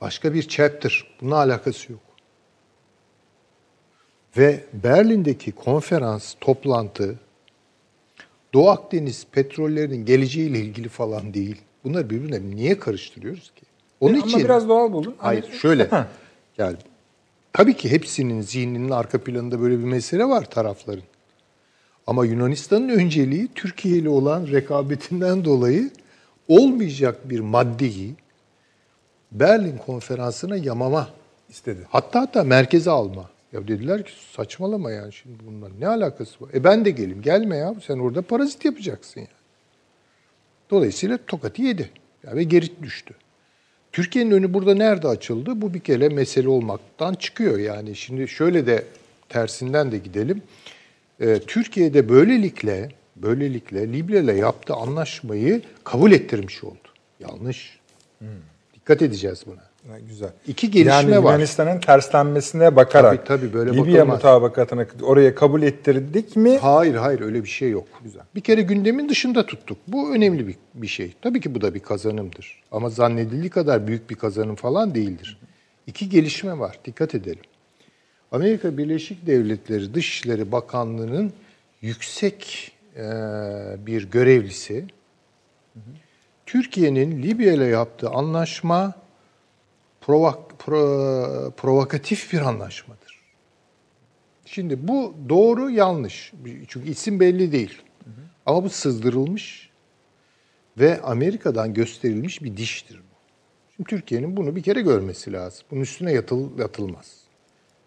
başka 0.00 0.34
bir 0.34 0.48
chapter. 0.48 1.06
Bununla 1.20 1.36
alakası 1.36 1.92
yok. 1.92 2.00
Ve 4.36 4.64
Berlin'deki 4.72 5.52
konferans, 5.52 6.34
toplantı 6.40 7.18
Doğu 8.54 8.68
Akdeniz 8.70 9.26
petrollerinin 9.32 10.04
geleceğiyle 10.04 10.58
ilgili 10.60 10.88
falan 10.88 11.34
değil. 11.34 11.60
Bunları 11.84 12.10
birbirine 12.10 12.56
niye 12.56 12.78
karıştırıyoruz 12.78 13.50
ki? 13.56 13.62
Onun 14.00 14.14
E, 14.14 14.18
için 14.18 14.34
ama 14.38 14.44
biraz 14.44 14.68
doğal 14.68 14.92
buldun. 14.92 15.14
Hayır 15.18 15.42
Hani- 15.42 15.54
şöyle. 15.58 15.84
Ha. 15.88 16.08
yani 16.58 16.76
tabii 17.52 17.74
ki 17.76 17.90
hepsinin 17.90 18.40
zihninin 18.40 18.90
arka 18.90 19.24
planında 19.24 19.60
böyle 19.60 19.78
bir 19.78 19.84
mesele 19.84 20.24
var 20.24 20.50
tarafların. 20.50 21.04
Ama 22.06 22.24
Yunanistan'ın 22.24 22.88
önceliği 22.88 23.48
Türkiye 23.54 23.98
ile 23.98 24.08
olan 24.08 24.46
rekabetinden 24.46 25.44
dolayı 25.44 25.90
olmayacak 26.48 27.30
bir 27.30 27.40
maddeyi 27.40 28.14
Berlin 29.32 29.78
konferansına 29.86 30.56
yamama 30.56 31.08
istedi. 31.48 31.80
Hatta 31.88 32.20
hatta 32.20 32.44
merkeze 32.44 32.90
alma. 32.90 33.30
Ya 33.52 33.68
dediler 33.68 34.04
ki 34.04 34.12
saçmalama 34.32 34.90
yani 34.90 35.12
şimdi 35.12 35.38
bunlar 35.46 35.70
ne 35.80 35.88
alakası 35.88 36.44
var? 36.44 36.50
E 36.54 36.64
ben 36.64 36.84
de 36.84 36.90
geleyim. 36.90 37.22
Gelme 37.22 37.56
ya 37.56 37.74
sen 37.86 37.98
orada 37.98 38.22
parazit 38.22 38.64
yapacaksın 38.64 39.20
ya. 39.20 39.26
Dolayısıyla 40.70 41.18
tokatı 41.26 41.62
yedi. 41.62 41.90
Ya 42.24 42.36
ve 42.36 42.42
geri 42.42 42.82
düştü. 42.82 43.14
Türkiye'nin 43.92 44.30
önü 44.30 44.54
burada 44.54 44.74
nerede 44.74 45.08
açıldı? 45.08 45.62
Bu 45.62 45.74
bir 45.74 45.80
kere 45.80 46.08
mesele 46.08 46.48
olmaktan 46.48 47.14
çıkıyor. 47.14 47.58
Yani 47.58 47.96
şimdi 47.96 48.28
şöyle 48.28 48.66
de 48.66 48.84
tersinden 49.28 49.92
de 49.92 49.98
gidelim. 49.98 50.42
Ee, 51.20 51.38
Türkiye'de 51.46 52.08
böylelikle 52.08 52.88
böylelikle 53.16 53.92
Libya 53.92 54.20
ile 54.20 54.32
yaptığı 54.32 54.74
anlaşmayı 54.74 55.62
kabul 55.84 56.12
ettirmiş 56.12 56.64
oldu. 56.64 56.88
Yanlış. 57.20 57.78
Dikkat 58.74 59.02
edeceğiz 59.02 59.42
buna. 59.46 59.66
Ha, 59.92 59.98
güzel. 60.08 60.30
İki 60.46 60.70
gelişme 60.70 60.92
yani 60.92 61.10
var. 61.10 61.32
Yunanistan'ın 61.32 61.80
terslenmesine 61.80 62.76
bakarak 62.76 63.26
Tabii, 63.26 63.40
tabii, 63.40 63.54
böyle 63.54 63.70
Libya 63.70 63.84
bakılmaz. 63.84 64.16
mutabakatını 64.16 64.86
oraya 65.02 65.34
kabul 65.34 65.62
ettirdik 65.62 66.36
mi? 66.36 66.58
Hayır 66.58 66.94
hayır 66.94 67.20
öyle 67.20 67.44
bir 67.44 67.48
şey 67.48 67.70
yok. 67.70 67.86
Güzel. 68.04 68.22
Bir 68.34 68.40
kere 68.40 68.62
gündemin 68.62 69.08
dışında 69.08 69.46
tuttuk. 69.46 69.78
Bu 69.88 70.14
önemli 70.14 70.48
bir, 70.48 70.56
bir 70.74 70.86
şey. 70.86 71.12
Tabii 71.22 71.40
ki 71.40 71.54
bu 71.54 71.60
da 71.60 71.74
bir 71.74 71.80
kazanımdır. 71.80 72.62
Ama 72.72 72.90
zannedildiği 72.90 73.50
kadar 73.50 73.86
büyük 73.86 74.10
bir 74.10 74.14
kazanım 74.14 74.54
falan 74.54 74.94
değildir. 74.94 75.38
İki 75.86 76.08
gelişme 76.08 76.58
var. 76.58 76.78
Dikkat 76.84 77.14
edelim. 77.14 77.44
Amerika 78.32 78.78
Birleşik 78.78 79.26
Devletleri 79.26 79.94
Dışişleri 79.94 80.52
Bakanlığı'nın 80.52 81.32
yüksek 81.82 82.72
e, 82.96 83.02
bir 83.86 84.10
görevlisi 84.10 84.86
Türkiye'nin 86.46 87.22
Libya 87.22 87.52
ile 87.52 87.64
yaptığı 87.64 88.10
anlaşma 88.10 88.94
provok, 90.00 90.52
pro- 90.58 91.52
provokatif 91.52 92.32
bir 92.32 92.40
anlaşmadır. 92.40 93.20
Şimdi 94.46 94.88
bu 94.88 95.14
doğru 95.28 95.70
yanlış. 95.70 96.32
Çünkü 96.68 96.90
isim 96.90 97.20
belli 97.20 97.52
değil. 97.52 97.82
Ama 98.46 98.64
bu 98.64 98.70
sızdırılmış 98.70 99.70
ve 100.78 101.02
Amerika'dan 101.02 101.74
gösterilmiş 101.74 102.42
bir 102.42 102.56
diştir 102.56 102.96
bu. 102.96 103.16
Şimdi 103.76 103.90
Türkiye'nin 103.90 104.36
bunu 104.36 104.56
bir 104.56 104.62
kere 104.62 104.80
görmesi 104.80 105.32
lazım. 105.32 105.66
Bunun 105.70 105.80
üstüne 105.80 106.12
yatıl, 106.12 106.58
yatılmaz. 106.58 107.25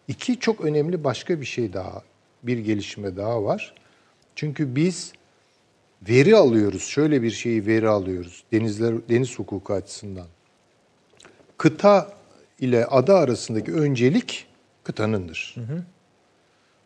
İki 0.10 0.40
çok 0.40 0.62
önemli 0.62 1.04
başka 1.04 1.42
bir 1.42 1.46
şey 1.46 1.74
daha, 1.74 2.04
bir 2.44 2.58
gelişme 2.58 3.18
daha 3.18 3.44
var. 3.44 3.74
Çünkü 4.36 4.76
biz 4.76 5.14
veri 6.10 6.36
alıyoruz. 6.36 6.84
Şöyle 6.84 7.22
bir 7.22 7.32
şeyi 7.32 7.66
veri 7.66 7.90
alıyoruz. 7.90 8.44
Denizler 8.52 9.10
deniz 9.10 9.40
hukuku 9.40 9.74
açısından. 9.74 10.28
Kıta 11.58 12.14
ile 12.60 12.86
ada 12.86 13.18
arasındaki 13.18 13.74
öncelik 13.74 14.48
kıtanındır. 14.84 15.56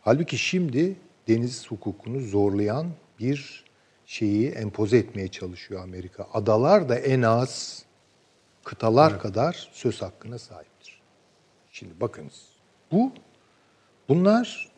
Halbuki 0.01 0.37
şimdi 0.37 0.95
deniz 1.27 1.67
hukukunu 1.67 2.19
zorlayan 2.19 2.87
bir 3.19 3.63
şeyi 4.05 4.49
empoze 4.49 4.97
etmeye 4.97 5.27
çalışıyor 5.27 5.83
Amerika. 5.83 6.27
Adalar 6.33 6.89
da 6.89 6.99
en 6.99 7.21
az 7.21 7.83
kıtalar 8.63 9.19
kadar 9.19 9.69
söz 9.73 10.01
hakkına 10.01 10.39
sahiptir. 10.39 11.01
Şimdi 11.71 12.01
bakınız. 12.01 12.52
Bu 12.93 13.11
bunlar 14.09 14.69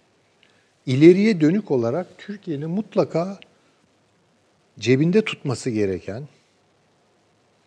ileriye 0.86 1.42
dönük 1.42 1.72
olarak 1.72 2.08
Türkiye'nin 2.18 2.70
mutlaka 2.70 3.40
cebinde 4.80 5.22
tutması 5.22 5.70
gereken, 5.70 6.24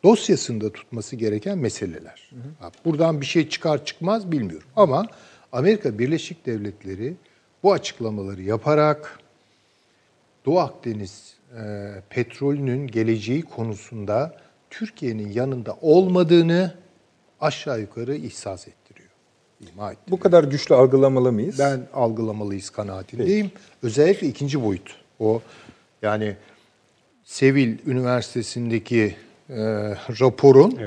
dosyasında 0.05 0.73
tutması 0.73 1.17
gereken 1.17 1.59
meseleler. 1.59 2.31
Ha, 2.61 2.71
Buradan 2.85 3.21
bir 3.21 3.27
şey 3.27 3.49
çıkar 3.49 3.85
çıkmaz 3.85 4.33
bilmiyorum. 4.33 4.69
Ama 4.77 5.07
Amerika 5.53 5.99
Birleşik 5.99 6.47
Devletleri 6.47 7.15
bu 7.63 7.73
açıklamaları 7.73 8.43
yaparak 8.43 9.21
Doğu 10.47 10.59
Akdeniz 10.59 11.35
e, 11.59 11.63
petrolünün 12.11 12.87
geleceği 12.87 13.43
konusunda 13.43 14.37
Türkiye'nin 14.71 15.33
yanında 15.33 15.77
olmadığını 15.81 16.75
aşağı 17.41 17.81
yukarı 17.81 18.17
ihsas 18.17 18.61
ettiriyor. 18.61 18.78
İma 19.61 19.93
ettiriyor. 19.93 20.11
Bu 20.11 20.21
kadar 20.21 20.45
güçlü 20.45 20.75
algılamalı 20.75 21.33
mıyız? 21.33 21.59
Ben 21.59 21.81
algılamalıyız 21.95 22.71
kanaatindeyim. 22.71 23.51
Özellikle 23.83 24.27
ikinci 24.27 24.65
boyut. 24.65 24.97
O 25.19 25.43
yani 26.03 26.37
Sevil 27.25 27.79
Üniversitesi'ndeki 27.87 29.17
e, 29.49 29.57
raporun 30.21 30.79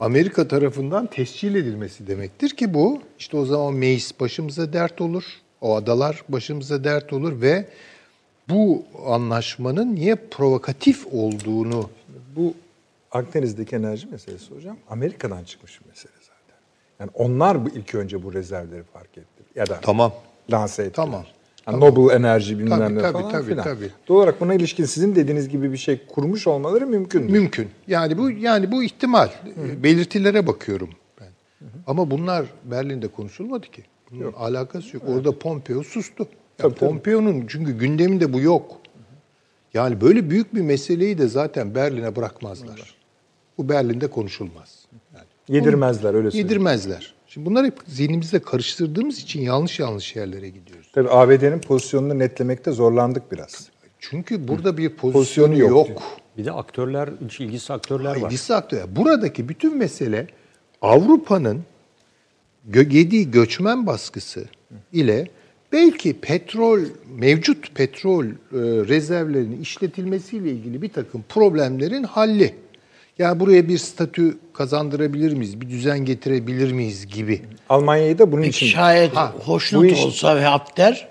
Amerika 0.00 0.48
tarafından 0.48 1.06
tescil 1.06 1.54
edilmesi 1.54 2.06
demektir 2.06 2.50
ki 2.50 2.74
bu 2.74 3.02
işte 3.18 3.36
o 3.36 3.44
zaman 3.44 3.74
Meis 3.74 4.20
başımıza 4.20 4.72
dert 4.72 5.00
olur. 5.00 5.24
O 5.60 5.76
adalar 5.76 6.24
başımıza 6.28 6.84
dert 6.84 7.12
olur 7.12 7.40
ve 7.40 7.66
bu 8.48 8.84
anlaşmanın 9.06 9.94
niye 9.94 10.14
provokatif 10.14 11.06
olduğunu 11.12 11.90
Bu 12.36 12.54
Akdeniz'deki 13.12 13.76
enerji 13.76 14.06
meselesi 14.06 14.54
hocam 14.54 14.76
Amerika'dan 14.90 15.44
çıkmış 15.44 15.80
bir 15.80 15.88
mesele. 15.88 16.19
Yani 17.00 17.10
onlar 17.14 17.64
bu 17.64 17.68
ilk 17.68 17.94
önce 17.94 18.22
bu 18.22 18.32
rezervleri 18.34 18.82
fark 18.82 19.18
etti. 19.18 19.42
Ya 19.54 19.66
da 19.66 19.78
Tamam. 19.82 20.12
lanse 20.52 20.82
ettiler. 20.82 20.94
Tamam. 20.94 21.24
Yani 21.66 21.80
Noble 21.80 22.14
enerji 22.14 22.58
bilmem 22.58 22.78
Tabii, 22.78 22.94
ne 22.94 23.00
tabii, 23.02 23.12
falan 23.12 23.30
tabii, 23.32 23.44
filan. 23.46 23.64
tabii. 23.64 23.90
Doğal 24.08 24.16
olarak 24.18 24.40
buna 24.40 24.54
ilişkin 24.54 24.84
sizin 24.84 25.14
dediğiniz 25.16 25.48
gibi 25.48 25.72
bir 25.72 25.76
şey 25.76 26.06
kurmuş 26.06 26.46
olmaları 26.46 26.86
mümkün. 26.86 27.22
Mümkün. 27.32 27.68
Yani 27.88 28.18
bu 28.18 28.30
yani 28.30 28.72
bu 28.72 28.82
ihtimal. 28.84 29.28
Belirtilere 29.82 30.46
bakıyorum 30.46 30.88
ben. 31.20 31.26
Ama 31.86 32.10
bunlar 32.10 32.46
Berlin'de 32.64 33.08
konuşulmadı 33.08 33.66
ki. 33.66 33.84
Bunun 34.10 34.32
alakası 34.32 34.96
yok. 34.96 35.04
Orada 35.08 35.38
Pompeo 35.38 35.82
sustu. 35.82 36.22
Ya 36.22 36.28
Tabii, 36.58 36.74
tabii. 36.74 36.88
Pompeo'nun 36.88 37.44
çünkü 37.48 37.78
gündeminde 37.78 38.32
bu 38.32 38.40
yok. 38.40 38.80
Yani 39.74 40.00
böyle 40.00 40.30
büyük 40.30 40.54
bir 40.54 40.60
meseleyi 40.60 41.18
de 41.18 41.28
zaten 41.28 41.74
Berlin'e 41.74 42.16
bırakmazlar. 42.16 42.94
Bu 43.58 43.68
Berlin'de 43.68 44.06
konuşulmaz. 44.06 44.79
Yedirmezler 45.50 46.14
öyle 46.14 46.30
söyleyeyim. 46.30 46.46
yedirmezler. 46.48 47.14
Şimdi 47.26 47.46
bunları 47.46 47.66
hep 47.66 47.78
zihnimizde 47.86 48.38
karıştırdığımız 48.38 49.18
için 49.18 49.40
yanlış 49.40 49.78
yanlış 49.80 50.16
yerlere 50.16 50.48
gidiyoruz. 50.48 50.90
Tabii 50.92 51.08
ABD'nin 51.10 51.58
pozisyonunu 51.58 52.18
netlemekte 52.18 52.72
zorlandık 52.72 53.32
biraz. 53.32 53.68
Çünkü 53.98 54.48
burada 54.48 54.76
bir 54.76 54.88
Pozisyonu 54.88 55.12
pozisyonu 55.12 55.58
yok 55.58 55.88
yok. 55.88 56.02
Bir 56.38 56.44
de 56.44 56.52
aktörler, 56.52 57.08
ilgisi 57.38 57.72
aktörler 57.72 58.10
var. 58.10 58.26
İlgisi 58.26 58.54
aktör. 58.54 58.80
Buradaki 58.96 59.48
bütün 59.48 59.76
mesele 59.76 60.26
Avrupa'nın 60.82 61.64
gö- 62.70 62.92
yediği 62.94 63.30
göçmen 63.30 63.86
baskısı 63.86 64.44
ile 64.92 65.26
belki 65.72 66.20
petrol, 66.20 66.80
mevcut 67.18 67.74
petrol 67.74 68.24
e, 68.26 68.30
rezervlerinin 68.88 69.60
işletilmesiyle 69.60 70.50
ilgili 70.50 70.82
bir 70.82 70.88
takım 70.88 71.24
problemlerin 71.28 72.02
halli. 72.02 72.54
Yani 73.18 73.40
buraya 73.40 73.68
bir 73.68 73.78
statü 73.78 74.38
kazandırabilir 74.54 75.32
miyiz, 75.32 75.60
bir 75.60 75.70
düzen 75.70 75.98
getirebilir 76.04 76.72
miyiz 76.72 77.06
gibi. 77.06 77.42
Almanya'yı 77.68 78.18
da 78.18 78.32
bunun 78.32 78.42
Peki 78.42 78.56
için 78.56 78.66
şayet 78.66 79.16
Ha, 79.16 79.32
bu 79.38 79.42
hoşnut 79.52 79.84
iş- 79.92 80.04
olsa 80.04 80.36
ve 80.36 80.44
Hafter 80.44 81.08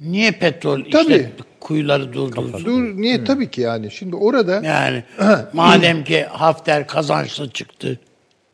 niye 0.00 0.30
petrol 0.32 0.80
Tabii. 0.92 1.12
işte 1.12 1.30
kuyuları 1.60 2.12
durdursun? 2.12 2.64
Dur, 2.64 2.82
niye? 3.02 3.24
Tabii 3.24 3.50
ki 3.50 3.60
yani. 3.60 3.90
Şimdi 3.90 4.16
orada... 4.16 4.62
Yani 4.64 5.04
madem 5.52 6.04
ki 6.04 6.24
Hafter 6.30 6.86
kazançlı 6.86 7.50
çıktı. 7.50 7.98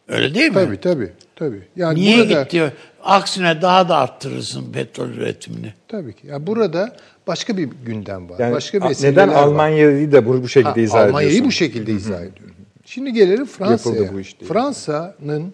Öyle 0.09 0.35
değil 0.35 0.49
mi? 0.49 0.55
Tabii 0.55 0.81
tabii. 0.81 1.12
tabii. 1.37 1.62
Yani 1.77 2.01
Niye 2.01 2.19
burada, 2.19 2.43
gitti? 2.43 2.73
Aksine 3.05 3.62
daha 3.62 3.89
da 3.89 3.97
arttırırsın 3.97 4.73
petrol 4.73 5.09
üretimini. 5.09 5.73
Tabii 5.89 6.12
ki. 6.12 6.27
Yani 6.27 6.47
burada 6.47 6.97
başka 7.27 7.57
bir 7.57 7.69
gündem 7.87 8.31
var. 8.31 8.37
yani 8.39 8.53
başka 8.55 8.79
a- 8.81 8.89
meseleler 8.89 9.12
neden 9.12 9.29
var. 9.29 9.43
Almanya'yı 9.43 10.12
da 10.12 10.27
bunu 10.27 10.43
bu 10.43 10.49
şekilde 10.49 10.70
Ha, 10.70 10.81
izah 10.81 11.01
Almanya'yı 11.01 11.27
bu 11.27 11.31
ediyorsunuz? 11.31 11.55
şekilde 11.55 11.93
izah 11.93 12.16
ediyorum. 12.20 12.55
Şimdi 12.90 13.12
gelelim 13.12 13.44
Fransa'ya. 13.44 14.15
Bu 14.15 14.20
iş 14.20 14.40
diye. 14.40 14.48
Fransa'nın 14.48 15.52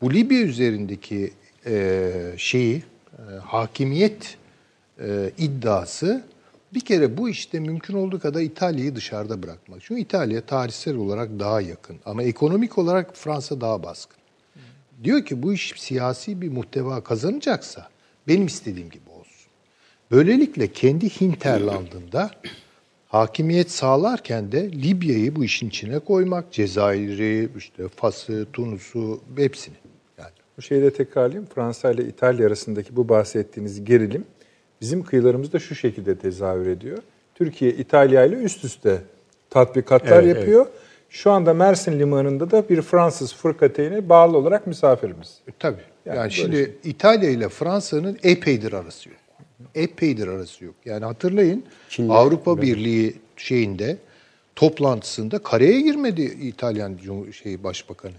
bu 0.00 0.14
Libya 0.14 0.40
üzerindeki 0.40 1.32
e, 1.66 2.12
şeyi, 2.36 2.76
e, 2.76 3.22
hakimiyet 3.44 4.36
e, 5.00 5.30
iddiası 5.38 6.24
bir 6.74 6.80
kere 6.80 7.16
bu 7.16 7.28
işte 7.28 7.60
mümkün 7.60 7.94
olduğu 7.94 8.20
kadar 8.20 8.40
İtalya'yı 8.40 8.96
dışarıda 8.96 9.42
bırakmak. 9.42 9.80
Çünkü 9.82 10.00
İtalya 10.00 10.40
tarihsel 10.40 10.96
olarak 10.96 11.30
daha 11.38 11.60
yakın 11.60 11.96
ama 12.04 12.22
ekonomik 12.22 12.78
olarak 12.78 13.16
Fransa 13.16 13.60
daha 13.60 13.82
baskın. 13.82 14.18
Diyor 15.04 15.24
ki 15.24 15.42
bu 15.42 15.52
iş 15.52 15.74
siyasi 15.76 16.40
bir 16.40 16.48
muhteva 16.48 17.04
kazanacaksa 17.04 17.88
benim 18.28 18.46
istediğim 18.46 18.90
gibi 18.90 19.10
olsun. 19.10 19.50
Böylelikle 20.10 20.72
kendi 20.72 21.20
hinterlandında 21.20 22.30
hakimiyet 23.08 23.70
sağlarken 23.70 24.52
de 24.52 24.72
Libya'yı 24.72 25.36
bu 25.36 25.44
işin 25.44 25.68
içine 25.68 25.98
koymak, 25.98 26.52
Cezayir'i, 26.52 27.48
işte 27.56 27.88
Fas'ı, 27.88 28.46
Tunus'u 28.52 29.20
hepsini. 29.36 29.74
Yani 30.18 30.30
Bu 30.58 30.62
şeyi 30.62 30.82
de 30.82 30.92
tekrarlayayım. 30.92 31.46
Fransa 31.54 31.90
ile 31.90 32.04
İtalya 32.04 32.46
arasındaki 32.46 32.96
bu 32.96 33.08
bahsettiğiniz 33.08 33.84
gerilim 33.84 34.24
bizim 34.80 35.02
kıyılarımızda 35.02 35.58
şu 35.58 35.74
şekilde 35.74 36.18
tezahür 36.18 36.66
ediyor. 36.66 36.98
Türkiye 37.34 37.70
İtalya 37.70 38.24
ile 38.24 38.36
üst 38.36 38.64
üste 38.64 38.98
tatbikatlar 39.50 40.22
Evet, 40.22 40.36
yapıyor. 40.36 40.66
Şu 41.10 41.30
anda 41.30 41.54
Mersin 41.54 41.98
limanında 41.98 42.50
da 42.50 42.68
bir 42.68 42.82
Fransız 42.82 43.34
fırkateyne 43.34 44.08
bağlı 44.08 44.36
olarak 44.36 44.66
misafirimiz. 44.66 45.38
E, 45.48 45.52
tabii. 45.58 45.82
Yani 46.06 46.18
Yani, 46.18 46.32
şimdi 46.32 46.56
şey. 46.56 46.74
İtalya 46.84 47.30
ile 47.30 47.48
Fransa'nın 47.48 48.18
epeydir 48.22 48.72
arası 48.72 49.08
yok. 49.08 49.18
Epeydir 49.74 50.28
arası 50.28 50.64
yok. 50.64 50.74
Yani 50.84 51.04
hatırlayın 51.04 51.64
Çin'de- 51.88 52.12
Avrupa 52.12 52.62
Birliği 52.62 53.16
şeyinde 53.36 53.98
toplantısında 54.56 55.38
kareye 55.38 55.80
girmedi 55.80 56.22
İtalyan 56.22 56.98
şey 57.42 57.64
başbakanı. 57.64 58.12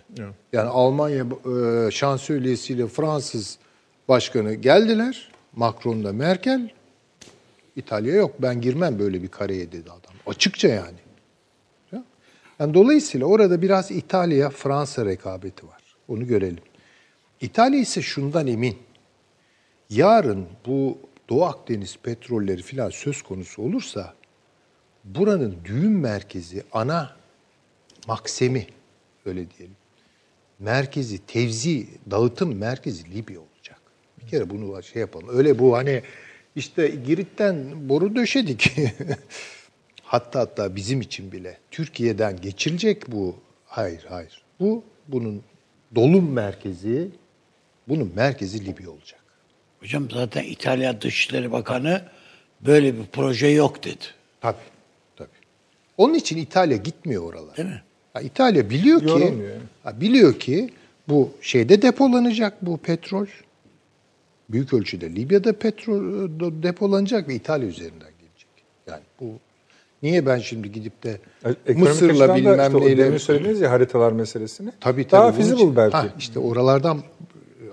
Yani 0.53 0.69
Almanya 0.69 1.26
e, 1.26 1.91
şansölyesiyle 1.91 2.88
Fransız 2.88 3.57
başkanı 4.07 4.53
geldiler. 4.53 5.31
Macron'la 5.55 6.14
Merkel 6.14 6.69
İtalya 7.76 8.15
yok 8.15 8.35
ben 8.39 8.61
girmem 8.61 8.99
böyle 8.99 9.23
bir 9.23 9.27
kareye 9.27 9.72
dedi 9.72 9.89
adam. 9.91 10.14
Açıkça 10.27 10.68
yani. 10.68 10.97
Yani 12.59 12.73
dolayısıyla 12.73 13.27
orada 13.27 13.61
biraz 13.61 13.91
İtalya 13.91 14.49
Fransa 14.49 15.05
rekabeti 15.05 15.68
var. 15.68 15.84
Onu 16.07 16.27
görelim. 16.27 16.64
İtalya 17.41 17.80
ise 17.80 18.01
şundan 18.01 18.47
emin. 18.47 18.77
Yarın 19.89 20.45
bu 20.65 20.97
Doğu 21.30 21.45
Akdeniz 21.45 21.98
petrolleri 22.04 22.62
filan 22.62 22.90
söz 22.90 23.22
konusu 23.22 23.62
olursa 23.62 24.14
buranın 25.04 25.58
düğün 25.66 25.91
merkezi, 25.91 26.64
ana 26.72 27.16
maksemi 28.08 28.68
öyle 29.26 29.52
diyelim. 29.52 29.76
Merkezi, 30.60 31.26
tevzi, 31.26 31.88
dağıtım 32.12 32.56
merkezi 32.56 33.14
Libya 33.14 33.40
olacak. 33.40 33.82
Bir 34.22 34.28
kere 34.28 34.49
bunu 34.49 34.84
şey 34.84 34.99
yapalım. 34.99 35.30
Öyle 35.32 35.60
bu 35.60 35.78
hani 35.78 36.02
işte 36.56 36.88
Girit'ten 36.88 37.90
boru 37.90 38.16
döşedik. 38.16 38.76
hatta 40.04 40.40
hatta 40.40 40.76
bizim 40.76 41.02
için 41.02 41.32
bile 41.32 41.58
Türkiye'den 41.72 42.41
geçilecek 42.41 43.12
bu. 43.12 43.36
Hayır, 43.66 44.06
hayır. 44.10 44.41
Bu 44.60 44.84
bunun 45.08 45.44
dolum 45.95 46.32
merkezi, 46.32 47.10
bunun 47.88 48.12
merkezi 48.16 48.66
Libya 48.66 48.90
olacak. 48.90 49.20
Hocam 49.80 50.10
zaten 50.12 50.44
İtalya 50.44 51.02
Dışişleri 51.02 51.52
Bakanı 51.52 52.02
böyle 52.62 52.98
bir 52.98 53.06
proje 53.12 53.48
yok 53.48 53.84
dedi. 53.84 54.04
Tabii, 54.41 54.58
tabii. 55.16 55.30
Onun 55.98 56.14
için 56.14 56.38
İtalya 56.38 56.78
gitmiyor 56.78 57.24
oralara. 57.24 57.58
Değil 57.58 57.70
mi? 57.70 57.82
Ha, 58.14 58.22
İtalya 58.22 58.70
biliyor 58.70 58.99
ki, 58.99 59.08
yani. 59.10 59.34
ha, 59.84 60.02
biliyor 60.02 60.40
ki 60.40 60.70
bu 61.08 61.32
şeyde 61.41 61.82
depolanacak 61.82 62.66
bu 62.66 62.78
petrol. 62.78 63.26
Büyük 64.49 64.74
ölçüde 64.74 65.16
Libya'da 65.16 65.54
petrol 65.54 66.26
e, 66.26 66.64
depolanacak 66.64 67.28
ve 67.28 67.36
İtalya 67.36 67.68
üzerinden 67.68 68.12
gelecek. 68.20 68.49
Yani 68.88 69.02
bu 69.20 69.26
niye 70.04 70.26
ben 70.26 70.40
şimdi 70.40 70.72
gidip 70.72 71.04
de 71.04 71.18
Ekonomik 71.45 71.78
Mısır'la 71.78 72.36
bilmem 72.36 72.60
işte 72.60 72.80
neyle 72.80 73.06
demin 73.06 73.18
söylediğiniz 73.18 73.62
ya 73.62 73.72
haritalar 73.72 74.12
meselesini. 74.12 74.72
Tabii 74.80 75.08
tabii. 75.08 75.22
Daha 75.22 75.32
feasible 75.32 75.76
belki. 75.76 75.98
Ha, 75.98 76.08
işte 76.20 76.40
oralardan 76.40 76.98
e, 76.98 77.02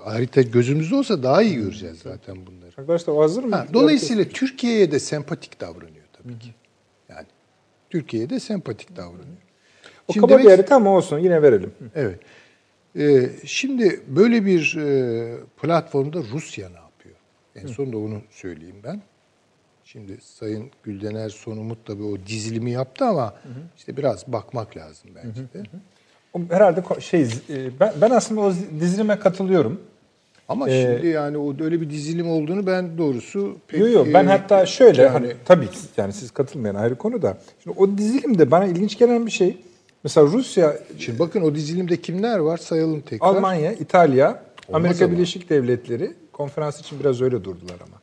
harita 0.04 0.42
gözümüzde 0.42 0.94
olsa 0.94 1.22
daha 1.22 1.42
iyi 1.42 1.56
göreceğiz 1.56 1.98
zaten 1.98 2.36
bunları. 2.46 2.70
Arkadaşlar 2.78 3.16
hazır 3.16 3.44
mı? 3.44 3.56
Ha, 3.56 3.66
dolayısıyla 3.72 4.24
Türkiye'ye 4.24 4.90
de 4.90 4.98
sempatik 5.00 5.60
davranıyor 5.60 6.04
tabii 6.12 6.38
ki. 6.38 6.54
Yani 7.08 7.26
Türkiye'ye 7.90 8.30
de 8.30 8.40
sempatik 8.40 8.96
davranıyor. 8.96 9.36
o 10.08 10.12
Şimdi 10.12 10.26
kaba 10.26 10.38
bir 10.38 10.44
demek- 10.44 10.58
harita 10.58 10.76
ama 10.76 10.90
olsun 10.90 11.18
yine 11.18 11.42
verelim. 11.42 11.72
Evet. 11.94 12.20
Ee, 12.98 13.30
şimdi 13.44 14.00
böyle 14.08 14.46
bir 14.46 14.76
e, 14.76 15.36
platformda 15.62 16.18
Rusya 16.32 16.68
ne 16.68 16.76
yapıyor? 16.76 17.14
En 17.56 17.66
son 17.66 17.92
da 17.92 17.98
onu 17.98 18.20
söyleyeyim 18.30 18.76
ben. 18.84 19.02
Şimdi 19.84 20.18
Sayın 20.22 20.70
Güldener 20.82 21.28
son 21.28 21.56
Umut 21.56 21.86
tabii 21.86 22.02
o 22.02 22.16
dizilimi 22.26 22.70
yaptı 22.70 23.04
ama 23.04 23.34
işte 23.76 23.96
biraz 23.96 24.26
bakmak 24.32 24.76
lazım 24.76 25.10
bence 25.14 25.40
de. 25.40 25.68
Herhalde 26.54 27.00
şey 27.00 27.22
e, 27.22 27.80
ben, 27.80 27.92
ben 28.00 28.10
aslında 28.10 28.40
o 28.40 28.52
dizilime 28.80 29.18
katılıyorum. 29.18 29.80
Ama 30.48 30.70
Ee, 30.70 30.82
şimdi 30.82 31.06
yani 31.06 31.38
o 31.38 31.54
öyle 31.60 31.80
bir 31.80 31.90
dizilim 31.90 32.30
olduğunu 32.30 32.66
ben 32.66 32.98
doğrusu 32.98 33.56
pek... 33.68 33.80
Yok 33.80 33.90
yok 33.90 34.06
ben 34.14 34.24
e, 34.24 34.28
hatta 34.28 34.66
şöyle 34.66 35.02
yani- 35.02 35.12
hani 35.12 35.32
tabii 35.44 35.66
ki 35.66 35.78
yani 35.96 36.12
siz 36.12 36.30
katılmayan 36.30 36.74
ayrı 36.74 36.94
konu 36.94 37.22
da. 37.22 37.38
Şimdi 37.62 37.78
o 37.78 37.98
dizilimde 37.98 38.50
bana 38.50 38.64
ilginç 38.64 38.98
gelen 38.98 39.26
bir 39.26 39.30
şey 39.30 39.56
Mesela 40.04 40.26
Rusya, 40.26 40.78
Şimdi 40.98 41.18
bakın 41.18 41.42
o 41.42 41.54
dizilimde 41.54 41.96
kimler 41.96 42.38
var 42.38 42.56
sayalım 42.56 43.00
tekrar. 43.00 43.26
Almanya, 43.26 43.72
İtalya, 43.72 44.42
Amerika 44.72 45.04
ama. 45.04 45.14
Birleşik 45.14 45.50
Devletleri 45.50 46.12
konferans 46.32 46.80
için 46.80 47.00
biraz 47.00 47.22
öyle 47.22 47.44
durdular 47.44 47.76
ama. 47.86 48.00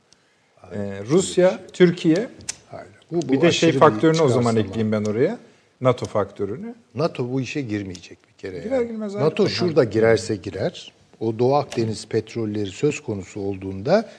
Ee, 0.76 1.04
Rusya, 1.10 1.60
Türkiye, 1.74 2.30
Hayır. 2.72 2.92
Bu, 3.12 3.22
bu 3.22 3.34
bir 3.34 3.42
de 3.42 3.52
şey 3.52 3.72
faktörünü 3.72 4.22
o 4.22 4.28
zaman 4.28 4.56
ekleyeyim 4.56 4.92
ben 4.92 5.04
oraya. 5.04 5.40
NATO 5.82 6.06
faktörünü. 6.06 6.76
NATO 6.96 7.32
bu 7.32 7.42
işe 7.42 7.62
girmeyecek 7.62 8.18
bir 8.30 8.34
kere. 8.34 8.60
Girer 8.60 8.76
yani. 8.76 8.88
girmez 8.88 9.16
NATO 9.16 9.48
şurada 9.48 9.84
girerse 9.84 10.36
girer. 10.36 10.94
O 11.22 11.40
Doğu 11.40 11.56
Akdeniz 11.56 12.08
petrolleri 12.08 12.70
söz 12.70 13.00
konusu 13.00 13.40
olduğunda 13.40 14.10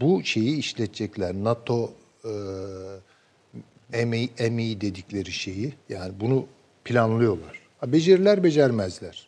bu 0.00 0.24
şeyi 0.24 0.56
işletecekler. 0.56 1.34
NATO 1.34 1.92
e, 3.92 4.04
MI, 4.04 4.30
MI 4.50 4.80
dedikleri 4.80 5.32
şeyi 5.32 5.72
yani 5.88 6.12
bunu 6.20 6.46
planlıyorlar. 6.84 7.60
Ha, 7.80 7.92
becerirler 7.92 8.44
becermezler. 8.44 9.26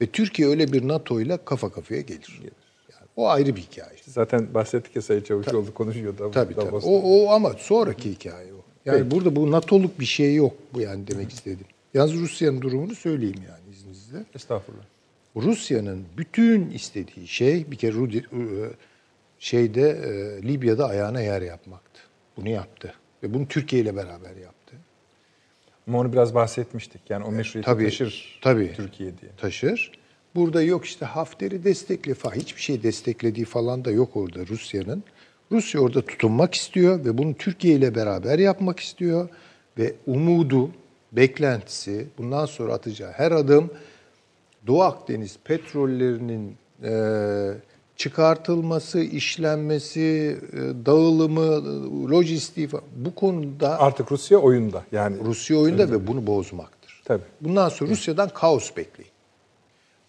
Ve 0.00 0.06
Türkiye 0.06 0.48
öyle 0.48 0.72
bir 0.72 0.88
NATO 0.88 1.20
ile 1.20 1.38
kafa 1.44 1.72
kafaya 1.72 2.00
gelir. 2.00 2.40
Yani 2.42 3.08
o 3.16 3.28
ayrı 3.28 3.56
bir 3.56 3.60
hikaye. 3.60 3.96
Zaten 4.06 4.54
bahsettik 4.54 4.96
ya 4.96 5.02
Sayın 5.02 5.22
Çavuşoğlu 5.22 5.74
konuşuyordu. 5.74 6.30
Tabii 6.34 6.54
tabii. 6.54 6.66
Davos'ta. 6.66 6.90
O, 6.90 7.00
o 7.02 7.30
ama 7.30 7.52
sonraki 7.58 8.10
hikaye 8.10 8.52
o. 8.52 8.62
Yani 8.84 9.10
burada 9.10 9.36
bu 9.36 9.50
NATO'luk 9.50 10.00
bir 10.00 10.04
şey 10.04 10.34
yok 10.34 10.52
bu 10.74 10.80
yani 10.80 11.06
demek 11.06 11.32
istedim. 11.32 11.66
Yalnız 11.94 12.14
Rusya'nın 12.14 12.60
durumunu 12.60 12.94
söyleyeyim 12.94 13.40
yani 13.48 13.74
izninizle. 13.74 14.24
Estağfurullah. 14.34 14.84
Rusya'nın 15.36 16.04
bütün 16.16 16.70
istediği 16.70 17.28
şey 17.28 17.70
bir 17.70 17.76
kere 17.76 17.92
Rudi- 17.92 18.26
e, 18.32 18.70
şeyde 19.38 19.90
e, 19.90 20.42
Libya'da 20.48 20.88
ayağına 20.88 21.20
yer 21.20 21.42
yapmaktı. 21.42 22.00
Bunu 22.36 22.48
yaptı 22.48 22.94
ve 23.22 23.34
bunu 23.34 23.48
Türkiye 23.48 23.82
ile 23.82 23.96
beraber 23.96 24.36
yaptı. 24.36 24.76
Ama 25.86 25.98
onu 25.98 26.12
biraz 26.12 26.34
bahsetmiştik. 26.34 27.00
Yani 27.08 27.24
o 27.24 27.32
meşruiyeti 27.32 27.66
Tabii, 27.66 27.84
taşır 27.84 28.38
tabii. 28.42 28.72
Türkiye 28.76 29.18
diye. 29.18 29.30
Taşır. 29.36 29.92
Burada 30.34 30.62
yok 30.62 30.84
işte 30.84 31.04
Hafter'i 31.06 31.64
destekle 31.64 32.14
falan. 32.14 32.34
Hiçbir 32.34 32.60
şey 32.60 32.82
desteklediği 32.82 33.46
falan 33.46 33.84
da 33.84 33.90
yok 33.90 34.16
orada 34.16 34.46
Rusya'nın. 34.46 35.04
Rusya 35.52 35.80
orada 35.80 36.06
tutunmak 36.06 36.54
istiyor 36.54 37.04
ve 37.04 37.18
bunu 37.18 37.34
Türkiye 37.34 37.74
ile 37.74 37.94
beraber 37.94 38.38
yapmak 38.38 38.80
istiyor. 38.80 39.28
Ve 39.78 39.94
umudu, 40.06 40.70
beklentisi, 41.12 42.06
bundan 42.18 42.46
sonra 42.46 42.72
atacağı 42.72 43.12
her 43.12 43.32
adım 43.32 43.70
Doğu 44.66 44.82
Akdeniz 44.82 45.38
petrollerinin 45.44 46.56
e, 46.82 46.92
çıkartılması, 47.96 49.00
işlenmesi, 49.00 50.38
e, 50.52 50.86
dağılımı, 50.86 51.42
e, 51.42 52.10
lojistiği 52.10 52.68
falan. 52.68 52.84
Bu 52.96 53.14
konuda 53.14 53.80
Artık 53.80 54.12
Rusya 54.12 54.38
oyunda. 54.38 54.84
Yani 54.92 55.16
Rusya 55.24 55.58
oyunda 55.58 55.90
ve 55.90 56.06
bunu 56.06 56.26
bozmaktır. 56.26 57.02
Tabii. 57.04 57.22
Bundan 57.40 57.68
sonra 57.68 57.90
Rusya'dan 57.90 58.28
kaos 58.28 58.76
bekleyin. 58.76 59.12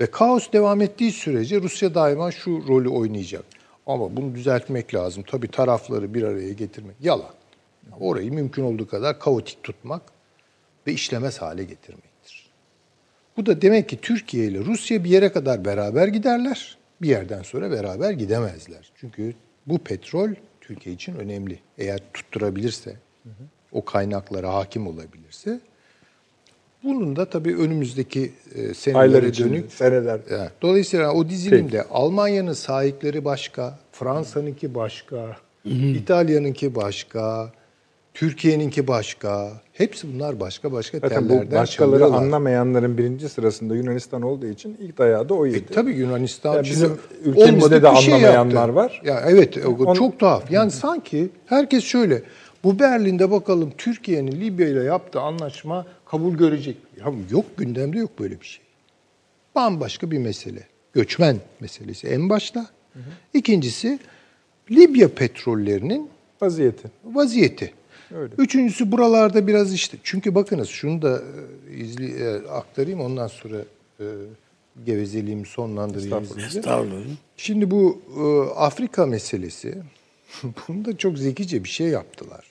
Ve 0.02 0.06
kaos 0.06 0.52
devam 0.54 0.82
ettiği 0.82 1.12
sürece 1.12 1.62
Rusya 1.62 1.96
daima 1.96 2.32
şu 2.32 2.68
rolü 2.68 2.90
oynayacak. 2.90 3.44
Ama 3.88 4.16
bunu 4.16 4.36
düzeltmek 4.36 4.96
lazım. 4.96 5.24
Tabii 5.28 5.48
tarafları 5.48 6.14
bir 6.14 6.24
araya 6.24 6.54
getirmek. 6.54 6.96
Yalan. 7.02 7.34
Orayı 8.00 8.34
mümkün 8.34 8.64
olduğu 8.64 8.88
kadar 8.88 9.20
kaotik 9.20 9.64
tutmak 9.64 10.02
ve 10.88 10.92
işlemez 10.94 11.42
hale 11.42 11.64
getirmektir. 11.64 12.13
Bu 13.38 13.46
da 13.46 13.62
demek 13.62 13.90
ki 13.90 14.02
Türkiye 14.02 14.48
ile 14.48 14.60
Rusya 14.60 15.04
bir 15.04 15.10
yere 15.10 15.32
kadar 15.32 15.66
beraber 15.66 16.08
giderler. 16.08 16.78
Bir 17.02 17.08
yerden 17.08 17.42
sonra 17.42 17.72
beraber 17.72 18.12
gidemezler. 18.12 18.92
Çünkü 18.96 19.34
bu 19.66 19.78
petrol 19.78 20.30
Türkiye 20.62 20.96
için 20.96 21.16
önemli. 21.16 21.60
Eğer 21.78 22.00
tutturabilirse, 22.14 22.96
o 23.72 23.86
kaynaklara 23.86 24.54
hakim 24.54 24.88
olabilirse 24.88 25.60
bunun 26.84 27.16
da 27.16 27.26
tabii 27.26 27.56
önümüzdeki 27.56 28.32
e, 28.56 28.74
senelere 28.74 29.38
dönük 29.38 29.74
seneler. 29.74 30.20
Evet. 30.30 30.52
Dolayısıyla 30.62 31.14
o 31.14 31.30
dizilimde 31.30 31.84
Almanya'nın 31.84 32.54
sahipleri 32.54 33.26
başka, 33.26 33.80
Fransa'nınki 33.92 34.76
başka, 34.76 35.38
İtalya'nınki 35.66 36.76
başka, 36.76 37.52
Türkiye'ninki 38.14 38.88
başka. 38.88 39.62
Hepsi 39.74 40.14
bunlar 40.14 40.40
başka 40.40 40.72
başka 40.72 41.00
Zaten 41.00 41.26
bu 41.26 41.28
tellerden 41.30 41.52
başkaları 41.60 41.92
çalıyorlar. 42.00 42.18
anlamayanların 42.18 42.98
birinci 42.98 43.30
sırasında 43.30 43.76
Yunanistan 43.76 44.22
olduğu 44.22 44.46
için 44.48 44.78
ilk 44.82 44.98
dayağı 44.98 45.30
da 45.30 45.34
o 45.34 45.46
yedi. 45.46 45.58
E, 45.58 45.66
tabii 45.66 45.92
Yunanistan 45.94 46.56
Ya 46.56 46.64
bizim 46.64 46.98
ülkemizde 47.26 47.82
de 47.84 47.96
şey 47.96 48.14
anlamayanlar 48.14 48.54
yaptı. 48.68 48.76
var. 48.76 49.02
Ya 49.06 49.24
evet 49.28 49.58
On- 49.86 49.94
çok 49.94 50.20
tuhaf. 50.20 50.52
Yani 50.52 50.72
sanki 50.72 51.30
herkes 51.46 51.84
şöyle 51.84 52.24
bu 52.64 52.80
Berlin'de 52.80 53.32
bakalım 53.32 53.72
Türkiye'nin 53.78 54.32
Libya 54.32 54.68
ile 54.68 54.84
yaptığı 54.84 55.20
anlaşma 55.20 55.86
kabul 56.06 56.34
görecek. 56.34 56.78
Ya 57.00 57.14
yok 57.32 57.46
gündemde 57.58 57.98
yok 57.98 58.20
böyle 58.20 58.42
bir 58.42 58.46
şey. 58.46 58.64
Bambaşka 59.56 60.12
bir 60.12 60.18
mesele. 60.18 60.64
Göçmen 60.94 61.38
meselesi 61.60 62.08
en 62.08 62.30
başta. 62.30 62.66
İkincisi 63.34 64.00
Libya 64.72 65.08
petrollerinin 65.16 66.10
Vaziyeti. 66.42 66.92
vaziyeti. 67.06 67.74
Öyle. 68.16 68.34
Üçüncüsü 68.38 68.92
buralarda 68.92 69.48
biraz 69.48 69.74
işte 69.74 69.98
çünkü 70.04 70.36
bakınız 70.36 70.70
şunu 70.70 71.02
da 71.02 71.22
e, 71.70 71.76
izli, 71.76 72.24
e, 72.24 72.48
aktarayım 72.48 73.02
ondan 73.02 73.28
sonra 73.28 73.58
e, 74.00 74.06
gevezeliğimi 74.86 75.46
sonlandırayım 75.46 76.24
izninizle. 76.24 76.60
Estağfurullah. 76.60 77.06
Şimdi 77.38 77.72
bu 77.72 78.02
e, 78.18 78.24
Afrika 78.56 79.06
meselesi, 79.06 79.78
bunu 80.44 80.86
da 80.86 80.98
çok 80.98 81.18
zekice 81.18 81.64
bir 81.64 81.70
şey 81.70 81.88
yaptılar. 81.88 82.46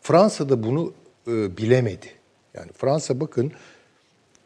Fransa 0.00 0.48
da 0.48 0.62
bunu 0.62 0.92
e, 1.26 1.56
bilemedi. 1.56 2.06
Yani 2.54 2.72
Fransa 2.72 3.20
bakın 3.20 3.52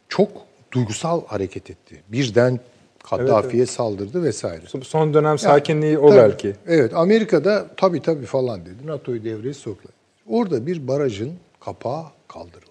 çok 0.08 0.30
duygusal 0.72 1.26
hareket 1.26 1.70
etti. 1.70 2.02
Birden 2.08 2.60
Kaddafi'ye 3.10 3.66
saldırdı 3.66 4.22
vesaire. 4.22 4.62
Son 4.82 5.14
dönem 5.14 5.38
sakinliği 5.38 5.98
o 5.98 6.08
Tabii, 6.08 6.18
belki. 6.18 6.52
Evet 6.66 6.94
Amerika'da 6.94 7.66
tabii 7.76 8.02
tabii 8.02 8.26
falan 8.26 8.66
dedi. 8.66 8.86
NATO'yu 8.86 9.24
devreye 9.24 9.54
soktular. 9.54 9.94
Orada 10.28 10.66
bir 10.66 10.88
barajın 10.88 11.32
kapağı 11.60 12.04
kaldırıldı. 12.28 12.70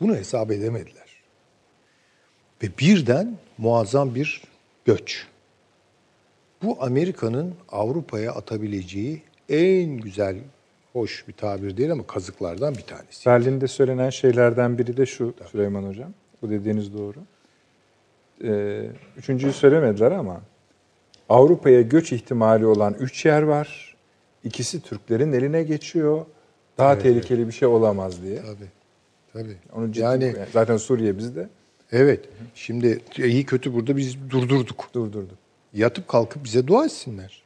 Bunu 0.00 0.16
hesap 0.16 0.50
edemediler. 0.50 1.10
Ve 2.62 2.68
birden 2.78 3.36
muazzam 3.58 4.14
bir 4.14 4.42
göç. 4.84 5.26
Bu 6.62 6.76
Amerika'nın 6.80 7.54
Avrupa'ya 7.68 8.32
atabileceği 8.32 9.22
en 9.48 9.96
güzel, 9.96 10.36
hoş 10.92 11.28
bir 11.28 11.32
tabir 11.32 11.76
değil 11.76 11.92
ama 11.92 12.06
kazıklardan 12.06 12.74
bir 12.74 12.82
tanesi. 12.82 13.26
Berlin'de 13.26 13.68
söylenen 13.68 14.10
şeylerden 14.10 14.78
biri 14.78 14.96
de 14.96 15.06
şu 15.06 15.34
Süleyman 15.52 15.82
Hocam. 15.82 16.12
Bu 16.42 16.50
dediğiniz 16.50 16.94
doğru. 16.94 17.18
Ee, 18.44 18.86
üçüncüyü 19.16 19.52
söylemediler 19.52 20.10
ama 20.10 20.40
Avrupa'ya 21.28 21.80
göç 21.80 22.12
ihtimali 22.12 22.66
olan 22.66 22.94
üç 22.94 23.24
yer 23.24 23.42
var. 23.42 23.89
İkisi 24.44 24.80
Türklerin 24.82 25.32
eline 25.32 25.62
geçiyor. 25.62 26.26
Daha 26.78 26.98
tehlikeli 26.98 27.46
bir 27.46 27.52
şey 27.52 27.68
olamaz 27.68 28.22
diye. 28.22 28.36
Tabii. 28.42 28.68
Tabii. 29.32 29.56
Onu 29.72 29.92
ciddi, 29.92 30.02
yani 30.04 30.36
zaten 30.52 30.76
Suriye 30.76 31.18
bizde 31.18 31.48
evet. 31.92 32.28
Şimdi 32.54 33.00
iyi 33.18 33.44
kötü 33.46 33.74
burada 33.74 33.96
biz 33.96 34.16
durdurduk. 34.30 34.90
durdurdu. 34.94 35.34
Yatıp 35.74 36.08
kalkıp 36.08 36.44
bize 36.44 36.66
dua 36.66 36.84
etsinler. 36.84 37.42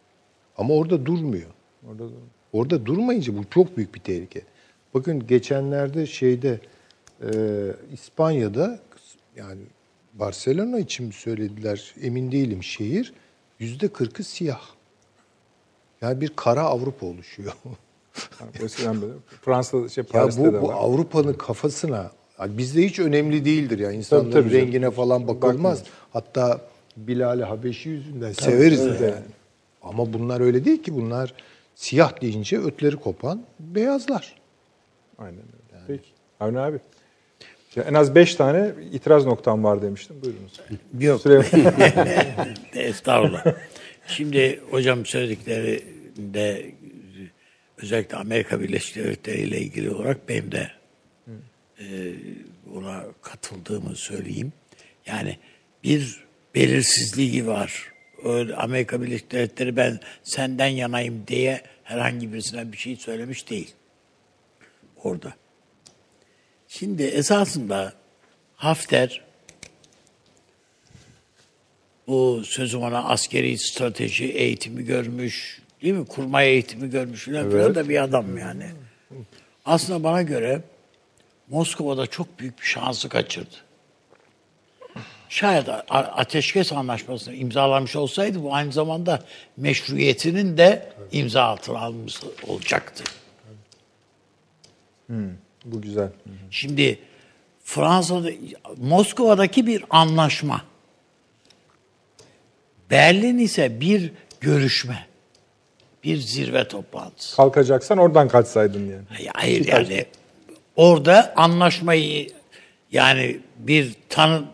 Ama 0.57 0.75
orada 0.75 1.07
durmuyor. 1.07 1.51
Orada 1.89 2.05
da- 2.05 2.13
Orada 2.53 2.87
durmayınca 2.87 3.37
bu 3.37 3.45
çok 3.51 3.77
büyük 3.77 3.95
bir 3.95 4.01
tehlike. 4.01 4.43
Bakın 4.95 5.27
geçenlerde 5.27 6.07
şeyde 6.07 6.61
e, 7.23 7.29
İspanya'da 7.93 8.79
yani 9.37 9.61
Barcelona 10.15 10.79
için 10.79 11.07
mi 11.07 11.13
söylediler 11.13 11.95
emin 12.03 12.33
değilim 12.33 12.63
şehir 12.63 13.13
yüzde 13.59 13.89
kırkı 13.89 14.25
siyah. 14.25 14.61
Yani 16.05 16.21
bir 16.21 16.33
kara 16.37 16.63
Avrupa 16.63 17.07
oluşuyor. 17.07 17.53
Yani 18.41 18.65
eskiden 18.65 19.03
böyle 19.03 19.13
Fransa 19.43 19.89
şey 19.89 20.05
ya 20.05 20.09
Paris'te 20.09 20.43
bu, 20.43 20.53
de 20.53 20.63
bu 20.63 20.69
var. 20.69 20.75
Avrupa'nın 20.75 21.33
kafasına 21.33 22.11
yani 22.41 22.59
bizde 22.59 22.85
hiç 22.85 22.99
önemli 22.99 23.45
değildir 23.45 23.79
ya 23.79 23.91
insanların 23.91 24.31
tabii 24.31 24.51
canım. 24.51 24.67
rengine 24.67 24.91
falan 24.91 25.29
bakılmaz. 25.29 25.59
Bakmaz. 25.59 25.83
Hatta 26.13 26.61
Bilal 26.97 27.41
Habeşi 27.41 27.89
yüzünden 27.89 28.33
severiz 28.33 28.85
de 28.85 29.05
yani. 29.05 29.15
Ama 29.83 30.13
bunlar 30.13 30.41
öyle 30.41 30.65
değil 30.65 30.83
ki 30.83 30.95
bunlar 30.95 31.35
siyah 31.75 32.21
deyince 32.21 32.59
ötleri 32.61 32.97
kopan 32.97 33.43
beyazlar. 33.61 34.35
Aynen 35.19 35.39
öyle. 35.39 35.85
Peki. 35.87 36.09
Avni 36.41 36.59
abi. 36.59 36.79
Ya 37.77 37.83
en 37.83 37.95
az 37.95 38.15
beş 38.15 38.35
tane 38.35 38.73
itiraz 38.93 39.27
noktam 39.27 39.65
var 39.65 39.83
demiştim. 39.83 40.17
Buyurunuz. 40.25 40.61
Yok. 41.01 41.21
Estağfurullah. 42.75 43.45
Şimdi 44.07 44.61
hocam 44.71 45.07
söylediklerinde 46.15 46.75
özellikle 47.79 48.17
Amerika 48.17 48.61
Birleşik 48.61 48.97
Devletleri 48.97 49.41
ile 49.41 49.61
ilgili 49.61 49.91
olarak 49.91 50.29
benim 50.29 50.53
de 50.53 50.71
e, 51.81 52.15
buna 52.67 53.05
katıldığımı 53.23 53.97
söyleyeyim. 53.97 54.53
Yani 55.07 55.39
bir 55.85 56.25
belirsizliği 56.55 57.47
var. 57.47 57.93
Öyle 58.25 58.57
Amerika 58.57 59.03
Birleşik 59.03 59.33
Devletleri 59.33 59.77
ben 59.77 60.01
senden 60.23 60.67
yanayım 60.67 61.25
diye 61.27 61.63
herhangi 61.85 62.33
birisine 62.33 62.73
bir 62.73 62.77
şey 62.77 62.97
söylemiş 62.97 63.51
değil. 63.51 63.75
Orada. 65.03 65.35
Şimdi 66.69 67.03
esasında 67.03 67.93
Hafter 68.57 69.25
bu 72.07 72.43
sözüm 72.45 72.83
ona 72.83 73.05
askeri 73.05 73.59
strateji 73.59 74.25
eğitimi 74.25 74.85
görmüş, 74.85 75.64
değil 75.85 75.95
mi? 75.95 76.07
Kurmay 76.07 76.49
eğitimi 76.49 76.91
görmüş 76.91 77.25
falan 77.25 77.51
filan 77.51 77.75
da 77.75 77.89
bir 77.89 78.03
adam 78.03 78.39
yani. 78.39 78.67
Aslında 79.65 80.05
bana 80.05 80.23
göre 80.23 80.63
Moskova'da 81.49 82.07
çok 82.07 82.39
büyük 82.39 82.61
bir 82.61 82.67
şansı 82.67 83.09
kaçırdı. 83.09 83.55
Şayet 85.29 85.69
ateşkes 85.89 86.73
anlaşmasını 86.73 87.35
imzalamış 87.35 87.97
olsaydı 87.97 88.43
bu 88.43 88.55
aynı 88.55 88.73
zamanda 88.73 89.25
meşruiyetinin 89.57 90.57
de 90.57 90.93
imza 91.13 91.43
altına 91.43 91.79
almış 91.79 92.21
olacaktı. 92.49 93.05
Bu 95.65 95.83
güzel. 95.83 96.09
Şimdi 96.51 96.99
Fransa'da 97.65 98.31
Moskova'daki 98.77 99.67
bir 99.67 99.85
anlaşma. 99.91 100.65
Berlin 102.91 103.39
ise 103.39 103.81
bir 103.81 104.13
görüşme. 104.41 105.07
Bir 106.05 106.17
zirve 106.17 106.69
toplantısı. 106.69 107.37
Kalkacaksan 107.37 107.99
oradan 107.99 108.29
kaçsaydın 108.29 108.91
yani. 108.91 109.03
Hayır, 109.09 109.31
Hayır 109.35 109.67
yani 109.67 110.05
orada 110.77 111.33
anlaşmayı 111.37 112.31
yani 112.93 113.41
bir 113.59 113.95
tanı 114.09 114.45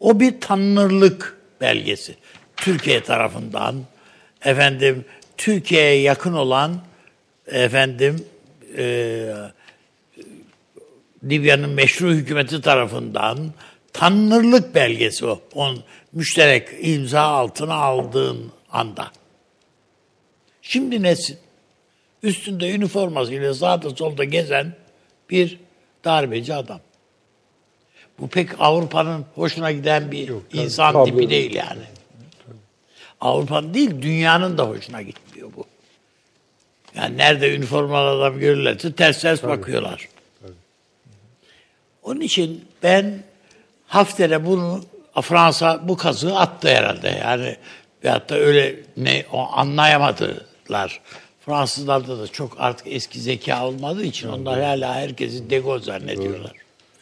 o 0.00 0.20
bir 0.20 0.40
tanınırlık 0.40 1.38
belgesi. 1.60 2.14
Türkiye 2.56 3.02
tarafından 3.02 3.74
efendim 4.44 5.04
Türkiye'ye 5.36 6.00
yakın 6.00 6.32
olan 6.32 6.80
efendim 7.46 8.24
e, 8.76 9.26
Libya'nın 11.24 11.70
meşru 11.70 12.12
hükümeti 12.12 12.60
tarafından 12.60 13.38
tanınırlık 13.92 14.74
belgesi 14.74 15.26
o. 15.26 15.40
On 15.54 15.78
müşterek 16.12 16.68
imza 16.80 17.20
altına 17.20 17.74
aldığın 17.74 18.52
anda. 18.70 19.10
Şimdi 20.64 21.02
nesin? 21.02 21.38
Üstünde 22.22 22.70
üniformasıyla 22.70 23.54
sağda 23.54 23.90
solda 23.90 24.24
gezen 24.24 24.72
bir 25.30 25.58
darbeci 26.04 26.54
adam. 26.54 26.80
Bu 28.18 28.28
pek 28.28 28.48
Avrupa'nın 28.58 29.24
hoşuna 29.34 29.72
giden 29.72 30.12
bir 30.12 30.32
insan 30.52 30.92
tablo 30.92 31.04
tipi 31.04 31.30
değil. 31.30 31.54
yani. 31.54 31.82
Avrupa'nın 33.20 33.74
değil, 33.74 34.02
dünyanın 34.02 34.58
da 34.58 34.68
hoşuna 34.68 35.02
gitmiyor 35.02 35.50
bu. 35.56 35.64
Yani 36.94 37.16
nerede 37.16 37.54
üniformalı 37.56 38.10
adam 38.10 38.38
görürlerse 38.38 38.92
ters 38.92 39.20
ters 39.22 39.42
bakıyorlar. 39.42 40.08
Onun 42.02 42.20
için 42.20 42.64
ben 42.82 43.22
Hafter'e 43.86 44.46
bunu 44.46 44.84
Fransa 45.22 45.88
bu 45.88 45.96
kazığı 45.96 46.38
attı 46.38 46.68
herhalde. 46.68 47.08
Yani 47.08 47.56
veyahut 48.04 48.28
da 48.28 48.34
öyle 48.34 48.76
ne 48.96 49.24
o 49.32 49.38
anlayamadılar. 49.52 50.53
Fransızlarda 51.40 52.18
da 52.18 52.28
çok 52.28 52.56
artık 52.58 52.86
eski 52.86 53.20
zeka 53.20 53.66
olmadığı 53.66 54.04
için 54.04 54.28
onlar 54.28 54.62
hala 54.62 54.94
herkesi 54.94 55.50
dego 55.50 55.78
zannediyorlar. 55.78 56.52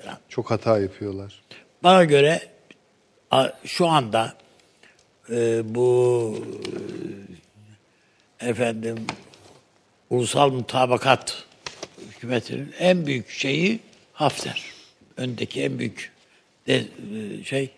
falan. 0.02 0.18
Çok 0.28 0.50
hata 0.50 0.78
yapıyorlar. 0.78 1.42
Bana 1.82 2.04
göre 2.04 2.40
şu 3.64 3.86
anda 3.88 4.34
e, 5.30 5.62
bu 5.74 6.36
e, 8.40 8.48
efendim 8.48 9.06
ulusal 10.10 10.50
mutabakat 10.50 11.44
hükümetinin 12.10 12.74
en 12.78 13.06
büyük 13.06 13.30
şeyi 13.30 13.80
Hafter. 14.12 14.62
Öndeki 15.16 15.62
en 15.62 15.78
büyük 15.78 16.12
de, 16.66 16.76
e, 16.76 17.44
şey 17.44 17.70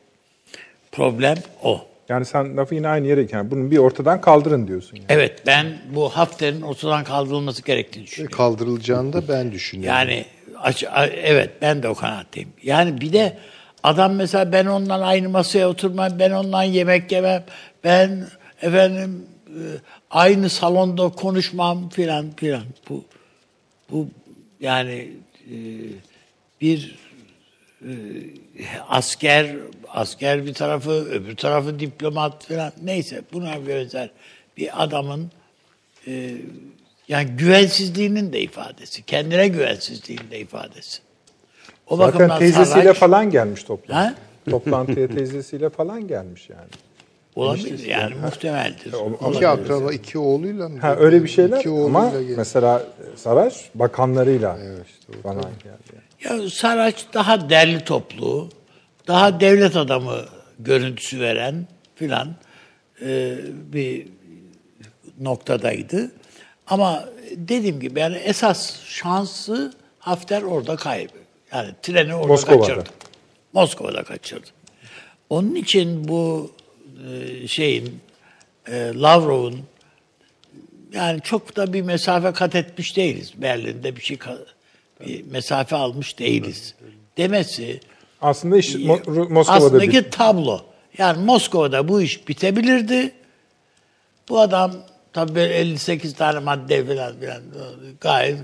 problem 0.93 1.39
o. 1.63 1.87
Yani 2.09 2.25
sen 2.25 2.57
lafı 2.57 2.75
yine 2.75 2.89
aynı 2.89 3.07
yere 3.07 3.27
yani 3.33 3.51
bunun 3.51 3.71
bir 3.71 3.79
ortadan 3.79 4.21
kaldırın 4.21 4.69
diyorsun 4.69 4.97
yani. 4.97 5.07
Evet 5.09 5.43
ben 5.47 5.67
bu 5.95 6.09
Hafter'in 6.09 6.61
ortadan 6.63 7.05
kaldırılması 7.05 7.63
gerektiğini 7.63 8.03
Ve 8.03 8.07
düşünüyorum. 8.07 8.37
kaldırılacağını 8.37 9.13
da 9.13 9.29
ben 9.29 9.53
düşünüyorum. 9.53 9.99
Yani 9.99 10.25
aç, 10.63 10.85
a- 10.85 11.07
evet 11.07 11.51
ben 11.63 11.83
de 11.83 11.89
o 11.89 11.95
kanaatteyim. 11.95 12.49
Yani 12.63 13.01
bir 13.01 13.13
de 13.13 13.39
adam 13.83 14.15
mesela 14.15 14.53
ben 14.53 14.67
ondan 14.67 15.01
aynı 15.01 15.29
masaya 15.29 15.69
oturmam, 15.69 16.19
ben 16.19 16.31
ondan 16.31 16.63
yemek 16.63 17.13
yemem, 17.13 17.45
ben 17.85 18.27
efendim 18.63 19.27
e, 19.49 19.61
aynı 20.11 20.51
salonda 20.51 21.09
konuşmam 21.09 21.89
filan 21.89 22.31
filan. 22.37 22.63
Bu 22.91 23.05
bu 23.91 24.09
yani 24.61 25.09
e, 25.51 25.57
bir 26.61 26.95
e, 26.95 27.04
asker 28.89 29.57
asker 29.89 30.47
bir 30.47 30.55
tarafı, 30.55 30.91
öbür 30.91 31.37
tarafı 31.37 31.79
diplomat 31.79 32.45
filan 32.47 32.73
neyse 32.83 33.23
buna 33.33 33.67
benzer 33.69 34.11
bir 34.57 34.83
adamın 34.85 35.31
e, 36.07 36.35
yani 37.09 37.27
güvensizliğinin 37.31 38.33
de 38.33 38.41
ifadesi, 38.41 39.03
kendine 39.03 39.49
güvensizliğinin 39.49 40.31
de 40.31 40.39
ifadesi. 40.41 40.99
O 41.87 41.97
Zaten 41.97 42.15
bakımdan 42.15 42.39
teyzesiyle 42.39 42.85
Sarraç- 42.89 42.95
falan 42.97 43.31
gelmiş 43.31 43.63
toplantı. 43.65 43.93
Ha? 43.93 44.15
Toplantıya 44.51 45.09
teyzesiyle 45.09 45.71
falan 45.71 46.09
gelmiş 46.09 46.51
yani. 46.51 46.69
olabilir 47.37 47.87
yani 47.87 48.15
muhtemeldir. 48.15 48.93
iki 49.37 49.49
akraba, 49.49 49.93
iki 49.93 50.19
oğluyla 50.19 50.69
mı? 50.69 50.79
Ha 50.81 50.97
öyle 50.97 51.23
bir 51.25 51.29
şeyler 51.29 51.59
İki 51.59 51.69
ama 51.71 52.07
oğluyla 52.07 52.23
gel- 52.23 52.37
mesela 52.37 52.83
Saraç 53.17 53.71
bakanlarıyla 53.75 54.59
Evet, 54.65 54.87
işte 54.87 55.13
falan 55.23 55.43
geldi. 55.43 55.65
yani. 55.93 56.04
Ya 56.25 56.51
Saraç 56.51 57.05
daha 57.15 57.51
derli 57.51 57.85
toplu, 57.85 58.49
daha 59.07 59.41
devlet 59.41 59.77
adamı 59.77 60.25
görüntüsü 60.59 61.21
veren 61.21 61.67
filan 61.95 62.35
e, 63.03 63.37
bir 63.73 64.07
noktadaydı. 65.21 66.13
Ama 66.67 67.05
dediğim 67.37 67.81
gibi 67.81 68.01
yani 68.01 68.17
esas 68.17 68.85
şansı 68.85 69.73
Hafter 69.99 70.43
orada 70.43 70.77
kaybı. 70.77 71.13
Yani 71.53 71.71
treni 71.83 72.15
orada 72.15 72.27
Moskova'da. 72.27 72.61
kaçırdı. 72.61 72.91
Moskova'da 73.53 74.03
kaçırdı. 74.03 74.47
Onun 75.31 75.55
için 75.55 76.09
bu 76.09 76.53
e, 77.11 77.49
şeyin 77.49 78.01
e, 78.69 78.93
Lavrov'un 78.95 79.61
yani 80.93 81.21
çok 81.21 81.57
da 81.57 81.73
bir 81.73 81.83
mesafe 81.83 82.33
kat 82.33 82.55
etmiş 82.55 82.97
değiliz. 82.97 83.33
Berlin'de 83.37 83.97
bir 83.97 84.01
şey 84.01 84.19
mesafe 85.31 85.77
almış 85.77 86.19
değiliz. 86.19 86.75
Demesi 87.17 87.81
Aslında 88.21 88.57
iş 88.57 88.75
Mo- 88.75 89.33
Moskova'da 89.33 89.67
aslındaki 89.67 89.93
bir 89.93 90.11
tablo. 90.11 90.61
Yani 90.99 91.25
Moskova'da 91.25 91.89
bu 91.89 92.03
iş 92.03 92.29
bitebilirdi. 92.29 93.13
Bu 94.29 94.41
adam 94.41 94.73
tabii 95.13 95.35
böyle 95.35 95.55
58 95.55 96.15
tane 96.15 96.39
madde 96.39 96.87
falan 96.87 97.21
filan 97.21 97.43
gayet 98.01 98.39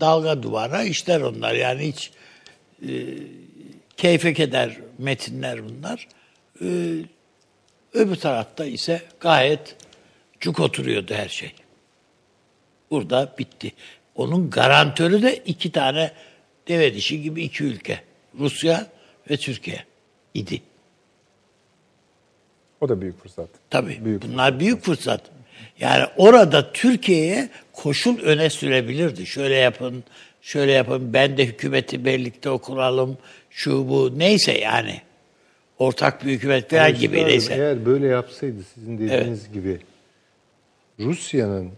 dalga 0.00 0.42
duvara 0.42 0.82
işler 0.82 1.20
onlar. 1.20 1.54
Yani 1.54 1.88
hiç 1.88 2.10
e, 2.82 2.90
keyfe 3.96 4.32
keder 4.34 4.78
metinler 4.98 5.60
bunlar. 5.68 6.08
E, 6.62 6.66
öbür 7.94 8.16
tarafta 8.16 8.64
ise 8.64 9.02
gayet 9.20 9.76
cuk 10.40 10.60
oturuyordu 10.60 11.14
her 11.14 11.28
şey. 11.28 11.52
Burada 12.90 13.34
bitti. 13.38 13.72
Onun 14.16 14.50
garantörü 14.50 15.22
de 15.22 15.36
iki 15.36 15.72
tane 15.72 16.12
deve 16.68 16.94
dişi 16.94 17.22
gibi 17.22 17.42
iki 17.42 17.64
ülke. 17.64 18.00
Rusya 18.38 18.86
ve 19.30 19.36
Türkiye 19.36 19.84
idi. 20.34 20.62
o 22.80 22.88
da 22.88 23.00
büyük 23.00 23.22
fırsat. 23.22 23.48
Tabii. 23.70 24.04
Büyük 24.04 24.22
bunlar 24.22 24.60
büyük 24.60 24.82
fırsat. 24.82 25.20
Yani 25.80 26.04
orada 26.16 26.72
Türkiye'ye 26.72 27.48
koşul 27.72 28.18
öne 28.18 28.50
sürebilirdi. 28.50 29.26
Şöyle 29.26 29.54
yapın, 29.54 30.04
şöyle 30.42 30.72
yapın. 30.72 31.12
Ben 31.12 31.36
de 31.36 31.46
hükümeti 31.46 32.04
birlikte 32.04 32.50
kuralım. 32.50 33.18
Şu 33.50 33.88
bu 33.88 34.18
neyse 34.18 34.58
yani. 34.58 35.00
Ortak 35.78 36.26
bir 36.26 36.30
hükümet 36.32 36.70
falan 36.70 36.84
Ama 36.84 36.90
gibi 36.90 37.24
neyse. 37.24 37.54
Eğer 37.54 37.86
böyle 37.86 38.06
yapsaydı 38.06 38.62
sizin 38.74 38.98
dediğiniz 38.98 39.52
gibi 39.52 39.80
Rusya'nın 40.98 41.70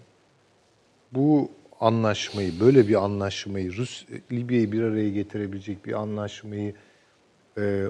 bu 1.12 1.50
anlaşmayı, 1.86 2.60
böyle 2.60 2.88
bir 2.88 2.94
anlaşmayı, 3.04 3.76
Rus 3.76 4.04
Libya'yı 4.32 4.72
bir 4.72 4.82
araya 4.82 5.10
getirebilecek 5.10 5.86
bir 5.86 5.92
anlaşmayı 5.92 6.74
e, 7.58 7.84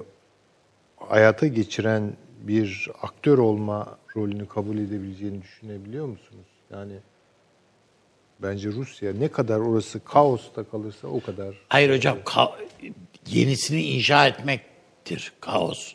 hayata 0.96 1.46
geçiren 1.46 2.12
bir 2.40 2.88
aktör 3.02 3.38
olma 3.38 3.98
rolünü 4.16 4.48
kabul 4.48 4.78
edebileceğini 4.78 5.42
düşünebiliyor 5.42 6.06
musunuz? 6.06 6.46
Yani 6.72 6.92
bence 8.42 8.68
Rusya 8.68 9.12
ne 9.12 9.28
kadar 9.28 9.58
orası 9.58 10.04
kaosta 10.04 10.64
kalırsa 10.64 11.08
o 11.08 11.20
kadar 11.20 11.54
Hayır 11.68 11.96
hocam 11.96 12.18
ka- 12.24 12.52
yenisini 13.26 13.82
inşa 13.82 14.26
etmektir 14.26 15.32
kaos 15.40 15.92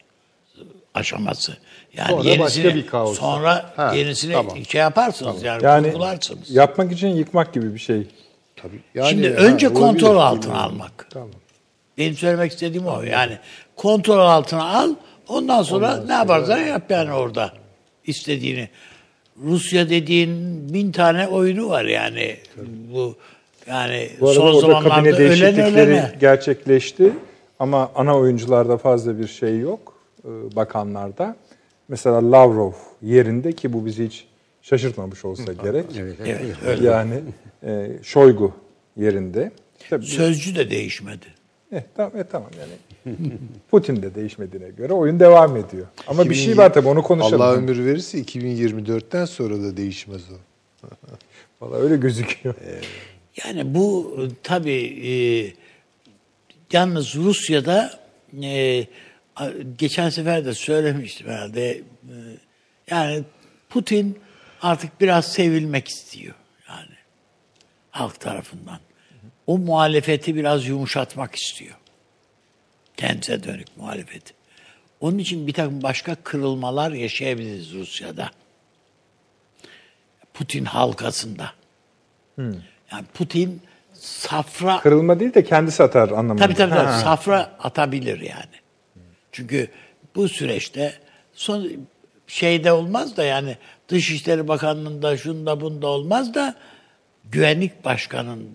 aşaması. 0.94 1.58
Yani 1.98 2.10
Sonra 2.10 2.30
yenisini, 2.30 2.64
başka 2.66 2.76
bir 2.76 2.88
kaos. 2.88 3.20
Sonra 3.20 3.74
Ha, 3.76 3.96
yenisini 3.96 4.34
tamam. 4.34 4.58
şey 4.66 4.82
yaparsınız 4.82 5.44
yani, 5.44 5.64
Yani 5.64 5.88
kurgularsınız. 5.92 6.52
yapmak 6.52 6.92
için 6.92 7.08
yıkmak 7.08 7.54
gibi 7.54 7.74
bir 7.74 7.80
şey. 7.80 8.08
tabii. 8.56 8.80
Yani 8.96 9.10
Şimdi 9.10 9.28
ha, 9.30 9.34
önce 9.36 9.68
olabilir. 9.68 9.82
kontrol 9.82 10.18
altına 10.18 10.62
almak. 10.62 11.08
Tamam. 11.10 11.30
Benim 11.98 12.14
söylemek 12.16 12.52
istediğim 12.52 12.88
o. 12.88 13.02
Yani 13.02 13.38
kontrol 13.76 14.20
altına 14.20 14.78
al. 14.80 14.96
Ondan 15.28 15.62
sonra 15.64 15.98
ne 16.08 16.14
yaparsan 16.14 16.58
yap 16.58 16.84
yani 16.92 17.12
orada 17.14 17.54
istediğini. 18.06 18.70
Rusya 19.44 19.90
dediğin 19.90 20.30
bin 20.74 20.92
tane 20.92 21.28
oyunu 21.28 21.70
var 21.70 21.86
yani. 21.86 22.38
Bu 22.94 23.16
yani 23.68 24.10
Bu 24.20 24.28
arada 24.30 24.40
son 24.40 24.48
orada 24.48 24.60
zamanlarda 24.62 24.90
kabine 24.96 25.10
ölen 25.14 25.20
değişiklikleri 25.30 25.90
ölene. 25.90 26.12
gerçekleşti 26.20 27.14
ama 27.60 27.92
ana 27.96 28.18
oyuncularda 28.18 28.78
fazla 28.78 29.20
bir 29.20 29.28
şey 29.28 29.60
yok 29.60 29.94
bakanlarda. 30.56 31.36
Mesela 31.88 32.32
Lavrov 32.32 32.72
yerinde 33.02 33.52
ki 33.52 33.74
bu 33.74 33.86
bizi 33.86 34.06
hiç 34.06 34.28
şaşırtmamış 34.62 35.26
olsa 35.26 35.54
gerek. 35.54 35.86
Evet, 35.98 36.16
Evet, 36.26 36.56
öyle. 36.66 36.86
Yani 36.88 37.22
e, 37.64 37.92
Şoygu 38.04 38.54
yerinde. 38.98 39.52
Tabii, 39.90 40.06
Sözcü 40.06 40.56
de 40.56 40.72
değişmedi. 40.72 41.26
eh, 41.72 41.82
tamam, 41.96 42.12
eh, 42.18 42.24
tamam 42.32 42.50
yani 42.60 42.72
Putin 43.72 44.02
de 44.02 44.16
değişmediğine 44.16 44.70
göre 44.70 44.94
oyun 44.94 45.20
devam 45.20 45.58
ediyor. 45.58 45.88
Ama 46.08 46.30
bir 46.30 46.36
şey 46.36 46.58
var 46.58 46.74
tabii 46.74 46.88
onu 46.88 47.04
konuşalım. 47.04 47.42
Allah 47.42 47.54
ömür 47.54 47.86
verirse 47.86 48.22
2024'ten 48.22 49.26
sonra 49.26 49.64
da 49.64 49.78
değişmez 49.78 50.22
o. 50.32 50.36
Vallahi 51.62 51.82
öyle 51.82 51.98
gözüküyor. 51.98 52.56
Yani 53.46 53.76
bu 53.76 54.18
e, 54.18 54.22
tabii 54.44 55.08
e, 55.08 55.14
yalnız 56.72 57.16
Rusya'da 57.16 58.00
e, 58.44 58.86
geçen 59.78 60.10
sefer 60.10 60.46
de 60.46 60.54
söylemiştim 60.54 61.28
herhalde. 61.28 61.70
e, 61.70 61.84
yani 62.90 63.24
Putin 63.70 64.20
artık 64.62 65.02
biraz 65.02 65.34
sevilmek 65.34 65.88
istiyor 65.88 66.36
yani 66.70 66.96
halk 67.92 68.20
tarafından. 68.20 68.80
O 69.48 69.58
muhalefeti 69.58 70.36
biraz 70.36 70.68
yumuşatmak 70.68 71.36
istiyor. 71.36 71.76
Kendisine 72.98 73.44
dönük 73.44 73.78
muhalefeti. 73.78 74.34
Onun 75.02 75.18
için 75.18 75.48
bir 75.48 75.54
takım 75.54 75.84
başka 75.84 76.16
kırılmalar 76.16 76.92
yaşayabiliriz 76.92 77.74
Rusya'da. 77.74 78.32
Putin 80.34 80.66
halkasında. 80.66 81.52
Yani 82.92 83.06
Putin 83.14 83.62
safra 83.94 84.80
Kırılma 84.80 85.20
değil 85.20 85.34
de 85.34 85.44
kendisi 85.44 85.84
atar 85.84 86.10
anlamında. 86.10 86.44
tabii 86.44 86.56
tabii, 86.56 86.70
tabii 86.70 86.88
ha. 86.88 87.00
safra 87.00 87.56
atabilir 87.60 88.20
yani. 88.20 88.59
Çünkü 89.40 89.68
bu 90.16 90.30
süreçte 90.30 90.94
son 91.34 91.68
şeyde 92.28 92.72
olmaz 92.72 93.18
da 93.18 93.24
yani 93.24 93.58
Dışişleri 93.90 94.48
Bakanlığı'nda 94.48 95.18
şunda 95.18 95.62
bunda 95.62 95.88
olmaz 95.88 96.34
da 96.34 96.56
güvenlik 97.26 97.86
başkanın 97.86 98.50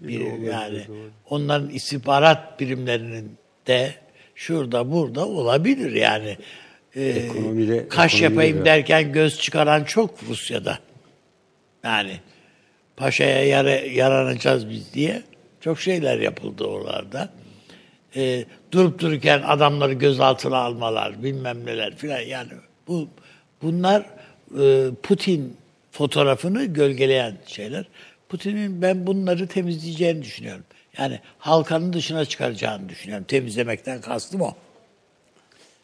bir 0.00 0.20
yani 0.42 0.82
onların 1.30 1.70
istihbarat 1.70 2.60
birimlerinin 2.60 3.32
de 3.66 3.94
şurada 4.34 4.92
burada 4.92 5.26
olabilir 5.28 5.92
yani. 5.92 6.36
Ee, 6.96 7.00
Ekonomide- 7.02 7.88
kaş 7.88 8.14
ekonomide 8.14 8.24
yapayım 8.24 8.60
de- 8.60 8.64
derken 8.64 9.12
göz 9.12 9.38
çıkaran 9.40 9.84
çok 9.84 10.22
Rusya'da. 10.28 10.78
Yani 11.84 12.12
paşaya 12.96 13.44
yara, 13.46 13.70
yaranacağız 13.70 14.70
biz 14.70 14.94
diye 14.94 15.22
çok 15.60 15.80
şeyler 15.80 16.18
yapıldı 16.18 16.64
oralarda. 16.64 17.28
Ee, 18.16 18.44
durup 18.72 18.98
dururken 18.98 19.42
adamları 19.42 19.92
gözaltına 19.92 20.56
almalar, 20.56 21.22
bilmem 21.22 21.66
neler 21.66 21.96
filan 21.96 22.20
yani 22.20 22.48
bu 22.88 23.08
bunlar 23.62 24.06
e, 24.60 24.86
Putin 25.02 25.56
fotoğrafını 25.92 26.64
gölgeleyen 26.64 27.36
şeyler. 27.46 27.84
Putin'in 28.28 28.82
ben 28.82 29.06
bunları 29.06 29.46
temizleyeceğini 29.46 30.22
düşünüyorum. 30.22 30.64
Yani 30.98 31.20
halkanın 31.38 31.92
dışına 31.92 32.24
çıkaracağını 32.24 32.88
düşünüyorum. 32.88 33.24
Temizlemekten 33.28 34.00
kastım 34.00 34.40
o. 34.40 34.54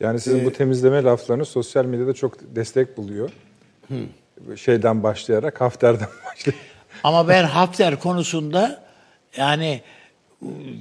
Yani 0.01 0.21
sizin 0.21 0.45
bu 0.45 0.53
temizleme 0.53 1.03
laflarını 1.03 1.45
sosyal 1.45 1.85
medyada 1.85 2.15
çok 2.15 2.57
destek 2.57 2.97
buluyor. 2.97 3.31
Şeyden 4.57 5.03
başlayarak, 5.03 5.61
Hafter'den 5.61 6.09
başlayarak. 6.27 6.65
Ama 7.05 7.29
ben 7.29 7.45
Hafter 7.45 7.99
konusunda 7.99 8.85
yani 9.37 9.81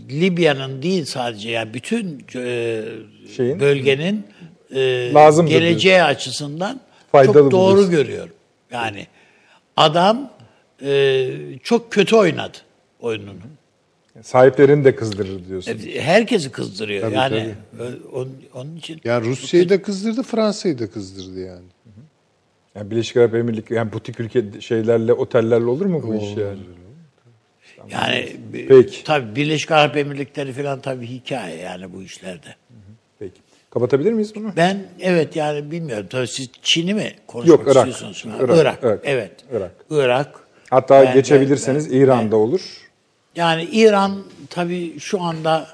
Libya'nın 0.10 0.81
değil 0.81 1.06
sadece 1.06 1.49
yani 1.49 1.73
bütün 1.73 2.23
e, 2.35 2.81
Şeyin? 3.35 3.60
bölgenin 3.60 4.23
e, 4.76 5.11
Lazımdır 5.14 5.52
geleceği 5.52 6.03
açısından 6.03 6.80
Faydalı 7.11 7.34
çok 7.34 7.52
doğru 7.52 7.72
buluyorsun. 7.72 7.91
görüyorum. 7.91 8.34
Yani 8.72 9.07
adam 9.77 10.31
e, 10.81 11.30
çok 11.64 11.91
kötü 11.91 12.15
oynadı 12.15 12.57
oyununu. 12.99 13.38
Sahiplerini 14.22 14.85
de 14.85 14.95
kızdırır 14.95 15.48
diyorsun. 15.48 15.80
Herkesi 15.99 16.52
kızdırıyor. 16.52 17.02
Tabii, 17.02 17.15
yani 17.15 17.49
ö- 17.80 17.98
onun, 18.14 18.35
onun 18.53 18.76
için 18.76 19.02
Yani 19.03 19.26
Rusya'yı 19.27 19.69
da 19.69 19.81
kızdırdı, 19.81 20.23
Fransa'yı 20.23 20.80
da 20.80 20.88
kızdırdı 20.91 21.40
yani. 21.40 21.65
Yani 22.76 22.91
Birleşik 22.91 23.18
Arap 23.18 23.35
Emirlikleri, 23.35 23.77
yani 23.77 23.94
butik 23.94 24.19
ülke 24.19 24.44
şeylerle, 24.61 25.14
otellerle 25.14 25.65
olur 25.65 25.85
mu 25.85 26.03
bu 26.07 26.15
iş 26.15 26.38
yani? 26.38 26.60
Yani 27.90 28.36
Peki. 28.68 29.04
tabii 29.04 29.36
Birleşik 29.36 29.72
Arap 29.72 29.98
Emirlikleri 29.98 30.54
falan 30.54 30.82
tabii 30.82 31.08
hikaye 31.08 31.58
yani 31.58 31.94
bu 31.94 32.04
işlerde. 32.04 32.56
Peki. 33.20 33.42
Kapatabilir 33.70 34.12
miyiz 34.14 34.36
bunu? 34.36 34.54
Ben 34.58 34.86
evet 35.00 35.36
yani 35.36 35.72
bilmiyorum. 35.72 36.08
Tabii 36.10 36.28
siz 36.28 36.50
Çin'i 36.62 36.94
mi 36.94 37.16
konuşmak 37.28 37.60
Yok, 37.60 37.68
Irak. 37.76 37.88
istiyorsunuz? 37.88 38.36
Irak, 38.40 38.58
Irak, 38.58 38.80
Irak. 38.84 39.00
Evet. 39.04 39.32
Irak. 39.52 39.72
Irak. 39.90 40.40
Hatta 40.70 41.02
Ben- 41.06 41.14
geçebilirseniz 41.14 41.92
ben- 41.92 41.98
İran'da 41.98 42.36
olur. 42.38 42.62
Yani 43.36 43.64
İran 43.64 44.24
tabii 44.50 45.00
şu 45.00 45.22
anda 45.22 45.68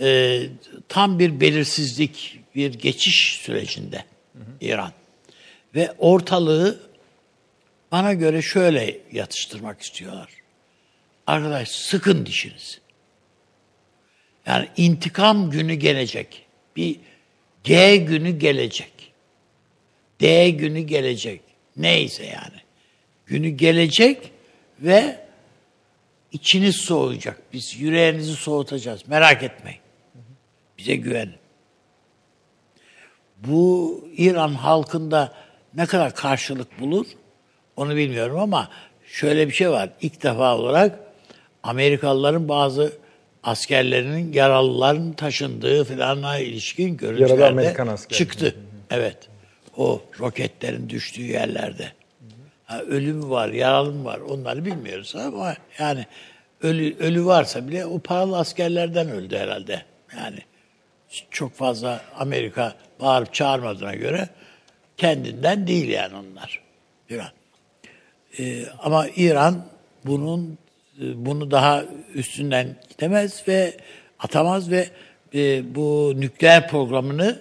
e, 0.00 0.40
tam 0.88 1.18
bir 1.18 1.40
belirsizlik, 1.40 2.40
bir 2.54 2.74
geçiş 2.74 3.38
sürecinde 3.42 4.04
İran. 4.60 4.90
Ve 5.74 5.92
ortalığı 5.98 6.80
bana 7.92 8.12
göre 8.12 8.42
şöyle 8.42 8.98
yatıştırmak 9.12 9.80
istiyorlar. 9.82 10.28
Arkadaş 11.26 11.68
sıkın 11.68 12.26
dişinizi. 12.26 12.78
Yani 14.46 14.68
intikam 14.76 15.50
günü 15.50 15.74
gelecek. 15.74 16.46
Bir 16.76 16.96
G 17.64 17.96
günü 17.96 18.38
gelecek. 18.38 19.12
D 20.20 20.50
günü 20.50 20.80
gelecek. 20.80 21.40
Neyse 21.76 22.24
yani. 22.24 22.60
Günü 23.26 23.48
gelecek 23.48 24.32
ve 24.80 25.26
içiniz 26.32 26.76
soğuyacak. 26.76 27.42
Biz 27.52 27.80
yüreğinizi 27.80 28.34
soğutacağız. 28.34 29.08
Merak 29.08 29.42
etmeyin. 29.42 29.80
Bize 30.78 30.96
güvenin. 30.96 31.34
Bu 33.36 34.04
İran 34.16 34.54
halkında 34.54 35.34
ne 35.74 35.86
kadar 35.86 36.14
karşılık 36.14 36.80
bulur 36.80 37.06
onu 37.76 37.96
bilmiyorum 37.96 38.38
ama 38.38 38.70
şöyle 39.06 39.48
bir 39.48 39.52
şey 39.52 39.70
var. 39.70 39.90
İlk 40.00 40.22
defa 40.22 40.56
olarak 40.56 41.11
Amerikalıların 41.62 42.48
bazı 42.48 42.92
askerlerinin 43.42 44.32
yaralıların 44.32 45.12
taşındığı 45.12 45.84
filanla 45.84 46.38
ilişkin 46.38 46.96
görüntülerde 46.96 47.96
çıktı. 48.08 48.54
Evet. 48.90 49.16
O 49.76 50.02
roketlerin 50.20 50.88
düştüğü 50.88 51.22
yerlerde. 51.22 51.92
Ha, 52.64 52.82
ölü 52.82 53.12
mü 53.12 53.30
var, 53.30 53.48
yaralı 53.48 53.92
mı 53.92 54.04
var 54.04 54.18
onları 54.18 54.64
bilmiyoruz 54.64 55.16
ama 55.16 55.54
yani 55.78 56.06
ölü 56.62 56.96
ölü 56.98 57.26
varsa 57.26 57.68
bile 57.68 57.86
o 57.86 57.98
paralı 57.98 58.38
askerlerden 58.38 59.10
öldü 59.10 59.36
herhalde. 59.36 59.82
Yani 60.16 60.38
çok 61.30 61.54
fazla 61.54 62.00
Amerika 62.18 62.74
bağırıp 63.00 63.34
çağırmadığına 63.34 63.94
göre 63.94 64.28
kendinden 64.96 65.66
değil 65.66 65.88
yani 65.88 66.14
onlar. 66.16 66.62
İran. 67.10 67.30
Ee, 68.38 68.64
ama 68.82 69.06
İran 69.08 69.64
bunun 70.04 70.58
bunu 71.16 71.50
daha 71.50 71.84
üstünden 72.14 72.76
gidemez 72.90 73.44
ve 73.48 73.72
atamaz 74.18 74.70
ve 74.70 74.86
e, 75.34 75.74
bu 75.74 76.12
nükleer 76.16 76.68
programını 76.68 77.38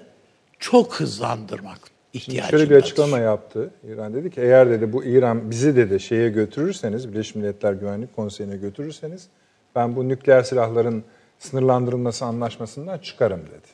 çok 0.60 0.96
hızlandırmak 0.96 1.80
ihtiyacındadır. 2.14 2.58
Şöyle 2.58 2.70
bir 2.70 2.76
açıklama 2.76 3.20
yaptı. 3.20 3.70
İran 3.88 4.14
dedi 4.14 4.30
ki 4.32 4.42
eğer 4.42 4.70
dedi 4.70 4.94
bu 4.94 5.04
İran 5.04 5.52
bizi 5.52 5.76
dedi 5.76 6.00
şeye 6.00 6.30
götürürseniz 6.30 7.10
Birleşmiş 7.10 7.36
Milletler 7.36 7.74
Güvenlik 7.74 8.16
Konseyi'ne 8.16 8.58
götürürseniz 8.58 9.28
ben 9.76 9.96
bu 9.96 10.10
nükleer 10.10 10.44
silahların 10.44 11.04
sınırlandırılması 11.40 12.26
anlaşmasından 12.26 12.98
çıkarım 12.98 13.40
dedi. 13.40 13.68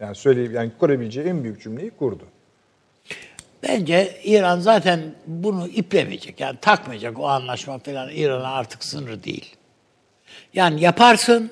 Yani 0.00 0.14
söyleyeyim 0.14 0.54
yani 0.54 0.72
kurabileceği 0.78 1.26
en 1.26 1.44
büyük 1.44 1.62
cümleyi 1.62 1.90
kurdu. 1.90 2.24
Bence 3.62 4.20
İran 4.24 4.60
zaten 4.60 5.00
bunu 5.26 5.68
iplemeyecek. 5.68 6.40
Yani 6.40 6.58
takmayacak 6.60 7.18
o 7.18 7.28
anlaşma 7.28 7.78
falan 7.78 8.10
İran'a 8.10 8.48
artık 8.48 8.84
sınır 8.84 9.22
değil. 9.22 9.56
Yani 10.54 10.80
yaparsın, 10.80 11.50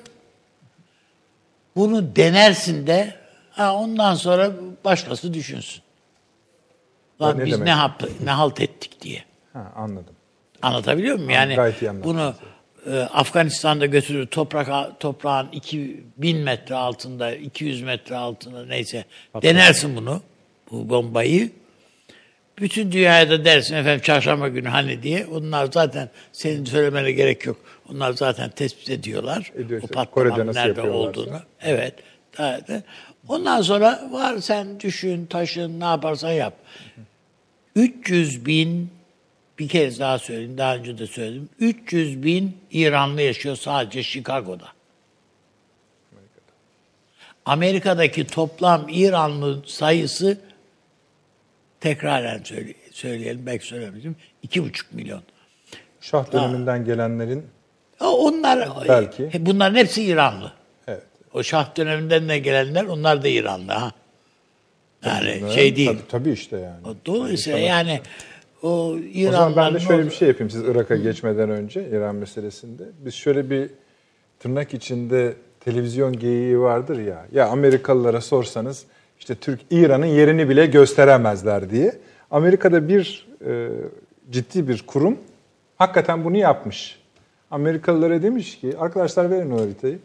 bunu 1.75 2.15
denersin 2.15 2.87
de 2.87 3.15
ha 3.51 3.75
ondan 3.75 4.15
sonra 4.15 4.51
başkası 4.85 5.33
düşünsün. 5.33 5.83
Lan 7.21 7.39
ne 7.39 7.45
biz 7.45 7.53
demek? 7.53 7.67
ne, 7.67 7.73
hap, 7.73 8.03
ne 8.23 8.31
halt 8.31 8.61
ettik 8.61 9.01
diye. 9.01 9.23
Ha 9.53 9.71
anladım. 9.75 10.15
Anlatabiliyor 10.61 11.15
muyum? 11.15 11.29
Yani 11.29 11.55
gayet 11.55 11.83
bunu 12.03 12.35
e, 12.85 12.99
Afganistan'da 12.99 13.85
götürür 13.85 14.27
toprak 14.27 14.99
toprağın 14.99 15.49
2000 15.51 16.37
metre 16.37 16.75
altında, 16.75 17.35
200 17.35 17.81
metre 17.81 18.15
altında 18.15 18.65
neyse 18.65 19.05
denersin 19.41 19.95
bunu 19.95 20.21
bu 20.71 20.89
bombayı. 20.89 21.51
Bütün 22.61 22.91
dünyaya 22.91 23.29
da 23.29 23.45
dersin 23.45 23.75
efendim 23.75 24.01
çarşamba 24.01 24.47
günü 24.47 24.67
hani 24.69 25.03
diye. 25.03 25.25
Onlar 25.25 25.69
zaten 25.71 26.09
senin 26.31 26.65
söylemene 26.65 27.11
gerek 27.11 27.45
yok. 27.45 27.57
Onlar 27.91 28.11
zaten 28.13 28.49
tespit 28.49 28.89
ediyorlar. 28.89 29.51
Ediyor 29.55 29.81
o 29.83 29.87
patlamanın 29.87 30.53
nerede 30.53 30.81
olduğunu. 30.81 31.41
Evet. 31.61 31.93
daha 32.37 32.67
da- 32.67 32.83
Ondan 33.27 33.61
sonra 33.61 34.09
var 34.11 34.37
sen 34.37 34.79
düşün, 34.79 35.25
taşın, 35.25 35.79
ne 35.79 35.83
yaparsan 35.85 36.31
yap. 36.31 36.53
300 37.75 38.45
bin 38.45 38.89
bir 39.59 39.67
kez 39.67 39.99
daha 39.99 40.19
söyleyeyim, 40.19 40.57
daha 40.57 40.75
önce 40.75 40.97
de 40.97 41.07
söyledim. 41.07 41.49
300 41.59 42.23
bin 42.23 42.57
İranlı 42.71 43.21
yaşıyor 43.21 43.55
sadece 43.55 44.03
Chicago'da. 44.03 44.67
Amerika'daki 47.45 48.27
toplam 48.27 48.85
İranlı 48.89 49.63
sayısı 49.65 50.37
tekraren 51.79 52.41
söyle- 52.43 52.73
söyleyelim, 52.91 53.45
belki 53.45 53.65
söylemedim, 53.65 54.15
iki 54.43 54.63
buçuk 54.63 54.93
milyon. 54.93 55.21
Şah 56.01 56.31
döneminden 56.31 56.85
gelenlerin 56.85 57.45
O- 58.01 58.27
Onlar, 58.27 58.69
Belki. 58.87 59.33
he, 59.33 59.45
bunların 59.45 59.75
hepsi 59.75 60.03
İranlı. 60.03 60.51
evet. 60.87 61.03
O 61.33 61.43
Şah 61.43 61.77
döneminden 61.77 62.29
de 62.29 62.39
gelenler, 62.39 62.85
onlar 62.85 63.23
da 63.23 63.27
İranlı 63.27 63.71
ha. 63.71 63.91
Yani 65.05 65.37
bunların- 65.41 65.55
şey 65.55 65.75
değil. 65.75 65.89
Tabii, 65.89 66.07
tabii 66.09 66.31
işte 66.31 66.57
yani. 66.57 66.87
O 66.87 66.95
Dolayısıyla 67.05 67.59
yani 67.59 68.01
o 68.63 68.67
O 68.69 68.97
İranlıların... 68.97 69.31
zaman 69.53 69.73
ben 69.73 69.73
de 69.73 69.79
şöyle 69.79 70.03
o- 70.03 70.05
bir 70.05 70.11
şey 70.15 70.27
yapayım 70.27 70.49
siz 70.49 70.61
Irak'a 70.61 70.95
geçmeden 70.95 71.49
önce 71.49 71.89
İran 71.89 72.15
meselesinde. 72.15 72.83
Biz 73.05 73.13
şöyle 73.13 73.49
bir 73.49 73.69
tırnak 74.39 74.73
içinde 74.73 75.33
televizyon 75.59 76.19
geyiği 76.19 76.59
vardır 76.59 76.99
ya. 76.99 77.25
Ya 77.33 77.47
Amerikalılara 77.47 78.21
sorsanız 78.21 78.85
işte 79.19 79.35
Türk 79.35 79.59
İran'ın 79.71 80.05
yerini 80.05 80.49
bile 80.49 80.65
gösteremezler 80.65 81.69
diye. 81.69 81.93
Amerika'da 82.31 82.87
bir 82.87 83.27
e, 83.45 83.69
ciddi 84.31 84.67
bir 84.67 84.83
kurum 84.87 85.17
hakikaten 85.77 86.23
bunu 86.23 86.37
yapmış. 86.37 86.99
Amerikalılara 87.51 88.21
demiş 88.21 88.59
ki 88.59 88.73
arkadaşlar 88.79 89.31
verin 89.31 89.51
o 89.51 89.61
haritayı. 89.61 89.99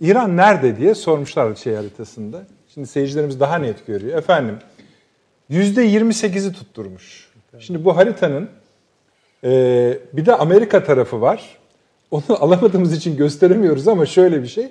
İran 0.00 0.36
nerede 0.36 0.76
diye 0.76 0.94
sormuşlar 0.94 1.54
şey 1.54 1.74
haritasında. 1.74 2.46
Şimdi 2.74 2.86
seyircilerimiz 2.86 3.40
daha 3.40 3.58
net 3.58 3.86
görüyor. 3.86 4.18
Efendim 4.18 4.58
%28'i 5.50 6.52
tutturmuş. 6.52 7.28
Şimdi 7.58 7.84
bu 7.84 7.96
haritanın 7.96 8.48
e, 9.44 9.50
bir 10.12 10.26
de 10.26 10.34
Amerika 10.34 10.84
tarafı 10.84 11.20
var. 11.20 11.58
Onu 12.10 12.24
alamadığımız 12.40 12.92
için 12.92 13.16
gösteremiyoruz 13.16 13.88
ama 13.88 14.06
şöyle 14.06 14.42
bir 14.42 14.48
şey. 14.48 14.68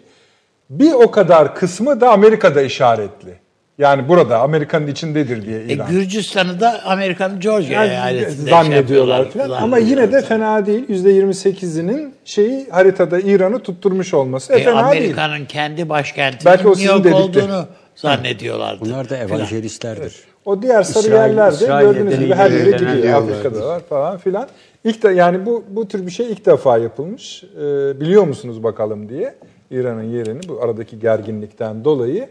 Bir 0.70 0.92
o 0.94 1.12
kadar 1.12 1.56
kısmı 1.56 2.02
da 2.02 2.12
Amerika'da 2.12 2.62
işaretli. 2.62 3.36
Yani 3.78 4.08
burada 4.08 4.40
Amerika'nın 4.40 4.88
içindedir 4.88 5.46
diye 5.46 5.60
E, 5.60 5.66
İran. 5.66 5.90
Gürcistan'ı 5.90 6.60
da 6.60 6.82
Amerika'nın 6.86 7.40
Georgia 7.40 7.84
Yani 7.84 7.92
eyaletinde 7.92 8.36
şey 8.42 8.50
zannediyorlar 8.50 9.20
yapıyorlar, 9.20 9.50
falan. 9.58 9.64
Ama 9.64 9.78
yine 9.78 10.12
de 10.12 10.22
fena 10.22 10.66
değil. 10.66 10.88
%28'inin 10.90 12.14
şeyi 12.26 12.70
haritada 12.70 13.20
İran'ı 13.20 13.60
tutturmuş 13.60 14.14
olması 14.14 14.54
e, 14.54 14.56
E, 14.56 14.64
fena 14.64 14.92
değil. 14.92 15.02
Amerika'nın 15.02 15.46
kendi 15.46 15.90
başkentinin 15.90 16.46
Belki 16.46 16.68
o 16.68 16.72
New 16.72 16.86
York 16.86 17.06
olduğunu 17.16 17.66
zannediyorlardı. 17.96 18.82
Bunlar 18.86 19.10
da 19.10 19.18
evangelistlerdir. 19.18 20.16
O 20.46 20.62
diğer 20.62 20.84
sarı 20.84 21.04
İsrail- 21.08 21.12
yerlerde 21.30 21.56
İsrail 21.56 21.86
gördüğünüz 21.88 22.20
gibi 22.20 22.34
her 22.36 22.52
yere 22.52 22.72
gidiyor. 22.72 22.92
yerler. 22.94 23.14
Afrika'da 23.14 23.68
var 23.68 23.82
falan 23.90 24.18
filan. 24.18 24.48
İlk 24.84 25.04
de 25.04 25.10
yani 25.10 25.46
bu 25.46 25.64
bu 25.70 25.88
tür 25.88 26.06
bir 26.06 26.12
şey 26.12 26.32
ilk 26.32 26.46
defa 26.46 26.78
yapılmış. 26.78 27.44
Ee, 27.44 28.00
biliyor 28.00 28.24
musunuz 28.24 28.64
bakalım 28.64 29.10
diye 29.10 29.36
İran'ın 29.72 30.04
yerini 30.04 30.40
bu 30.48 30.62
aradaki 30.62 31.00
gerginlikten 31.00 31.86
dolayı. 31.86 32.30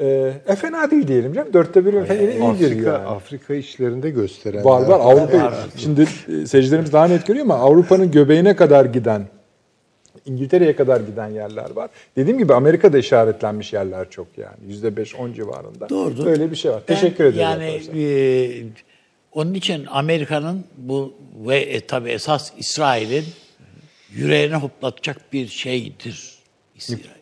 Ee, 0.00 0.32
e 0.46 0.56
fena 0.56 0.90
değil 0.90 1.08
diyelim 1.08 1.32
canım. 1.32 1.52
Dörtte 1.52 1.86
bir 1.86 1.92
yine 1.92 2.32
iyidir 2.32 2.70
Afrika, 2.70 2.90
yani. 2.90 3.06
Afrika 3.06 3.54
işlerinde 3.54 4.10
gösteren. 4.10 4.64
Var 4.64 4.82
var 4.82 5.00
Avrupa. 5.00 5.54
Şimdi 5.76 6.02
e, 6.02 6.46
seyircilerimiz 6.46 6.92
daha 6.92 7.06
net 7.06 7.26
görüyor 7.26 7.44
ama 7.44 7.54
Avrupa'nın 7.54 8.10
göbeğine 8.10 8.56
kadar 8.56 8.84
giden, 8.84 9.28
İngiltere'ye 10.26 10.76
kadar 10.76 11.00
giden 11.00 11.28
yerler 11.28 11.70
var. 11.70 11.90
Dediğim 12.16 12.38
gibi 12.38 12.54
Amerika'da 12.54 12.98
işaretlenmiş 12.98 13.72
yerler 13.72 14.10
çok 14.10 14.26
yani. 14.36 14.56
Yüzde 14.66 14.96
beş, 14.96 15.14
on 15.14 15.32
civarında. 15.32 15.88
Doğrudur. 15.88 16.26
Böyle 16.26 16.50
bir 16.50 16.56
şey 16.56 16.70
var. 16.70 16.82
Ben 16.88 16.94
Teşekkür 16.94 17.24
ederim. 17.24 17.40
Yani 17.40 17.64
arkadaşlar. 17.64 17.94
e, 17.94 18.66
onun 19.32 19.54
için 19.54 19.86
Amerika'nın 19.90 20.64
bu 20.76 21.14
ve 21.46 21.56
e, 21.58 21.80
tabii 21.80 22.10
esas 22.10 22.52
İsrail'in 22.58 23.24
yüreğini 24.14 24.54
hoplatacak 24.54 25.32
bir 25.32 25.46
şeydir. 25.46 26.37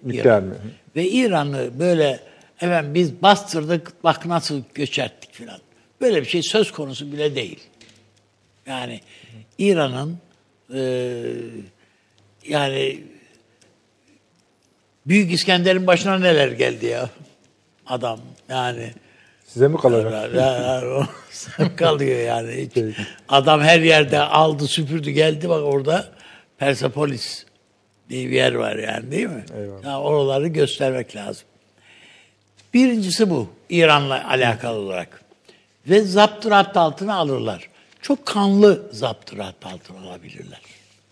Nükleer 0.04 0.24
İran. 0.24 0.44
mi? 0.44 0.54
Ve 0.96 1.08
İran'ı 1.08 1.70
böyle 1.78 2.20
efendim 2.60 2.94
biz 2.94 3.22
bastırdık 3.22 4.04
bak 4.04 4.26
nasıl 4.26 4.62
göçerttik 4.74 5.32
filan. 5.32 5.58
Böyle 6.00 6.20
bir 6.20 6.26
şey 6.26 6.42
söz 6.42 6.72
konusu 6.72 7.12
bile 7.12 7.34
değil. 7.34 7.60
Yani 8.66 9.00
İran'ın 9.58 10.18
e, 10.74 10.80
yani 12.48 13.04
Büyük 15.06 15.32
İskender'in 15.32 15.86
başına 15.86 16.18
neler 16.18 16.48
geldi 16.48 16.86
ya 16.86 17.10
adam 17.86 18.20
yani. 18.48 18.90
Size 19.46 19.68
mi 19.68 19.76
kalacak? 19.76 20.12
Kalıyor 21.76 22.20
yani. 22.20 22.68
Hiç. 22.76 22.96
Adam 23.28 23.60
her 23.60 23.80
yerde 23.80 24.20
aldı 24.20 24.66
süpürdü 24.66 25.10
geldi 25.10 25.48
bak 25.48 25.62
orada 25.64 26.08
Persepolis 26.58 27.45
diye 28.10 28.26
bir 28.26 28.34
yer 28.34 28.54
var 28.54 28.76
yani 28.76 29.10
değil 29.10 29.26
mi? 29.26 29.44
Eyvallah. 29.58 29.84
Ya 29.84 30.00
oraları 30.00 30.48
göstermek 30.48 31.16
lazım. 31.16 31.44
Birincisi 32.74 33.30
bu 33.30 33.48
İran'la 33.70 34.28
alakalı 34.28 34.78
olarak. 34.78 35.22
Ve 35.88 36.00
zaptırat 36.00 36.76
altına 36.76 37.14
alırlar. 37.14 37.68
Çok 38.02 38.26
kanlı 38.26 38.88
zaptırat 38.92 39.66
altına 39.66 40.00
alabilirler. 40.00 40.60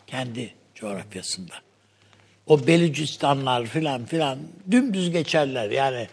Kendi 0.07 0.55
coğrafyasında. 0.75 1.55
O 2.47 2.67
Belucistanlar 2.67 3.67
filan 3.67 4.05
filan 4.05 4.39
dümdüz 4.71 5.11
geçerler. 5.11 5.71
Yani 5.71 6.09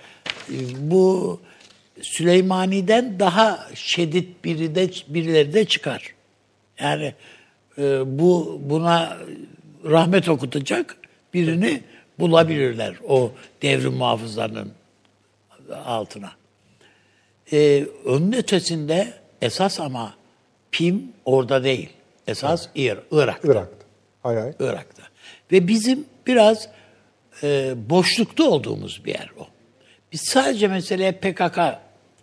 e, 0.49 0.55
bu 0.91 1.39
Süleymani'den 2.01 3.19
daha 3.19 3.67
şiddet 3.73 4.45
biri 4.45 4.75
de 4.75 4.89
birileri 5.07 5.53
de 5.53 5.65
çıkar. 5.65 6.13
Yani 6.79 7.13
e, 7.77 7.83
bu 8.19 8.61
buna 8.63 9.17
rahmet 9.85 10.29
okutacak 10.29 10.97
birini 11.33 11.81
bulabilirler 12.19 12.95
o 13.07 13.31
devrim 13.61 13.93
muhafızlarının 13.93 14.71
altına. 15.85 16.31
Ee, 17.51 17.85
onun 18.05 18.31
ötesinde 18.31 19.13
esas 19.41 19.79
ama 19.79 20.13
PİM 20.71 21.11
orada 21.25 21.63
değil. 21.63 21.89
Esas 22.27 22.67
İr, 22.75 22.97
Irak'ta. 23.11 23.51
Irak'ta. 23.51 23.85
Hay 24.23 24.35
hay. 24.35 24.53
Irak'ta. 24.59 25.03
Ve 25.51 25.67
bizim 25.67 26.05
biraz 26.27 26.69
e, 27.43 27.73
boşlukta 27.89 28.43
olduğumuz 28.43 29.01
bir 29.05 29.11
yer 29.11 29.29
o. 29.39 29.47
Biz 30.11 30.21
sadece 30.21 30.67
meseleye 30.67 31.11
PKK 31.11 31.59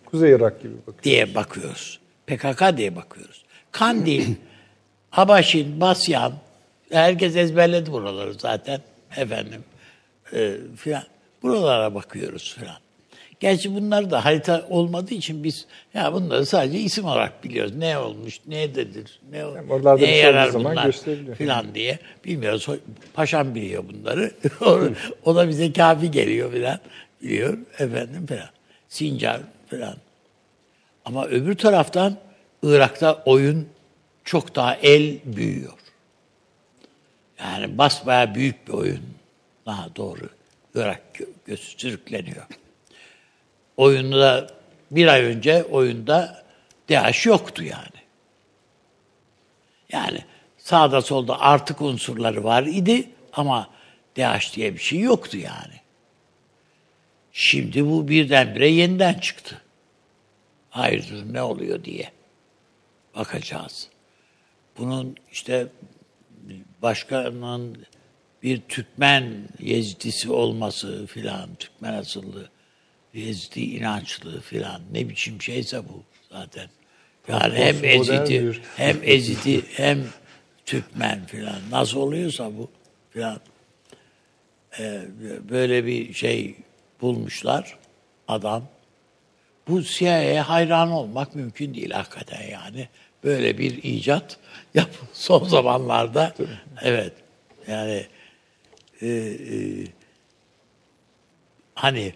Kuzey 0.04 0.32
Irak 0.32 0.62
gibi 0.62 0.74
bakıyor. 0.86 1.02
diye 1.02 1.34
bakıyoruz. 1.34 2.00
PKK 2.26 2.76
diye 2.76 2.96
bakıyoruz. 2.96 3.44
Kandil, 3.72 4.34
Habaşin, 5.10 5.80
Basyan, 5.80 6.32
herkes 6.90 7.36
ezberledi 7.36 7.92
buraları 7.92 8.34
zaten 8.34 8.80
efendim 9.16 9.64
e, 10.32 10.54
filan. 10.76 11.02
Buralara 11.42 11.94
bakıyoruz 11.94 12.56
filan. 12.58 12.76
Gerçi 13.40 13.74
bunlar 13.74 14.10
da 14.10 14.24
harita 14.24 14.66
olmadığı 14.70 15.14
için 15.14 15.44
biz 15.44 15.66
ya 15.94 16.12
bunları 16.12 16.46
sadece 16.46 16.78
isim 16.78 17.04
olarak 17.04 17.44
biliyoruz. 17.44 17.72
Ne 17.76 17.98
olmuş, 17.98 18.40
ne 18.46 18.74
dedir, 18.74 19.20
ne 19.30 19.38
Yani 19.38 19.72
oralarda 19.72 20.00
bir 20.00 20.06
şey 20.06 20.18
yarar 20.18 20.48
zaman 20.48 20.72
bunlar 20.72 20.92
filan 21.34 21.74
diye 21.74 21.98
bilmiyoruz. 22.24 22.66
Paşam 23.14 23.54
biliyor 23.54 23.84
bunları. 23.88 24.30
o, 24.60 24.80
o 25.24 25.36
da 25.36 25.48
bize 25.48 25.72
kafi 25.72 26.10
geliyor 26.10 26.52
filan. 26.52 26.78
Biliyor 27.22 27.58
efendim 27.78 28.26
filan. 28.26 28.48
Sincar 28.88 29.40
filan. 29.68 29.94
Ama 31.04 31.26
öbür 31.26 31.54
taraftan 31.54 32.16
Irak'ta 32.62 33.22
oyun 33.26 33.66
çok 34.24 34.54
daha 34.54 34.74
el 34.74 35.18
büyüyor. 35.24 35.72
Yani 37.40 37.78
basbaya 37.78 38.34
büyük 38.34 38.68
bir 38.68 38.72
oyun. 38.72 39.02
Daha 39.66 39.96
doğru. 39.96 40.28
Irak 40.74 41.02
gö- 41.14 41.28
göğsü 41.46 41.78
sürükleniyor. 41.78 42.46
Oyunda 43.76 44.50
bir 44.90 45.06
ay 45.06 45.24
önce 45.24 45.64
oyunda 45.64 46.44
DAEŞ 46.90 47.26
yoktu 47.26 47.64
yani. 47.64 47.98
Yani 49.92 50.24
sağda 50.58 51.02
solda 51.02 51.40
artık 51.40 51.82
unsurları 51.82 52.44
var 52.44 52.62
idi 52.62 53.10
ama 53.32 53.70
DAEŞ 54.16 54.56
diye 54.56 54.74
bir 54.74 54.80
şey 54.80 55.00
yoktu 55.00 55.36
yani. 55.36 55.74
Şimdi 57.32 57.86
bu 57.86 58.08
birdenbire 58.08 58.68
yeniden 58.68 59.14
çıktı. 59.14 59.62
Hayırdır 60.70 61.34
ne 61.34 61.42
oluyor 61.42 61.84
diye 61.84 62.12
bakacağız. 63.16 63.88
Bunun 64.78 65.16
işte 65.32 65.66
başkanın 66.82 67.86
bir 68.42 68.60
Türkmen 68.68 69.48
Yezidisi 69.58 70.30
olması 70.30 71.06
filan, 71.06 71.54
Türkmen 71.54 71.92
asıllı 71.92 72.48
Yezidi 73.14 73.60
inançlı 73.60 74.40
filan 74.40 74.82
ne 74.92 75.08
biçim 75.08 75.42
şeyse 75.42 75.78
bu 75.88 76.02
zaten. 76.32 76.68
Yani 77.28 77.54
hem 77.54 77.74
Postmodern 77.74 78.22
Ezidi 78.22 78.60
hem 78.76 78.96
Ezidi 79.02 79.62
hem 79.76 80.04
Türkmen 80.66 81.26
filan 81.26 81.60
nasıl 81.70 82.00
oluyorsa 82.00 82.56
bu 82.58 82.70
filan 83.10 83.40
Ee, 84.78 85.02
böyle 85.50 85.86
bir 85.86 86.14
şey 86.14 86.54
bulmuşlar 87.00 87.78
adam. 88.28 88.68
Bu 89.68 89.82
CIA'ye 89.82 90.40
hayran 90.40 90.90
olmak 90.90 91.34
mümkün 91.34 91.74
değil 91.74 91.90
hakikaten 91.90 92.42
yani. 92.50 92.88
Böyle 93.24 93.58
bir 93.58 93.82
icat 93.82 94.36
yap 94.74 94.90
son 95.12 95.44
zamanlarda. 95.44 96.34
Evet. 96.82 97.12
Yani 97.68 98.06
e, 99.02 99.06
e, 99.08 99.56
hani 101.74 102.12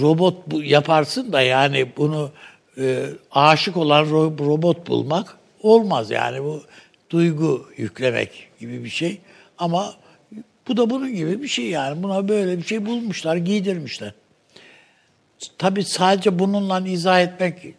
robot 0.00 0.36
bu 0.46 0.62
yaparsın 0.62 1.32
da 1.32 1.40
yani 1.40 1.88
bunu 1.96 2.30
e, 2.78 3.06
aşık 3.30 3.76
olan 3.76 4.04
ro- 4.04 4.38
robot 4.38 4.88
bulmak 4.88 5.36
olmaz 5.62 6.10
yani 6.10 6.44
bu 6.44 6.62
duygu 7.10 7.70
yüklemek 7.76 8.48
gibi 8.60 8.84
bir 8.84 8.90
şey 8.90 9.20
ama 9.58 9.94
bu 10.68 10.76
da 10.76 10.90
bunun 10.90 11.14
gibi 11.14 11.42
bir 11.42 11.48
şey 11.48 11.66
yani 11.66 12.02
buna 12.02 12.28
böyle 12.28 12.58
bir 12.58 12.62
şey 12.62 12.86
bulmuşlar 12.86 13.36
giydirmişler. 13.36 14.12
Tabii 15.58 15.84
sadece 15.84 16.38
bununla 16.38 16.88
izah 16.88 17.20
etmek 17.20 17.74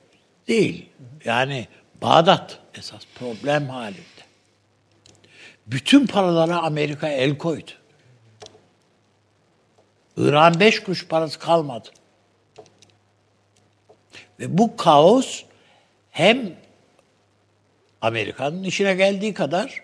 değil. 0.48 0.86
Yani 1.26 1.68
Bağdat 2.02 2.60
esas 2.76 3.02
problem 3.16 3.70
halinde. 3.70 4.00
Bütün 5.72 6.08
paralara 6.08 6.58
Amerika 6.58 7.08
el 7.08 7.38
koydu. 7.38 7.72
İran 10.18 10.60
beş 10.60 10.84
kuruş 10.84 11.08
parası 11.08 11.40
kalmadı. 11.40 11.90
Ve 14.40 14.58
bu 14.58 14.78
kaos 14.78 15.44
hem 16.12 16.56
Amerika'nın 18.02 18.64
işine 18.64 18.96
geldiği 18.96 19.34
kadar 19.34 19.84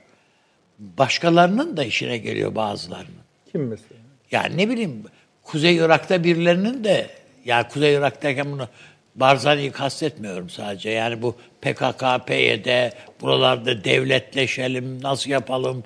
başkalarının 0.80 1.78
da 1.78 1.84
işine 1.84 2.18
geliyor 2.18 2.56
bazılarının. 2.56 3.26
Kim 3.52 3.68
mesela? 3.68 4.02
Yani 4.32 4.58
ne 4.58 4.70
bileyim 4.70 5.04
Kuzey 5.44 5.76
Irak'ta 5.76 6.24
birilerinin 6.24 6.84
de 6.84 7.10
ya 7.46 7.68
Kuzey 7.68 7.94
Irak 7.94 8.24
derken 8.24 8.52
bunu 8.52 8.70
Barzani'yi 9.16 9.72
kastetmiyorum 9.72 10.50
sadece. 10.50 10.90
Yani 10.90 11.22
bu 11.22 11.36
PKK, 11.62 12.28
PYD 12.28 12.92
buralarda 13.22 13.84
devletleşelim, 13.84 15.04
nasıl 15.04 15.30
yapalım, 15.32 15.84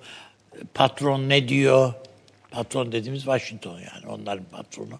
patron 0.73 1.29
ne 1.29 1.47
diyor? 1.47 1.93
Patron 2.51 2.91
dediğimiz 2.91 3.23
Washington 3.23 3.79
yani 3.79 4.07
onların 4.07 4.45
patronu. 4.45 4.99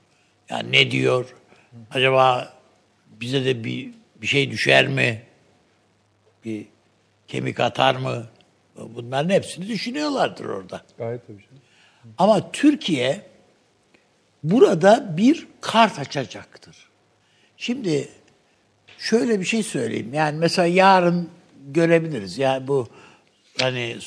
Yani 0.50 0.72
ne 0.72 0.92
diyor? 0.92 1.36
Acaba 1.92 2.54
bize 3.08 3.46
de 3.46 3.64
bir 3.64 3.92
bir 4.16 4.28
şey 4.28 4.52
düşer 4.52 4.88
mi? 4.88 5.22
Bir 6.46 6.66
kemik 7.28 7.60
atar 7.60 7.96
mı? 7.96 8.26
Bunların 8.76 9.30
hepsini 9.30 9.68
düşünüyorlardır 9.68 10.46
orada. 10.46 10.82
Gayet 10.98 11.28
tabii. 11.28 11.42
canım. 11.42 11.62
Ama 12.18 12.52
Türkiye 12.52 13.22
burada 14.44 15.18
bir 15.18 15.48
kart 15.62 16.00
açacaktır. 16.00 16.90
Şimdi 17.58 18.10
şöyle 19.00 19.40
bir 19.40 19.46
şey 19.46 19.64
söyleyeyim. 19.64 20.14
Yani 20.14 20.38
mesela 20.40 20.66
yarın 20.66 21.30
görebiliriz. 21.68 22.38
Yani 22.38 22.68
bu 22.68 22.88
hani 23.62 23.98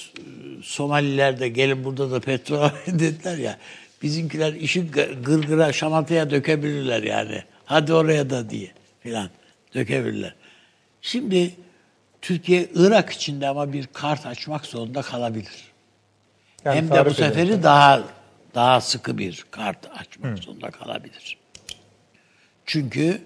Somaliler 0.63 1.41
de 1.41 1.49
gelin 1.49 1.85
burada 1.85 2.11
da 2.11 2.21
petrol 2.21 2.71
dediler 2.87 3.39
ya. 3.39 3.59
Bizimkiler 4.03 4.53
işi 4.53 4.81
gı- 4.81 5.23
gırgıra 5.23 5.73
şamataya 5.73 6.31
dökebilirler 6.31 7.03
yani. 7.03 7.43
Hadi 7.65 7.93
oraya 7.93 8.31
da 8.31 8.51
diye 8.51 8.71
filan 9.01 9.31
dökebilirler. 9.75 10.35
Şimdi 11.03 11.51
Türkiye 12.23 12.69
Irak 12.75 13.11
içinde 13.11 13.49
ama 13.49 13.73
bir 13.73 13.87
kart 13.87 14.27
açmak 14.27 14.67
zorunda 14.67 15.03
kalabilir. 15.03 15.65
Yani 16.65 16.77
Hem 16.77 16.91
de 16.91 17.07
bu 17.07 17.15
seferi 17.15 17.47
edersen. 17.47 17.63
daha 17.63 18.03
daha 18.55 18.81
sıkı 18.81 19.19
bir 19.19 19.45
kart 19.51 19.79
açmak 19.99 20.39
zorunda 20.39 20.71
kalabilir. 20.71 21.37
Çünkü 22.67 23.23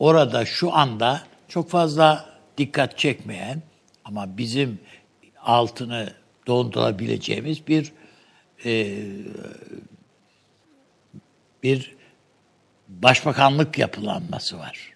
orada 0.00 0.44
şu 0.44 0.74
anda 0.74 1.22
çok 1.48 1.70
fazla 1.70 2.30
dikkat 2.58 2.98
çekmeyen 2.98 3.62
ama 4.04 4.38
bizim 4.38 4.80
altını 5.42 6.14
dondurabileceğimiz 6.46 7.66
bir 7.66 7.92
e, 8.64 8.98
bir 11.62 11.96
başbakanlık 12.88 13.78
yapılanması 13.78 14.58
var. 14.58 14.90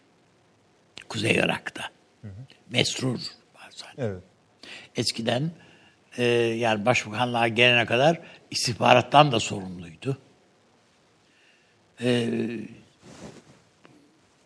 Kuzey 1.09 1.35
Irak'ta. 1.35 1.90
Mesrur 2.70 3.18
var 3.55 3.68
zaten. 3.70 4.05
Evet. 4.05 4.22
Eskiden 4.97 5.51
e, 6.18 6.24
yani 6.35 6.86
başbakanlığa 6.86 7.48
gelene 7.48 7.86
kadar 7.86 8.20
istihbarattan 8.51 9.32
da 9.32 9.40
sorumluydu. 9.40 10.18
E, 12.01 12.31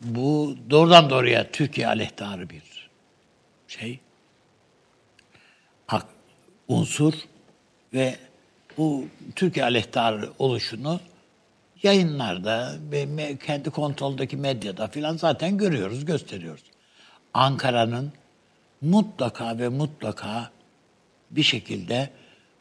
bu 0.00 0.56
doğrudan 0.70 1.10
doğruya 1.10 1.50
Türkiye 1.50 1.86
aleyhtarı 1.86 2.50
bir 2.50 2.88
şey. 3.68 4.00
Hak, 5.86 6.06
unsur 6.68 7.14
ve 7.94 8.16
bu 8.78 9.04
Türkiye 9.36 9.64
aleyhtarı 9.64 10.30
oluşunu 10.38 11.00
yayınlarda 11.82 12.74
ve 12.92 13.36
kendi 13.46 13.70
kontroldeki 13.70 14.36
medyada 14.36 14.86
filan 14.86 15.16
zaten 15.16 15.58
görüyoruz, 15.58 16.04
gösteriyoruz. 16.04 16.64
Ankara'nın 17.34 18.12
mutlaka 18.80 19.58
ve 19.58 19.68
mutlaka 19.68 20.50
bir 21.30 21.42
şekilde 21.42 22.10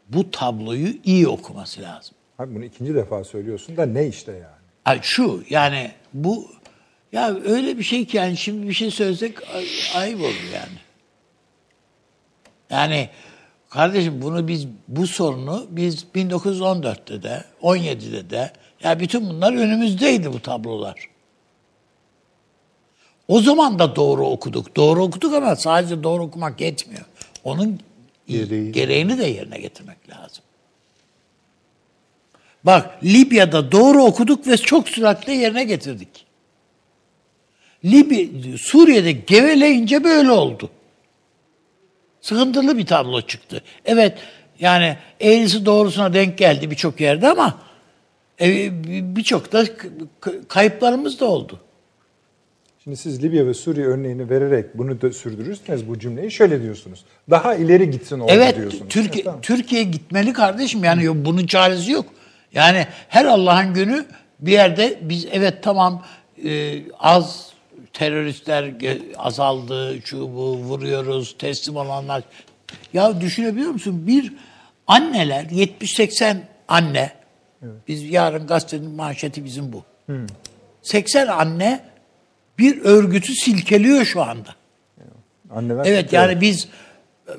bu 0.09 0.31
tabloyu 0.31 0.93
iyi 1.03 1.27
okuması 1.27 1.81
lazım. 1.81 2.15
Abi 2.39 2.55
bunu 2.55 2.65
ikinci 2.65 2.95
defa 2.95 3.23
söylüyorsun 3.23 3.77
da 3.77 3.85
ne 3.85 4.07
işte 4.07 4.31
yani? 4.31 4.57
Ay 4.85 4.99
şu 5.01 5.43
yani 5.49 5.91
bu 6.13 6.47
ya 7.11 7.35
öyle 7.45 7.77
bir 7.77 7.83
şey 7.83 8.05
ki 8.05 8.17
yani 8.17 8.37
şimdi 8.37 8.67
bir 8.67 8.73
şey 8.73 8.91
söylesek 8.91 9.55
ay- 9.55 9.67
ayıp 9.95 10.21
olur 10.21 10.51
yani. 10.53 10.77
Yani 12.69 13.09
kardeşim 13.69 14.21
bunu 14.21 14.47
biz 14.47 14.67
bu 14.87 15.07
sorunu 15.07 15.67
biz 15.69 16.05
1914'te 16.15 17.23
de 17.23 17.43
17'de 17.61 18.29
de 18.29 18.51
ya 18.83 18.99
bütün 18.99 19.29
bunlar 19.29 19.53
önümüzdeydi 19.53 20.33
bu 20.33 20.39
tablolar. 20.39 21.09
O 23.27 23.39
zaman 23.41 23.79
da 23.79 23.95
doğru 23.95 24.27
okuduk. 24.27 24.75
Doğru 24.75 25.03
okuduk 25.03 25.33
ama 25.33 25.55
sadece 25.55 26.03
doğru 26.03 26.23
okumak 26.23 26.61
yetmiyor. 26.61 27.05
Onun 27.43 27.79
Gereği. 28.27 28.71
gereğini 28.71 29.17
de 29.17 29.25
yerine 29.25 29.59
getirmek 29.59 30.09
lazım. 30.09 30.43
Bak 32.63 33.03
Libya'da 33.03 33.71
doğru 33.71 34.03
okuduk 34.03 34.47
ve 34.47 34.57
çok 34.57 34.89
süratle 34.89 35.33
yerine 35.33 35.63
getirdik. 35.63 36.26
Libya, 37.85 38.57
Suriye'de 38.57 39.11
geveleyince 39.11 40.03
böyle 40.03 40.31
oldu. 40.31 40.69
Sıkıntılı 42.21 42.77
bir 42.77 42.85
tablo 42.85 43.21
çıktı. 43.21 43.61
Evet 43.85 44.13
yani 44.59 44.97
eğrisi 45.19 45.65
doğrusuna 45.65 46.13
denk 46.13 46.37
geldi 46.37 46.71
birçok 46.71 47.01
yerde 47.01 47.29
ama 47.29 47.57
e, 48.41 48.69
birçok 49.15 49.51
da 49.51 49.65
kayıplarımız 50.47 51.19
da 51.19 51.25
oldu. 51.25 51.59
Şimdi 52.83 52.97
siz 52.97 53.23
Libya 53.23 53.45
ve 53.45 53.53
Suriye 53.53 53.85
örneğini 53.85 54.29
vererek 54.29 54.77
bunu 54.77 55.01
da 55.01 55.11
sürdürürseniz 55.11 55.87
bu 55.87 55.99
cümleyi 55.99 56.31
şöyle 56.31 56.61
diyorsunuz. 56.61 57.05
Daha 57.29 57.55
ileri 57.55 57.91
gitsin 57.91 58.19
orada 58.19 58.33
Evet, 58.33 58.57
diyorsunuz. 58.57 58.89
Türkiye 58.89 59.13
Evet, 59.13 59.25
tamam. 59.25 59.41
Türkiye 59.41 59.83
gitmeli 59.83 60.33
kardeşim. 60.33 60.83
Yani 60.83 61.03
yok, 61.03 61.15
bunun 61.19 61.45
çaresi 61.45 61.91
yok. 61.91 62.05
Yani 62.53 62.87
her 63.09 63.25
Allah'ın 63.25 63.73
günü 63.73 64.05
bir 64.39 64.51
yerde 64.51 64.99
biz 65.01 65.27
evet 65.31 65.63
tamam 65.63 66.03
e, 66.45 66.81
az 66.99 67.51
teröristler 67.97 68.73
azaldı, 69.17 69.95
şu 70.05 70.19
bu 70.19 70.57
vuruyoruz, 70.57 71.35
teslim 71.39 71.75
olanlar. 71.75 72.23
Ya 72.93 73.21
düşünebiliyor 73.21 73.69
musun? 73.71 74.07
Bir 74.07 74.33
anneler 74.87 75.43
70-80 75.43 76.37
anne 76.67 77.11
biz 77.87 78.03
yarın 78.03 78.47
gazetenin 78.47 78.91
manşeti 78.91 79.45
bizim 79.45 79.73
bu. 79.73 79.83
80 80.81 81.27
anne 81.27 81.79
bir 82.57 82.81
örgütü 82.81 83.33
silkeliyor 83.33 84.05
şu 84.05 84.21
anda. 84.23 84.55
Anneler 85.49 85.85
Evet 85.85 86.03
tutuyor. 86.03 86.23
yani 86.29 86.41
biz 86.41 86.67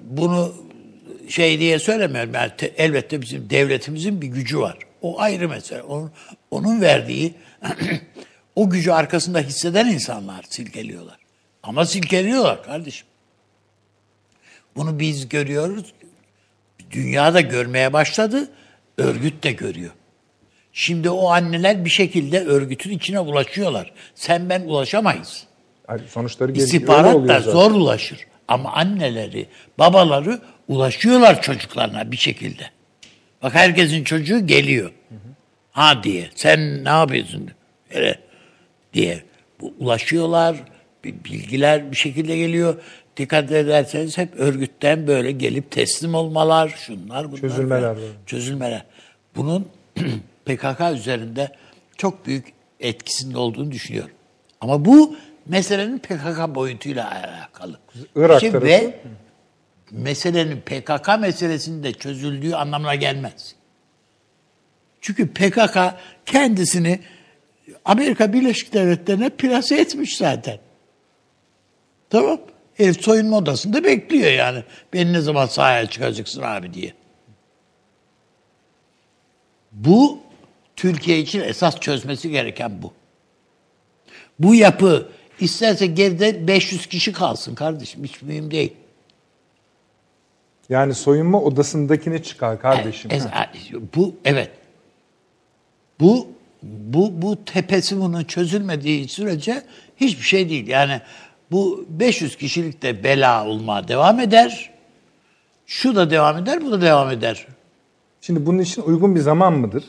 bunu 0.02 0.54
şey 1.28 1.58
diye 1.58 1.78
söylemiyorum. 1.78 2.34
Yani 2.34 2.50
te- 2.58 2.72
elbette 2.76 3.20
bizim 3.22 3.50
devletimizin 3.50 4.22
bir 4.22 4.26
gücü 4.26 4.58
var. 4.58 4.78
O 5.02 5.20
ayrı 5.20 5.48
mesele. 5.48 5.82
Onun, 5.82 6.10
onun 6.50 6.80
verdiği 6.80 7.34
o 8.58 8.70
gücü 8.70 8.90
arkasında 8.90 9.38
hisseden 9.38 9.86
insanlar 9.86 10.44
silkeliyorlar. 10.48 11.16
Ama 11.62 11.86
silkeliyorlar 11.86 12.62
kardeşim. 12.62 13.06
Bunu 14.76 14.98
biz 14.98 15.28
görüyoruz. 15.28 15.92
dünyada 16.90 17.40
görmeye 17.40 17.92
başladı, 17.92 18.50
örgüt 18.96 19.44
de 19.44 19.52
görüyor. 19.52 19.90
Şimdi 20.72 21.10
o 21.10 21.28
anneler 21.28 21.84
bir 21.84 21.90
şekilde 21.90 22.40
örgütün 22.40 22.90
içine 22.90 23.20
ulaşıyorlar. 23.20 23.92
Sen 24.14 24.48
ben 24.48 24.60
ulaşamayız. 24.60 25.44
Yani 25.88 26.00
sonuçları 26.08 26.52
İstihbarat 26.52 27.28
da 27.28 27.40
zor 27.40 27.70
ulaşır. 27.70 28.26
Ama 28.48 28.72
anneleri, 28.72 29.46
babaları 29.78 30.40
ulaşıyorlar 30.68 31.42
çocuklarına 31.42 32.12
bir 32.12 32.16
şekilde. 32.16 32.70
Bak 33.42 33.54
herkesin 33.54 34.04
çocuğu 34.04 34.46
geliyor. 34.46 34.92
Ha 35.72 36.02
diye. 36.02 36.30
Sen 36.34 36.84
ne 36.84 36.88
yapıyorsun? 36.88 37.50
Öyle 37.94 38.27
diye. 38.94 39.22
Ulaşıyorlar. 39.78 40.56
bi- 41.04 41.24
Bilgiler 41.24 41.90
bir 41.90 41.96
şekilde 41.96 42.36
geliyor. 42.36 42.74
Dikkat 43.16 43.52
ederseniz 43.52 44.18
hep 44.18 44.34
örgütten 44.36 45.06
böyle 45.06 45.32
gelip 45.32 45.70
teslim 45.70 46.14
olmalar, 46.14 46.68
şunlar 46.68 47.28
bunlar. 47.30 47.40
Çözülmeler 47.40 47.94
falan. 47.94 48.08
Çözülmeler. 48.26 48.84
Bunun 49.36 49.68
PKK 50.44 50.80
üzerinde 50.94 51.52
çok 51.96 52.26
büyük 52.26 52.52
etkisinin 52.80 53.34
olduğunu 53.34 53.70
düşünüyorum. 53.72 54.14
Ama 54.60 54.84
bu 54.84 55.16
meselenin 55.46 55.98
PKK 55.98 56.54
boyutuyla 56.54 57.10
alakalı. 57.12 57.78
Irak 58.16 58.40
Şey 58.40 58.54
ve 58.54 59.00
meselenin 59.90 60.60
PKK 60.60 61.08
meselesinde 61.20 61.92
çözüldüğü 61.92 62.54
anlamına 62.54 62.94
gelmez. 62.94 63.54
Çünkü 65.00 65.28
PKK 65.28 65.78
kendisini 66.26 67.00
Amerika 67.88 68.32
Birleşik 68.32 68.72
Devletleri'ne 68.72 69.28
plase 69.30 69.76
etmiş 69.80 70.16
zaten. 70.16 70.58
Tamam. 72.10 72.40
Herif 72.74 73.00
soyunma 73.02 73.36
odasında 73.36 73.84
bekliyor 73.84 74.30
yani. 74.32 74.62
Beni 74.92 75.12
ne 75.12 75.20
zaman 75.20 75.46
sahaya 75.46 75.86
çıkacaksın 75.86 76.42
abi 76.42 76.74
diye. 76.74 76.92
Bu 79.72 80.18
Türkiye 80.76 81.18
için 81.18 81.40
esas 81.40 81.80
çözmesi 81.80 82.30
gereken 82.30 82.82
bu. 82.82 82.92
Bu 84.38 84.54
yapı 84.54 85.08
isterse 85.40 85.86
geride 85.86 86.48
500 86.48 86.86
kişi 86.86 87.12
kalsın 87.12 87.54
kardeşim. 87.54 88.04
Hiç 88.04 88.22
mühim 88.22 88.50
değil. 88.50 88.72
Yani 90.68 90.94
soyunma 90.94 91.42
odasındakini 91.42 92.22
çıkar 92.22 92.60
kardeşim. 92.60 93.10
E, 93.10 93.18
Ha. 93.18 93.52
bu 93.96 94.14
evet. 94.24 94.50
Bu 96.00 96.28
bu 96.62 97.22
bu 97.22 97.44
tepesi 97.44 98.00
bunun 98.00 98.24
çözülmediği 98.24 99.08
sürece 99.08 99.62
hiçbir 99.96 100.22
şey 100.24 100.48
değil. 100.50 100.68
Yani 100.68 101.00
bu 101.50 101.84
500 101.88 102.36
kişilik 102.36 102.82
de 102.82 103.04
bela 103.04 103.46
olmaya 103.46 103.88
devam 103.88 104.20
eder. 104.20 104.70
Şu 105.66 105.96
da 105.96 106.10
devam 106.10 106.36
eder, 106.38 106.64
bu 106.64 106.70
da 106.72 106.80
devam 106.80 107.10
eder. 107.10 107.46
Şimdi 108.20 108.46
bunun 108.46 108.58
için 108.58 108.82
uygun 108.82 109.14
bir 109.14 109.20
zaman 109.20 109.52
mıdır? 109.52 109.84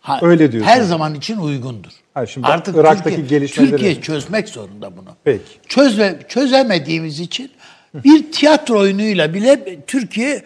Ha, 0.00 0.18
Öyle 0.22 0.52
diyorsun. 0.52 0.70
Her 0.70 0.80
zaman 0.82 1.14
için 1.14 1.36
uygundur. 1.38 1.90
Ha, 2.14 2.26
şimdi 2.26 2.46
Artık 2.46 2.76
Irak'taki 2.76 3.16
Türkiye, 3.16 3.40
gelişmeleri- 3.40 3.70
Türkiye 3.70 4.00
çözmek 4.00 4.48
zorunda 4.48 4.96
bunu. 4.96 5.08
Peki. 5.24 5.42
Çözme, 5.68 6.18
çözemediğimiz 6.28 7.20
için 7.20 7.50
bir 7.94 8.32
tiyatro 8.32 8.78
oyunuyla 8.78 9.34
bile 9.34 9.80
Türkiye 9.86 10.42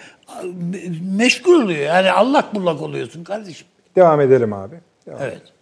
meşgul 1.16 1.62
oluyor. 1.62 1.80
Yani 1.80 2.10
allak 2.12 2.54
bullak 2.54 2.82
oluyorsun 2.82 3.24
kardeşim. 3.24 3.66
Devam 3.96 4.20
edelim 4.20 4.52
abi. 4.52 4.76
Devam 5.06 5.18
Evet. 5.22 5.32
edelim. 5.36 5.52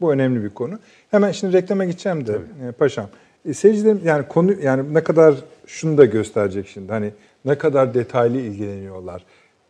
Bu 0.00 0.12
önemli 0.12 0.44
bir 0.44 0.50
konu. 0.50 0.78
Hemen 1.10 1.32
şimdi 1.32 1.52
reklama 1.52 1.84
gideceğim 1.84 2.26
de 2.26 2.38
e, 2.68 2.72
paşam. 2.72 3.08
E, 3.48 3.54
seyircilerim 3.54 4.00
yani 4.04 4.28
konu 4.28 4.52
yani 4.62 4.94
ne 4.94 5.04
kadar 5.04 5.34
şunu 5.66 5.98
da 5.98 6.04
gösterecek 6.04 6.68
şimdi. 6.68 6.92
Hani 6.92 7.10
ne 7.44 7.58
kadar 7.58 7.94
detaylı 7.94 8.38
ilgileniyorlar. 8.38 9.24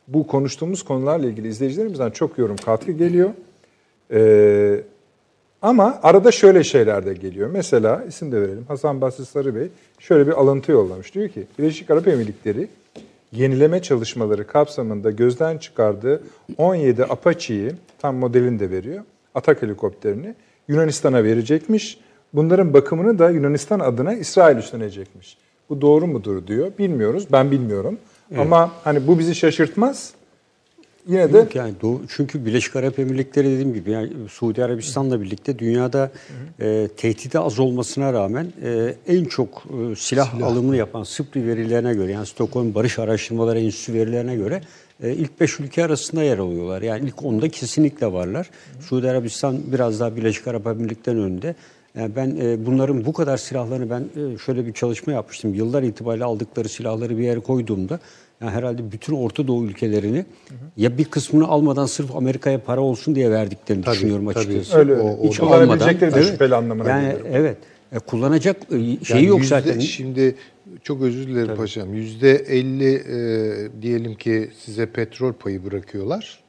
Bu 0.09 0.26
konuştuğumuz 0.26 0.82
konularla 0.82 1.26
ilgili 1.26 1.48
izleyicilerimizden 1.48 2.10
çok 2.10 2.38
yorum 2.38 2.56
katkı 2.56 2.92
geliyor. 2.92 3.30
Ee, 4.12 4.80
ama 5.62 6.00
arada 6.02 6.32
şöyle 6.32 6.64
şeyler 6.64 7.06
de 7.06 7.14
geliyor. 7.14 7.50
Mesela 7.50 8.05
isim 8.09 8.32
de 8.32 8.40
verelim. 8.40 8.64
Hasan 8.68 9.00
Basri 9.00 9.26
Sarı 9.26 9.55
Bey 9.55 9.68
şöyle 9.98 10.26
bir 10.26 10.32
alıntı 10.32 10.72
yollamış. 10.72 11.14
Diyor 11.14 11.28
ki 11.28 11.46
Birleşik 11.59 11.90
Arap 11.90 12.09
Emirlikleri 12.09 12.68
yenileme 13.32 13.82
çalışmaları 13.82 14.46
kapsamında 14.46 15.10
gözden 15.10 15.59
çıkardığı 15.59 16.22
17 16.59 17.05
Apache'yi 17.05 17.72
tam 17.98 18.16
modelini 18.16 18.60
de 18.60 18.70
veriyor. 18.70 19.05
Atak 19.39 19.62
helikopterini 19.62 20.35
Yunanistan'a 20.69 21.24
verecekmiş. 21.24 21.98
Bunların 22.35 22.74
bakımını 22.74 23.19
da 23.19 23.31
Yunanistan 23.31 23.81
adına 23.81 24.15
İsrail 24.15 24.56
üstlenecekmiş. 24.56 25.36
Bu 25.70 25.81
doğru 25.81 26.06
mudur 26.06 26.47
diyor. 26.47 26.73
Bilmiyoruz. 26.78 27.27
Ben 27.32 27.51
bilmiyorum. 27.51 27.98
Ama 28.39 28.73
hani 28.85 29.06
bu 29.06 29.19
bizi 29.19 29.35
şaşırtmaz. 29.35 30.12
Yine 31.09 31.32
de 31.32 31.39
Yok 31.39 31.55
yani 31.55 31.73
doğu, 31.82 32.02
çünkü 32.09 32.47
Birleşik 32.47 32.77
Arap 32.77 32.98
Emirlikleri 32.98 33.51
dediğim 33.51 33.74
gibi 33.74 33.90
yani 33.90 34.10
Suudi 34.28 34.65
Arabistan'la 34.65 35.20
birlikte 35.20 35.59
dünyada 35.59 36.10
e, 36.60 36.89
tehdidi 36.97 37.39
az 37.39 37.59
olmasına 37.59 38.12
rağmen 38.12 38.52
e, 38.65 38.94
en 39.06 39.24
çok 39.24 39.48
e, 39.93 39.97
silah, 39.97 40.43
alımını 40.43 40.77
yapan 40.77 41.02
SIPRI 41.02 41.47
verilerine 41.47 41.94
göre 41.94 42.12
yani 42.12 42.27
Stockholm 42.27 42.74
Barış 42.74 42.98
Araştırmaları 42.98 43.59
Enstitüsü 43.59 43.94
verilerine 43.94 44.36
göre 44.36 44.60
ilk 45.02 45.40
5 45.40 45.60
ülke 45.60 45.84
arasında 45.84 46.22
yer 46.22 46.38
alıyorlar. 46.38 46.82
Yani 46.82 47.06
ilk 47.06 47.14
10'da 47.16 47.48
kesinlikle 47.48 48.12
varlar. 48.12 48.50
Suudi 48.80 49.10
Arabistan 49.10 49.58
biraz 49.72 50.00
daha 50.00 50.16
Birleşik 50.16 50.46
Arap 50.48 50.66
Emirlikleri'nin 50.66 51.22
önünde. 51.22 51.54
Yani 51.98 52.16
ben 52.16 52.36
e, 52.40 52.66
bunların 52.66 53.04
bu 53.06 53.12
kadar 53.12 53.36
silahlarını 53.36 53.90
ben 53.90 54.00
e, 54.00 54.38
şöyle 54.38 54.66
bir 54.66 54.72
çalışma 54.72 55.12
yapmıştım. 55.12 55.54
Yıllar 55.54 55.82
itibariyle 55.82 56.24
aldıkları 56.24 56.68
silahları 56.68 57.18
bir 57.18 57.22
yere 57.22 57.40
koyduğumda 57.40 58.00
yani 58.40 58.50
herhalde 58.50 58.92
bütün 58.92 59.14
Orta 59.14 59.46
Doğu 59.48 59.64
ülkelerini 59.64 60.24
ya 60.76 60.98
bir 60.98 61.04
kısmını 61.04 61.46
almadan 61.48 61.86
sırf 61.86 62.16
Amerika'ya 62.16 62.60
para 62.64 62.80
olsun 62.80 63.14
diye 63.14 63.30
verdiklerini 63.30 63.84
Tabii, 63.84 63.94
düşünüyorum 63.96 64.24
tabii. 64.32 64.38
açıkçası. 64.38 64.78
Öyle, 64.78 64.94
O- 64.94 65.24
hiç 65.28 65.38
kullanabilecekleri 65.38 66.14
de 66.14 66.22
şüpheli 66.22 66.54
anlamına 66.54 66.88
yani, 66.90 67.02
geliyor. 67.08 67.26
Evet. 67.32 67.56
E, 67.92 67.98
kullanacak 67.98 68.56
e, 68.70 68.76
şeyi 68.76 68.98
Yani 69.10 69.24
yok 69.24 69.38
yüzde- 69.40 69.48
zaten. 69.48 69.78
Şimdi 69.78 70.34
çok 70.82 71.02
özür 71.02 71.26
dilerim 71.28 71.56
paşam. 71.56 71.94
Yüzde 71.94 72.34
elli 72.34 72.94
e, 72.94 73.82
diyelim 73.82 74.14
ki 74.14 74.50
size 74.59 74.86
petrol 74.86 75.32
payı 75.32 75.64
bırakıyorlar. 75.64 76.44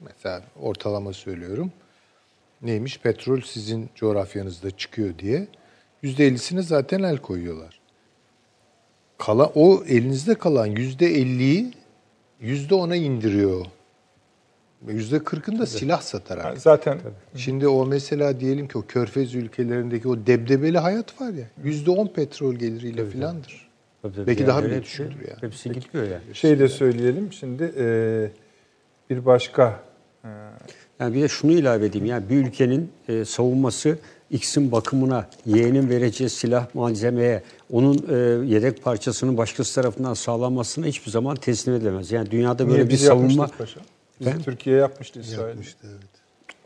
Mesela 0.00 0.42
ortalama 0.60 1.12
söylüyorum. 1.12 1.72
Neymiş? 2.62 2.98
Petrol 2.98 3.40
sizin 3.40 3.90
coğrafyanızda 3.94 4.70
çıkıyor 4.70 5.18
diye. 5.18 5.48
Yüzde 6.02 6.26
ellisine 6.26 6.62
zaten 6.62 7.02
el 7.02 7.18
koyuyorlar. 7.18 7.80
Kala, 9.18 9.46
o 9.46 9.84
elinizde 9.84 10.34
kalan 10.34 10.66
yüzde 10.66 11.06
elliyi 11.06 11.72
yüzde 12.40 12.74
ona 12.74 12.96
indiriyor. 12.96 13.66
Yüzde 14.86 15.18
kırkını 15.18 15.58
da 15.58 15.66
silah 15.66 16.00
satarak. 16.00 16.58
Zaten 16.58 16.98
Şimdi 17.34 17.68
o 17.68 17.86
mesela 17.86 18.40
diyelim 18.40 18.68
ki 18.68 18.78
o 18.78 18.82
körfez 18.88 19.34
ülkelerindeki 19.34 20.08
o 20.08 20.26
debdebeli 20.26 20.78
hayat 20.78 21.20
var 21.20 21.32
ya 21.32 21.44
yüzde 21.64 21.90
on 21.90 22.06
petrol 22.06 22.54
geliriyle 22.54 23.06
filandır. 23.06 23.68
Tabii, 24.02 24.14
tabii. 24.14 24.26
Belki 24.26 24.42
Yani 24.42 24.48
daha 24.48 24.64
bile 24.64 24.82
düşüktür 24.82 25.28
yani. 25.28 25.40
Hepsi 25.40 25.72
gidiyor 25.72 26.04
yani. 26.04 26.22
şey 26.32 26.58
de 26.58 26.68
söyleyelim. 26.68 27.32
Şimdi 27.32 27.72
e, 27.78 28.30
bir 29.10 29.24
başka 29.24 29.80
e, 30.24 30.28
Yani 31.00 31.14
bir 31.14 31.22
de 31.22 31.28
şunu 31.28 31.52
ilave 31.52 31.86
edeyim. 31.86 32.06
Yani 32.06 32.28
bir 32.28 32.36
ülkenin 32.36 32.90
e, 33.08 33.24
savunması 33.24 33.98
X'in 34.30 34.72
bakımına, 34.72 35.28
Y'nin 35.46 35.90
vereceği 35.90 36.30
silah 36.30 36.74
malzemeye, 36.74 37.42
onun 37.72 38.06
e, 38.08 38.46
yedek 38.54 38.82
parçasının 38.82 39.36
başkası 39.36 39.74
tarafından 39.74 40.14
sağlanmasına 40.14 40.86
hiçbir 40.86 41.10
zaman 41.10 41.36
teslim 41.36 41.74
edilemez. 41.74 42.12
Yani 42.12 42.30
dünyada 42.30 42.66
böyle 42.66 42.78
niye 42.78 42.88
bir 42.88 42.96
savunma 42.96 43.46
paşa? 43.46 43.80
Biz 44.20 44.26
Ben- 44.26 44.42
Türkiye 44.42 44.76
yapmıştı 44.76 45.20
İsrail. 45.20 45.56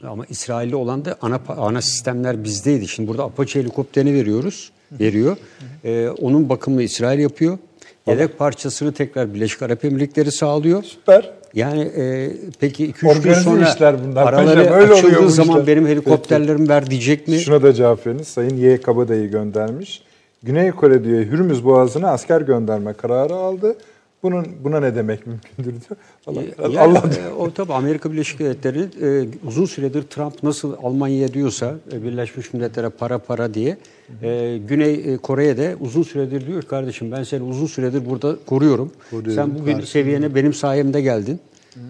ama 0.02 0.26
İsrail'de 0.26 0.76
olan 0.76 1.04
da 1.04 1.16
ana 1.22 1.40
ana 1.48 1.82
sistemler 1.82 2.44
bizdeydi. 2.44 2.88
Şimdi 2.88 3.08
burada 3.08 3.24
Apache 3.24 3.60
helikopterini 3.60 4.14
veriyoruz, 4.14 4.72
veriyor. 4.92 5.36
E, 5.84 6.08
onun 6.08 6.48
bakımını 6.48 6.82
İsrail 6.82 7.18
yapıyor. 7.18 7.58
Yedek 8.06 8.38
parçasını 8.38 8.92
tekrar 8.92 9.34
Birleşik 9.34 9.62
Arap 9.62 9.84
Emirlikleri 9.84 10.32
sağlıyor. 10.32 10.82
Süper. 10.82 11.30
Yani 11.54 11.80
e, 11.82 12.30
peki 12.60 12.90
2-3 12.92 13.22
gün 13.22 13.34
sonra 13.34 13.68
işler 13.68 14.04
bunlar. 14.04 14.24
paraları 14.24 14.58
Paşam, 14.58 14.74
öyle 14.80 14.92
oluyor 14.92 15.08
açıldığı 15.12 15.30
zaman 15.30 15.60
işler. 15.60 15.66
benim 15.66 15.86
helikopterlerim 15.86 16.68
ver 16.68 16.90
diyecek 16.90 17.28
mi? 17.28 17.38
Şuna 17.38 17.62
da 17.62 17.72
cevap 17.72 18.06
veriniz. 18.06 18.28
Sayın 18.28 18.56
Y. 18.56 18.80
Kabadayı 18.80 19.30
göndermiş. 19.30 20.02
Güney 20.42 20.70
Kore 20.70 21.04
diyor 21.04 21.20
Hürmüz 21.20 21.64
Boğazı'na 21.64 22.08
asker 22.10 22.40
gönderme 22.40 22.92
kararı 22.92 23.34
aldı. 23.34 23.76
Bunun 24.22 24.46
buna 24.64 24.80
ne 24.80 24.94
demek 24.94 25.26
mümkündür 25.26 25.70
diyor. 25.70 25.96
Allah, 26.26 26.42
Yani, 26.42 26.78
Allah 26.80 27.02
e, 27.28 27.32
o 27.32 27.50
tabii 27.50 27.72
Amerika 27.72 28.12
Birleşik 28.12 28.38
Devletleri 28.38 28.78
e, 29.02 29.28
uzun 29.46 29.64
süredir 29.64 30.02
Trump 30.02 30.42
nasıl 30.42 30.74
Almanya'ya 30.82 31.34
diyorsa 31.34 31.74
e, 31.92 32.02
Birleşmiş 32.02 32.52
Milletler'e 32.52 32.88
para 32.88 33.18
para 33.18 33.54
diye 33.54 33.76
e, 34.22 34.58
Güney 34.68 34.94
e, 34.94 35.16
Kore'ye 35.16 35.56
de 35.56 35.76
uzun 35.80 36.02
süredir 36.02 36.46
diyor 36.46 36.62
kardeşim 36.62 37.12
ben 37.12 37.22
seni 37.22 37.42
uzun 37.42 37.66
süredir 37.66 38.06
burada 38.10 38.36
koruyorum. 38.46 38.92
Koruyorum, 39.10 39.32
Sen 39.34 39.54
bugün 39.54 39.64
karşında. 39.72 39.86
seviyene 39.86 40.34
benim 40.34 40.52
sayemde 40.54 41.00
geldin. 41.00 41.40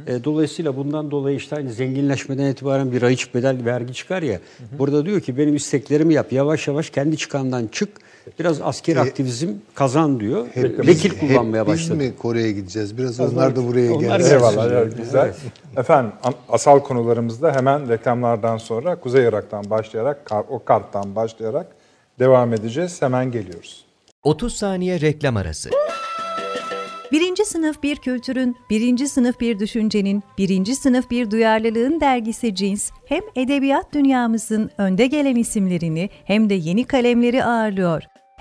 E, 0.07 0.25
dolayısıyla 0.25 0.77
bundan 0.77 1.11
dolayı 1.11 1.37
işte 1.37 1.57
hani 1.57 1.73
zenginleşmeden 1.73 2.51
itibaren 2.51 2.93
bir 2.93 3.03
raiç 3.03 3.35
bedel 3.35 3.57
vergi 3.65 3.93
çıkar 3.95 4.23
ya. 4.23 4.41
Burada 4.79 5.07
diyor 5.07 5.21
ki 5.21 5.39
benim 5.39 5.57
isteklerimi 5.57 6.15
yap. 6.15 6.33
Yavaş 6.33 6.69
yavaş 6.69 6.91
kendi 6.91 7.17
çıkandan 7.17 7.67
çık. 7.73 7.89
Biraz 8.39 8.61
askeri 8.61 9.01
aktivizm 9.01 9.49
kazan 9.75 10.21
diyor. 10.21 10.47
Hep 10.55 10.87
Vekil 10.87 11.11
biz- 11.11 11.21
kullanmaya 11.21 11.63
hep 11.63 11.69
başladı. 11.69 12.01
Biz 12.01 12.09
mi 12.09 12.17
Kore'ye 12.19 12.53
gideceğiz? 12.53 12.99
Biraz 12.99 13.21
onlar 13.21 13.57
da 13.57 13.69
buraya 13.69 13.93
Onlar 13.93 14.01
gelsin. 14.19 14.35
Eyvallah, 14.35 14.67
evet, 14.73 14.97
güzel. 14.97 15.35
Efendim, 15.77 16.13
asal 16.49 16.81
konularımızda 16.81 17.55
hemen 17.55 17.89
reklamlardan 17.89 18.59
sonra 18.59 19.01
Kuzey 19.01 19.25
Irak'tan 19.25 19.71
başlayarak, 19.71 20.31
o 20.49 20.65
karttan 20.65 21.17
başlayarak 21.17 21.67
devam 22.19 22.55
edeceğiz. 22.55 23.03
Hemen 23.03 23.31
geliyoruz. 23.33 23.85
30 24.23 24.55
saniye 24.57 25.01
reklam 25.01 25.37
arası. 25.37 25.71
Birinci 27.13 27.45
sınıf 27.45 27.83
bir 27.83 27.97
kültürün, 27.97 28.57
birinci 28.71 29.09
sınıf 29.09 29.41
bir 29.41 29.59
düşüncenin, 29.59 30.23
birinci 30.39 30.77
sınıf 30.77 31.11
bir 31.11 31.31
duyarlılığın 31.31 32.01
dergisi 32.01 32.55
Cins, 32.55 32.91
hem 33.07 33.21
edebiyat 33.37 33.93
dünyamızın 33.95 34.71
önde 34.79 35.07
gelen 35.07 35.37
isimlerini 35.37 36.11
hem 36.25 36.51
de 36.51 36.55
yeni 36.55 36.85
kalemleri 36.85 37.45
ağırlıyor. 37.45 38.03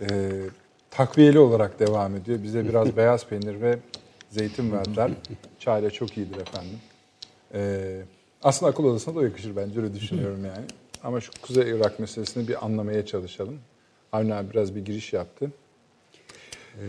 e, 0.00 0.06
takviyeli 0.90 1.38
olarak 1.38 1.78
devam 1.78 2.16
ediyor. 2.16 2.42
Bize 2.42 2.68
biraz 2.68 2.96
beyaz 2.96 3.26
peynir 3.26 3.60
ve 3.60 3.78
zeytin 4.30 4.72
verdiler. 4.72 5.10
Çayla 5.58 5.90
çok 5.90 6.16
iyidir 6.18 6.40
efendim. 6.40 6.78
E, 7.54 8.00
aslında 8.42 8.72
akıl 8.72 8.84
odasına 8.84 9.16
da 9.16 9.22
yakışır 9.22 9.56
bence 9.56 9.80
öyle 9.80 9.94
düşünüyorum 9.94 10.44
yani. 10.44 10.64
Ama 11.04 11.20
şu 11.20 11.30
Kuzey 11.42 11.70
Irak 11.70 12.00
meselesini 12.00 12.48
bir 12.48 12.64
anlamaya 12.64 13.06
çalışalım. 13.06 13.58
Avni 14.12 14.34
abi 14.34 14.50
biraz 14.50 14.76
bir 14.76 14.84
giriş 14.84 15.12
yaptı. 15.12 15.50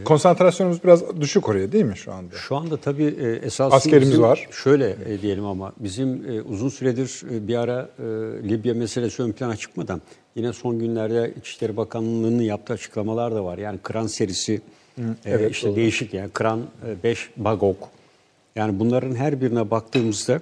Konsantrasyonumuz 0.06 0.84
biraz 0.84 1.22
düşük 1.22 1.50
oraya 1.50 1.72
değil 1.72 1.86
mi 1.86 1.98
şu 1.98 2.14
anda? 2.14 2.36
Şu 2.36 2.56
anda 2.56 2.78
tabii 2.78 3.16
e, 3.22 3.46
esas 3.46 3.74
Askerimiz 3.74 4.20
var. 4.20 4.48
Şöyle 4.52 4.96
e, 5.06 5.22
diyelim 5.22 5.46
ama 5.46 5.74
bizim 5.78 6.32
e, 6.32 6.42
uzun 6.42 6.70
süredir 6.70 7.22
bir 7.48 7.56
ara 7.56 7.90
Libya 8.44 8.74
meselesi 8.74 9.24
ön 9.24 9.32
plana 9.32 9.56
çıkmadan 9.56 10.02
yine 10.36 10.54
son 10.54 10.80
günlerde 10.80 11.34
İçişleri 11.40 11.78
Bakanlığı'nın 11.78 12.42
yaptığı 12.42 12.74
açıklamalar 12.74 13.36
da 13.36 13.46
var. 13.46 13.58
Yani 13.58 13.80
Kran 13.84 14.08
serisi 14.08 14.62
e, 15.26 15.50
işte 15.50 15.76
değişik 15.76 16.14
yani 16.14 16.30
Kran 16.34 16.62
5 17.04 17.30
Bagok. 17.38 17.90
Yani 18.56 18.80
bunların 18.80 19.16
her 19.16 19.42
birine 19.42 19.72
baktığımızda 19.72 20.42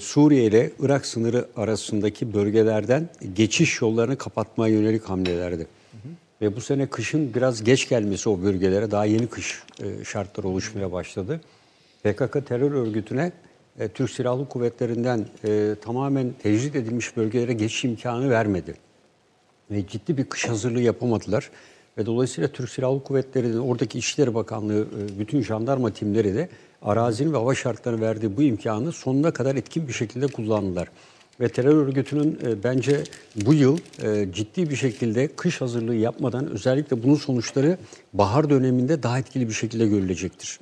Suriye 0.00 0.44
ile 0.44 0.70
Irak 0.80 1.06
sınırı 1.06 1.48
arasındaki 1.56 2.34
bölgelerden 2.34 3.08
geçiş 3.34 3.80
yollarını 3.80 4.18
kapatmaya 4.18 4.74
yönelik 4.74 5.04
hamlelerdi. 5.04 5.66
Ve 6.40 6.56
bu 6.56 6.60
sene 6.60 6.86
kışın 6.86 7.34
biraz 7.34 7.64
geç 7.64 7.88
gelmesi 7.88 8.28
o 8.28 8.42
bölgelere, 8.42 8.90
daha 8.90 9.04
yeni 9.04 9.26
kış 9.26 9.62
e, 9.82 10.04
şartları 10.04 10.48
oluşmaya 10.48 10.92
başladı. 10.92 11.40
PKK 12.02 12.46
terör 12.46 12.72
örgütüne 12.72 13.32
e, 13.78 13.88
Türk 13.88 14.10
Silahlı 14.10 14.48
Kuvvetleri'nden 14.48 15.26
e, 15.44 15.74
tamamen 15.84 16.32
tecrit 16.42 16.76
edilmiş 16.76 17.16
bölgelere 17.16 17.52
geçiş 17.52 17.84
imkanı 17.84 18.30
vermedi. 18.30 18.74
Ve 19.70 19.86
ciddi 19.86 20.16
bir 20.16 20.24
kış 20.24 20.48
hazırlığı 20.48 20.80
yapamadılar. 20.80 21.50
Ve 21.98 22.06
dolayısıyla 22.06 22.48
Türk 22.48 22.70
Silahlı 22.70 23.02
Kuvvetleri'nin 23.02 23.58
oradaki 23.58 23.98
İçişleri 23.98 24.34
Bakanlığı, 24.34 24.86
bütün 25.18 25.42
jandarma 25.42 25.90
timleri 25.90 26.34
de 26.34 26.48
arazinin 26.82 27.32
ve 27.32 27.36
hava 27.36 27.54
şartlarını 27.54 28.00
verdiği 28.00 28.36
bu 28.36 28.42
imkanı 28.42 28.92
sonuna 28.92 29.30
kadar 29.30 29.54
etkin 29.54 29.88
bir 29.88 29.92
şekilde 29.92 30.26
kullandılar. 30.26 30.88
Ve 31.40 31.48
terör 31.48 31.86
örgütünün 31.86 32.38
e, 32.46 32.62
bence 32.64 33.04
bu 33.36 33.54
yıl 33.54 33.78
e, 34.02 34.32
ciddi 34.32 34.70
bir 34.70 34.76
şekilde 34.76 35.28
kış 35.28 35.60
hazırlığı 35.60 35.94
yapmadan 35.94 36.50
özellikle 36.50 37.02
bunun 37.02 37.14
sonuçları 37.14 37.78
bahar 38.12 38.50
döneminde 38.50 39.02
daha 39.02 39.18
etkili 39.18 39.48
bir 39.48 39.54
şekilde 39.54 39.86
görülecektir. 39.86 40.60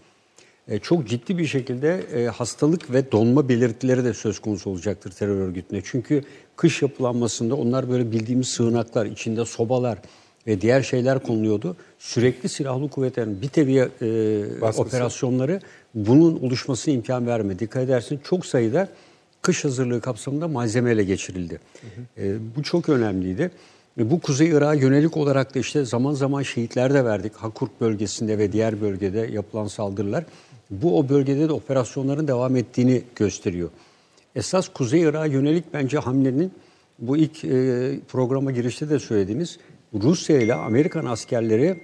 E, 0.68 0.78
çok 0.78 1.08
ciddi 1.08 1.38
bir 1.38 1.46
şekilde 1.46 2.04
e, 2.14 2.26
hastalık 2.26 2.92
ve 2.92 3.12
donma 3.12 3.48
belirtileri 3.48 4.04
de 4.04 4.14
söz 4.14 4.38
konusu 4.38 4.70
olacaktır 4.70 5.10
terör 5.10 5.36
örgütüne. 5.36 5.80
Çünkü 5.84 6.22
kış 6.56 6.82
yapılanmasında 6.82 7.54
onlar 7.54 7.90
böyle 7.90 8.12
bildiğimiz 8.12 8.48
sığınaklar, 8.48 9.06
içinde 9.06 9.44
sobalar 9.44 9.98
ve 10.46 10.60
diğer 10.60 10.82
şeyler 10.82 11.22
konuluyordu. 11.22 11.76
Sürekli 11.98 12.48
silahlı 12.48 12.88
kuvvetlerin 12.90 13.42
bir 13.42 13.48
teviye 13.48 13.88
e, 14.02 14.60
Baskısı. 14.60 14.82
operasyonları 14.82 15.60
bunun 15.94 16.36
oluşmasına 16.40 16.94
imkan 16.94 17.26
vermedi. 17.26 17.58
Dikkat 17.58 17.82
edersin 17.82 18.20
çok 18.24 18.46
sayıda 18.46 18.88
kış 19.44 19.64
hazırlığı 19.64 20.00
kapsamında 20.00 20.48
malzemeyle 20.48 21.04
geçirildi. 21.04 21.60
E, 22.18 22.36
bu 22.56 22.62
çok 22.62 22.88
önemliydi. 22.88 23.50
Ve 23.98 24.10
bu 24.10 24.20
Kuzey 24.20 24.48
Irak'a 24.48 24.74
yönelik 24.74 25.16
olarak 25.16 25.54
da 25.54 25.58
işte 25.58 25.84
zaman 25.84 26.12
zaman 26.14 26.42
şehitler 26.42 26.94
de 26.94 27.04
verdik. 27.04 27.34
Hakurk 27.34 27.80
bölgesinde 27.80 28.38
ve 28.38 28.52
diğer 28.52 28.80
bölgede 28.80 29.28
yapılan 29.32 29.66
saldırılar. 29.66 30.24
Bu 30.70 30.98
o 30.98 31.08
bölgede 31.08 31.48
de 31.48 31.52
operasyonların 31.52 32.28
devam 32.28 32.56
ettiğini 32.56 33.02
gösteriyor. 33.16 33.70
Esas 34.34 34.68
Kuzey 34.68 35.00
Irak'a 35.00 35.26
yönelik 35.26 35.64
bence 35.72 35.98
hamlenin 35.98 36.52
bu 36.98 37.16
ilk 37.16 37.44
e, 37.44 37.98
programa 38.08 38.52
girişte 38.52 38.90
de 38.90 38.98
söylediğiniz 38.98 39.58
Rusya 39.94 40.40
ile 40.40 40.54
Amerikan 40.54 41.04
askerleri 41.04 41.80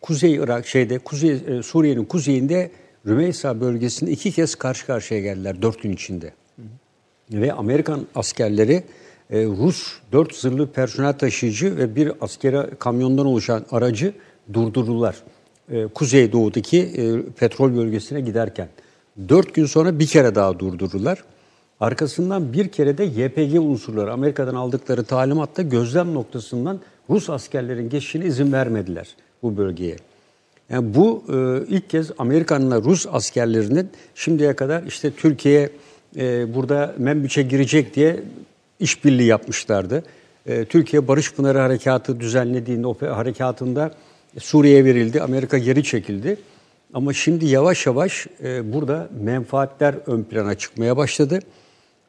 Kuzey 0.00 0.34
Irak 0.34 0.66
şeyde 0.66 0.98
Kuzey 0.98 1.30
e, 1.30 1.62
Suriye'nin 1.62 2.04
kuzeyinde 2.04 2.70
Rümeysa 3.06 3.60
bölgesinde 3.60 4.10
iki 4.10 4.32
kez 4.32 4.54
karşı 4.54 4.86
karşıya 4.86 5.20
geldiler 5.20 5.62
dört 5.62 5.82
gün 5.82 5.92
içinde. 5.92 6.32
Ve 7.32 7.52
Amerikan 7.52 8.06
askerleri 8.14 8.84
e, 9.30 9.44
Rus 9.44 9.92
dört 10.12 10.34
zırhlı 10.34 10.66
personel 10.66 11.12
taşıyıcı 11.12 11.76
ve 11.76 11.96
bir 11.96 12.12
askeri 12.20 12.76
kamyondan 12.78 13.26
oluşan 13.26 13.64
aracı 13.70 14.12
durdurdular. 14.52 15.16
E, 15.70 15.86
Kuzeydoğu'daki 15.86 16.78
e, 16.78 17.22
petrol 17.22 17.76
bölgesine 17.76 18.20
giderken. 18.20 18.68
Dört 19.28 19.54
gün 19.54 19.66
sonra 19.66 19.98
bir 19.98 20.06
kere 20.06 20.34
daha 20.34 20.58
durdurdular. 20.58 21.24
Arkasından 21.80 22.52
bir 22.52 22.68
kere 22.68 22.98
de 22.98 23.04
YPG 23.04 23.60
unsurları 23.60 24.12
Amerika'dan 24.12 24.54
aldıkları 24.54 25.04
talimatla 25.04 25.62
gözlem 25.62 26.14
noktasından 26.14 26.80
Rus 27.10 27.30
askerlerin 27.30 27.88
geçişine 27.88 28.26
izin 28.26 28.52
vermediler 28.52 29.08
bu 29.42 29.56
bölgeye. 29.56 29.96
Yani 30.70 30.94
bu 30.94 31.24
e, 31.28 31.34
ilk 31.68 31.90
kez 31.90 32.10
Amerikan'la 32.18 32.82
Rus 32.82 33.06
askerlerinin 33.12 33.90
şimdiye 34.14 34.56
kadar 34.56 34.82
işte 34.82 35.10
Türkiye 35.10 35.70
e, 36.16 36.54
burada 36.54 36.94
Membüç'e 36.98 37.42
girecek 37.42 37.94
diye 37.94 38.20
işbirliği 38.80 39.26
yapmışlardı. 39.26 40.04
E, 40.46 40.64
Türkiye 40.64 41.08
Barış 41.08 41.32
Pınarı 41.32 41.58
Harekatı 41.58 42.20
düzenlediğinde 42.20 42.86
o 42.86 42.96
harekatında 43.00 43.90
Suriye'ye 44.38 44.84
verildi, 44.84 45.22
Amerika 45.22 45.58
geri 45.58 45.82
çekildi. 45.82 46.36
Ama 46.94 47.12
şimdi 47.12 47.46
yavaş 47.46 47.86
yavaş 47.86 48.26
e, 48.42 48.72
burada 48.72 49.08
menfaatler 49.22 49.94
ön 50.06 50.22
plana 50.22 50.54
çıkmaya 50.54 50.96
başladı. 50.96 51.40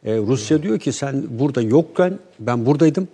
E, 0.05 0.17
Rusya 0.17 0.63
diyor 0.63 0.79
ki 0.79 0.93
sen 0.93 1.23
burada 1.29 1.61
yokken 1.61 2.19
ben 2.39 2.65
buradaydım. 2.65 3.07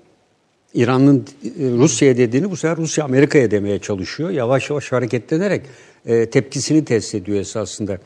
İran'ın 0.74 1.26
e, 1.44 1.50
Rusya'ya 1.60 2.18
dediğini 2.18 2.52
bu 2.52 2.58
sefer 2.58 2.78
Rusya 2.78 3.06
Amerika'ya 3.06 3.52
demeye 3.52 3.80
çalışıyor. 3.80 4.30
Yavaş 4.30 4.70
yavaş 4.70 4.92
hareketlenerek 4.92 5.62
e, 6.06 6.30
tepkisini 6.30 6.86
test 6.86 7.16
ediyor 7.16 7.40
esasında. 7.40 7.98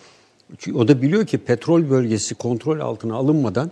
Çünkü 0.57 0.77
o 0.77 0.87
da 0.87 1.01
biliyor 1.01 1.25
ki 1.25 1.37
petrol 1.37 1.89
bölgesi 1.89 2.35
kontrol 2.35 2.79
altına 2.79 3.15
alınmadan 3.15 3.71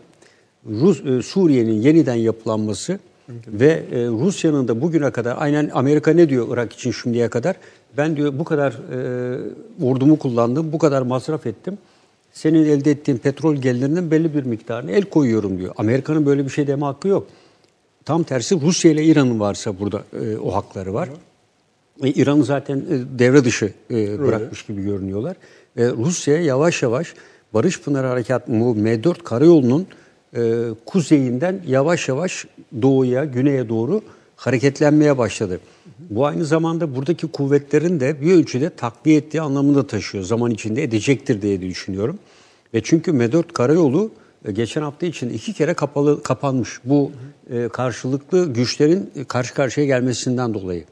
Rus, 0.70 1.06
e, 1.06 1.22
Suriye'nin 1.22 1.82
yeniden 1.82 2.16
yapılanması 2.16 3.00
ve 3.48 3.84
e, 3.92 4.06
Rusya'nın 4.08 4.68
da 4.68 4.82
bugüne 4.82 5.12
kadar 5.12 5.36
aynen 5.40 5.70
Amerika 5.74 6.14
ne 6.14 6.30
diyor 6.30 6.48
Irak 6.52 6.74
için 6.74 6.92
şimdiye 6.92 7.30
kadar? 7.30 7.56
Ben 7.98 8.16
diyor 8.16 8.40
bu 8.40 8.44
kadar 8.44 8.72
e, 8.72 9.86
ordumu 9.86 10.20
kullandım, 10.20 10.74
bu 10.74 10.78
kadar 10.78 11.02
masraf 11.02 11.46
ettim. 11.46 11.78
Senin 12.34 12.66
elde 12.66 12.92
ettiğin 12.92 13.18
petrol 13.18 13.56
gelirinin 13.56 14.12
belli 14.12 14.34
bir 14.34 14.44
miktarını 14.44 14.92
el 14.92 15.04
koyuyorum 15.04 15.58
diyor. 15.60 15.74
Amerika'nın 15.78 16.26
böyle 16.26 16.46
bir 16.46 16.50
şey 16.50 16.68
deme 16.68 16.86
hakkı 16.86 17.08
yok. 17.08 17.28
Tam 18.06 18.24
tersi 18.24 18.62
Rusya 18.62 18.92
ile 18.92 19.04
İran'ın 19.04 19.40
varsa 19.40 19.80
burada 19.80 20.04
e, 20.22 20.38
o 20.38 20.56
hakları 20.56 20.94
var. 20.94 21.10
E, 22.04 22.10
İran'ı 22.10 22.44
zaten 22.44 22.78
e, 22.78 23.20
devre 23.20 23.44
dışı 23.44 23.74
e, 23.92 24.20
bırakmış 24.20 24.66
gibi 24.66 24.82
görünüyorlar. 24.82 25.36
Ve 25.78 25.92
Rusya 25.92 26.42
yavaş 26.42 26.84
yavaş 26.84 27.14
Barış 27.54 27.82
Pınarı 27.82 28.08
Harekat 28.08 28.48
bu 28.48 28.76
M4 28.76 29.24
karayolunun 29.24 29.88
e, 30.36 30.42
kuzeyinden 30.86 31.62
yavaş 31.68 32.10
yavaş 32.10 32.46
doğuya, 32.82 33.26
güneye 33.26 33.70
doğru 33.70 34.02
hareketlenmeye 34.36 35.18
başladı. 35.18 35.60
Bu 36.10 36.26
aynı 36.26 36.46
zamanda 36.46 36.96
buradaki 36.96 37.28
kuvvetlerin 37.28 38.00
de 38.00 38.22
bir 38.22 38.34
ölçüde 38.34 38.70
takviye 38.70 39.18
ettiği 39.18 39.42
anlamını 39.42 39.76
da 39.76 39.88
taşıyor. 39.88 40.24
Zaman 40.24 40.52
içinde 40.52 40.84
edecektir 40.84 41.42
diye 41.42 41.62
düşünüyorum. 41.62 42.20
Ve 42.74 42.82
çünkü 42.84 43.12
M4 43.12 43.54
karayolu 43.54 44.12
e, 44.46 44.52
geçen 44.52 44.82
hafta 44.82 45.06
için 45.06 45.30
iki 45.30 45.54
kere 45.54 45.74
kapalı 45.74 46.24
kapanmış. 46.24 46.80
Bu 46.86 47.12
e, 47.50 47.68
karşılıklı 47.68 48.54
güçlerin 48.54 49.12
karşı 49.28 49.54
karşıya 49.54 49.86
gelmesinden 49.86 50.54
dolayı. 50.54 50.84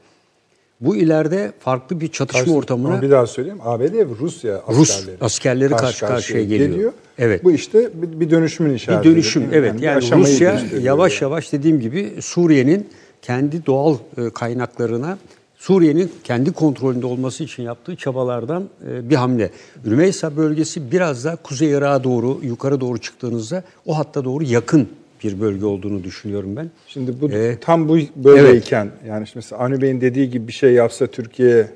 Bu 0.82 0.96
ileride 0.96 1.52
farklı 1.60 2.00
bir 2.00 2.08
çatışma 2.08 2.40
Karşı- 2.40 2.54
ortamına 2.54 3.02
bir 3.02 3.10
daha 3.10 3.26
söyleyeyim. 3.26 3.58
ABD 3.64 3.80
ve 3.80 4.06
Rusya 4.20 4.62
Rus 4.68 4.90
askerleri, 4.90 5.16
askerleri 5.20 5.76
karşı 5.76 6.06
karşıya 6.06 6.44
geliyor. 6.44 6.92
Evet. 7.18 7.44
Bu 7.44 7.52
işte 7.52 7.90
bir, 7.94 8.20
bir 8.20 8.30
dönüşümün 8.30 8.70
bir 8.70 8.76
işareti. 8.76 9.10
dönüşüm. 9.10 9.48
Evet 9.52 9.74
bir 9.74 9.82
yani 9.82 9.96
aşamayı 9.96 10.34
Rusya 10.34 10.60
yavaş 10.82 11.12
yani. 11.12 11.30
yavaş 11.30 11.52
dediğim 11.52 11.80
gibi 11.80 12.12
Suriye'nin 12.20 12.88
kendi 13.22 13.66
doğal 13.66 13.96
e, 14.16 14.30
kaynaklarına 14.30 15.18
Suriye'nin 15.56 16.12
kendi 16.24 16.52
kontrolünde 16.52 17.06
olması 17.06 17.44
için 17.44 17.62
yaptığı 17.62 17.96
çabalardan 17.96 18.68
e, 18.90 19.10
bir 19.10 19.14
hamle. 19.16 19.50
Rümeysa 19.86 20.36
bölgesi 20.36 20.92
biraz 20.92 21.24
daha 21.24 21.36
Kuzey 21.36 21.70
Irak'a 21.70 22.04
doğru, 22.04 22.38
yukarı 22.42 22.80
doğru 22.80 22.98
çıktığınızda 22.98 23.64
o 23.86 23.98
hatta 23.98 24.24
doğru 24.24 24.44
yakın 24.44 24.88
bir 25.24 25.40
bölge 25.40 25.66
olduğunu 25.66 26.04
düşünüyorum 26.04 26.56
ben. 26.56 26.70
Şimdi 26.88 27.20
bu 27.20 27.30
Ee, 27.30 27.58
tam 27.60 27.88
bu 27.88 27.98
böyleyken 28.16 28.90
yani 29.06 29.26
şimdi 29.26 29.38
mesela 29.38 29.62
Avni 29.62 29.82
Bey'in 29.82 30.00
dediği 30.00 30.30
gibi 30.30 30.48
bir 30.48 30.52
şey 30.52 30.72
yapsa 30.72 31.06
Türkiye 31.06 31.66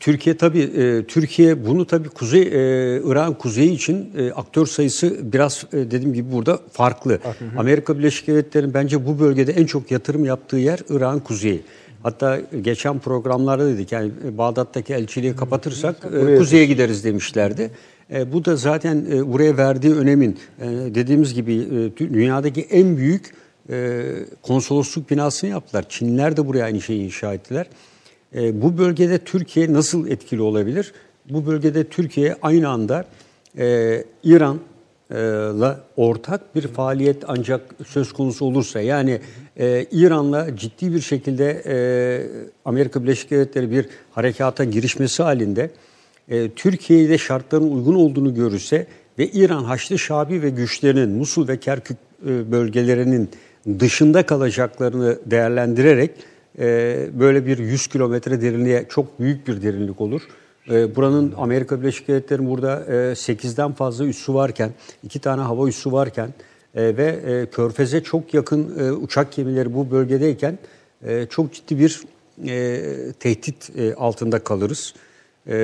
Türkiye 0.00 0.36
tabii 0.36 0.62
e, 0.62 1.04
Türkiye 1.06 1.66
bunu 1.66 1.86
tabii 1.86 2.08
Kuzey 2.08 2.42
e, 2.42 3.02
İran 3.06 3.34
kuzeyi 3.34 3.72
için 3.72 4.10
e, 4.18 4.32
aktör 4.32 4.66
sayısı 4.66 5.32
biraz 5.32 5.64
e, 5.72 5.76
dediğim 5.76 6.14
gibi 6.14 6.32
burada 6.32 6.58
farklı. 6.72 7.18
Amerika 7.56 7.98
Birleşik 7.98 8.26
Devletleri'nin 8.26 8.74
bence 8.74 9.06
bu 9.06 9.20
bölgede 9.20 9.52
en 9.52 9.66
çok 9.66 9.90
yatırım 9.90 10.24
yaptığı 10.24 10.56
yer 10.56 10.78
İran 10.90 11.20
kuzeyi. 11.20 11.62
Hatta 12.02 12.40
geçen 12.60 12.98
programlarda 12.98 13.66
dedik 13.66 13.92
yani 13.92 14.10
Bağdat'taki 14.38 14.94
elçiliği 14.94 15.36
kapatırsak 15.36 15.96
e, 16.28 16.36
kuzeye 16.36 16.66
gideriz 16.66 17.04
demişlerdi. 17.04 17.70
E, 18.12 18.32
bu 18.32 18.44
da 18.44 18.56
zaten 18.56 19.06
e, 19.12 19.32
buraya 19.32 19.56
verdiği 19.56 19.94
önemin 19.94 20.38
e, 20.60 20.66
dediğimiz 20.68 21.34
gibi 21.34 21.54
e, 21.54 21.56
dü- 21.58 22.14
dünyadaki 22.14 22.60
en 22.60 22.96
büyük 22.96 23.34
e, 23.70 24.02
konsolosluk 24.42 25.10
binasını 25.10 25.50
yaptılar. 25.50 25.84
Çinliler 25.88 26.36
de 26.36 26.46
buraya 26.46 26.64
aynı 26.64 26.80
şeyi 26.80 27.04
inşa 27.04 27.34
ettiler. 27.34 27.66
E, 28.34 28.62
bu 28.62 28.78
bölgede 28.78 29.18
Türkiye 29.18 29.72
nasıl 29.72 30.08
etkili 30.08 30.42
olabilir? 30.42 30.92
Bu 31.30 31.46
bölgede 31.46 31.84
Türkiye 31.84 32.36
aynı 32.42 32.68
anda 32.68 33.04
e, 33.58 34.04
İran'la 34.24 35.80
ortak 35.96 36.54
bir 36.54 36.62
faaliyet 36.62 37.22
ancak 37.26 37.74
söz 37.86 38.12
konusu 38.12 38.44
olursa 38.44 38.80
yani 38.80 39.20
e, 39.56 39.86
İran'la 39.90 40.56
ciddi 40.56 40.94
bir 40.94 41.00
şekilde 41.00 41.62
e, 41.66 41.76
Amerika 42.64 43.02
Birleşik 43.02 43.30
Devletleri 43.30 43.70
bir 43.70 43.86
harekata 44.12 44.64
girişmesi 44.64 45.22
halinde 45.22 45.70
e, 46.28 46.50
Türkiye'de 46.50 47.18
şartların 47.18 47.70
uygun 47.70 47.94
olduğunu 47.94 48.34
görürse 48.34 48.86
ve 49.18 49.28
İran 49.28 49.64
Haçlı 49.64 49.98
Şabi 49.98 50.42
ve 50.42 50.50
güçlerinin 50.50 51.10
Musul 51.10 51.48
ve 51.48 51.60
Kerkük 51.60 51.96
e, 52.26 52.52
bölgelerinin 52.52 53.30
dışında 53.78 54.26
kalacaklarını 54.26 55.18
değerlendirerek 55.26 56.10
e, 56.58 57.06
böyle 57.20 57.46
bir 57.46 57.58
100 57.58 57.86
kilometre 57.86 58.42
derinliğe 58.42 58.86
çok 58.88 59.20
büyük 59.20 59.48
bir 59.48 59.62
derinlik 59.62 60.00
olur. 60.00 60.22
Buranın 60.96 61.34
Amerika 61.36 61.80
Birleşik 61.80 62.08
Devletleri'nin 62.08 62.50
burada 62.50 62.84
e, 62.88 62.92
8'den 62.92 63.72
fazla 63.72 64.04
üssü 64.04 64.34
varken, 64.34 64.70
iki 65.02 65.18
tane 65.18 65.42
hava 65.42 65.68
üssü 65.68 65.92
varken 65.92 66.34
ve 66.74 67.46
Körfez'e 67.52 68.02
çok 68.02 68.34
yakın 68.34 68.90
uçak 69.02 69.32
gemileri 69.32 69.74
bu 69.74 69.90
bölgedeyken 69.90 70.58
çok 71.30 71.52
ciddi 71.52 71.78
bir 71.78 72.00
tehdit 73.20 73.70
altında 73.96 74.38
kalırız. 74.38 74.94
E, 75.46 75.56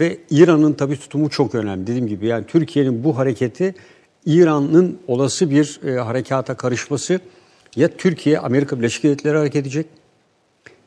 ve 0.00 0.18
İran'ın 0.30 0.72
tabii 0.72 0.96
tutumu 0.96 1.30
çok 1.30 1.54
önemli. 1.54 1.86
Dediğim 1.86 2.06
gibi 2.06 2.26
yani 2.26 2.44
Türkiye'nin 2.46 3.04
bu 3.04 3.18
hareketi 3.18 3.74
İran'ın 4.26 4.98
olası 5.06 5.50
bir 5.50 5.80
e, 5.86 5.98
harekata 5.98 6.56
karışması 6.56 7.20
ya 7.76 7.88
Türkiye 7.88 8.38
Amerika 8.38 8.78
Birleşik 8.78 9.02
Devletleri 9.02 9.36
hareket 9.36 9.62
edecek 9.62 9.86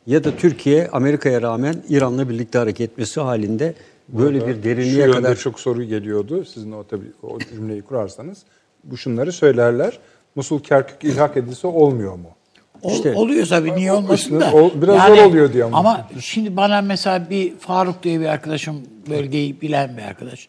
ya 0.06 0.24
da 0.24 0.36
Türkiye 0.36 0.88
Amerika'ya 0.88 1.42
rağmen 1.42 1.82
İran'la 1.88 2.28
birlikte 2.28 2.58
hareket 2.58 2.90
etmesi 2.90 3.20
halinde 3.20 3.74
böyle 4.08 4.46
bir 4.46 4.54
Şu 4.54 4.62
derinliğe 4.62 4.98
yönde 4.98 5.12
kadar 5.12 5.36
çok 5.36 5.60
soru 5.60 5.84
geliyordu. 5.84 6.44
Sizin 6.44 6.72
o 6.72 6.84
tabii 6.84 7.12
o 7.22 7.38
cümleyi 7.38 7.82
kurarsanız 7.82 8.42
bu 8.84 8.96
şunları 8.96 9.32
söylerler. 9.32 9.98
Musul 10.34 10.60
Kerkük 10.60 11.04
ilhak 11.04 11.36
edilse 11.36 11.66
olmuyor 11.66 12.14
mu? 12.14 12.37
Ol- 12.82 12.92
İşte- 12.92 13.14
oluyor 13.14 13.46
tabii 13.46 13.74
niye 13.76 13.92
olmasın 13.92 14.40
da. 14.40 14.52
Biraz 14.82 15.06
zor 15.06 15.24
oluyor 15.24 15.52
diyor 15.52 15.68
ama. 15.68 15.78
Ama 15.78 16.08
şimdi 16.20 16.56
bana 16.56 16.82
mesela 16.82 17.30
bir 17.30 17.56
Faruk 17.56 18.02
diye 18.02 18.20
bir 18.20 18.26
arkadaşım 18.26 18.82
bölgeyi 19.10 19.60
bilen 19.60 19.96
bir 19.96 20.02
arkadaş. 20.02 20.48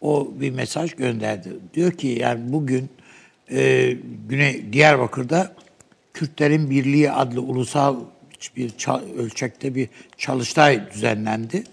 O 0.00 0.28
bir 0.40 0.50
mesaj 0.50 0.94
gönderdi. 0.94 1.48
Diyor 1.74 1.92
ki 1.92 2.06
yani 2.20 2.52
bugün 2.52 2.88
e, 3.50 3.92
Güney 4.28 4.72
Diyarbakır'da 4.72 5.52
Kürtlerin 6.14 6.70
Birliği 6.70 7.10
adlı 7.12 7.40
ulusal 7.40 7.96
bir 8.56 8.72
ölçekte 9.18 9.74
bir 9.74 9.88
çalıştay 10.18 10.90
düzenlendi. 10.94 11.64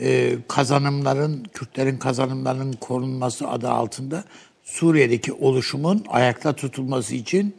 E, 0.00 0.32
kazanımların, 0.48 1.44
Kürtlerin 1.54 1.96
kazanımlarının 1.96 2.72
korunması 2.72 3.48
adı 3.48 3.68
altında 3.70 4.24
Suriye'deki 4.64 5.32
oluşumun 5.32 6.04
ayakta 6.08 6.52
tutulması 6.52 7.14
için 7.14 7.54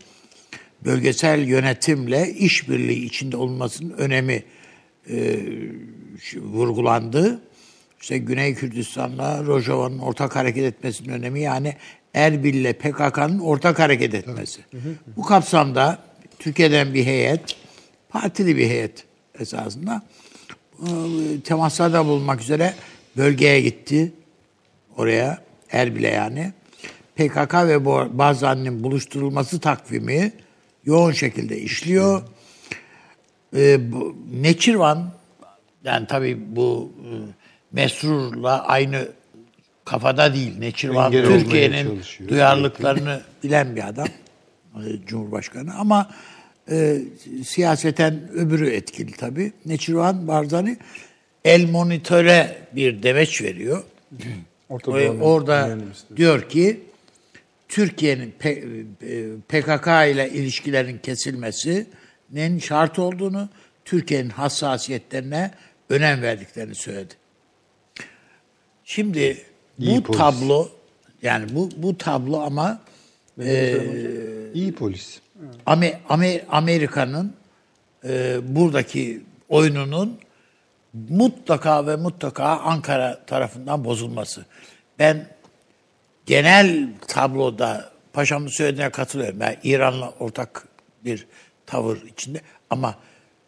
bölgesel 0.85 1.47
yönetimle 1.47 2.30
işbirliği 2.30 3.06
içinde 3.06 3.38
olmasının 3.38 3.97
önemi 3.97 4.43
e, 5.10 5.39
vurgulandı. 6.35 7.41
İşte 8.01 8.18
Güney 8.18 8.56
Kürdistan'la 8.56 9.45
Rojava'nın 9.45 9.99
ortak 9.99 10.35
hareket 10.35 10.64
etmesinin 10.64 11.10
önemi 11.10 11.41
yani 11.41 11.76
Erbil'le 12.14 12.73
PKK'nın 12.73 13.39
ortak 13.39 13.80
hareket 13.80 14.14
etmesi. 14.14 14.61
Bu 15.18 15.23
kapsamda 15.23 15.99
Türkiye'den 16.39 16.93
bir 16.93 17.06
heyet, 17.06 17.41
partili 18.10 18.57
bir 18.57 18.68
heyet 18.68 19.03
esasında 19.39 20.01
e, 20.80 20.89
temaslarda 21.43 22.06
bulunmak 22.06 22.41
üzere 22.41 22.73
bölgeye 23.18 23.61
gitti. 23.61 24.11
Oraya, 24.97 25.41
Erbil'e 25.72 26.07
yani. 26.10 26.53
PKK 27.15 27.53
ve 27.53 27.85
Barzani'nin 28.18 28.84
buluşturulması 28.84 29.60
takvimi 29.60 30.31
yoğun 30.85 31.11
şekilde 31.11 31.57
işliyor. 31.57 32.22
Ee, 33.56 33.91
bu, 33.91 34.15
Neçirvan, 34.34 35.11
yani 35.84 36.07
tabii 36.07 36.38
bu 36.56 36.91
e, 36.99 37.11
Mesrur'la 37.72 38.65
aynı 38.65 39.07
kafada 39.85 40.34
değil. 40.34 40.57
Neçirvan 40.60 41.14
Engel 41.14 41.27
Türkiye'nin 41.27 42.01
duyarlılıklarını 42.27 43.22
bilen 43.43 43.76
bir 43.76 43.88
adam. 43.88 44.07
e, 44.76 45.06
Cumhurbaşkanı 45.06 45.76
ama 45.76 46.10
e, 46.72 46.97
siyaseten 47.45 48.30
öbürü 48.34 48.69
etkili 48.69 49.11
tabii. 49.11 49.51
Neçirvan 49.65 50.27
Barzani 50.27 50.77
El 51.45 51.69
Monitör'e 51.69 52.57
bir 52.76 53.03
demeç 53.03 53.41
veriyor. 53.41 53.84
Orta 54.69 54.91
Doğu'nun 54.91 55.19
orada 55.19 55.77
diyor 56.15 56.49
ki 56.49 56.80
Türkiye'nin 57.69 58.31
P- 58.39 58.49
e, 59.01 59.35
PKK 59.47 59.87
ile 59.87 60.29
ilişkilerin 60.29 60.97
kesilmesinin 60.97 62.59
şart 62.59 62.99
olduğunu, 62.99 63.49
Türkiye'nin 63.85 64.29
hassasiyetlerine 64.29 65.51
önem 65.89 66.21
verdiklerini 66.21 66.75
söyledi. 66.75 67.13
Şimdi 68.83 69.37
İyi 69.79 69.97
bu 69.97 70.03
polis. 70.03 70.19
tablo 70.19 70.69
yani 71.21 71.55
bu 71.55 71.69
bu 71.77 71.97
tablo 71.97 72.39
ama 72.41 72.81
İyi 74.53 74.71
polis. 74.75 75.19
Ame- 75.65 75.99
Ame- 76.09 76.45
Amerika'nın 76.49 77.33
e, 78.07 78.37
buradaki 78.55 79.21
oyununun 79.49 80.19
mutlaka 81.09 81.87
ve 81.87 81.95
mutlaka 81.95 82.45
Ankara 82.45 83.25
tarafından 83.25 83.83
bozulması. 83.85 84.45
Ben 84.99 85.27
genel 86.30 86.88
tabloda 87.07 87.89
paşamın 88.14 88.47
söylediğine 88.47 88.89
katılıyorum. 88.89 89.39
Ben 89.39 89.57
İran'la 89.64 90.10
ortak 90.19 90.68
bir 91.06 91.27
tavır 91.65 91.97
içinde 92.01 92.41
ama 92.69 92.95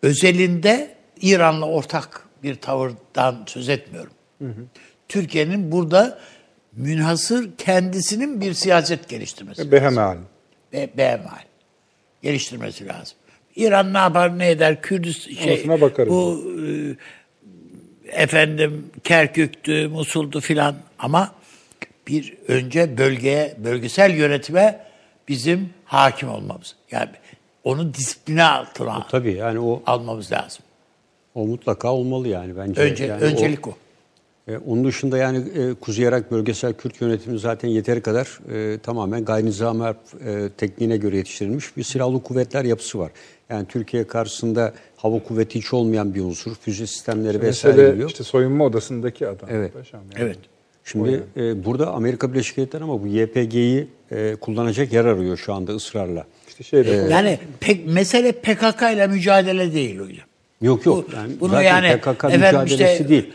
özelinde 0.02 0.95
İran'la 1.22 1.66
ortak 1.66 2.26
bir 2.44 2.56
tavırdan 2.56 3.44
söz 3.48 3.70
etmiyorum. 3.70 4.14
Türkiye'nin 5.08 5.72
burada 5.72 6.20
münhasır 6.72 7.49
kendisinin 7.58 8.41
bir 8.41 8.53
siyaset 8.53 9.10
geliştirmesi. 9.10 9.72
Behemel. 9.72 10.18
Be 10.74 10.90
beğenmel. 10.98 11.45
Geliştirmesi 12.22 12.88
lazım. 12.88 13.18
İran 13.56 13.94
ne 13.94 13.98
yapar 13.98 14.40
ne 14.40 14.49
eder? 14.49 14.82
Kürdistan 14.82 15.34
şey, 15.34 15.68
bu 16.08 16.44
e, 16.68 18.22
efendim 18.24 18.86
Kerkük'tü, 19.03 19.88
Musul'du 19.88 20.40
filan 20.40 20.76
ama 20.99 21.40
bir 22.07 22.38
önce 22.48 22.98
bölgeye, 22.98 23.56
bölgesel 23.64 24.15
yönetime 24.15 24.80
bizim 25.28 25.69
hakim 25.86 26.30
olmamız. 26.30 26.76
Yani 26.91 27.10
onu 27.64 27.94
disipline 27.94 28.44
altına 28.44 29.07
tabii 29.11 29.34
yani 29.34 29.60
o 29.60 29.84
almamız 29.86 30.32
lazım. 30.32 30.64
o 31.36 31.45
mutlaka 31.48 31.94
olmalı 31.94 32.28
yani 32.28 32.57
bence. 32.57 32.82
Önce 32.82 33.06
Yani 33.06 33.22
öncelik 33.22 33.68
o. 33.68 33.73
E, 34.48 34.57
onun 34.57 34.84
dışında 34.86 35.18
yani 35.18 35.38
e, 35.38 35.73
Kuzey 35.73 36.06
Irak 36.06 36.32
Bölgesel 36.32 36.73
Kürt 36.73 37.02
Yönetimi 37.02 37.40
zaten 37.40 37.69
yeteri 37.69 38.02
kadar 38.02 38.40
e, 38.53 38.80
tamamen 38.80 39.26
gayri 39.26 39.45
nizami 39.45 39.84
e, 40.26 40.49
tekniğine 40.57 40.98
göre 40.98 41.18
yetiştirilmiş 41.18 41.78
bir 41.78 41.84
silahlı 41.84 42.23
kuvvetler 42.23 42.65
yapısı 42.65 42.99
var. 42.99 43.11
Yani 43.49 43.65
Türkiye 43.68 44.07
karşısında 44.07 44.73
hava 44.98 45.19
kuvveti 45.23 45.60
hiç 45.60 45.73
olmayan 45.73 46.14
bir 46.15 46.22
unsur, 46.22 46.56
füze 46.56 46.88
sistemleri 46.88 47.41
vesaire 47.41 47.76
Mesele 47.76 47.91
geliyor. 47.91 48.10
işte 48.10 48.23
soyunma 48.23 48.65
odasındaki 48.65 49.28
adam. 49.28 49.49
Evet. 49.52 49.73
Paşam 49.73 50.02
yani. 50.02 50.23
Evet. 50.26 50.38
Şimdi 50.86 51.24
e, 51.38 51.66
burada 51.66 51.91
Amerika 51.91 52.34
Birleşik 52.34 52.58
Devletleri 52.58 52.84
ama 52.84 53.02
bu 53.02 53.08
YPG'yi 53.08 53.88
e, 54.12 54.36
kullanacak 54.36 54.94
yer 54.94 55.06
arıyor 55.06 55.38
şu 55.38 55.53
anda 55.53 55.72
ısrarla. 55.72 56.26
İşte 56.48 56.64
şeyde 56.64 56.90
Yani 56.90 57.40
pek, 57.60 57.88
mesele 57.88 58.32
PKK 58.32 58.82
ile 58.94 59.08
mücadele 59.08 59.74
değil 59.74 59.99
hocam. 59.99 60.26
Yok 60.62 60.86
yok. 60.86 61.06
Bu- 61.12 61.16
yani 61.16 61.32
bunu 61.40 61.49
zaten 61.52 61.64
yani 61.84 61.98
PKK 61.98 62.24
efendim 62.24 62.62
mücadelesi 62.62 62.91
işte- 62.94 63.10
değil. 63.10 63.30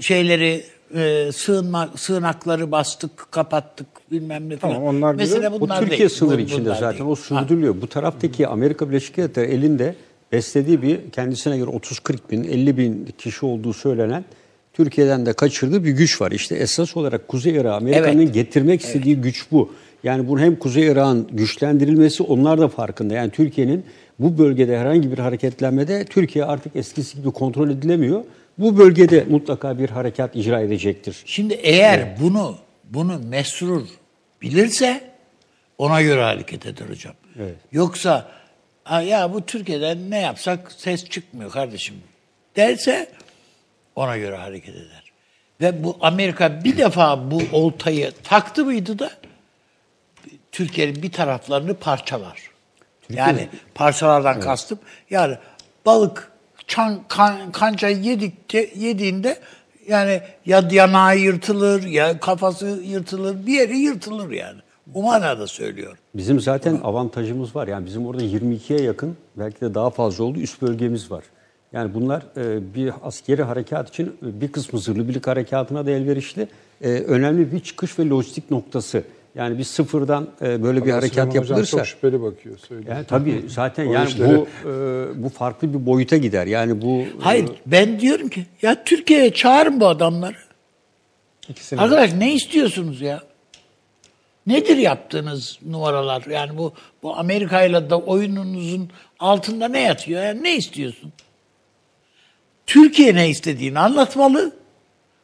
Şeyleri 0.00 0.62
e, 0.94 1.30
sığınma, 1.32 1.90
sığınakları 1.96 2.70
bastık, 2.72 3.26
kapattık 3.30 3.86
bilmem 4.10 4.48
ne 4.48 4.56
falan. 4.56 4.74
Tamam, 4.74 4.88
onlar 4.96 5.14
Mesele 5.14 5.36
güzel. 5.36 5.52
O 5.52 5.60
bunlar 5.60 5.80
Türkiye 5.80 5.98
değil. 5.98 6.10
sınırı 6.10 6.38
Bu- 6.38 6.40
içinde 6.42 6.64
bunlar 6.64 6.74
zaten 6.74 6.98
değil. 6.98 7.10
o 7.10 7.16
sürdürülüyor. 7.16 7.74
Bu 7.82 7.86
taraftaki 7.86 8.46
Amerika 8.48 8.88
Birleşik 8.90 9.16
Devletleri 9.16 9.46
elinde 9.50 9.94
beslediği 10.32 10.82
bir 10.82 11.10
kendisine 11.12 11.58
göre 11.58 11.70
30-40 11.70 12.30
bin, 12.30 12.44
50 12.44 12.76
bin 12.76 13.08
kişi 13.18 13.46
olduğu 13.46 13.72
söylenen 13.72 14.24
Türkiye'den 14.72 15.26
de 15.26 15.32
kaçırdığı 15.32 15.84
bir 15.84 15.90
güç 15.90 16.20
var. 16.20 16.32
İşte 16.32 16.54
esas 16.56 16.96
olarak 16.96 17.28
Kuzey 17.28 17.52
Irak'a 17.52 17.74
Amerika'nın 17.76 18.22
Evet. 18.22 18.34
getirmek 18.34 18.80
istediği 18.80 19.16
güç 19.16 19.46
bu. 19.50 19.72
Yani 20.04 20.28
bunu 20.28 20.40
hem 20.40 20.56
Kuzey 20.56 20.86
Irak'ın 20.86 21.28
güçlendirilmesi 21.32 22.22
onlar 22.22 22.60
da 22.60 22.68
farkında. 22.68 23.14
Yani 23.14 23.30
Türkiye'nin 23.30 23.84
bu 24.18 24.38
bölgede 24.38 24.78
herhangi 24.78 25.12
bir 25.12 25.18
hareketlenmede 25.18 26.04
Türkiye 26.04 26.44
artık 26.44 26.76
eskisi 26.76 27.16
gibi 27.16 27.30
kontrol 27.30 27.70
edilemiyor. 27.70 28.24
Bu 28.58 28.78
bölgede 28.78 29.24
mutlaka 29.30 29.78
bir 29.78 29.90
harekat 29.90 30.36
icra 30.36 30.60
edecektir. 30.60 31.22
Şimdi 31.26 31.54
eğer 31.54 32.16
bunu 32.20 32.56
bunu 32.90 33.20
mesrur 33.28 33.82
bilirse 34.42 35.00
ona 35.78 36.02
göre 36.02 36.22
hareket 36.22 36.66
eder 36.66 36.84
hocam. 36.88 37.14
Evet. 37.40 37.54
Yoksa 37.72 38.28
"Ha 38.84 39.02
ya 39.02 39.34
bu 39.34 39.46
Türkiye'den 39.46 40.10
ne 40.10 40.18
yapsak 40.20 40.72
ses 40.76 41.04
çıkmıyor 41.08 41.50
kardeşim 41.50 41.94
derse 42.56 43.06
ona 43.96 44.18
göre 44.18 44.36
hareket 44.36 44.74
eder. 44.74 45.12
Ve 45.60 45.84
bu 45.84 45.96
Amerika 46.00 46.64
bir 46.64 46.76
defa 46.76 47.30
bu 47.30 47.42
oltayı 47.52 48.12
taktı 48.24 48.64
mıydı 48.64 48.98
da 48.98 49.10
Türkiye'nin 50.52 51.02
bir 51.02 51.12
taraflarını 51.12 51.74
parçalar. 51.74 52.38
Yani 53.10 53.48
parçalardan 53.74 54.40
kastım 54.40 54.78
yani 55.10 55.36
balık 55.86 56.32
çan, 56.66 57.00
kan, 57.08 57.52
kancayı 57.52 57.96
yedikçe 57.96 58.70
yediğinde 58.76 59.38
yani 59.88 60.20
ya 60.46 60.68
yanağı 60.70 61.18
yırtılır 61.18 61.82
ya 61.82 62.20
kafası 62.20 62.66
yırtılır 62.66 63.46
bir 63.46 63.52
yeri 63.52 63.76
yırtılır 63.76 64.30
yani. 64.30 64.60
O 64.94 65.02
manada 65.02 65.46
söylüyorum. 65.46 65.98
Bizim 66.14 66.40
zaten 66.40 66.80
avantajımız 66.84 67.56
var. 67.56 67.68
Yani 67.68 67.86
bizim 67.86 68.06
orada 68.06 68.22
22'ye 68.22 68.82
yakın 68.82 69.16
belki 69.36 69.60
de 69.60 69.74
daha 69.74 69.90
fazla 69.90 70.24
oldu 70.24 70.40
üst 70.40 70.62
bölgemiz 70.62 71.10
var. 71.10 71.24
Yani 71.72 71.94
bunlar 71.94 72.22
e, 72.36 72.74
bir 72.74 72.92
askeri 73.02 73.42
harekat 73.42 73.88
için 73.88 74.06
e, 74.06 74.40
bir 74.40 74.52
kısmı 74.52 74.78
zırhlı 74.78 75.08
birlik 75.08 75.26
harekatına 75.26 75.86
da 75.86 75.90
elverişli. 75.90 76.48
E, 76.82 76.88
önemli 76.88 77.52
bir 77.52 77.60
çıkış 77.60 77.98
ve 77.98 78.08
lojistik 78.08 78.50
noktası. 78.50 79.04
Yani 79.34 79.58
bir 79.58 79.64
sıfırdan 79.64 80.28
e, 80.42 80.62
böyle 80.62 80.76
bir 80.76 80.80
Süleyman 80.80 81.00
harekat 81.00 81.26
Hocam 81.28 81.42
yapılırsa 81.42 81.76
çok 81.76 81.86
şüpheli 81.86 82.22
bakıyor. 82.22 82.58
Söyleyeyim. 82.58 82.92
yani 82.96 83.04
tabii 83.04 83.44
zaten 83.48 83.84
yani 83.84 84.08
işlere- 84.08 84.36
bu 84.36 84.68
e, 84.68 85.22
bu 85.22 85.28
farklı 85.28 85.74
bir 85.74 85.86
boyuta 85.86 86.16
gider. 86.16 86.46
Yani 86.46 86.82
bu 86.82 87.04
Hayır 87.20 87.48
ben 87.66 88.00
diyorum 88.00 88.28
ki 88.28 88.46
ya 88.62 88.84
Türkiye'ye 88.84 89.32
çağırın 89.32 89.80
bu 89.80 89.86
adamları. 89.86 90.36
İkisini 91.48 91.80
Arkadaş 91.80 92.12
ne 92.12 92.34
istiyorsunuz 92.34 93.00
ya? 93.00 93.20
Nedir 94.46 94.76
yaptığınız 94.76 95.58
numaralar? 95.66 96.24
Yani 96.30 96.58
bu 96.58 96.72
bu 97.02 97.16
Amerika 97.16 97.62
ile 97.62 97.90
de 97.90 97.94
oyununuzun 97.94 98.90
altında 99.18 99.68
ne 99.68 99.80
yatıyor? 99.80 100.22
Yani 100.22 100.42
ne 100.42 100.56
istiyorsun? 100.56 101.12
Türkiye 102.66 103.14
ne 103.14 103.28
istediğini 103.28 103.78
anlatmalı. 103.78 104.52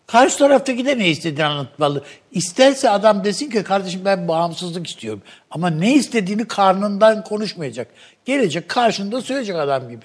Karşı 0.06 0.38
taraftaki 0.38 0.86
de 0.86 0.98
ne 0.98 1.08
istediğini 1.08 1.44
anlatmalı. 1.44 2.04
İsterse 2.32 2.90
adam 2.90 3.24
desin 3.24 3.50
ki 3.50 3.62
kardeşim 3.62 4.00
ben 4.04 4.28
bağımsızlık 4.28 4.86
istiyorum. 4.86 5.22
Ama 5.50 5.70
ne 5.70 5.94
istediğini 5.94 6.44
karnından 6.48 7.24
konuşmayacak. 7.24 7.88
Gelecek 8.24 8.68
karşında 8.68 9.20
söyleyecek 9.20 9.56
adam 9.56 9.88
gibi. 9.88 10.04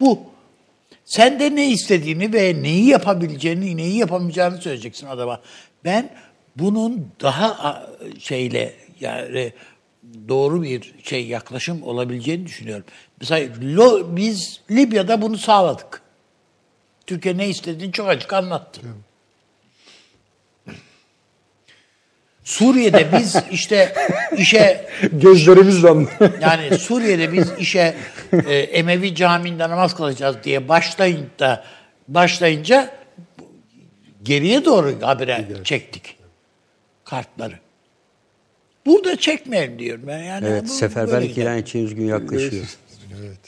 Bu. 0.00 0.20
Sen 1.04 1.40
de 1.40 1.56
ne 1.56 1.70
istediğini 1.70 2.32
ve 2.32 2.62
neyi 2.62 2.86
yapabileceğini, 2.86 3.76
neyi 3.76 3.96
yapamayacağını 3.96 4.58
söyleyeceksin 4.58 5.06
adama. 5.06 5.40
Ben 5.84 6.10
bunun 6.56 7.08
daha 7.22 7.86
şeyle 8.18 8.74
yani 9.00 9.52
doğru 10.28 10.62
bir 10.62 10.94
şey 11.04 11.26
yaklaşım 11.26 11.82
olabileceğini 11.82 12.46
düşünüyorum. 12.46 12.84
Mesela 13.20 13.48
biz 14.16 14.60
Libya'da 14.70 15.22
bunu 15.22 15.38
sağladık. 15.38 16.02
Türkiye 17.08 17.36
ne 17.36 17.48
istediğini 17.48 17.92
çok 17.92 18.08
açık 18.08 18.32
anlattı. 18.32 18.80
Suriye'de 22.44 23.08
biz 23.12 23.36
işte 23.50 23.94
işe 24.36 24.88
Gözlerimizle 25.12 25.88
yani 26.40 26.78
Suriye'de 26.78 27.32
biz 27.32 27.52
işe 27.58 27.96
e, 28.32 28.54
Emevi 28.54 29.14
Camii'nde 29.14 29.68
namaz 29.68 29.96
kılacağız 29.96 30.36
diye 30.44 30.68
başlayınca 30.68 31.64
başlayınca 32.08 32.90
geriye 34.22 34.64
doğru 34.64 34.98
habire 35.00 35.46
çektik 35.64 36.16
kartları. 37.04 37.54
Burada 38.86 39.16
çekmeyelim 39.16 39.78
diyorum 39.78 40.02
ben. 40.06 40.18
Yani 40.18 40.46
evet 40.46 40.64
bu 40.64 40.68
seferberlik 40.68 41.38
ilan 41.38 41.56
edeceğimiz 41.56 41.94
gün 41.94 42.06
yaklaşıyor. 42.06 42.78
Evet. 43.20 43.40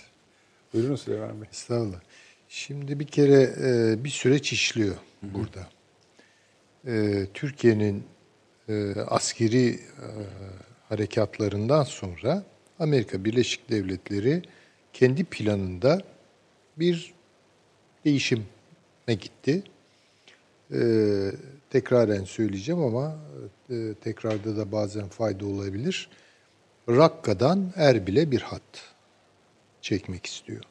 Buyurun 0.75 0.97
Süleyman 0.97 1.41
Bey. 1.41 1.49
Estağfurullah. 1.53 2.10
Şimdi 2.53 3.01
bir 3.01 3.07
kere 3.07 3.43
e, 3.43 4.05
bir 4.05 4.09
süreç 4.09 4.53
işliyor 4.53 4.97
burada. 5.23 5.69
E, 6.87 7.27
Türkiye'nin 7.35 8.05
e, 8.69 8.95
askeri 9.01 9.69
e, 9.69 9.79
harekatlarından 10.89 11.83
sonra 11.83 12.45
Amerika 12.79 13.25
Birleşik 13.25 13.71
Devletleri 13.71 14.43
kendi 14.93 15.25
planında 15.25 16.03
bir 16.77 17.15
değişime 18.05 18.45
gitti. 19.07 19.63
E, 20.73 20.81
tekraren 21.71 22.25
söyleyeceğim 22.25 22.81
ama 22.81 23.19
e, 23.71 23.95
tekrarda 24.01 24.57
da 24.57 24.73
bazen 24.73 25.09
fayda 25.09 25.47
olabilir. 25.47 26.09
Rakka'dan 26.89 27.73
Erbil'e 27.77 28.31
bir 28.31 28.41
hat 28.41 28.95
çekmek 29.83 30.27
istiyor. 30.27 30.65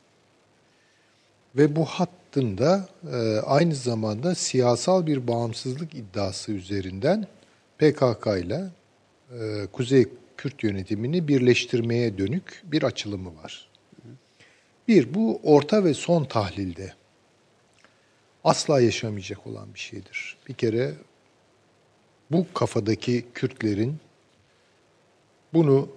Ve 1.55 1.75
bu 1.75 1.85
hattın 1.85 2.57
da 2.57 2.89
e, 3.11 3.39
aynı 3.39 3.75
zamanda 3.75 4.35
siyasal 4.35 5.07
bir 5.07 5.27
bağımsızlık 5.27 5.95
iddiası 5.95 6.51
üzerinden 6.51 7.27
PKK 7.77 8.27
ile 8.27 8.69
e, 9.39 9.67
Kuzey 9.71 10.07
Kürt 10.37 10.63
yönetimini 10.63 11.27
birleştirmeye 11.27 12.17
dönük 12.17 12.63
bir 12.63 12.83
açılımı 12.83 13.35
var. 13.43 13.69
Bir, 14.87 15.13
bu 15.13 15.39
orta 15.43 15.83
ve 15.83 15.93
son 15.93 16.25
tahlilde 16.25 16.93
asla 18.43 18.81
yaşamayacak 18.81 19.47
olan 19.47 19.73
bir 19.73 19.79
şeydir. 19.79 20.37
Bir 20.47 20.53
kere 20.53 20.93
bu 22.31 22.45
kafadaki 22.53 23.25
Kürtlerin 23.33 23.97
bunu 25.53 25.89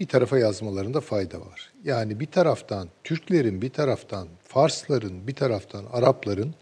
bir 0.00 0.06
tarafa 0.06 0.38
yazmalarında 0.38 1.00
fayda 1.00 1.40
var. 1.40 1.69
Yani 1.84 2.20
bir 2.20 2.26
taraftan 2.26 2.88
Türklerin, 3.04 3.62
bir 3.62 3.70
taraftan 3.70 4.28
Farsların, 4.42 5.26
bir 5.26 5.34
taraftan 5.34 5.84
Arapların 5.92 6.54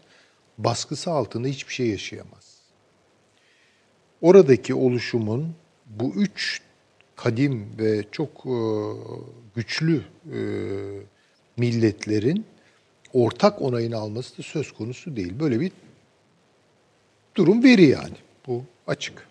baskısı 0.57 1.11
altında 1.11 1.47
hiçbir 1.47 1.73
şey 1.73 1.87
yaşayamaz. 1.87 2.59
Oradaki 4.21 4.73
oluşumun 4.73 5.55
bu 5.85 6.13
üç 6.15 6.61
kadim 7.15 7.67
ve 7.79 8.03
çok 8.11 8.29
e, 8.45 8.57
güçlü 9.55 10.03
e, 10.33 10.39
milletlerin 11.57 12.45
ortak 13.13 13.61
onayını 13.61 13.97
alması 13.97 14.37
da 14.37 14.43
söz 14.43 14.71
konusu 14.71 15.15
değil. 15.15 15.39
Böyle 15.39 15.59
bir 15.59 15.71
durum 17.35 17.63
veri 17.63 17.85
yani. 17.85 18.15
Bu 18.47 18.63
açık. 18.87 19.29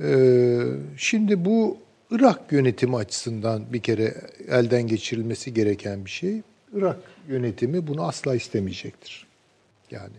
Ee, 0.00 0.62
şimdi 0.96 1.44
bu 1.44 1.76
Irak 2.14 2.52
yönetimi 2.52 2.96
açısından 2.96 3.72
bir 3.72 3.80
kere 3.80 4.14
elden 4.48 4.86
geçirilmesi 4.86 5.54
gereken 5.54 6.04
bir 6.04 6.10
şey. 6.10 6.42
Irak 6.74 6.98
yönetimi 7.28 7.86
bunu 7.86 8.06
asla 8.06 8.34
istemeyecektir. 8.34 9.26
Yani 9.90 10.14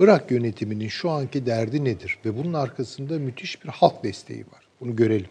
Irak 0.00 0.30
yönetiminin 0.30 0.88
şu 0.88 1.10
anki 1.10 1.46
derdi 1.46 1.84
nedir? 1.84 2.18
Ve 2.24 2.38
bunun 2.38 2.52
arkasında 2.52 3.18
müthiş 3.18 3.64
bir 3.64 3.68
halk 3.68 4.04
desteği 4.04 4.40
var. 4.40 4.68
Bunu 4.80 4.96
görelim. 4.96 5.30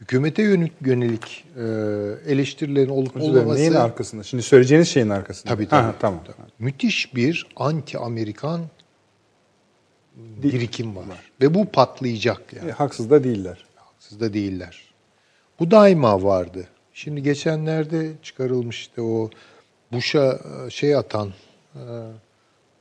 hükümete 0.00 0.42
yönelik, 0.42 0.72
yönelik 0.80 1.44
e, 1.56 1.62
eleştirilerin 2.32 2.88
olup 2.88 3.16
olmaması 3.16 3.60
neyin 3.60 3.72
arkasında? 3.72 4.22
Şimdi 4.22 4.42
söyleyeceğiniz 4.42 4.88
şeyin 4.88 5.08
arkasında. 5.08 5.54
Tabii 5.54 5.68
tabii. 5.68 5.82
Ha, 5.82 5.94
tamam. 6.00 6.20
müthiş 6.58 7.14
bir 7.14 7.46
anti-Amerikan 7.56 8.60
birikim 10.16 10.96
var. 10.96 11.04
Ve 11.42 11.54
bu 11.54 11.66
patlayacak 11.66 12.52
yani. 12.52 12.68
E, 12.68 12.72
haksız 12.72 13.10
da 13.10 13.24
değiller. 13.24 13.66
Haksız 14.06 14.20
da 14.20 14.32
değiller. 14.32 14.82
Bu 15.60 15.70
daima 15.70 16.22
vardı. 16.22 16.68
Şimdi 16.92 17.22
geçenlerde 17.22 18.12
çıkarılmıştı 18.22 19.02
o 19.02 19.30
Bush'a 19.92 20.38
e, 20.66 20.70
şey 20.70 20.96
atan, 20.96 21.32
e, 21.74 21.82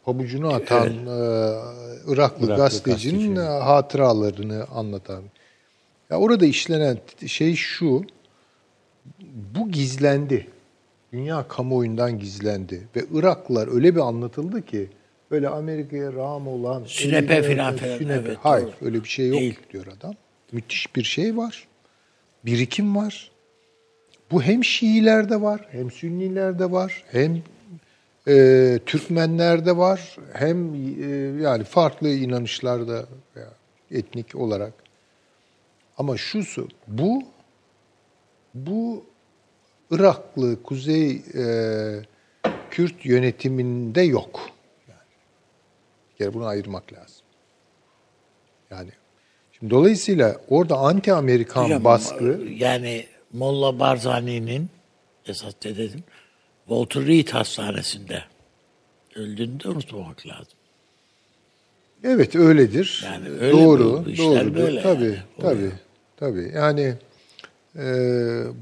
pabucunu 0.03 0.53
atan 0.53 0.88
e, 0.88 0.93
Iraklı, 2.07 2.14
Iraklı 2.14 2.47
gazetecinin 2.47 3.35
gazeteci. 3.35 3.64
hatıralarını 3.64 4.65
anlatan. 4.76 5.23
Ya 6.10 6.18
orada 6.19 6.45
işlenen 6.45 6.97
şey 7.27 7.56
şu, 7.56 8.03
bu 9.56 9.72
gizlendi. 9.72 10.47
Dünya 11.14 11.47
kamuoyundan 11.47 12.19
gizlendi. 12.19 12.88
Ve 12.95 13.06
Iraklılar 13.14 13.76
öyle 13.76 13.95
bir 13.95 14.02
anlatıldı 14.02 14.65
ki 14.65 14.89
böyle 15.31 15.49
Amerika'ya 15.49 16.14
rağm 16.14 16.47
olan... 16.47 16.84
Sünepe 16.85 17.43
filan 17.43 17.76
filan, 17.76 18.19
evet, 18.19 18.38
Hayır 18.41 18.65
doğru. 18.65 18.73
öyle 18.81 19.03
bir 19.03 19.10
şey 19.10 19.27
yok 19.27 19.39
Değil. 19.39 19.60
diyor 19.73 19.85
adam. 19.99 20.15
Müthiş 20.56 20.95
bir 20.95 21.03
şey 21.03 21.38
var. 21.38 21.68
Birikim 22.45 22.95
var. 22.95 23.32
Bu 24.32 24.44
hem 24.44 24.64
Şiilerde 24.64 25.41
var, 25.41 25.68
hem 25.72 25.91
Sünnilerde 25.91 26.72
var, 26.72 27.03
hem 27.11 27.44
e, 28.27 28.80
Türkmenlerde 28.86 29.77
var, 29.77 30.18
hem 30.34 30.73
e, 30.73 31.07
yani 31.41 31.64
farklı 31.64 32.10
inanışlarda 32.10 33.06
veya 33.36 33.49
etnik 33.91 34.36
olarak. 34.36 34.73
Ama 35.98 36.18
şusu, 36.18 36.68
bu 36.88 37.23
bu 38.53 39.06
Iraklı 39.91 40.64
Kuzey 40.64 41.11
e, 41.11 41.45
Kürt 42.72 43.06
yönetiminde 43.06 44.02
yok. 44.02 44.49
Yani 44.88 45.02
bir 46.19 46.34
bunu 46.34 46.45
ayırmak 46.45 46.94
lazım. 46.94 47.26
Yani 48.69 48.91
şimdi 49.60 49.72
dolayısıyla 49.72 50.38
orada 50.49 50.76
anti-Amerikan 50.76 51.64
Hocam, 51.64 51.84
baskı 51.84 52.40
Yani 52.57 53.06
Molla 53.34 53.80
Barzani'nin 53.80 54.69
esas 55.27 55.53
dedim 55.64 56.03
Walter 56.68 57.06
Reed 57.06 57.27
Hastanesi'nde 57.27 58.23
öldüğünü 59.15 59.64
de 59.64 59.69
unutmamak 59.69 60.27
lazım. 60.27 60.53
Evet 62.03 62.36
öyledir. 62.36 63.03
Yani 63.06 63.30
öyle 63.30 63.52
doğru, 63.52 64.06
doğrudur. 64.18 64.56
böyle 64.56 64.82
tabii, 64.82 65.03
yani. 65.06 65.18
tabii, 65.41 65.72
tabii. 66.18 66.52
Yani 66.56 66.94
e, 67.76 67.86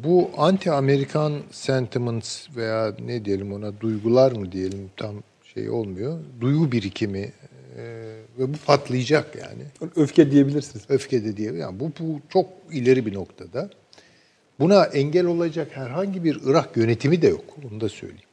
bu 0.04 0.30
anti-Amerikan 0.38 1.34
sentiments 1.52 2.48
veya 2.56 2.94
ne 3.06 3.26
diyelim 3.26 3.54
ona 3.54 3.80
duygular 3.80 4.32
mı 4.32 4.52
diyelim 4.52 4.92
tam 4.98 5.16
şey 5.54 5.70
olmuyor. 5.70 6.20
Duygu 6.42 6.72
birikimi 6.72 7.32
ve 8.40 8.54
bu 8.54 8.58
patlayacak 8.66 9.36
yani. 9.36 9.92
Öfke 9.96 10.32
diyebilirsiniz. 10.32 10.86
Öfke 10.90 11.24
de 11.26 11.38
diye. 11.38 11.54
Yani 11.54 11.80
bu, 11.80 11.92
bu 12.00 12.20
çok 12.30 12.50
ileri 12.72 13.06
bir 13.06 13.14
noktada. 13.14 13.70
Buna 14.60 14.84
engel 14.86 15.26
olacak 15.26 15.68
herhangi 15.74 16.24
bir 16.24 16.40
Irak 16.46 16.78
yönetimi 16.78 17.22
de 17.22 17.28
yok. 17.28 17.44
Onu 17.72 17.82
da 17.82 17.90
söyleyeyim. 17.90 18.24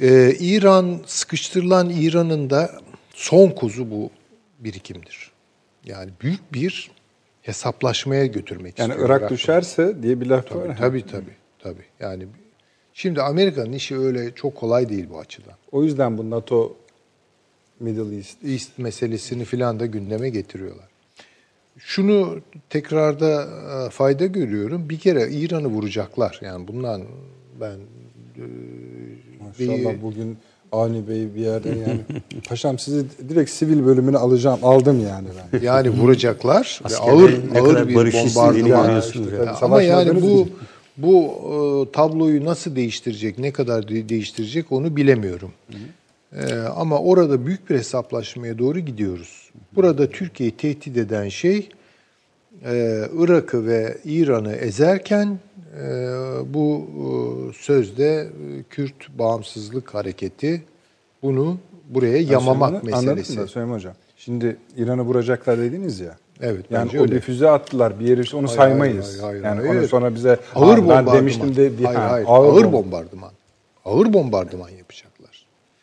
Ee, 0.00 0.34
İran, 0.40 1.00
sıkıştırılan 1.06 1.90
İran'ın 1.90 2.50
da 2.50 2.70
son 3.14 3.50
kuzu 3.50 3.90
bu 3.90 4.10
birikimdir. 4.58 5.30
Yani 5.84 6.10
büyük 6.22 6.52
bir 6.52 6.90
hesaplaşmaya 7.42 8.26
götürmek 8.26 8.78
Yani 8.78 8.88
istiyor. 8.90 9.08
Irak 9.08 9.20
Irak'ı. 9.20 9.34
düşerse 9.34 10.02
diye 10.02 10.20
bir 10.20 10.26
laf 10.26 10.48
Tabii 10.48 10.68
var. 10.68 10.76
tabii 10.78 11.06
tabii. 11.06 11.34
tabii. 11.58 11.84
Yani 12.00 12.26
şimdi 12.94 13.22
Amerika'nın 13.22 13.72
işi 13.72 13.98
öyle 13.98 14.34
çok 14.34 14.54
kolay 14.54 14.88
değil 14.88 15.06
bu 15.10 15.18
açıdan. 15.18 15.54
O 15.72 15.84
yüzden 15.84 16.18
bu 16.18 16.30
NATO 16.30 16.76
Middle 17.80 18.16
East 18.16 18.44
East 18.44 18.78
meselesini 18.78 19.44
filan 19.44 19.80
da 19.80 19.86
gündeme 19.86 20.28
getiriyorlar. 20.28 20.84
Şunu 21.78 22.40
tekrarda 22.70 23.48
e, 23.86 23.90
fayda 23.90 24.26
görüyorum. 24.26 24.88
Bir 24.88 24.98
kere 24.98 25.28
İran'ı 25.30 25.66
vuracaklar. 25.68 26.40
Yani 26.42 26.68
bundan 26.68 27.02
ben 27.60 27.76
e, 28.36 28.42
Maşallah 29.44 29.94
bir- 29.94 30.02
bugün 30.02 30.36
Avni 30.72 31.08
Bey 31.08 31.34
bir 31.34 31.40
yerden 31.40 31.76
yani 31.76 32.00
paşam 32.48 32.78
sizi 32.78 33.04
direkt 33.28 33.50
sivil 33.50 33.84
bölümüne 33.86 34.16
alacağım 34.18 34.58
aldım 34.62 35.06
yani 35.06 35.28
ben. 35.52 35.60
yani 35.60 35.90
vuracaklar 35.90 36.80
ve 36.90 36.96
ağır 36.96 37.32
ağır 37.60 37.88
bir 37.88 37.94
bombardıman. 37.94 38.82
görüyorsunuz 38.84 39.32
yani. 39.32 39.50
Ama 39.50 39.82
yani 39.82 40.22
bu 40.22 40.48
bu 40.96 41.24
e, 41.88 41.92
tabloyu 41.92 42.44
nasıl 42.44 42.76
değiştirecek, 42.76 43.38
ne 43.38 43.52
kadar 43.52 43.88
de- 43.88 44.08
değiştirecek 44.08 44.72
onu 44.72 44.96
bilemiyorum. 44.96 45.50
E, 46.36 46.54
ama 46.76 46.98
orada 46.98 47.46
büyük 47.46 47.70
bir 47.70 47.74
hesaplaşmaya 47.78 48.58
doğru 48.58 48.78
gidiyoruz. 48.78 49.50
Burada 49.76 50.10
Türkiye'yi 50.10 50.56
tehdit 50.56 50.96
eden 50.96 51.28
şey 51.28 51.68
e, 52.64 53.02
Irak'ı 53.18 53.66
ve 53.66 53.98
İran'ı 54.04 54.52
ezerken 54.52 55.38
e, 55.80 55.86
bu 56.54 56.86
e, 56.86 57.02
sözde 57.62 58.04
e, 58.20 58.62
Kürt 58.70 59.18
bağımsızlık 59.18 59.94
hareketi 59.94 60.62
bunu 61.22 61.58
buraya 61.88 62.18
yamamak 62.18 62.68
Anladım 62.74 62.86
meselesi. 62.90 63.36
da 63.36 63.46
Süleyman 63.46 63.74
Hocam. 63.74 63.94
Şimdi 64.16 64.56
İran'ı 64.76 65.02
vuracaklar 65.02 65.58
dediniz 65.58 66.00
ya. 66.00 66.16
Evet, 66.40 66.64
Yani 66.70 66.90
o 66.98 67.02
öyle. 67.02 67.20
füze 67.20 67.50
attılar 67.50 68.00
bir 68.00 68.06
yeri 68.08 68.36
onu 68.36 68.46
Hayır, 68.46 68.56
saymayız. 68.56 69.08
hayır, 69.12 69.22
hayır, 69.22 69.44
yani 69.44 69.66
hayır. 69.66 69.80
onu 69.80 69.88
sonra 69.88 70.14
bize 70.14 70.38
Ağır 70.54 70.66
"Ha, 70.68 70.76
ben 70.76 70.82
bombardıman. 70.84 71.16
demiştim 71.16 71.56
de 71.56 71.70
hayır, 71.84 71.98
ha, 71.98 72.10
hayır. 72.10 72.26
ağır, 72.28 72.46
Ağır, 72.54 72.64
bom- 72.64 72.72
bombardıman. 72.72 73.30
Ağır 73.84 74.12
bombardıman 74.12 74.68
yapacaklar. 74.68 75.07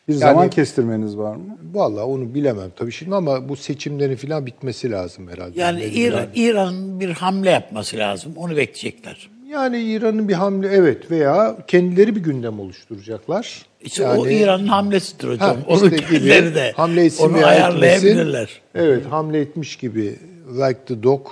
Bir 0.07 0.13
Yani- 0.13 0.19
zaman 0.19 0.49
kestirmeniz 0.49 1.17
var 1.17 1.35
mı? 1.35 1.57
Vallahi 1.73 2.03
onu 2.03 2.33
bilemem 2.33 2.69
tabii 2.75 2.91
şimdi 2.91 3.15
ama 3.15 3.49
bu 3.49 3.55
seçimlerin 3.55 4.15
falan 4.15 4.45
bitmesi 4.45 4.91
lazım 4.91 5.27
herhalde. 5.27 5.59
Yani 5.59 5.83
İran, 5.83 6.27
İran'ın 6.35 6.99
bir 6.99 7.09
hamle 7.09 7.49
yapması 7.49 7.97
lazım. 7.97 8.33
Onu 8.35 8.57
bekleyecekler. 8.57 9.29
yani 9.51 9.81
İran'ın 9.83 10.27
bir 10.29 10.33
hamle 10.33 10.67
evet 10.67 11.11
veya 11.11 11.57
kendileri 11.67 12.15
bir 12.15 12.23
gündem 12.23 12.59
oluşturacaklar. 12.59 13.65
İşte 13.81 14.03
yani, 14.03 14.19
o 14.19 14.27
İran'ın 14.27 14.67
hamlesidir 14.67 15.27
hocam. 15.27 15.55
Ha, 15.55 15.63
Onu 15.67 15.75
işte 15.85 15.95
gibi 15.95 16.05
kendileri 16.07 16.55
de 16.55 16.71
hamle 16.75 17.05
etsin 17.05 17.29
onu 17.29 17.45
ayarlayabilirler. 17.45 18.41
etmesin. 18.43 18.61
Evet 18.89 19.05
hamle 19.05 19.39
etmiş 19.39 19.75
gibi 19.75 20.15
like 20.59 20.79
the 20.87 21.03
dog 21.03 21.27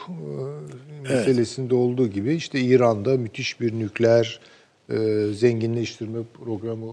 e, 1.10 1.14
meselesinde 1.14 1.76
olduğu 1.76 2.08
gibi 2.08 2.34
işte 2.34 2.60
İran'da 2.60 3.18
müthiş 3.18 3.62
bir 3.62 3.74
nükleer 3.80 4.40
e, 4.90 4.95
zenginleştirme 5.34 6.20
programı 6.44 6.86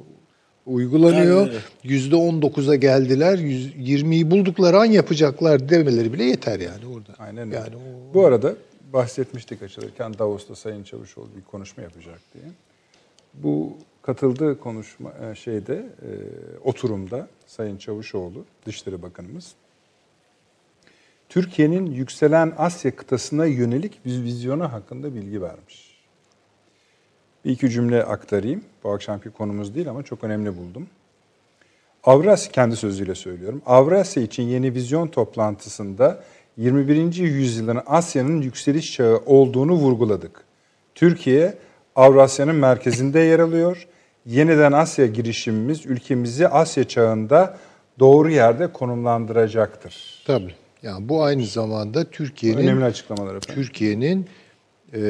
uygulanıyor. 0.74 1.48
Yüzde 1.84 2.16
on 2.16 2.42
dokuza 2.42 2.74
geldiler. 2.76 3.38
Yüz- 3.38 3.74
20'yi 3.76 4.30
buldukları 4.30 4.78
an 4.78 4.84
yapacaklar 4.84 5.68
demeleri 5.68 6.12
bile 6.12 6.24
yeter 6.24 6.60
yani 6.60 6.86
orada. 6.86 7.12
Aynen 7.18 7.46
öyle. 7.48 7.56
Yani 7.56 7.76
o- 7.76 8.14
Bu 8.14 8.26
arada 8.26 8.54
bahsetmiştik 8.92 9.62
açılırken 9.62 10.18
Davos'ta 10.18 10.54
Sayın 10.54 10.82
Çavuşoğlu 10.84 11.28
bir 11.36 11.42
konuşma 11.50 11.82
yapacak 11.82 12.20
diye. 12.34 12.44
Bu 13.34 13.72
katıldığı 14.02 14.60
konuşma 14.60 15.12
e, 15.30 15.34
şeyde 15.34 15.74
e, 15.74 16.08
oturumda 16.64 17.28
Sayın 17.46 17.76
Çavuşoğlu 17.76 18.44
Dışişleri 18.66 19.02
Bakanımız 19.02 19.52
Türkiye'nin 21.28 21.86
yükselen 21.86 22.52
Asya 22.58 22.96
kıtasına 22.96 23.46
yönelik 23.46 24.04
bir 24.04 24.22
vizyonu 24.22 24.72
hakkında 24.72 25.14
bilgi 25.14 25.42
vermiş. 25.42 25.89
Bir 27.44 27.50
iki 27.50 27.70
cümle 27.70 28.04
aktarayım. 28.04 28.64
Bu 28.84 28.92
akşamki 28.92 29.30
konumuz 29.30 29.74
değil 29.74 29.90
ama 29.90 30.02
çok 30.02 30.24
önemli 30.24 30.56
buldum. 30.56 30.86
Avrasya 32.04 32.52
kendi 32.52 32.76
sözüyle 32.76 33.14
söylüyorum. 33.14 33.62
Avrasya 33.66 34.22
için 34.22 34.42
yeni 34.42 34.74
vizyon 34.74 35.08
toplantısında 35.08 36.22
21. 36.56 37.14
yüzyılın 37.14 37.80
Asya'nın 37.86 38.42
yükseliş 38.42 38.92
çağı 38.92 39.16
olduğunu 39.26 39.72
vurguladık. 39.72 40.44
Türkiye 40.94 41.54
Avrasya'nın 41.96 42.54
merkezinde 42.54 43.20
yer 43.20 43.38
alıyor. 43.38 43.86
Yeniden 44.26 44.72
Asya 44.72 45.06
girişimimiz 45.06 45.86
ülkemizi 45.86 46.48
Asya 46.48 46.88
çağında 46.88 47.58
doğru 47.98 48.30
yerde 48.30 48.72
konumlandıracaktır. 48.72 50.22
Tabii. 50.26 50.54
Yani 50.82 51.08
bu 51.08 51.22
aynı 51.22 51.46
zamanda 51.46 52.04
Türkiye'nin 52.04 52.58
Önemli 52.58 52.84
açıklamalar 52.84 53.34
efendim. 53.34 53.62
Türkiye'nin 53.62 54.26
e, 54.94 55.00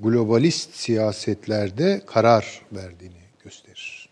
globalist 0.00 0.74
siyasetlerde 0.74 2.02
karar 2.06 2.62
verdiğini 2.72 3.14
gösterir. 3.44 4.08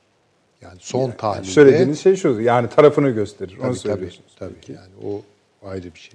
Yani 0.62 0.78
son 0.80 1.10
tahlilde 1.10 1.50
Söylediğiniz 1.50 2.00
şey 2.00 2.16
şu, 2.16 2.40
yani 2.40 2.68
tarafını 2.68 3.10
gösterir. 3.10 3.52
Onu 3.52 3.60
tabii, 3.60 3.78
tabii, 3.78 3.78
söylüyorsunuz. 3.78 4.34
tabii. 4.38 4.54
Yani 4.68 4.90
o 5.04 5.22
ayrı 5.68 5.94
bir 5.94 5.98
şey. 5.98 6.14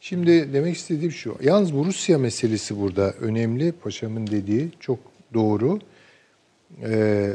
Şimdi 0.00 0.52
demek 0.52 0.76
istediğim 0.76 1.12
şu. 1.12 1.36
Yalnız 1.42 1.74
bu 1.74 1.84
Rusya 1.84 2.18
meselesi 2.18 2.80
burada 2.80 3.12
önemli. 3.12 3.72
Paşamın 3.72 4.26
dediği 4.26 4.68
çok 4.80 4.98
doğru. 5.34 5.78
Ee, 6.82 7.32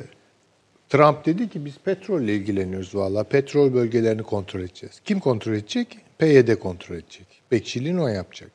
Trump 0.89 1.25
dedi 1.25 1.49
ki 1.49 1.65
biz 1.65 1.77
petrolle 1.77 2.35
ilgileniyoruz 2.35 2.95
valla. 2.95 3.23
Petrol 3.23 3.73
bölgelerini 3.73 4.23
kontrol 4.23 4.59
edeceğiz. 4.59 5.01
Kim 5.05 5.19
kontrol 5.19 5.53
edecek? 5.53 5.97
PYD 6.17 6.55
kontrol 6.55 6.95
edecek. 6.95 7.27
Bekçiliğini 7.51 8.01
o 8.01 8.07
yapacak. 8.07 8.54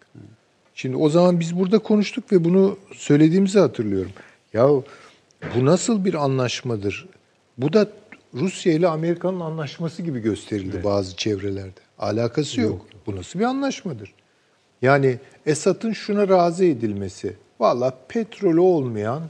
Şimdi 0.81 0.97
o 0.97 1.09
zaman 1.09 1.41
biz 1.41 1.59
burada 1.59 1.79
konuştuk 1.79 2.33
ve 2.33 2.45
bunu 2.45 2.79
söylediğimizi 2.95 3.59
hatırlıyorum. 3.59 4.11
Ya 4.53 4.69
bu 5.57 5.65
nasıl 5.65 6.05
bir 6.05 6.15
anlaşmadır? 6.15 7.09
Bu 7.59 7.73
da 7.73 7.89
Rusya 8.35 8.73
ile 8.73 8.89
Amerika'nın 8.89 9.41
anlaşması 9.41 10.03
gibi 10.03 10.21
gösterildi 10.21 10.85
bazı 10.85 11.17
çevrelerde. 11.17 11.81
Alakası 11.99 12.61
yok. 12.61 12.87
Bu 13.07 13.17
nasıl 13.17 13.39
bir 13.39 13.45
anlaşmadır? 13.45 14.15
Yani 14.83 15.19
Esad'ın 15.47 15.93
şuna 15.93 16.29
razı 16.29 16.65
edilmesi. 16.65 17.37
Valla 17.61 17.95
petrolü 18.09 18.61
olmayan, 18.61 19.23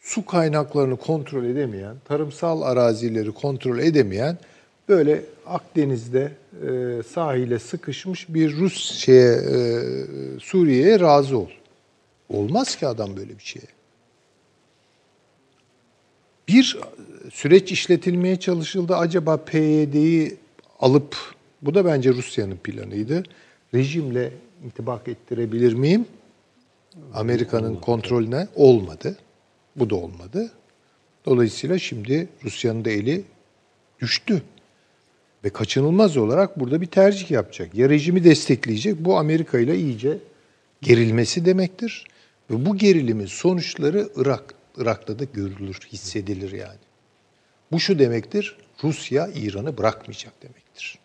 su 0.00 0.26
kaynaklarını 0.26 0.96
kontrol 0.96 1.44
edemeyen, 1.44 1.96
tarımsal 2.04 2.62
arazileri 2.62 3.32
kontrol 3.32 3.78
edemeyen 3.78 4.38
böyle 4.90 5.22
Akdeniz'de 5.46 6.32
e, 6.68 7.02
sahile 7.02 7.58
sıkışmış 7.58 8.26
bir 8.28 8.56
Rus 8.56 8.92
şeye 8.92 9.32
e, 9.32 9.60
Suriye'ye 10.40 11.00
razı 11.00 11.38
ol. 11.38 11.48
Olmaz 12.28 12.76
ki 12.76 12.86
adam 12.86 13.16
böyle 13.16 13.38
bir 13.38 13.42
şeye. 13.42 13.66
Bir 16.48 16.78
süreç 17.32 17.72
işletilmeye 17.72 18.40
çalışıldı. 18.40 18.96
Acaba 18.96 19.36
PYD'yi 19.36 20.36
alıp, 20.80 21.16
bu 21.62 21.74
da 21.74 21.84
bence 21.84 22.10
Rusya'nın 22.10 22.56
planıydı. 22.56 23.22
Rejimle 23.74 24.32
intibak 24.64 25.08
ettirebilir 25.08 25.72
miyim? 25.72 26.06
Amerika'nın 27.14 27.76
kontrolüne 27.76 28.48
olmadı. 28.54 29.16
Bu 29.76 29.90
da 29.90 29.94
olmadı. 29.94 30.52
Dolayısıyla 31.26 31.78
şimdi 31.78 32.28
Rusya'nın 32.44 32.84
da 32.84 32.90
eli 32.90 33.24
düştü. 34.00 34.42
Ve 35.44 35.50
kaçınılmaz 35.50 36.16
olarak 36.16 36.60
burada 36.60 36.80
bir 36.80 36.86
tercih 36.86 37.30
yapacak. 37.30 37.74
Ya 37.74 37.88
rejimi 37.88 38.24
destekleyecek, 38.24 39.04
bu 39.04 39.18
Amerika 39.18 39.58
ile 39.58 39.76
iyice 39.78 40.18
gerilmesi 40.82 41.44
demektir. 41.44 42.04
Ve 42.50 42.66
bu 42.66 42.76
gerilimin 42.76 43.26
sonuçları 43.26 44.08
Irak, 44.16 44.54
Irak'ta 44.76 45.18
da 45.18 45.24
görülür, 45.24 45.78
hissedilir 45.92 46.52
yani. 46.52 46.78
Bu 47.72 47.80
şu 47.80 47.98
demektir, 47.98 48.56
Rusya 48.84 49.28
İran'ı 49.34 49.78
bırakmayacak 49.78 50.42
demektir. 50.42 50.98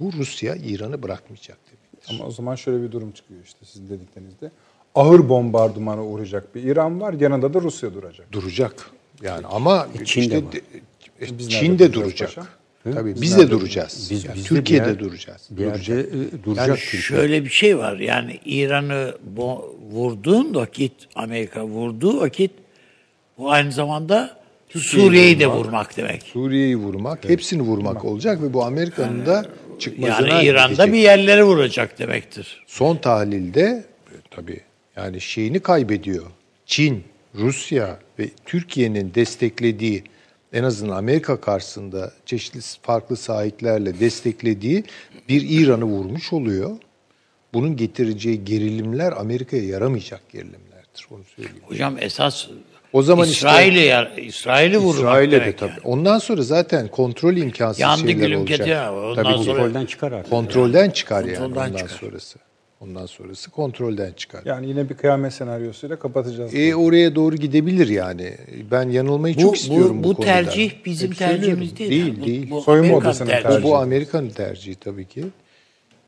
Bu 0.00 0.12
Rusya 0.12 0.54
İran'ı 0.56 1.02
bırakmayacak 1.02 1.58
demektir. 1.66 2.14
Ama 2.14 2.24
o 2.26 2.30
zaman 2.30 2.54
şöyle 2.54 2.82
bir 2.82 2.92
durum 2.92 3.12
çıkıyor 3.12 3.40
işte 3.44 3.58
sizin 3.64 3.88
dediklerinizde. 3.88 4.50
Ağır 4.94 5.28
bombardımana 5.28 6.04
uğrayacak 6.04 6.54
bir 6.54 6.62
İran 6.62 7.00
var, 7.00 7.12
yanında 7.12 7.54
da 7.54 7.60
Rusya 7.60 7.94
duracak. 7.94 8.32
Duracak. 8.32 8.90
Yani 9.22 9.46
ama 9.46 9.88
Çin 10.04 10.20
de 10.20 10.24
işte 10.24 10.44
var. 10.44 10.52
de- 10.52 10.62
e, 11.20 11.48
Çin 11.48 11.78
de 11.78 11.92
duracak. 11.92 12.28
paşam? 12.28 12.46
Tabii 12.94 13.14
Biz 13.20 13.38
de 13.38 13.50
duracağız. 13.50 14.08
Biz, 14.10 14.24
Yani 14.24 14.34
biz 14.36 14.44
de 14.44 14.48
Türkiye'de 14.48 14.88
yer- 14.88 14.98
duracağız. 14.98 15.42
Bir 15.50 15.60
yerde 15.64 15.74
Duracak. 15.74 15.98
e, 15.98 16.44
duracak 16.44 16.68
Yani 16.68 16.78
Türkiye. 16.78 17.02
Şöyle 17.02 17.44
bir 17.44 17.50
şey 17.50 17.78
var 17.78 17.96
yani 17.98 18.40
İran'ı 18.44 19.14
vurduğun 19.90 20.54
vakit 20.54 20.92
Amerika 21.14 21.64
vurduğu 21.66 22.20
vakit 22.20 22.50
bu 23.38 23.50
aynı 23.50 23.72
zamanda 23.72 24.36
Suriye'yi 24.76 25.40
de 25.40 25.46
vurmak 25.46 25.96
demek. 25.96 26.22
Suriye'yi 26.22 26.76
vurmak, 26.76 27.28
hepsini 27.28 27.62
vurmak 27.62 28.04
olacak 28.04 28.42
ve 28.42 28.52
bu 28.52 28.64
Amerika'nın 28.64 29.26
da 29.26 29.46
çıkmazına 29.78 30.28
Yani 30.28 30.44
İran'da 30.46 30.72
gidecek. 30.72 30.92
bir 30.92 30.98
yerlere 30.98 31.42
vuracak 31.44 31.98
demektir. 31.98 32.64
Son 32.66 32.96
tahlilde 32.96 33.60
e, 33.62 34.16
tabii 34.30 34.60
yani 34.96 35.20
şeyini 35.20 35.60
kaybediyor. 35.60 36.24
Çin, 36.66 37.04
Rusya 37.34 37.98
ve 38.18 38.28
Türkiye'nin 38.46 39.12
desteklediği 39.14 40.02
en 40.56 40.64
azından 40.64 40.96
Amerika 40.96 41.40
karşısında 41.40 42.12
çeşitli 42.26 42.60
farklı 42.82 43.16
sahiplerle 43.16 44.00
desteklediği 44.00 44.84
bir 45.28 45.46
İran'ı 45.50 45.84
vurmuş 45.84 46.32
oluyor. 46.32 46.70
Bunun 47.54 47.76
getireceği 47.76 48.44
gerilimler 48.44 49.12
Amerika'ya 49.16 49.62
yaramayacak 49.64 50.20
gerilimlerdir. 50.32 51.06
Onu 51.10 51.24
söyleyeyim. 51.36 51.56
Hocam 51.62 51.96
esas 52.00 52.46
O 52.92 53.02
zaman 53.02 53.28
işte- 53.28 53.36
İsrail'i 53.48 53.78
yar- 53.80 54.12
İsrail'i 54.16 54.78
vurmak 54.78 54.98
İsrail'e 54.98 55.40
de 55.44 55.56
tabii. 55.56 55.70
yani. 55.70 55.80
Ondan 55.84 56.18
sonra 56.18 56.42
zaten 56.42 56.88
kontrol 56.88 57.36
imkansız 57.36 57.80
Yandı 57.80 58.00
şeyler 58.00 58.14
gülüm 58.14 58.40
olacak. 58.40 58.58
kedi 58.58 58.70
ya. 58.70 58.94
Ondan 58.94 59.14
Tabii 59.24 59.44
sonra- 59.44 59.58
Kontrolden 59.62 59.86
çıkar 59.86 60.12
artık. 60.12 60.30
kontrolden 60.30 60.90
çıkar 60.90 61.24
yani 61.24 61.38
Kontrolden 61.38 61.68
ondan 61.68 61.76
çıkar. 61.78 61.96
sonrası. 62.00 62.38
Ondan 62.80 63.06
sonrası 63.06 63.50
kontrolden 63.50 64.12
çıkar. 64.12 64.42
Yani 64.44 64.68
yine 64.68 64.88
bir 64.88 64.94
kıyamet 64.94 65.32
senaryosuyla 65.32 65.98
kapatacağız. 65.98 66.54
E 66.54 66.74
oraya 66.76 67.14
doğru 67.14 67.36
gidebilir 67.36 67.88
yani. 67.88 68.34
Ben 68.70 68.88
yanılmayı 68.88 69.36
Bu, 69.36 69.40
çok 69.40 69.56
istiyorum 69.56 69.98
bu, 69.98 70.04
bu, 70.04 70.08
bu 70.10 70.14
konuda. 70.14 70.32
tercih 70.32 70.72
bizim 70.84 71.10
Hep 71.10 71.18
tercihimiz 71.18 71.76
değil. 71.78 71.90
Değil, 71.90 72.16
Bu- 72.20 72.26
değil. 72.26 72.50
Bu, 72.50 72.60
Soyunma 72.62 72.88
Amerikan 72.88 73.08
odasının 73.10 73.28
tercihi. 73.28 73.42
tercihi. 73.48 73.62
Bu, 73.64 73.68
bu 73.68 73.76
Amerika'nın 73.76 74.28
tercihi 74.30 74.74
tabii 74.74 75.08
ki. 75.08 75.24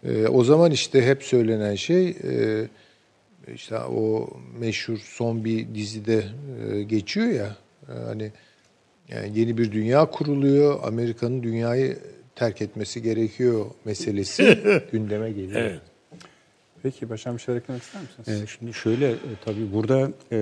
Ee, 0.04 0.26
o 0.26 0.44
zaman 0.44 0.70
işte 0.70 1.06
hep 1.06 1.22
söylenen 1.22 1.74
şey 1.74 2.08
e, 2.08 2.14
işte 3.54 3.78
o 3.78 4.30
meşhur 4.60 4.98
son 4.98 5.44
bir 5.44 5.66
dizide 5.74 6.24
e, 6.72 6.82
geçiyor 6.82 7.26
ya 7.26 7.56
e, 7.88 7.92
hani 8.06 8.30
yani 9.08 9.38
yeni 9.38 9.58
bir 9.58 9.72
dünya 9.72 10.04
kuruluyor. 10.06 10.80
Amerika'nın 10.82 11.42
dünyayı 11.42 11.98
terk 12.36 12.62
etmesi 12.62 13.02
gerekiyor 13.02 13.66
meselesi 13.84 14.58
gündeme 14.92 15.30
geliyor. 15.30 15.60
Evet. 15.60 15.80
Peki 16.82 17.10
Başkan 17.10 17.36
bir 17.36 17.42
şey 17.42 17.56
eklemek 17.56 17.82
ister 17.82 18.02
misiniz? 18.02 18.42
Ee, 18.42 18.46
Şimdi 18.46 18.74
şöyle 18.74 19.10
e, 19.10 19.16
tabii 19.44 19.72
burada 19.72 20.10
e, 20.32 20.38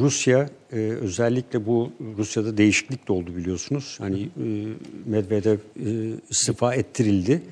Rusya 0.00 0.50
e, 0.72 0.76
özellikle 0.76 1.66
bu 1.66 1.92
Rusya'da 2.18 2.56
değişiklik 2.56 3.08
de 3.08 3.12
oldu 3.12 3.36
biliyorsunuz. 3.36 3.96
Hani 4.00 4.22
e, 4.22 4.28
Medvedev 5.06 5.58
e, 6.72 6.78
ettirildi. 6.78 7.42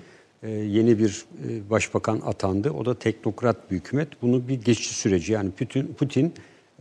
E, 0.43 0.51
yeni 0.51 0.99
bir 0.99 1.25
e, 1.49 1.71
başbakan 1.71 2.21
atandı. 2.25 2.71
O 2.71 2.85
da 2.85 2.99
teknokrat 2.99 3.71
bir 3.71 3.77
hükümet. 3.77 4.09
Bunun 4.23 4.49
bir 4.49 4.55
geçiş 4.55 4.87
süreci. 4.87 5.33
Yani 5.33 5.51
Putin, 5.51 5.95
Putin 5.99 6.33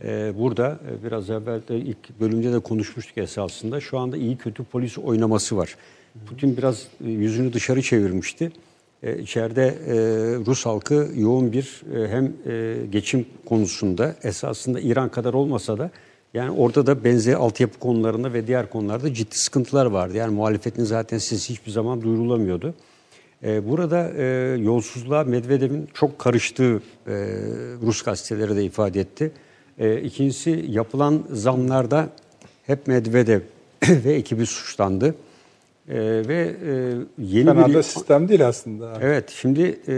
e, 0.04 0.32
burada 0.38 0.80
e, 0.90 1.04
biraz 1.04 1.30
evvel 1.30 1.60
de 1.68 1.76
ilk 1.76 2.20
bölümde 2.20 2.52
de 2.52 2.58
konuşmuştuk 2.58 3.18
esasında. 3.18 3.80
Şu 3.80 3.98
anda 3.98 4.16
iyi 4.16 4.36
kötü 4.36 4.64
polis 4.64 4.98
oynaması 4.98 5.56
var. 5.56 5.76
Putin 6.26 6.56
biraz 6.56 6.86
e, 7.04 7.10
yüzünü 7.10 7.52
dışarı 7.52 7.82
çevirmişti. 7.82 8.52
E, 9.02 9.18
içeride 9.18 9.66
e, 9.66 9.94
Rus 10.46 10.66
halkı 10.66 11.08
yoğun 11.16 11.52
bir 11.52 11.82
e, 11.94 12.08
hem 12.08 12.32
e, 12.46 12.76
geçim 12.90 13.26
konusunda 13.46 14.14
esasında 14.22 14.80
İran 14.80 15.08
kadar 15.08 15.34
olmasa 15.34 15.78
da 15.78 15.90
yani 16.34 16.50
orada 16.50 16.86
da 16.86 17.04
benzer 17.04 17.34
altyapı 17.34 17.78
konularında 17.78 18.32
ve 18.32 18.46
diğer 18.46 18.70
konularda 18.70 19.14
ciddi 19.14 19.38
sıkıntılar 19.38 19.86
vardı. 19.86 20.16
Yani 20.16 20.34
muhalefetin 20.34 20.84
zaten 20.84 21.18
sesi 21.18 21.52
hiçbir 21.52 21.70
zaman 21.72 22.02
duyurulamıyordu. 22.02 22.74
Burada 23.42 24.10
e, 24.16 24.24
yolsuzluğa 24.58 25.24
Medvedev'in 25.24 25.88
çok 25.94 26.18
karıştığı 26.18 26.82
Rus 27.82 28.02
gazeteleri 28.02 28.56
de 28.56 28.64
ifade 28.64 29.00
etti. 29.00 29.32
E, 29.78 30.00
ikincisi 30.00 30.64
yapılan 30.68 31.24
zamlarda 31.30 32.08
hep 32.66 32.86
Medvedev 32.86 33.40
ve 33.88 34.14
ekibi 34.14 34.46
suçlandı. 34.46 35.14
E, 35.88 35.98
ve 36.28 36.56
e, 36.66 36.72
yeni 37.18 37.44
Fena 37.44 37.68
bir 37.68 37.74
da 37.74 37.82
sistem 37.82 38.28
değil 38.28 38.46
aslında. 38.46 38.98
Evet, 39.00 39.30
şimdi 39.30 39.80
e, 39.88 39.94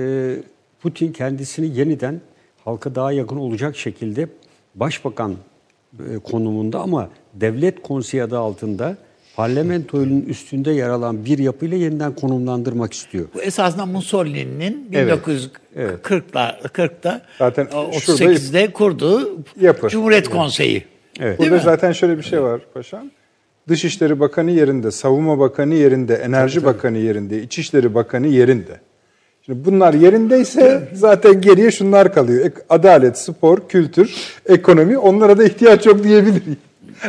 Putin 0.82 1.12
kendisini 1.12 1.78
yeniden 1.78 2.20
halka 2.64 2.94
daha 2.94 3.12
yakın 3.12 3.36
olacak 3.36 3.76
şekilde 3.76 4.28
başbakan 4.74 5.34
e, 5.98 6.18
konumunda 6.18 6.80
ama 6.80 7.10
devlet 7.34 7.82
konseyi 7.82 8.22
adı 8.22 8.38
altında 8.38 8.96
parlamentoyunun 9.36 10.20
üstünde 10.20 10.70
yer 10.70 10.88
alan 10.88 11.24
bir 11.24 11.38
yapıyla 11.38 11.76
yeniden 11.76 12.14
konumlandırmak 12.14 12.92
istiyor. 12.92 13.28
Bu 13.34 13.42
esasında 13.42 13.86
Mussolini'nin 13.86 14.88
Evet, 14.92 15.18
1940'lar 15.74 16.62
40'ta 16.62 17.22
Zaten 17.38 17.66
e, 17.66 18.00
şurada 18.00 18.24
38'de 18.24 18.72
kurduğu 18.72 19.38
yapı. 19.60 19.88
Cumhuriyet 19.88 20.30
Konseyi. 20.30 20.84
Evet. 21.20 21.38
Burada 21.38 21.58
zaten 21.58 21.92
şöyle 21.92 22.18
bir 22.18 22.22
şey 22.22 22.42
var 22.42 22.60
paşam. 22.74 23.10
Dışişleri 23.68 24.20
Bakanı 24.20 24.50
yerinde, 24.50 24.90
Savunma 24.90 25.38
Bakanı 25.38 25.74
yerinde, 25.74 26.14
Enerji 26.14 26.64
Bakanı 26.64 26.98
yerinde, 26.98 27.42
İçişleri 27.42 27.94
Bakanı 27.94 28.26
yerinde. 28.26 28.80
Şimdi 29.46 29.64
bunlar 29.64 29.94
yerindeyse 29.94 30.88
zaten 30.92 31.40
geriye 31.40 31.70
şunlar 31.70 32.14
kalıyor. 32.14 32.50
Adalet, 32.68 33.18
spor, 33.18 33.68
kültür, 33.68 34.14
ekonomi 34.46 34.98
onlara 34.98 35.38
da 35.38 35.44
ihtiyaç 35.44 35.86
yok 35.86 36.04
diyebilirim. 36.04 36.56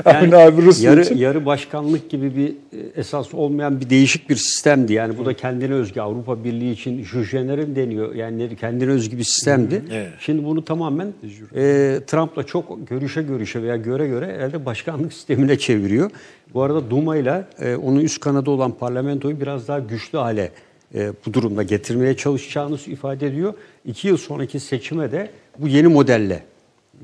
Amin 0.06 0.32
abi 0.32 0.62
Rusya 0.62 0.92
yarı, 0.92 1.02
için. 1.02 1.18
yarı 1.18 1.46
başkanlık 1.46 2.10
gibi 2.10 2.36
bir 2.36 2.50
e, 2.50 2.82
esas 2.96 3.34
olmayan 3.34 3.82
bir 3.82 3.90
değişik 3.90 4.30
bir 4.30 4.36
sistemdi. 4.36 4.94
Yani 4.94 5.18
bu 5.18 5.26
da 5.26 5.34
kendine 5.34 5.74
özgü 5.74 6.02
Avrupa 6.02 6.44
Birliği 6.44 6.72
için 6.72 7.04
Jüjenerin 7.04 7.76
deniyor. 7.76 8.16
Yani 8.16 8.56
kendine 8.56 8.92
özgü 8.92 9.18
bir 9.18 9.24
sistemdi. 9.24 9.84
Evet. 9.92 10.10
Şimdi 10.20 10.46
bunu 10.46 10.66
tamamen 10.66 11.08
e, 11.56 12.00
Trump'la 12.08 12.44
çok 12.44 12.88
görüşe 12.90 13.22
görüşe 13.22 13.64
veya 13.64 13.76
göre 13.76 14.08
göre 14.08 14.38
elde 14.40 14.66
başkanlık 14.66 15.14
sistemine 15.20 15.58
çeviriyor. 15.58 16.12
Bu 16.54 16.62
arada 16.62 16.90
Duma 16.90 17.18
ile 17.18 17.44
e, 17.60 17.76
onun 17.76 18.00
üst 18.00 18.20
kanadı 18.20 18.50
olan 18.50 18.72
parlamentoyu 18.72 19.42
biraz 19.42 19.68
daha 19.68 19.80
güçlü 19.80 20.18
hale 20.18 20.52
e, 20.96 21.12
bu 21.26 21.34
durumda 21.34 21.64
getirmeye 21.64 22.18
çalışacağını 22.18 22.78
ifade 22.88 23.28
ediyor. 23.28 23.54
İki 23.86 24.08
yıl 24.08 24.18
sonraki 24.18 24.60
seçime 24.60 25.12
de 25.12 25.30
bu 25.58 25.68
yeni 25.68 25.88
modelle 25.88 26.44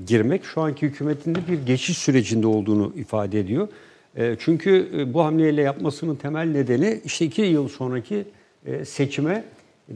girmek 0.07 0.45
şu 0.45 0.61
anki 0.61 0.85
hükümetinde 0.85 1.39
bir 1.49 1.65
geçiş 1.65 1.97
sürecinde 1.97 2.47
olduğunu 2.47 2.93
ifade 2.95 3.39
ediyor. 3.39 3.67
E, 4.15 4.35
Çünkü 4.39 4.89
e, 4.97 5.13
bu 5.13 5.23
hamleyle 5.23 5.61
yapmasının 5.61 6.15
temel 6.15 6.47
nedeni 6.47 7.01
işte 7.05 7.25
iki 7.25 7.41
yıl 7.41 7.67
sonraki 7.67 8.25
e, 8.65 8.85
seçime 8.85 9.43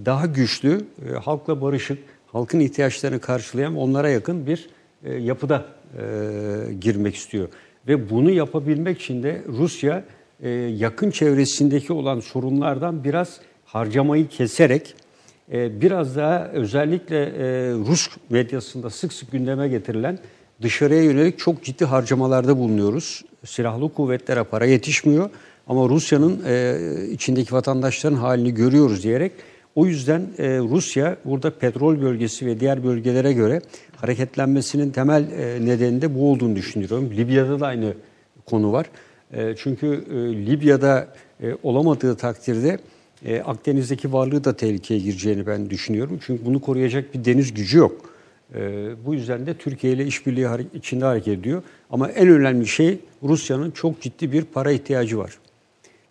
daha 0.05 0.25
güçlü, 0.25 0.81
halkla 1.23 1.61
barışık, 1.61 1.97
halkın 2.27 2.59
ihtiyaçlarını 2.59 3.19
karşılayan 3.19 3.75
onlara 3.75 4.09
yakın 4.09 4.47
bir 4.47 4.69
yapıda 5.19 5.65
girmek 6.81 7.15
istiyor. 7.15 7.49
Ve 7.87 8.09
bunu 8.09 8.31
yapabilmek 8.31 9.01
için 9.01 9.23
de 9.23 9.41
Rusya 9.47 10.03
yakın 10.69 11.11
çevresindeki 11.11 11.93
olan 11.93 12.19
sorunlardan 12.19 13.03
biraz 13.03 13.39
harcamayı 13.65 14.27
keserek 14.27 14.95
biraz 15.51 16.15
daha 16.15 16.47
özellikle 16.47 17.23
e, 17.23 17.71
Rus 17.71 18.09
medyasında 18.29 18.89
sık 18.89 19.13
sık 19.13 19.31
gündeme 19.31 19.67
getirilen 19.67 20.19
dışarıya 20.61 21.03
yönelik 21.03 21.39
çok 21.39 21.63
ciddi 21.63 21.85
harcamalarda 21.85 22.57
bulunuyoruz. 22.57 23.25
Silahlı 23.45 23.93
kuvvetlere 23.93 24.43
para 24.43 24.65
yetişmiyor 24.65 25.29
ama 25.67 25.89
Rusya'nın 25.89 26.41
e, 26.47 26.77
içindeki 27.11 27.53
vatandaşların 27.53 28.15
halini 28.15 28.53
görüyoruz 28.53 29.03
diyerek 29.03 29.31
o 29.75 29.85
yüzden 29.85 30.21
e, 30.37 30.57
Rusya 30.57 31.17
burada 31.25 31.57
petrol 31.57 32.01
bölgesi 32.01 32.45
ve 32.45 32.59
diğer 32.59 32.83
bölgelere 32.83 33.33
göre 33.33 33.61
hareketlenmesinin 33.95 34.91
temel 34.91 35.23
nedeni 35.61 36.01
de 36.01 36.15
bu 36.15 36.31
olduğunu 36.31 36.55
düşünüyorum. 36.55 37.09
Libya'da 37.11 37.59
da 37.59 37.67
aynı 37.67 37.93
konu 38.45 38.71
var. 38.71 38.85
Çünkü 39.57 40.05
Libya'da 40.45 41.07
olamadığı 41.63 42.15
takdirde 42.15 42.79
e, 43.25 43.41
Akdeniz'deki 43.41 44.13
varlığı 44.13 44.43
da 44.43 44.57
tehlikeye 44.57 44.99
gireceğini 44.99 45.47
ben 45.47 45.69
düşünüyorum. 45.69 46.19
Çünkü 46.25 46.45
bunu 46.45 46.61
koruyacak 46.61 47.13
bir 47.13 47.25
deniz 47.25 47.53
gücü 47.53 47.77
yok. 47.77 48.09
E, 48.55 48.59
bu 49.05 49.13
yüzden 49.13 49.45
de 49.45 49.53
Türkiye 49.53 49.93
ile 49.93 50.05
işbirliği 50.05 50.47
içinde 50.73 51.05
hareket 51.05 51.39
ediyor. 51.39 51.63
Ama 51.89 52.09
en 52.09 52.27
önemli 52.27 52.67
şey 52.67 52.99
Rusya'nın 53.23 53.71
çok 53.71 54.01
ciddi 54.01 54.31
bir 54.31 54.43
para 54.43 54.71
ihtiyacı 54.71 55.17
var. 55.17 55.39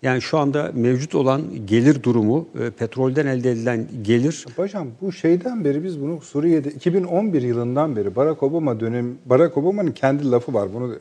Yani 0.03 0.23
şu 0.23 0.39
anda 0.39 0.73
mevcut 0.75 1.15
olan 1.15 1.43
gelir 1.67 2.03
durumu, 2.03 2.49
e, 2.61 2.71
petrolden 2.71 3.27
elde 3.27 3.51
edilen 3.51 3.87
gelir 4.03 4.47
Paşam 4.57 4.89
bu 5.01 5.13
şeyden 5.13 5.65
beri 5.65 5.85
biz 5.85 6.01
bunu 6.01 6.21
Suriye'de 6.21 6.71
2011 6.71 7.43
yılından 7.43 7.97
beri 7.97 8.17
Barack 8.17 8.43
Obama 8.43 8.81
dönem 8.81 9.15
Barack 9.27 9.57
Obama'nın 9.57 9.93
kendi 9.93 10.31
lafı 10.31 10.55
var 10.55 10.69
bunu 10.75 10.99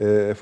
e, 0.00 0.34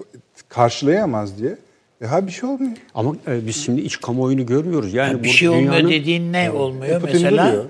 karşılayamaz 0.49 1.39
diye. 1.39 1.57
E 2.03 2.07
ha 2.07 2.27
bir 2.27 2.33
şey 2.33 2.49
olmuyor. 2.51 2.73
ama 2.95 3.15
e, 3.29 3.47
biz 3.47 3.65
şimdi 3.65 3.81
iç 3.81 4.01
kamuoyunu 4.01 4.47
görmüyoruz. 4.47 4.95
Yani 4.95 5.23
bir 5.23 5.29
bu 5.29 5.33
şey 5.33 5.49
olmuyor 5.49 5.73
dünyanın- 5.75 5.91
dediğin 5.91 6.33
ne 6.33 6.51
olmuyor 6.51 7.01
Putin 7.01 7.23
mesela? 7.23 7.49
duruyor. 7.49 7.65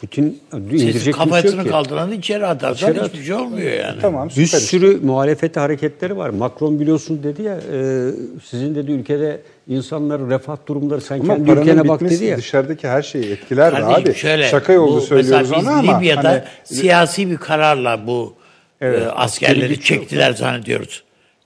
Putin 0.00 0.38
Sesi 0.50 0.56
indirecek 0.62 0.94
bir 0.94 1.00
şey 1.00 1.06
yok 1.12 1.18
kafasını 1.18 1.62
ki. 1.64 1.70
kaldıranı 1.70 2.14
içeri 2.14 2.46
atarsan 2.46 2.92
İçeri 2.92 3.06
hiçbir 3.06 3.22
şey 3.24 3.34
olmuyor 3.34 3.72
yani. 3.72 4.00
Tamam 4.00 4.26
Bir 4.28 4.30
süper. 4.32 4.44
işte. 4.44 4.58
sürü 4.58 4.98
muhalefeti 5.02 5.60
hareketleri 5.60 6.16
var. 6.16 6.30
Macron 6.30 6.80
biliyorsun 6.80 7.22
dedi 7.22 7.42
ya, 7.42 7.54
e, 7.72 8.10
sizin 8.44 8.74
dedi 8.74 8.90
ülkede 8.92 9.40
insanların 9.68 10.30
refah 10.30 10.56
durumları 10.68 11.00
sen 11.00 11.20
Ama 11.20 11.34
kendi 11.36 11.50
ülkene 11.50 11.88
bak 11.88 12.00
dedi 12.00 12.24
ya. 12.24 12.36
dışarıdaki 12.36 12.88
her 12.88 13.02
şeyi 13.02 13.24
etkiler 13.24 13.72
de 13.76 13.80
Kardeşim 13.80 14.10
abi. 14.10 14.14
şöyle, 14.18 14.48
Şaka 14.48 14.72
yolu 14.72 14.96
bu 14.96 15.00
söylüyoruz 15.00 15.52
ona 15.52 15.70
ama 15.70 15.96
Libya'da 15.98 16.28
hani 16.30 16.42
siyasi 16.64 17.30
bir 17.30 17.36
kararla 17.36 18.06
bu 18.06 18.34
Evet, 18.80 19.02
e, 19.02 19.10
askerleri 19.10 19.80
çektiler 19.80 20.32
zannediyoruz. 20.32 21.02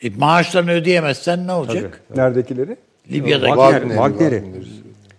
E, 0.07 0.18
maaşlarını 0.18 0.70
ödeyemezsen 0.70 1.47
ne 1.47 1.52
olacak? 1.52 2.01
neredekileri? 2.17 2.76
Libya'daki. 3.12 3.47
Wagner, 3.55 3.81
Wagner'i, 3.81 4.35
Wagner'i. 4.35 4.67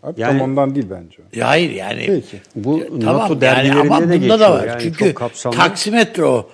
Abi 0.03 0.21
Yani- 0.21 0.39
tam 0.39 0.49
ondan 0.51 0.75
değil 0.75 0.87
bence. 0.89 1.17
o. 1.21 1.39
Ya 1.39 1.47
hayır 1.47 1.71
yani. 1.71 2.03
Peki. 2.07 2.37
Bu 2.55 2.83
Tamam 3.01 3.21
NATO 3.21 3.33
yani 3.33 3.41
dergilerinde 3.41 3.79
ama 3.81 3.99
de 3.99 4.03
bunda 4.03 4.15
geçiyor. 4.15 4.39
da 4.39 4.51
var. 4.51 4.63
Yani 4.67 4.81
Çünkü 4.81 5.05
çok 5.05 5.15
kapsamlı. 5.15 5.57
taksimetre 5.57 6.25
o. 6.25 6.49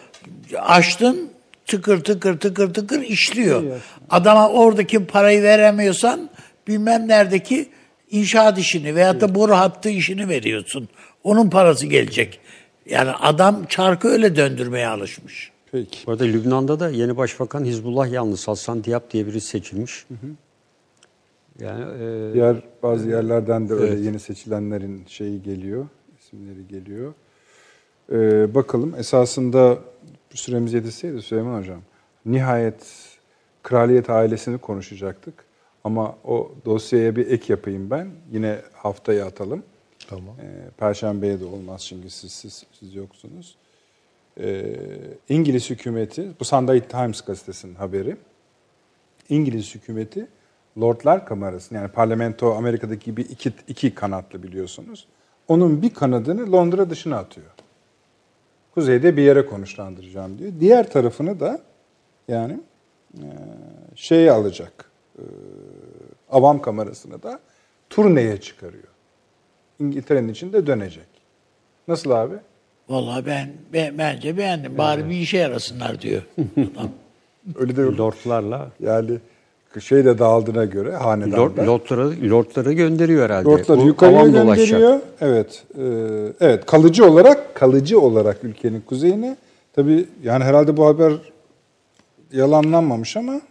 Açtın 0.59 1.29
tıkır 1.67 2.03
tıkır 2.03 2.39
tıkır 2.39 2.73
tıkır 2.73 3.01
işliyor. 3.01 3.63
Adama 4.09 4.49
oradaki 4.49 5.05
parayı 5.05 5.43
veremiyorsan 5.43 6.29
bilmem 6.67 7.07
neredeki 7.07 7.69
inşaat 8.11 8.57
işini 8.57 8.95
veyahut 8.95 9.21
da 9.21 9.35
boru 9.35 9.53
hattı 9.55 9.89
işini 9.89 10.29
veriyorsun. 10.29 10.89
Onun 11.23 11.49
parası 11.49 11.87
gelecek. 11.87 12.39
Yani 12.89 13.11
adam 13.11 13.65
çarkı 13.69 14.07
öyle 14.07 14.35
döndürmeye 14.35 14.87
alışmış. 14.87 15.51
Peki. 15.73 16.07
Bu 16.07 16.11
arada 16.11 16.23
Lübnan'da 16.23 16.79
da 16.79 16.89
yeni 16.89 17.17
başbakan 17.17 17.65
Hizbullah 17.65 18.11
yalnız 18.11 18.47
Hasan 18.47 18.83
Diab 18.83 19.01
diye 19.11 19.27
biri 19.27 19.41
seçilmiş. 19.41 20.05
Yani 21.59 21.83
e, 22.03 22.33
Diğer 22.33 22.55
bazı 22.83 23.09
yerlerden 23.09 23.69
de 23.69 23.73
öyle 23.73 24.01
yeni 24.01 24.19
seçilenlerin 24.19 25.03
şeyi 25.07 25.43
geliyor, 25.43 25.87
isimleri 26.19 26.67
geliyor. 26.67 27.13
Ee, 28.11 28.55
bakalım 28.55 28.95
esasında 28.97 29.79
bu 30.33 30.37
süremiz 30.37 30.73
yetişseydi 30.73 31.21
Süleyman 31.21 31.59
Hocam, 31.59 31.81
nihayet 32.25 33.09
kraliyet 33.63 34.09
ailesini 34.09 34.57
konuşacaktık. 34.57 35.33
Ama 35.83 36.15
o 36.23 36.51
dosyaya 36.65 37.15
bir 37.15 37.31
ek 37.31 37.53
yapayım 37.53 37.89
ben. 37.89 38.07
Yine 38.31 38.61
haftaya 38.73 39.25
atalım. 39.25 39.63
Tamam. 40.09 40.35
Ee, 40.41 40.69
Perşembeye 40.77 41.39
de 41.39 41.45
olmaz 41.45 41.85
çünkü 41.85 42.09
siz, 42.09 42.31
siz, 42.31 42.65
siz 42.79 42.95
yoksunuz. 42.95 43.55
Ee, 44.39 44.75
İngiliz 45.29 45.69
hükümeti, 45.69 46.31
bu 46.39 46.45
Sunday 46.45 46.87
Times 46.87 47.21
gazetesinin 47.21 47.75
haberi. 47.75 48.17
İngiliz 49.29 49.75
hükümeti 49.75 50.27
Lordlar 50.81 51.25
Kamerası'nı 51.25 51.77
yani 51.77 51.91
parlamento 51.91 52.53
Amerika'daki 52.53 53.05
gibi 53.05 53.21
iki, 53.21 53.53
iki 53.67 53.95
kanatlı 53.95 54.43
biliyorsunuz. 54.43 55.07
Onun 55.47 55.81
bir 55.81 55.93
kanadını 55.93 56.51
Londra 56.51 56.89
dışına 56.89 57.17
atıyor. 57.17 57.47
Kuzeyde 58.73 59.17
bir 59.17 59.21
yere 59.21 59.45
konuşlandıracağım 59.45 60.37
diyor. 60.39 60.51
Diğer 60.59 60.91
tarafını 60.91 61.39
da 61.39 61.61
yani 62.27 62.59
e, 64.11 64.29
alacak. 64.29 64.91
E, 65.17 65.23
avam 66.31 66.61
kamerasını 66.61 67.23
da 67.23 67.39
turneye 67.89 68.41
çıkarıyor. 68.41 68.87
İngiltere'nin 69.79 70.27
içinde 70.27 70.67
dönecek. 70.67 71.07
Nasıl 71.87 72.11
abi? 72.11 72.35
Vallahi 72.89 73.25
ben, 73.25 73.49
ben 73.73 73.97
bence 73.97 74.37
beğendim. 74.37 74.77
Bari 74.77 75.09
bir 75.09 75.15
işe 75.15 75.37
yarasınlar 75.37 76.01
diyor. 76.01 76.21
Adam. 76.57 76.89
Öyle 77.59 77.75
de 77.75 77.81
lordlarla 77.81 78.69
yani 78.79 79.11
şey 79.79 80.05
de 80.05 80.19
dağıldığına 80.19 80.65
göre 80.65 80.95
hanedanlar. 80.95 81.37
lord, 81.37 81.57
lordları, 81.67 82.29
lordları 82.31 82.73
gönderiyor 82.73 83.23
herhalde. 83.29 83.49
Lordları 83.49 83.79
O 83.79 83.85
yukarıya 83.85 84.19
avam 84.21 84.33
dolaşacak. 84.33 84.69
gönderiyor. 84.79 84.99
Evet. 85.21 85.63
e, 85.77 85.83
evet 86.45 86.65
kalıcı 86.65 87.05
olarak 87.05 87.55
kalıcı 87.55 87.99
olarak 87.99 88.43
ülkenin 88.43 88.81
kuzeyine 88.81 89.37
tabi 89.73 90.05
yani 90.23 90.43
herhalde 90.43 90.77
bu 90.77 90.85
haber 90.85 91.13
yalanlanmamış 92.33 93.17
ama 93.17 93.41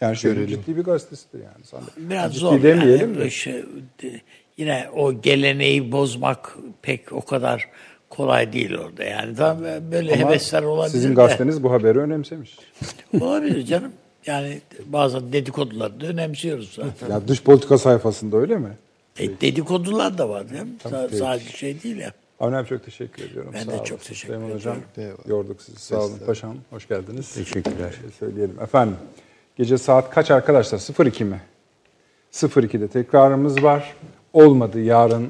yani 0.00 0.16
şöyle 0.16 0.46
ciddi 0.48 0.76
bir 0.76 0.82
gazetesidir 0.84 1.38
yani. 1.38 1.64
Sana 1.64 1.82
Biraz 1.96 2.30
ciddi 2.32 2.40
zor 2.40 2.62
demeyelim 2.62 3.12
yani. 3.14 3.18
de. 3.24 3.30
Şey, 3.30 3.64
de- 4.02 4.20
yine 4.56 4.86
o 4.96 5.20
geleneği 5.22 5.92
bozmak 5.92 6.56
pek 6.82 7.12
o 7.12 7.20
kadar 7.20 7.68
kolay 8.16 8.52
değil 8.52 8.74
orada. 8.78 9.04
Yani 9.04 9.36
tam 9.36 9.62
böyle 9.92 10.14
Ama 10.14 10.22
hevesler 10.30 10.62
olabilir 10.62 10.92
Sizin 10.92 11.10
de. 11.10 11.14
gazeteniz 11.14 11.62
bu 11.62 11.72
haberi 11.72 11.98
önemsemiş. 11.98 12.58
Olabilir 13.20 13.66
canım. 13.66 13.92
Yani 14.26 14.60
bazı 14.86 15.32
dedikoduları 15.32 16.00
da 16.00 16.06
önemsiyoruz 16.06 16.72
zaten. 16.74 17.14
Ya 17.14 17.28
dış 17.28 17.42
politika 17.42 17.78
sayfasında 17.78 18.36
öyle 18.36 18.56
mi? 18.56 18.70
E, 19.18 19.40
dedikodular 19.40 20.18
da 20.18 20.28
var 20.28 20.50
değil 20.50 20.62
mi? 20.62 20.68
Peki. 20.82 21.16
sadece 21.16 21.48
şey 21.50 21.82
değil 21.82 21.96
ya. 21.96 22.12
Avni 22.40 22.56
abi 22.56 22.68
çok 22.68 22.84
teşekkür 22.84 23.24
ediyorum. 23.24 23.50
Ben 23.54 23.64
Sağ 23.64 23.70
de 23.70 23.74
olun. 23.74 23.84
çok 23.84 24.00
teşekkür 24.00 24.34
Süleyman 24.34 24.46
ediyorum. 24.56 24.82
Hocam 24.94 25.04
Eyvallah. 25.06 25.26
yorduk 25.28 25.62
sizi. 25.62 25.78
Sağ 25.78 26.00
olun. 26.00 26.18
Paşam 26.26 26.56
hoş 26.70 26.88
geldiniz. 26.88 27.34
Teşekkürler. 27.34 27.92
Şey 28.00 28.10
söyleyelim. 28.18 28.60
Efendim 28.60 28.96
gece 29.56 29.78
saat 29.78 30.10
kaç 30.10 30.30
arkadaşlar? 30.30 31.06
02 31.06 31.24
mi? 31.24 31.40
02'de 32.32 32.88
tekrarımız 32.88 33.62
var. 33.62 33.94
Olmadı 34.32 34.80
yarın 34.80 35.28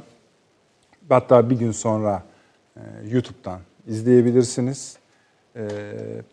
hatta 1.09 1.51
bir 1.51 1.57
gün 1.59 1.73
sonra 1.73 2.23
YouTube'dan 3.11 3.61
izleyebilirsiniz. 3.87 4.97
E, 5.57 5.69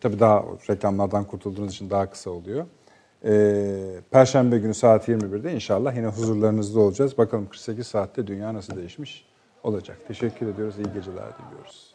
tabii 0.00 0.20
daha 0.20 0.44
reklamlardan 0.70 1.24
kurtulduğunuz 1.24 1.72
için 1.72 1.90
daha 1.90 2.10
kısa 2.10 2.30
oluyor. 2.30 2.66
E, 3.24 4.00
Perşembe 4.10 4.58
günü 4.58 4.74
saat 4.74 5.08
21'de 5.08 5.54
inşallah 5.54 5.96
yine 5.96 6.06
huzurlarınızda 6.06 6.80
olacağız. 6.80 7.18
Bakalım 7.18 7.48
48 7.48 7.86
saatte 7.86 8.26
dünya 8.26 8.54
nasıl 8.54 8.76
değişmiş 8.76 9.24
olacak. 9.62 9.98
Teşekkür 10.08 10.46
ediyoruz. 10.46 10.74
İyi 10.78 10.92
geceler 10.94 11.26
diliyoruz. 11.38 11.93